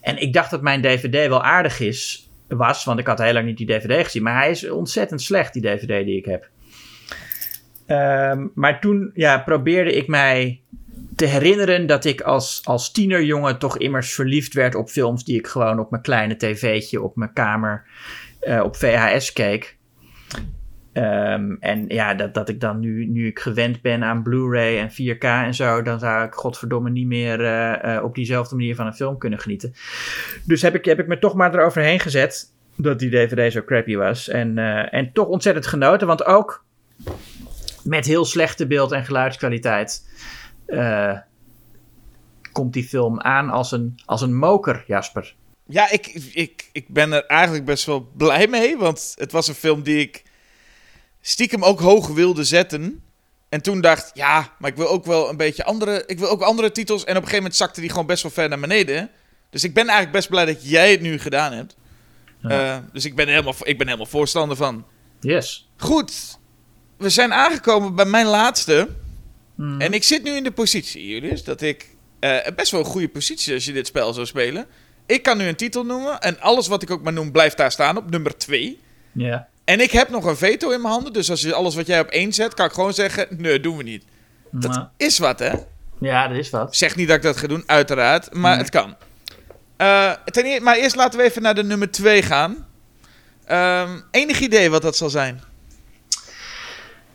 [0.00, 3.46] En ik dacht dat mijn DVD wel aardig is, was, want ik had heel lang
[3.46, 4.22] niet die DVD gezien.
[4.22, 6.48] Maar hij is ontzettend slecht, die DVD die ik heb.
[7.86, 10.60] Ehm, maar toen ja, probeerde ik mij
[11.16, 15.46] te herinneren dat ik als, als tienerjongen toch immers verliefd werd op films die ik
[15.46, 17.84] gewoon op mijn kleine tv'tje op mijn kamer
[18.40, 19.76] eh, op VHS keek.
[20.92, 24.90] Ehm, en ja, dat, dat ik dan nu, nu ik gewend ben aan Blu-ray en
[24.90, 28.86] 4K en zo, dan zou ik godverdomme niet meer eh, eh, op diezelfde manier van
[28.86, 29.74] een film kunnen genieten.
[30.44, 33.96] Dus heb ik, heb ik me toch maar eroverheen gezet dat die DVD zo crappy
[33.96, 34.28] was.
[34.28, 34.58] En,
[34.90, 36.64] en toch ontzettend genoten, want ook
[37.82, 40.02] met heel slechte beeld- en geluidskwaliteit
[40.68, 41.18] eh,
[42.52, 45.34] komt die film aan als een, als een moker, Jasper.
[45.66, 48.76] Ja, ik, ik, ik ben er eigenlijk best wel blij mee.
[48.76, 50.22] Want het was een film die ik
[51.20, 53.02] stiekem ook hoog wilde zetten.
[53.48, 56.04] En toen dacht, ja, maar ik wil ook wel een beetje andere...
[56.06, 57.04] Ik wil ook andere titels.
[57.04, 59.10] En op een gegeven moment zakte die gewoon best wel ver naar beneden.
[59.50, 61.76] Dus ik ben eigenlijk best blij dat jij het nu gedaan hebt.
[62.42, 62.74] Ja.
[62.74, 64.84] Eh, dus ik ben, helemaal, ik ben helemaal voorstander van.
[65.20, 65.70] Yes.
[65.76, 66.38] Goed,
[66.96, 68.88] we zijn aangekomen bij mijn laatste.
[69.58, 69.80] Mhm.
[69.80, 71.86] En ik zit nu in de positie, Julius, dat ik
[72.20, 74.66] eh, best wel een goede positie als je dit spel zou spelen.
[75.06, 77.72] Ik kan nu een titel noemen en alles wat ik ook maar noem blijft daar
[77.72, 78.80] staan op nummer 2.
[79.12, 79.48] Ja.
[79.64, 82.00] En ik heb nog een veto in mijn handen, dus als je alles wat jij
[82.00, 84.04] op één zet, kan ik gewoon zeggen, nee, doen we niet.
[84.50, 85.52] Dat is wat, hè?
[86.00, 86.76] ja, dat is wat.
[86.76, 88.60] Zeg niet dat ik dat ga doen, uiteraard, maar Nee.
[88.64, 88.96] het kan.
[89.76, 92.66] Eh, ten eerste, maar eerst laten we even naar de nummer 2 gaan.
[93.44, 95.40] Ehm, enig idee wat dat zal zijn?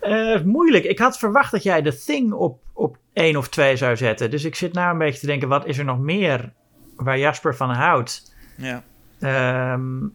[0.04, 0.84] Eh, moeilijk.
[0.84, 4.30] Ik had verwacht dat jij The Thing op, op één of twee zou zetten.
[4.32, 6.54] Dus ik zit nou een beetje te denken, wat is er nog meer
[6.96, 8.36] waar Jasper van houdt?
[8.58, 8.84] Ja,
[9.20, 10.06] Ehm,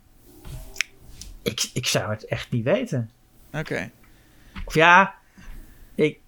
[1.42, 3.10] ik, ik zou het echt niet weten.
[3.52, 3.90] oké.
[4.64, 5.14] Of ja,
[5.94, 6.18] ik,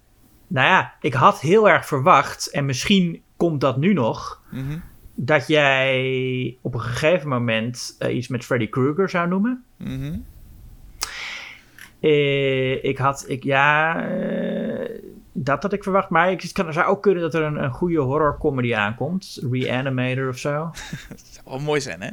[0.47, 4.77] nou ja, ik had heel erg verwacht, en misschien komt dat nu nog, Mhm.
[5.15, 9.63] dat jij op een gegeven moment eh, iets met Freddy Krueger zou noemen.
[9.77, 10.17] Mhm.
[12.01, 14.99] Eh, ik had, ik, ja, eh,
[15.31, 16.09] dat had ik verwacht.
[16.09, 19.39] Maar ik, het kan, zou ook kunnen dat er een, een goede horrorcomedy aankomt.
[19.51, 20.71] Reanimator of zo.
[21.09, 22.09] Dat zou wel mooi zijn, hè?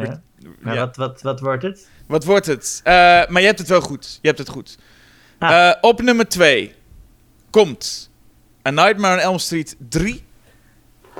[0.00, 0.22] Ja.
[0.60, 0.80] Maar Ja.
[0.80, 1.88] wat, wat, wat wordt het?
[2.06, 2.80] Wat wordt het?
[2.84, 2.92] Eh,
[3.26, 4.18] maar je hebt het wel goed.
[4.22, 4.78] Je hebt het goed.
[5.38, 5.68] Ah.
[5.68, 6.74] Eh, op nummer 2
[7.50, 8.10] komt
[8.68, 10.24] A Nightmare on Elm Street 3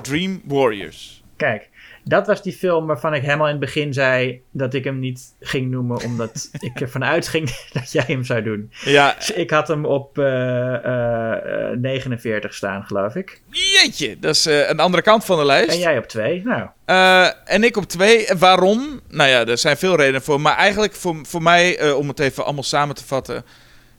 [0.03, 1.23] Dream Warriors.
[1.37, 1.71] Kijk,
[2.05, 5.35] dat was die film waarvan ik helemaal in het begin zei dat ik hem niet
[5.41, 8.73] ging noemen, omdat ik ervan uitging dat jij hem zou doen.
[8.85, 13.41] Ja, Dus ik had hem op eh, eh, eh, 49 staan, geloof ik.
[13.51, 14.19] jeetje.
[14.19, 15.71] Dat is eh, een andere kant van de lijst.
[15.71, 16.43] En jij op 2.
[16.45, 18.27] Nou, Eh, en ik op twee.
[18.27, 19.01] En Waarom?
[19.09, 20.41] Nou ja, er zijn veel redenen voor.
[20.41, 23.45] Maar eigenlijk voor, voor mij, eh, om het even allemaal samen te vatten.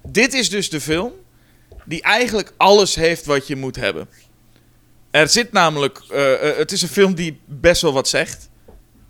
[0.07, 1.11] Dit is dus de film
[1.85, 4.07] die eigenlijk alles heeft wat je moet hebben.
[5.13, 6.01] Er zit namelijk...
[6.09, 8.49] eh, eh, het is een film die best wel wat zegt.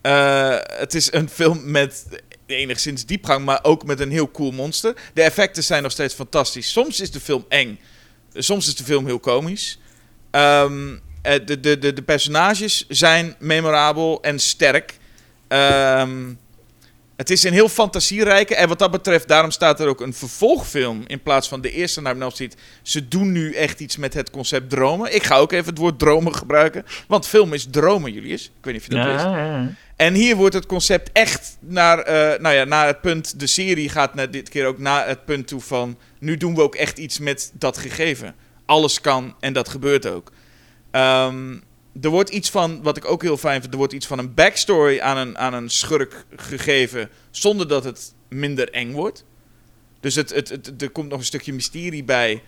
[0.01, 2.05] Eh, het is een film met
[2.45, 4.95] enigszins diepgang, maar ook met een heel cool monster.
[5.13, 6.71] De effecten zijn nog steeds fantastisch.
[6.71, 7.79] Soms is de film eng.
[8.33, 9.79] Soms is de film heel komisch.
[10.31, 14.97] Ehm, eh, de, de, de, de personages zijn memorabel en sterk.
[15.47, 16.33] Ehm,
[17.23, 18.55] het is een heel fantasierijke.
[18.55, 22.01] En wat dat betreft, daarom staat er ook een vervolgfilm in plaats van de eerste
[22.01, 22.55] naar Elm Street.
[22.81, 25.15] Ze doen nu echt iets met het concept dromen.
[25.15, 26.85] Ik ga ook even het woord dromen gebruiken.
[27.07, 28.45] Want film is dromen, Julius.
[28.45, 29.25] Ik weet niet of je dat ja, wist.
[29.25, 29.73] ja, ja.
[29.95, 33.39] En hier wordt het concept echt naar, eh, nou ja, naar het punt.
[33.39, 35.97] De serie gaat naar dit keer ook naar het punt toe van.
[36.19, 38.35] Nu doen we ook echt iets met dat gegeven.
[38.65, 40.31] Alles kan en dat gebeurt ook.
[40.91, 41.55] Ehm,
[42.01, 44.33] er wordt iets van, wat ik ook heel fijn vind, er wordt iets van een
[44.33, 47.09] backstory aan een, aan een schurk gegeven.
[47.31, 49.25] Zonder dat het minder eng wordt.
[49.99, 52.41] Dus het, het, het, er komt nog een stukje mysterie bij.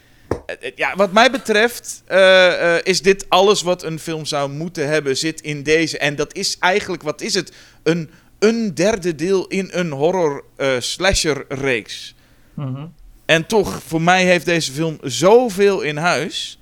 [0.76, 5.18] Ja, wat mij betreft eh, eh, is dit alles wat een film zou moeten hebben,
[5.18, 5.98] zit in deze.
[5.98, 7.52] En dat is eigenlijk, wat is het?
[7.84, 8.10] Een,
[8.40, 12.16] een derde deel in een horror eh, slasher reeks.
[12.54, 12.86] Mhm.
[13.26, 16.60] En toch, voor mij heeft deze film zoveel in huis.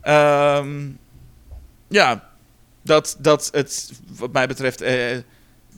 [0.00, 0.88] Ehm,
[1.90, 2.30] ja,
[2.82, 5.16] dat, dat het wat mij betreft eh,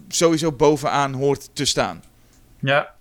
[0.08, 2.02] sowieso bovenaan hoort te staan.
[2.58, 2.94] Ja.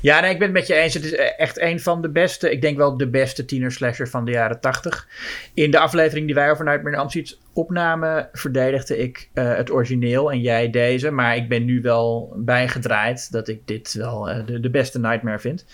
[0.00, 0.94] Ja, nee, ik ben het met je eens.
[0.94, 4.30] Het is echt een van de beste, ik denk wel de beste tienerslasher van de
[4.30, 5.08] jaren 80.
[5.54, 10.32] In de aflevering die wij over Nightmare Elm Street opnamen, verdedigde ik eh, het origineel
[10.32, 11.10] en jij deze.
[11.10, 15.64] Maar ik ben nu wel bijgedraaid dat ik dit wel eh, de beste Nightmare vind.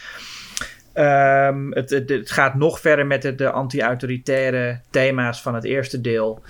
[0.95, 6.01] Ehm, het, het, het gaat nog verder met de, de anti-autoritaire thema's van het eerste
[6.01, 6.43] deel.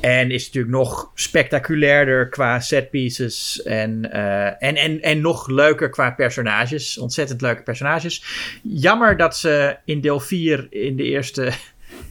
[0.00, 3.62] En is natuurlijk nog spectaculairder qua setpieces.
[3.62, 6.98] En, eh, en, en, en nog leuker qua personages.
[6.98, 8.24] Ontzettend leuke personages.
[8.62, 11.44] Jammer dat ze in deel 4 in de eerste,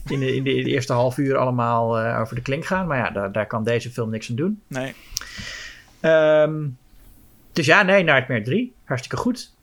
[0.08, 2.86] in de, in de, in de eerste half uur allemaal eh, over de klink gaan.
[2.86, 4.62] Maar ja, daar, daar kan deze film niks aan doen.
[4.66, 4.94] Nee.
[6.00, 6.66] Ehm,
[7.52, 8.74] dus ja, nee, Nightmare 3.
[8.84, 9.58] Hartstikke goed.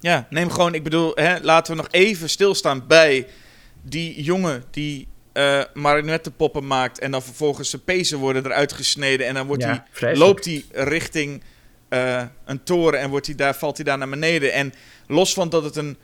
[0.00, 3.26] Ja, neem gewoon, ik bedoel, hè, laten we nog even stilstaan bij
[3.82, 9.34] die jongen die eh marionettenpoppen maakt en dan vervolgens zijn pezen worden eruit gesneden en
[9.34, 10.18] dan wordt Ja, hij, vreselijk.
[10.18, 11.42] loopt hij richting
[11.88, 14.52] eh, een toren en wordt hij daar, valt hij daar naar beneden.
[14.52, 14.72] En
[15.06, 15.96] los van dat het een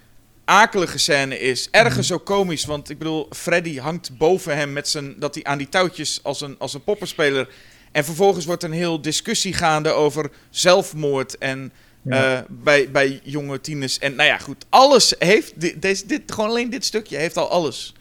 [0.45, 2.19] akelige scène is, ergens Mhm.
[2.19, 5.69] ook komisch, want ik bedoel, Freddy hangt boven hem met zijn, dat hij aan die
[5.69, 7.49] touwtjes als een, als een poppenspeler
[7.93, 11.73] en vervolgens wordt een heel discussie gaande over zelfmoord en
[12.05, 12.37] Ja.
[12.39, 13.99] eh, bij, bij jonge tieners.
[13.99, 14.65] En nou ja, goed.
[14.69, 15.61] Alles heeft.
[15.61, 17.95] Dit, deze, dit, gewoon alleen dit stukje heeft al alles.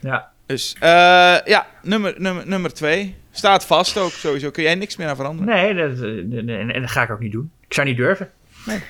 [0.00, 0.30] Ja.
[0.46, 0.90] Dus eh,
[1.44, 3.16] ja, nummer, nummer, nummer twee.
[3.30, 4.50] Staat vast ook sowieso.
[4.50, 5.54] Kun jij niks meer aan veranderen.
[5.54, 7.50] Nee, dat, eh, en, en dat ga ik ook niet doen.
[7.66, 8.30] Ik zou niet durven.
[8.66, 8.80] Nee.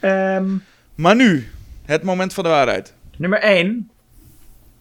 [0.00, 0.48] Ehm,
[0.94, 1.48] Maar nu,
[1.84, 2.94] het moment van de waarheid.
[3.16, 3.90] nummer 1.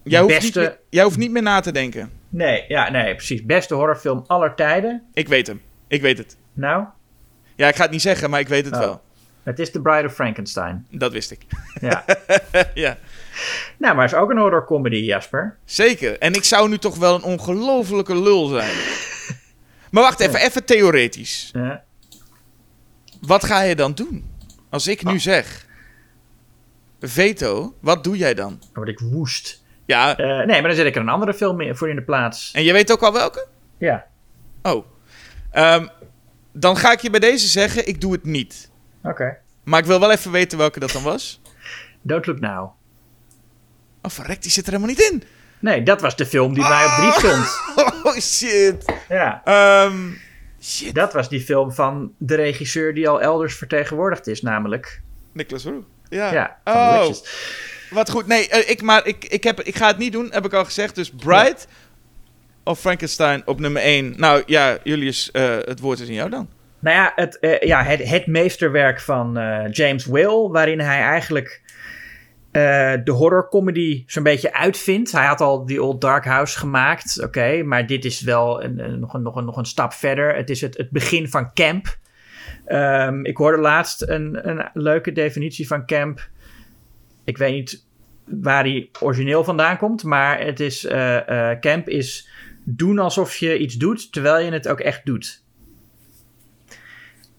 [0.03, 2.11] Jij hoeft, Beste- niet meer, jij hoeft niet meer na te denken.
[2.29, 3.43] Nee, ja, nee, precies.
[3.45, 5.03] Beste horrorfilm aller tijden.
[5.13, 5.61] Ik weet hem.
[5.87, 6.37] Ik weet het.
[6.53, 6.85] Nou,
[7.55, 8.79] Ja, ik ga het niet zeggen, maar ik weet het Oh.
[8.79, 9.01] wel.
[9.45, 10.87] Het is The Bride of Frankenstein.
[10.91, 11.41] Dat wist ik.
[11.81, 12.05] Ja.
[12.73, 12.97] ja,
[13.77, 15.57] nou, maar het is ook een horrorcomedy, Jasper.
[15.65, 16.19] zeker.
[16.19, 18.71] En ik zou nu toch wel een ongelofelijke lul zijn.
[19.91, 21.49] Maar wacht even, even theoretisch.
[21.53, 21.83] Ja.
[23.21, 24.25] Wat ga je dan doen?
[24.69, 25.19] Als ik nu Ah.
[25.19, 25.65] zeg...
[26.99, 28.49] Veto, wat doe jij dan?
[28.59, 29.63] Dan word ik woest.
[29.85, 32.51] Ja, Eh, nee, maar dan zet ik er een andere film voor in de plaats.
[32.51, 33.47] en je weet ook al welke?
[33.77, 34.05] Ja,
[34.61, 34.85] Oh.
[35.51, 35.87] Ehm,
[36.53, 38.69] dan ga ik je bij deze zeggen, ik doe het niet.
[39.09, 39.37] Oké.
[39.63, 41.41] Maar ik wil wel even weten welke dat dan was.
[42.01, 42.69] Don't Look Now.
[44.01, 45.23] Oh, verrek, die zit er helemaal niet in.
[45.59, 47.47] Nee, dat was de film die bij mij op drie stond.
[48.05, 48.93] Oh, shit.
[49.09, 49.97] Ja, Ehm,
[50.61, 50.95] shit.
[50.95, 55.01] dat was die film van de regisseur die al elders vertegenwoordigd is, namelijk.
[55.31, 55.85] Nicholas Roux.
[56.09, 56.33] Ja.
[56.33, 57.07] Ja, oh,
[57.89, 58.27] wat goed.
[58.27, 60.65] Nee, eh, ik, maar ik, ik, heb, ik ga het niet doen, heb ik al
[60.65, 60.95] gezegd.
[60.95, 61.67] Dus Bright,
[62.63, 64.13] of Frankenstein op nummer 1?
[64.17, 66.49] Nou ja, Julius, uh, het woord is in jou dan.
[66.79, 71.63] Nou ja, het, uh, ja, het, het meesterwerk van uh, James Will, waarin hij eigenlijk
[73.03, 75.11] de horrorcomedy zo'n beetje uitvindt.
[75.11, 79.13] Hij had al die Old Dark House gemaakt, oké, maar dit is wel een, nog,
[79.13, 80.35] een, nog, een, nog een stap verder.
[80.35, 81.97] Het is het, het begin van camp.
[82.67, 86.29] Um, ik hoorde laatst een, een leuke definitie van camp.
[87.23, 87.85] Ik weet niet
[88.25, 92.29] waar die origineel vandaan komt, maar het is, uh, uh, camp is
[92.63, 95.44] doen alsof je iets doet, terwijl je het ook echt doet.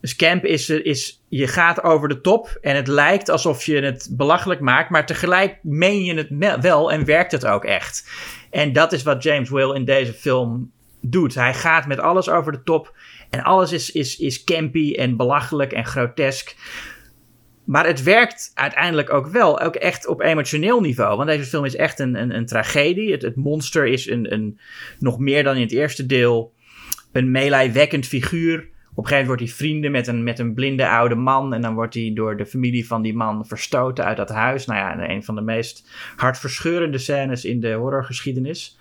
[0.07, 4.09] Dus camp is, is, je gaat over de top en het lijkt alsof je het
[4.11, 8.11] belachelijk maakt, maar tegelijk meen je het wel en werkt het ook echt.
[8.51, 10.71] En dat is wat James Will in deze film
[11.01, 11.35] doet.
[11.35, 12.97] Hij gaat met alles over de top
[13.31, 16.57] en alles is, is, is campy en belachelijk en grotesk.
[17.65, 21.17] Maar het werkt uiteindelijk ook wel, ook echt op emotioneel niveau.
[21.17, 23.13] Want deze film is echt een, een, een tragedie.
[23.13, 24.59] Het, het monster is een, een,
[24.99, 26.53] nog meer dan in het eerste deel
[27.13, 28.75] een meelijwekkend figuur.
[28.97, 31.55] Op een gegeven moment wordt hij vrienden met een, met een blinde oude man.
[31.55, 34.67] En dan wordt hij door de familie van die man verstoten uit dat huis.
[34.67, 38.79] Nou ja, een van de meest hartverscheurende scènes in de horrorgeschiedenis.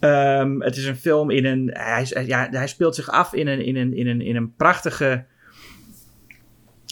[0.00, 1.70] Um, het is een film in een.
[1.72, 5.24] Hij, ja, hij speelt zich af in een, in een, in een, in een prachtige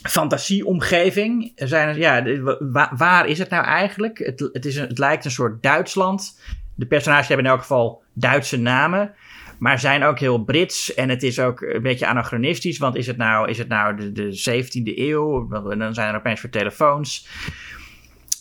[0.03, 1.53] fantasieomgeving.
[1.55, 2.23] Er zijn, ja,
[2.59, 4.19] waar, waar is het nou eigenlijk?
[4.19, 6.41] Het, het, is een, het lijkt een soort Duitsland.
[6.75, 9.15] De personages hebben in elk geval Duitse namen.
[9.59, 10.95] Maar zijn ook heel Brits.
[10.95, 12.79] En het is ook een beetje anachronistisch.
[12.79, 15.49] Want is het nou, is het nou de, de 17e eeuw?
[15.77, 17.29] Dan zijn er opeens voor telefoons.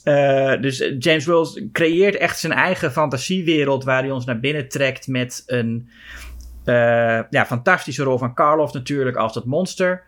[0.03, 3.83] Uh, dus James Wells creëert echt zijn eigen fantasiewereld.
[3.83, 5.89] Waar hij ons naar binnen trekt met een
[6.65, 10.03] uh, ja, fantastische rol van Karloff natuurlijk als dat monster.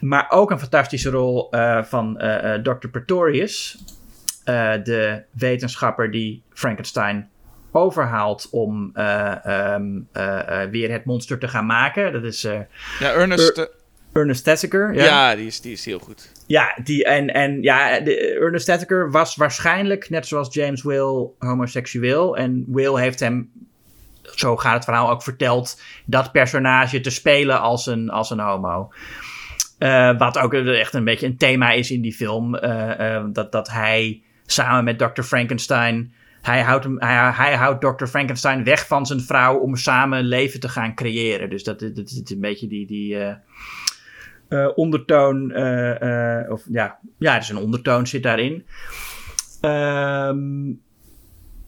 [0.00, 2.22] Maar ook een fantastische rol uh, van
[2.62, 2.88] Dr.
[2.88, 3.84] Pretorius.
[4.44, 7.30] de wetenschapper die Frankenstein
[7.72, 10.08] overhaalt om um,
[10.70, 12.12] weer het monster te gaan maken.
[12.12, 12.42] Dat is.
[12.42, 12.66] ja,
[13.00, 13.68] Ernest.
[14.12, 14.94] Ernest Thesiger.
[14.94, 16.32] Ja, ja die, is, die is heel goed.
[16.46, 22.36] Ja, die, en, en ja, de, Ernest Thesiger was waarschijnlijk, net zoals James Will, homoseksueel.
[22.36, 23.50] En Will heeft hem,
[24.22, 28.92] zo gaat het verhaal ook verteld, dat personage te spelen als een, als een homo.
[29.78, 32.54] Uh, wat ook echt een beetje een thema is in die film.
[32.54, 35.22] Uh, uh, dat, dat hij samen met Dr.
[35.22, 36.12] Frankenstein.
[36.42, 38.06] Hij houdt, hij, houdt Dr.
[38.06, 41.50] Frankenstein weg van zijn vrouw om samen een leven te gaan creëren.
[41.50, 42.86] Dus dat, dat, is een beetje die.
[42.86, 43.36] die
[44.48, 45.50] uh, ondertoon.
[45.50, 48.66] Uh, of ja, ja, er is een ondertoon zit daarin.
[49.60, 50.80] Um,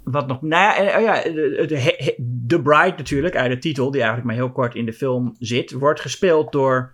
[0.05, 0.43] wat nog.
[0.43, 4.53] Nou ja, oh ja de, de, Bride natuurlijk, uit de titel, die eigenlijk maar heel
[4.53, 6.93] kort in de film zit, wordt gespeeld door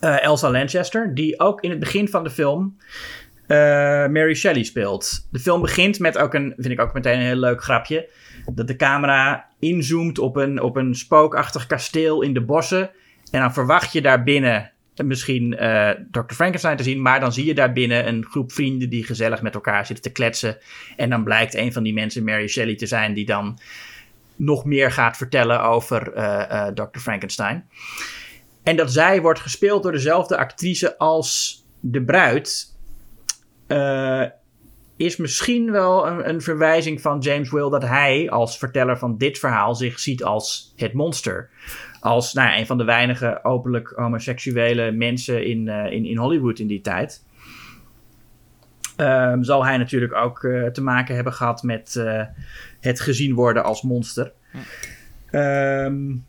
[0.00, 2.76] Elsa Lanchester, die ook in het begin van de film.
[4.10, 5.26] Mary Shelley speelt.
[5.30, 8.08] De film begint met ook een, vind ik ook meteen een heel leuk grapje.
[8.52, 12.90] Dat de camera inzoomt op een, op een spookachtig kasteel in de bossen.
[13.30, 14.70] En dan verwacht je daar binnen
[15.04, 16.34] misschien uh, Dr.
[16.34, 17.02] Frankenstein te zien.
[17.02, 20.12] Maar dan zie je daar binnen een groep vrienden die gezellig met elkaar zitten te
[20.12, 20.58] kletsen.
[20.96, 23.58] En dan blijkt een van die mensen Mary Shelley te zijn die dan
[24.36, 26.12] nog meer gaat vertellen over
[26.74, 26.98] Dr.
[26.98, 27.68] Frankenstein.
[28.62, 32.69] En dat zij wordt gespeeld door dezelfde actrice als de bruid.
[34.96, 39.38] Is misschien wel een, een, verwijzing van James Will dat hij als verteller van dit
[39.38, 41.50] verhaal zich ziet als het monster
[42.00, 46.58] als nou ja, een van de weinige openlijk homoseksuele mensen in, uh, in, in Hollywood
[46.58, 47.24] in die tijd.
[48.96, 52.22] Um, zal hij natuurlijk ook uh, te maken hebben gehad met uh,
[52.80, 54.32] het gezien worden als monster.
[55.32, 56.24] Um,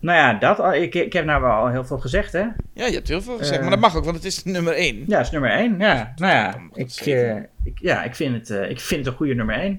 [0.00, 2.46] nou ja, dat, ik, ik heb nou wel al heel veel gezegd, hè?
[2.74, 5.04] Ja, je hebt heel veel gezegd, maar dat mag ook, want het is nummer 1.
[5.06, 6.12] Ja, het is nummer 1, ja.
[6.16, 6.96] Nou ja, ik,
[7.64, 9.76] ik, ja, ik, vind het, ik vind het een goede nummer 1.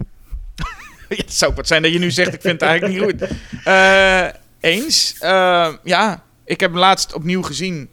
[1.08, 3.38] het zou wat zijn dat je nu zegt, ik vind het eigenlijk niet goed.
[4.60, 5.16] Eens.
[5.84, 7.90] Ja, ik heb hem laatst opnieuw gezien.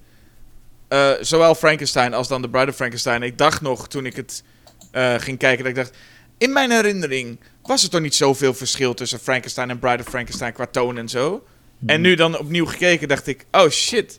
[1.20, 3.23] Zowel Frankenstein als dan The Bride of Frankenstein.
[3.23, 4.44] Ik dacht nog, toen ik het
[5.23, 5.97] ging kijken, dat ik dacht...
[6.39, 10.52] In mijn herinnering was er toch niet zoveel verschil tussen Frankenstein en Bride of Frankenstein
[10.52, 11.44] qua toon en zo.
[11.78, 11.89] Hmm.
[11.89, 13.44] En nu dan opnieuw gekeken, dacht ik...
[13.50, 14.18] Oh shit,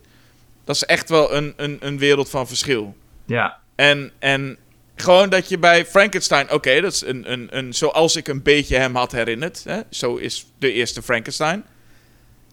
[0.64, 2.96] dat is echt wel een, een, een wereld van verschil.
[3.24, 3.58] Ja.
[3.74, 4.56] En, en
[4.96, 8.76] gewoon dat je bij Frankenstein, oké, dat is een, een, een, zoals ik een beetje
[8.76, 9.64] hem had herinnerd.
[9.64, 9.80] Hè?
[9.90, 11.64] Zo is de eerste Frankenstein.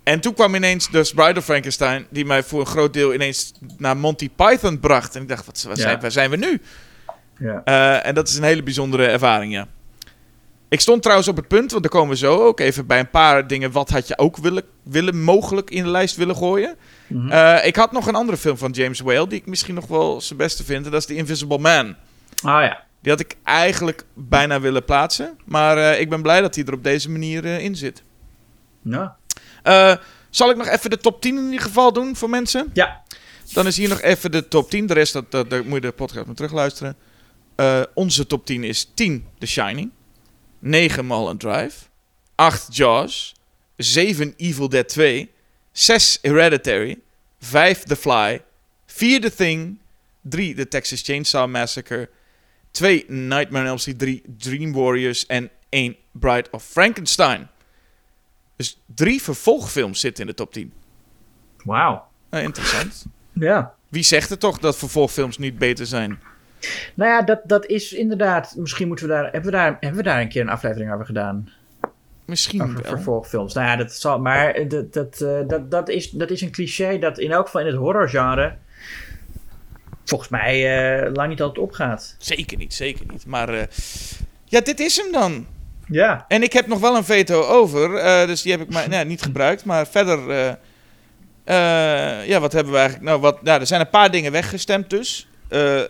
[0.03, 3.51] En toen kwam ineens dus Bride of Frankenstein, die mij voor een groot deel ineens
[3.77, 5.15] naar Monty Python bracht.
[5.15, 6.61] En ik dacht, wat, wat zijn, waar zijn we nu?
[7.39, 7.61] Ja.
[7.65, 9.67] Uh, en dat is een hele bijzondere ervaring, ja.
[10.69, 13.09] Ik stond trouwens op het punt, want daar komen we zo ook even bij een
[13.09, 13.71] paar dingen.
[13.71, 16.75] Wat had je ook willen, willen mogelijk in de lijst willen gooien?
[17.07, 17.31] Mm -hmm.
[17.31, 20.21] uh, ik had nog een andere film van James Whale, die ik misschien nog wel
[20.21, 20.85] zijn beste vind.
[20.85, 21.87] En dat is The Invisible Man.
[22.43, 22.83] Oh ja.
[23.01, 25.37] Die had ik eigenlijk bijna willen plaatsen.
[25.45, 28.03] Maar eh, ik ben blij dat hij er op deze manier eh, in zit.
[28.81, 29.09] Nou,
[29.63, 29.95] Eh,
[30.29, 32.69] zal ik nog even de top 10 in ieder geval doen voor mensen?
[32.73, 33.03] ja.
[33.53, 34.85] Dan is hier nog even de top 10.
[34.85, 36.95] De rest, dat, dat, moet je de podcast maar terugluisteren.
[37.55, 39.91] Eh, onze top 10 is 10 The Shining.
[40.59, 41.89] 9 Mulholland Drive.
[42.35, 43.35] 8 Jaws.
[43.77, 45.29] 7 Evil Dead 2.
[45.71, 47.01] 6 Hereditary.
[47.39, 48.41] 5 The Fly.
[48.85, 49.79] 4 The Thing.
[50.29, 52.09] 3 The Texas Chainsaw Massacre.
[52.71, 53.99] 2 Nightmare on Elm Street.
[53.99, 55.25] 3 Dream Warriors.
[55.25, 57.47] En 1 Bride of Frankenstein.
[58.55, 60.73] Dus drie vervolgfilms zitten in de top 10.
[61.63, 62.07] Wauw.
[62.31, 63.05] Interessant.
[63.33, 63.73] Ja.
[63.89, 66.19] Wie zegt het toch dat vervolgfilms niet beter zijn?
[66.93, 68.55] Nou ja, dat, dat is inderdaad.
[68.57, 69.23] Misschien moeten we daar.
[69.23, 71.49] Hebben we daar, hebben we daar een keer een aflevering over gedaan?
[72.27, 72.91] Misschien Over wel.
[72.91, 73.53] vervolgfilms.
[73.53, 74.19] Nou ja, dat zal.
[74.19, 77.45] Maar eh, dat, dat, eh, dat, dat, is, dat is een cliché dat in elk
[77.45, 78.55] geval in het horrorgenre.
[80.05, 80.55] volgens mij
[81.03, 82.15] eh, lang niet altijd opgaat.
[82.17, 83.25] Zeker niet, zeker niet.
[83.25, 83.67] Maar
[84.45, 85.47] ja, dit is hem dan.
[85.87, 86.25] Ja.
[86.27, 87.89] En ik heb nog wel een veto over,
[88.27, 89.65] dus die heb ik maar nou, niet gebruikt.
[89.65, 90.19] Maar verder,
[92.25, 93.09] ja, wat hebben we eigenlijk?
[93.09, 95.27] Nou, wat, nou, er zijn een paar dingen weggestemd dus.
[95.47, 95.81] Eh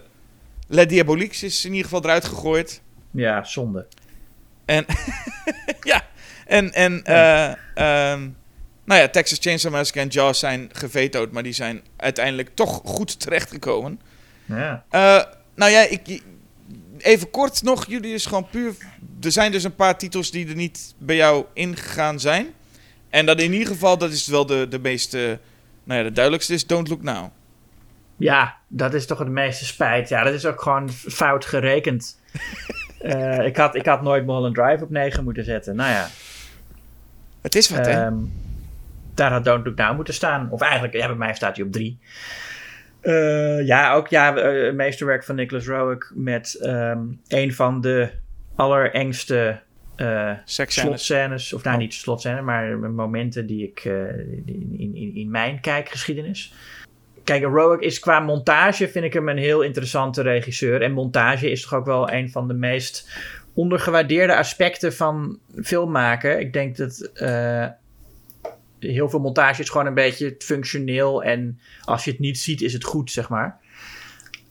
[0.67, 2.81] Le Diaboliques is in ieder geval eruit gegooid.
[3.11, 3.87] Ja, zonde.
[4.65, 4.85] En,
[5.91, 6.07] ja,
[6.45, 8.29] en, en eh, ehm,
[8.85, 13.19] nou ja, Texas Chainsaw Massacre en Jaws zijn gevetood, maar die zijn uiteindelijk toch goed
[13.19, 13.99] terechtgekomen.
[14.45, 14.85] Ja.
[14.89, 15.23] Eh,
[15.55, 16.21] nou ja, ik,
[16.97, 17.85] even kort nog.
[17.87, 18.75] Jullie is gewoon puur.
[19.21, 22.47] Er zijn dus een paar titels die er niet bij jou ingegaan zijn.
[23.09, 25.13] En dat in ieder geval, dat is wel de, de meest.
[25.13, 25.21] eh,
[25.83, 27.31] nou ja, de duidelijkste is Don't Look Now.
[28.17, 30.09] Ja, dat is toch het meeste spijt.
[30.09, 32.15] Ja, dat is ook gewoon fout gerekend.
[32.97, 35.75] Eh, ik, had, ik had nooit Mulholland Drive op 9 moeten zetten.
[35.75, 36.07] Nou ja,
[37.41, 37.91] Het is wat, hè?
[37.91, 38.15] ehm,
[39.13, 40.51] daar had Don't Look Now moeten staan.
[40.51, 41.99] Of eigenlijk, ja, bij mij staat hij op 3.
[43.65, 48.09] ja, ook ja, eh, meesterwerk van Nicholas Roeg met ehm, een van de
[48.55, 49.59] allerengste
[49.95, 50.87] eh Seksscènes.
[50.89, 51.53] slotscènes.
[51.53, 51.81] Of nou, Oh.
[51.81, 53.93] niet slotscènes, maar momenten die ik eh,
[54.45, 56.53] in, in, in mijn kijkgeschiedenis.
[57.27, 60.81] Kijk, Roig is qua montage vind ik hem een heel interessante regisseur.
[60.81, 63.09] En montage is toch ook wel een van de meest
[63.53, 66.39] ondergewaardeerde aspecten van filmmaken.
[66.39, 67.65] Ik denk dat eh,
[68.79, 71.23] heel veel montage is gewoon een beetje functioneel.
[71.23, 73.59] En als je het niet ziet, is het goed, zeg maar.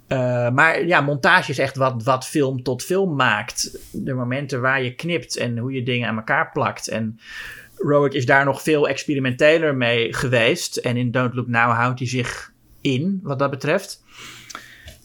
[0.07, 3.79] Eh, maar ja, montage is echt wat, wat film tot film maakt.
[3.93, 6.89] De momenten waar je knipt en hoe je dingen aan elkaar plakt.
[6.89, 7.21] En
[7.77, 10.77] Roig is daar nog veel experimenteler mee geweest.
[10.77, 14.05] En in Don't Look Now houdt hij zich in, wat dat betreft.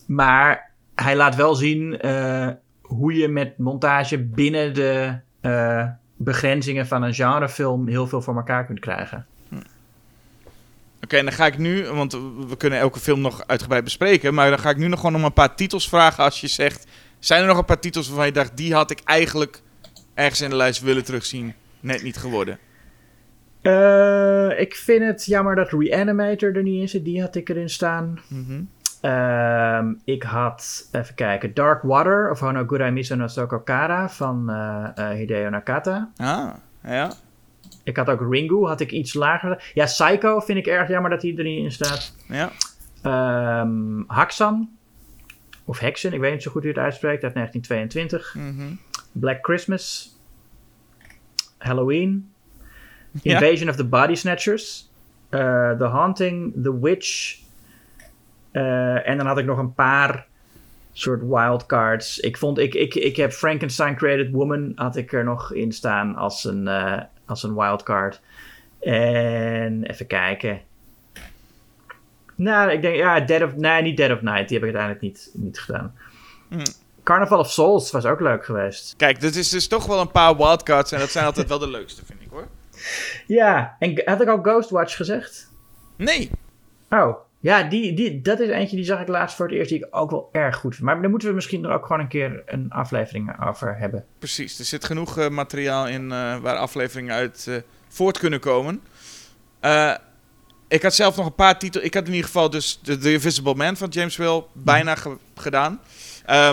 [0.08, 2.48] Maar hij laat wel zien eh,
[2.82, 8.66] hoe je met montage binnen de eh, begrenzingen van een genrefilm heel veel voor elkaar
[8.66, 9.26] kunt krijgen.
[11.04, 12.14] Oké, en dan ga ik nu, want
[12.48, 14.34] we kunnen elke film nog uitgebreid bespreken.
[14.34, 16.24] Maar dan ga ik nu nog gewoon om een paar titels vragen.
[16.24, 16.88] Als je zegt,
[17.20, 19.62] zijn er nog een paar titels waarvan je dacht, die had ik eigenlijk
[20.14, 21.54] ergens in de lijst willen terugzien?
[21.80, 22.60] Net niet geworden.
[23.62, 27.06] Eh, ik vind het jammer dat Reanimator er niet in zit.
[27.06, 28.20] Die had ik erin staan.
[28.28, 28.62] Mhm.
[29.02, 35.50] Ehm, ik had, even kijken, Dark Water of Honogurai Miso no Sokokara van eh, Hideo
[35.50, 36.12] Nakata.
[36.18, 36.50] Ah,
[36.84, 37.14] ja.
[37.84, 39.72] Ik had ook Ringu, had ik iets lager.
[39.74, 42.16] Ja, Psycho vind ik erg jammer dat hij er niet in staat.
[42.28, 42.52] Ja.
[43.02, 44.70] Ehm Haxan,
[45.66, 48.36] of Hexen, ik weet niet zo goed hoe je het uitspreekt, uit 1922.
[48.36, 48.74] Mhm.
[49.12, 50.16] Black Christmas,
[51.58, 52.31] Halloween,
[53.22, 53.40] Ja.
[53.42, 54.90] Invasion of the Body Snatchers,
[55.30, 57.40] eh, The Haunting, The Witch.
[58.52, 60.26] eh, en dan had ik nog een paar
[60.94, 62.20] soort wildcards.
[62.20, 66.16] Ik vond, ik, ik, ik heb Frankenstein Created Woman had ik er nog in staan
[66.16, 68.22] als een, eh, als een wildcard.
[68.80, 70.62] En even kijken.
[72.36, 74.48] Nou, ik denk, ja, Dead of, nee, niet Dead of Night.
[74.50, 75.96] Die heb ik uiteindelijk niet, niet gedaan.
[76.50, 76.62] Hmm.
[77.04, 78.94] Carnival of Souls was ook leuk geweest.
[78.98, 81.70] Kijk, dit is dus toch wel een paar wildcards en dat zijn altijd wel de
[81.70, 82.21] leukste, vind ik.
[83.28, 85.52] Ja, en had ik al Ghostwatch gezegd?
[85.98, 86.32] Nee.
[86.90, 89.80] Oh, ja, die, die, dat is eentje die zag ik laatst voor het eerst, die
[89.80, 90.86] ik ook wel erg goed vind.
[90.88, 94.06] Maar daar moeten we misschien er ook gewoon een keer een aflevering over hebben.
[94.20, 97.56] Precies, er zit genoeg eh, materiaal in eh, waar afleveringen uit eh,
[97.88, 98.82] voort kunnen komen.
[100.68, 101.84] Ik had zelf nog een paar titels.
[101.84, 105.18] Ik had in ieder geval dus The, The Invisible Man van James Will bijna ge-
[105.36, 105.80] gedaan.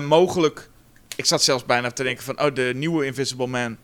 [0.03, 0.69] Mogelijk,
[1.17, 3.77] ik zat zelfs bijna te denken van, oh, de nieuwe Invisible Man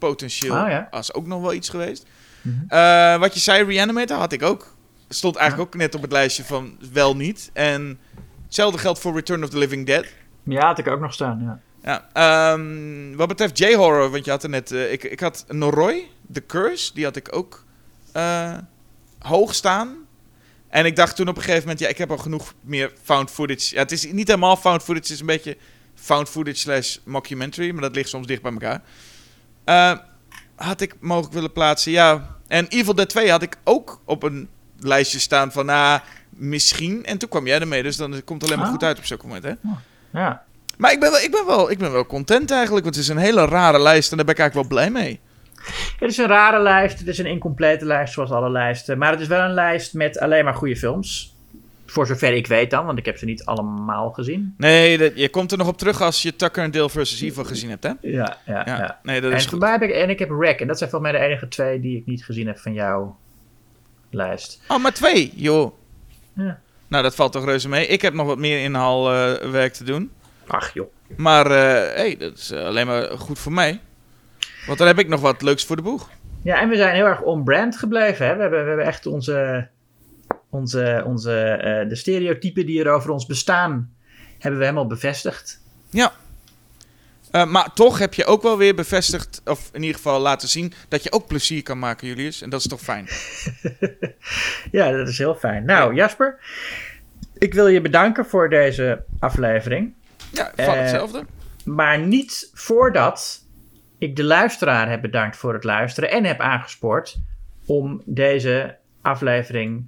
[0.00, 0.88] potentieel Oh, ja.
[0.90, 2.06] als ook nog wel iets geweest.
[2.42, 2.56] Mhm.
[2.68, 4.74] Eh, wat je zei, Reanimator had ik ook.
[5.08, 7.50] Stond eigenlijk ook net op het lijstje van wel niet.
[7.52, 7.98] En
[8.44, 10.04] hetzelfde geldt voor Return of the Living Dead.
[10.42, 11.60] Ja, had ik ook nog staan, ja.
[11.82, 14.72] Ja, ehm, wat betreft J-horror, want je had er net...
[14.72, 17.64] eh, ik, ik had Noroi, The Curse, die had ik ook
[18.12, 18.56] eh,
[19.18, 19.96] hoog staan.
[20.68, 23.30] En ik dacht toen op een gegeven moment, ja, ik heb al genoeg meer found
[23.30, 23.74] footage.
[23.74, 25.56] Ja, het is niet helemaal found footage, het is een beetje
[25.94, 28.82] found footage slash mockumentary, maar dat ligt soms dicht bij elkaar.
[29.70, 29.92] Eh,
[30.56, 32.36] had ik mogelijk willen plaatsen, ja.
[32.48, 36.00] En Evil Dead 2 had ik ook op een lijstje staan van, nou,
[36.30, 37.04] misschien.
[37.04, 38.72] En toen kwam jij ermee, dus dan komt het alleen maar Ah.
[38.72, 39.52] goed uit op zo'n moment, hè.
[40.12, 40.42] Ja.
[40.78, 43.10] Maar ik ben, wel, ik, ben wel, ik ben wel content eigenlijk, want het is
[43.10, 45.20] een hele rare lijst en daar ben ik eigenlijk wel blij mee.
[45.98, 46.98] Het is een rare lijst.
[46.98, 48.98] Het is een incomplete lijst, zoals alle lijsten.
[48.98, 51.34] Maar het is wel een lijst met alleen maar goede films.
[51.90, 54.54] Voor zover ik weet dan, want ik heb ze niet allemaal gezien.
[54.58, 57.44] Nee, dat, je komt er nog op terug als je Tucker en Dale versus Evil
[57.44, 57.88] gezien hebt, hè?
[58.00, 58.98] Ja, ja, Ja, ja.
[59.02, 59.62] nee, dat En, is goed.
[59.62, 60.58] heb ik, en ik heb Rack.
[60.60, 63.16] En dat zijn volgens mij de enige twee die ik niet gezien heb van jouw
[64.10, 64.60] lijst.
[64.68, 65.72] Oh, maar twee, joh.
[66.32, 66.60] Ja.
[66.88, 67.86] Nou, dat valt toch reuze mee.
[67.86, 70.10] Ik heb nog wat meer inhaalwerk werk te doen.
[70.46, 70.92] Ach joh.
[71.16, 73.80] Maar, eh hey, dat is eh, alleen maar goed voor mij.
[74.66, 76.10] Want dan heb ik nog wat leuks voor de boeg.
[76.42, 78.26] Ja, en we zijn heel erg on-brand gebleven.
[78.26, 78.34] Hè?
[78.34, 79.68] We, hebben, we hebben echt onze,
[80.50, 83.94] onze, onze eh, de stereotypen die er over ons bestaan,
[84.38, 85.62] hebben we helemaal bevestigd.
[85.90, 86.12] Ja.
[87.30, 90.72] Eh, maar toch heb je ook wel weer bevestigd, of in ieder geval laten zien,
[90.88, 92.42] dat je ook plezier kan maken, Julius.
[92.42, 93.08] En dat is toch fijn.
[94.70, 95.64] Ja, dat is heel fijn.
[95.64, 96.38] Nou, Jasper,
[97.38, 99.94] ik wil je bedanken voor deze aflevering.
[100.32, 101.24] Ja, van Eh, hetzelfde.
[101.64, 103.46] Maar niet voordat
[103.98, 107.20] ik de luisteraar heb bedankt voor het luisteren en heb aangespoord
[107.66, 109.86] om deze aflevering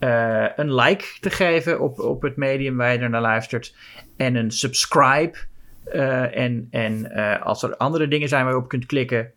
[0.00, 3.74] eh, een like te geven op, op het medium waar je naar luistert
[4.16, 5.38] en een subscribe.
[5.84, 9.32] Eh, en en eh, als er andere dingen zijn waar je op kunt klikken,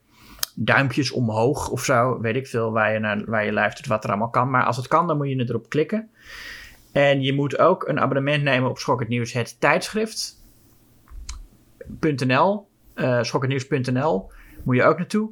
[0.56, 4.10] duimpjes omhoog of zo, weet ik veel waar je, naar, waar je luistert, wat er
[4.10, 4.50] allemaal kan.
[4.50, 6.10] Maar als het kan, dan moet je erop klikken.
[6.92, 10.42] En je moet ook een abonnement nemen op Schok het Nieuws, het tijdschrift.
[12.00, 14.32] .nl, eh schokkendnieuws.nl,
[14.64, 15.30] moet je ook naartoe.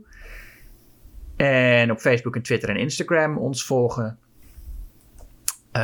[1.35, 4.19] En op Facebook en Twitter en Instagram ons volgen.
[5.71, 5.81] Eh,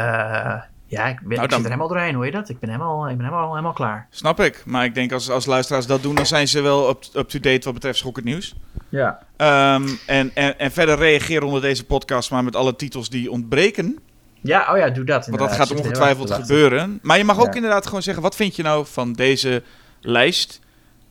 [0.86, 2.50] ja, ik, ben, Nou, ik dan- zit er helemaal doorheen, hoor je dat?
[2.50, 4.08] Ik ben helemaal, ik ben helemaal, helemaal klaar.
[4.10, 4.64] Snap ik.
[4.66, 7.74] Maar ik denk als, als luisteraars dat doen, dan zijn ze wel up- up-to-date wat
[7.74, 8.56] betreft Schok het Nieuws.
[8.90, 9.20] Ja.
[9.38, 13.98] Ehm, en, en, en verder reageren onder deze podcast maar met alle titels die ontbreken.
[14.42, 15.26] Ja, oh ja, doe dat.
[15.28, 17.00] Want dat gaat ongetwijfeld gebeuren.
[17.02, 17.54] Maar je mag ook Ja.
[17.54, 19.64] inderdaad gewoon zeggen, wat vind je nou van deze
[20.02, 20.60] lijst?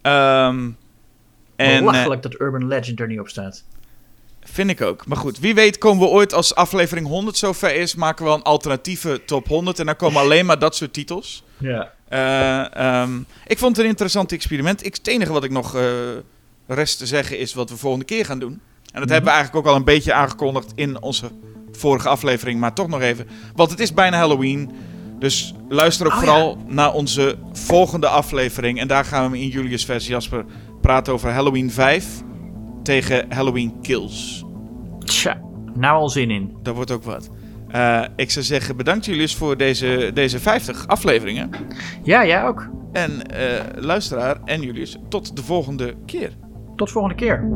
[0.02, 0.58] Ehm,
[1.56, 3.64] en, eh, Belachelijk dat Urban Legend er niet op staat.
[4.52, 5.06] Vind ik ook.
[5.06, 8.42] Maar goed, wie weet komen we ooit als aflevering 100 zover is, maken we een
[8.42, 11.44] alternatieve top 100 en dan komen alleen maar dat soort titels.
[11.58, 11.92] Ja.
[12.08, 14.86] Eh, ehm, ik vond het een interessant experiment.
[14.86, 15.82] Ik, het enige wat ik nog eh,
[16.66, 18.60] rest te zeggen is wat we volgende keer gaan doen.
[18.92, 21.30] En dat hebben we eigenlijk ook al een beetje aangekondigd in onze
[21.72, 23.28] vorige aflevering, maar toch nog even.
[23.54, 24.70] Want het is bijna Halloween.
[25.18, 28.80] Dus luister ook Oh, vooral naar onze volgende aflevering.
[28.80, 30.44] En daar gaan we in Julius versie Jasper
[30.80, 32.06] praten over Halloween 5
[32.86, 34.44] tegen Halloween Kills.
[34.98, 35.40] Tja,
[35.74, 36.56] nou al zin in.
[36.62, 37.30] Dat wordt ook wat.
[37.68, 41.50] Eh, ik zou zeggen, bedankt Julius voor deze, deze 50 afleveringen.
[42.02, 42.68] Ja, jij ook.
[42.92, 46.32] En eh, luisteraar en Julius, tot de volgende keer.
[46.76, 47.48] Tot volgende keer.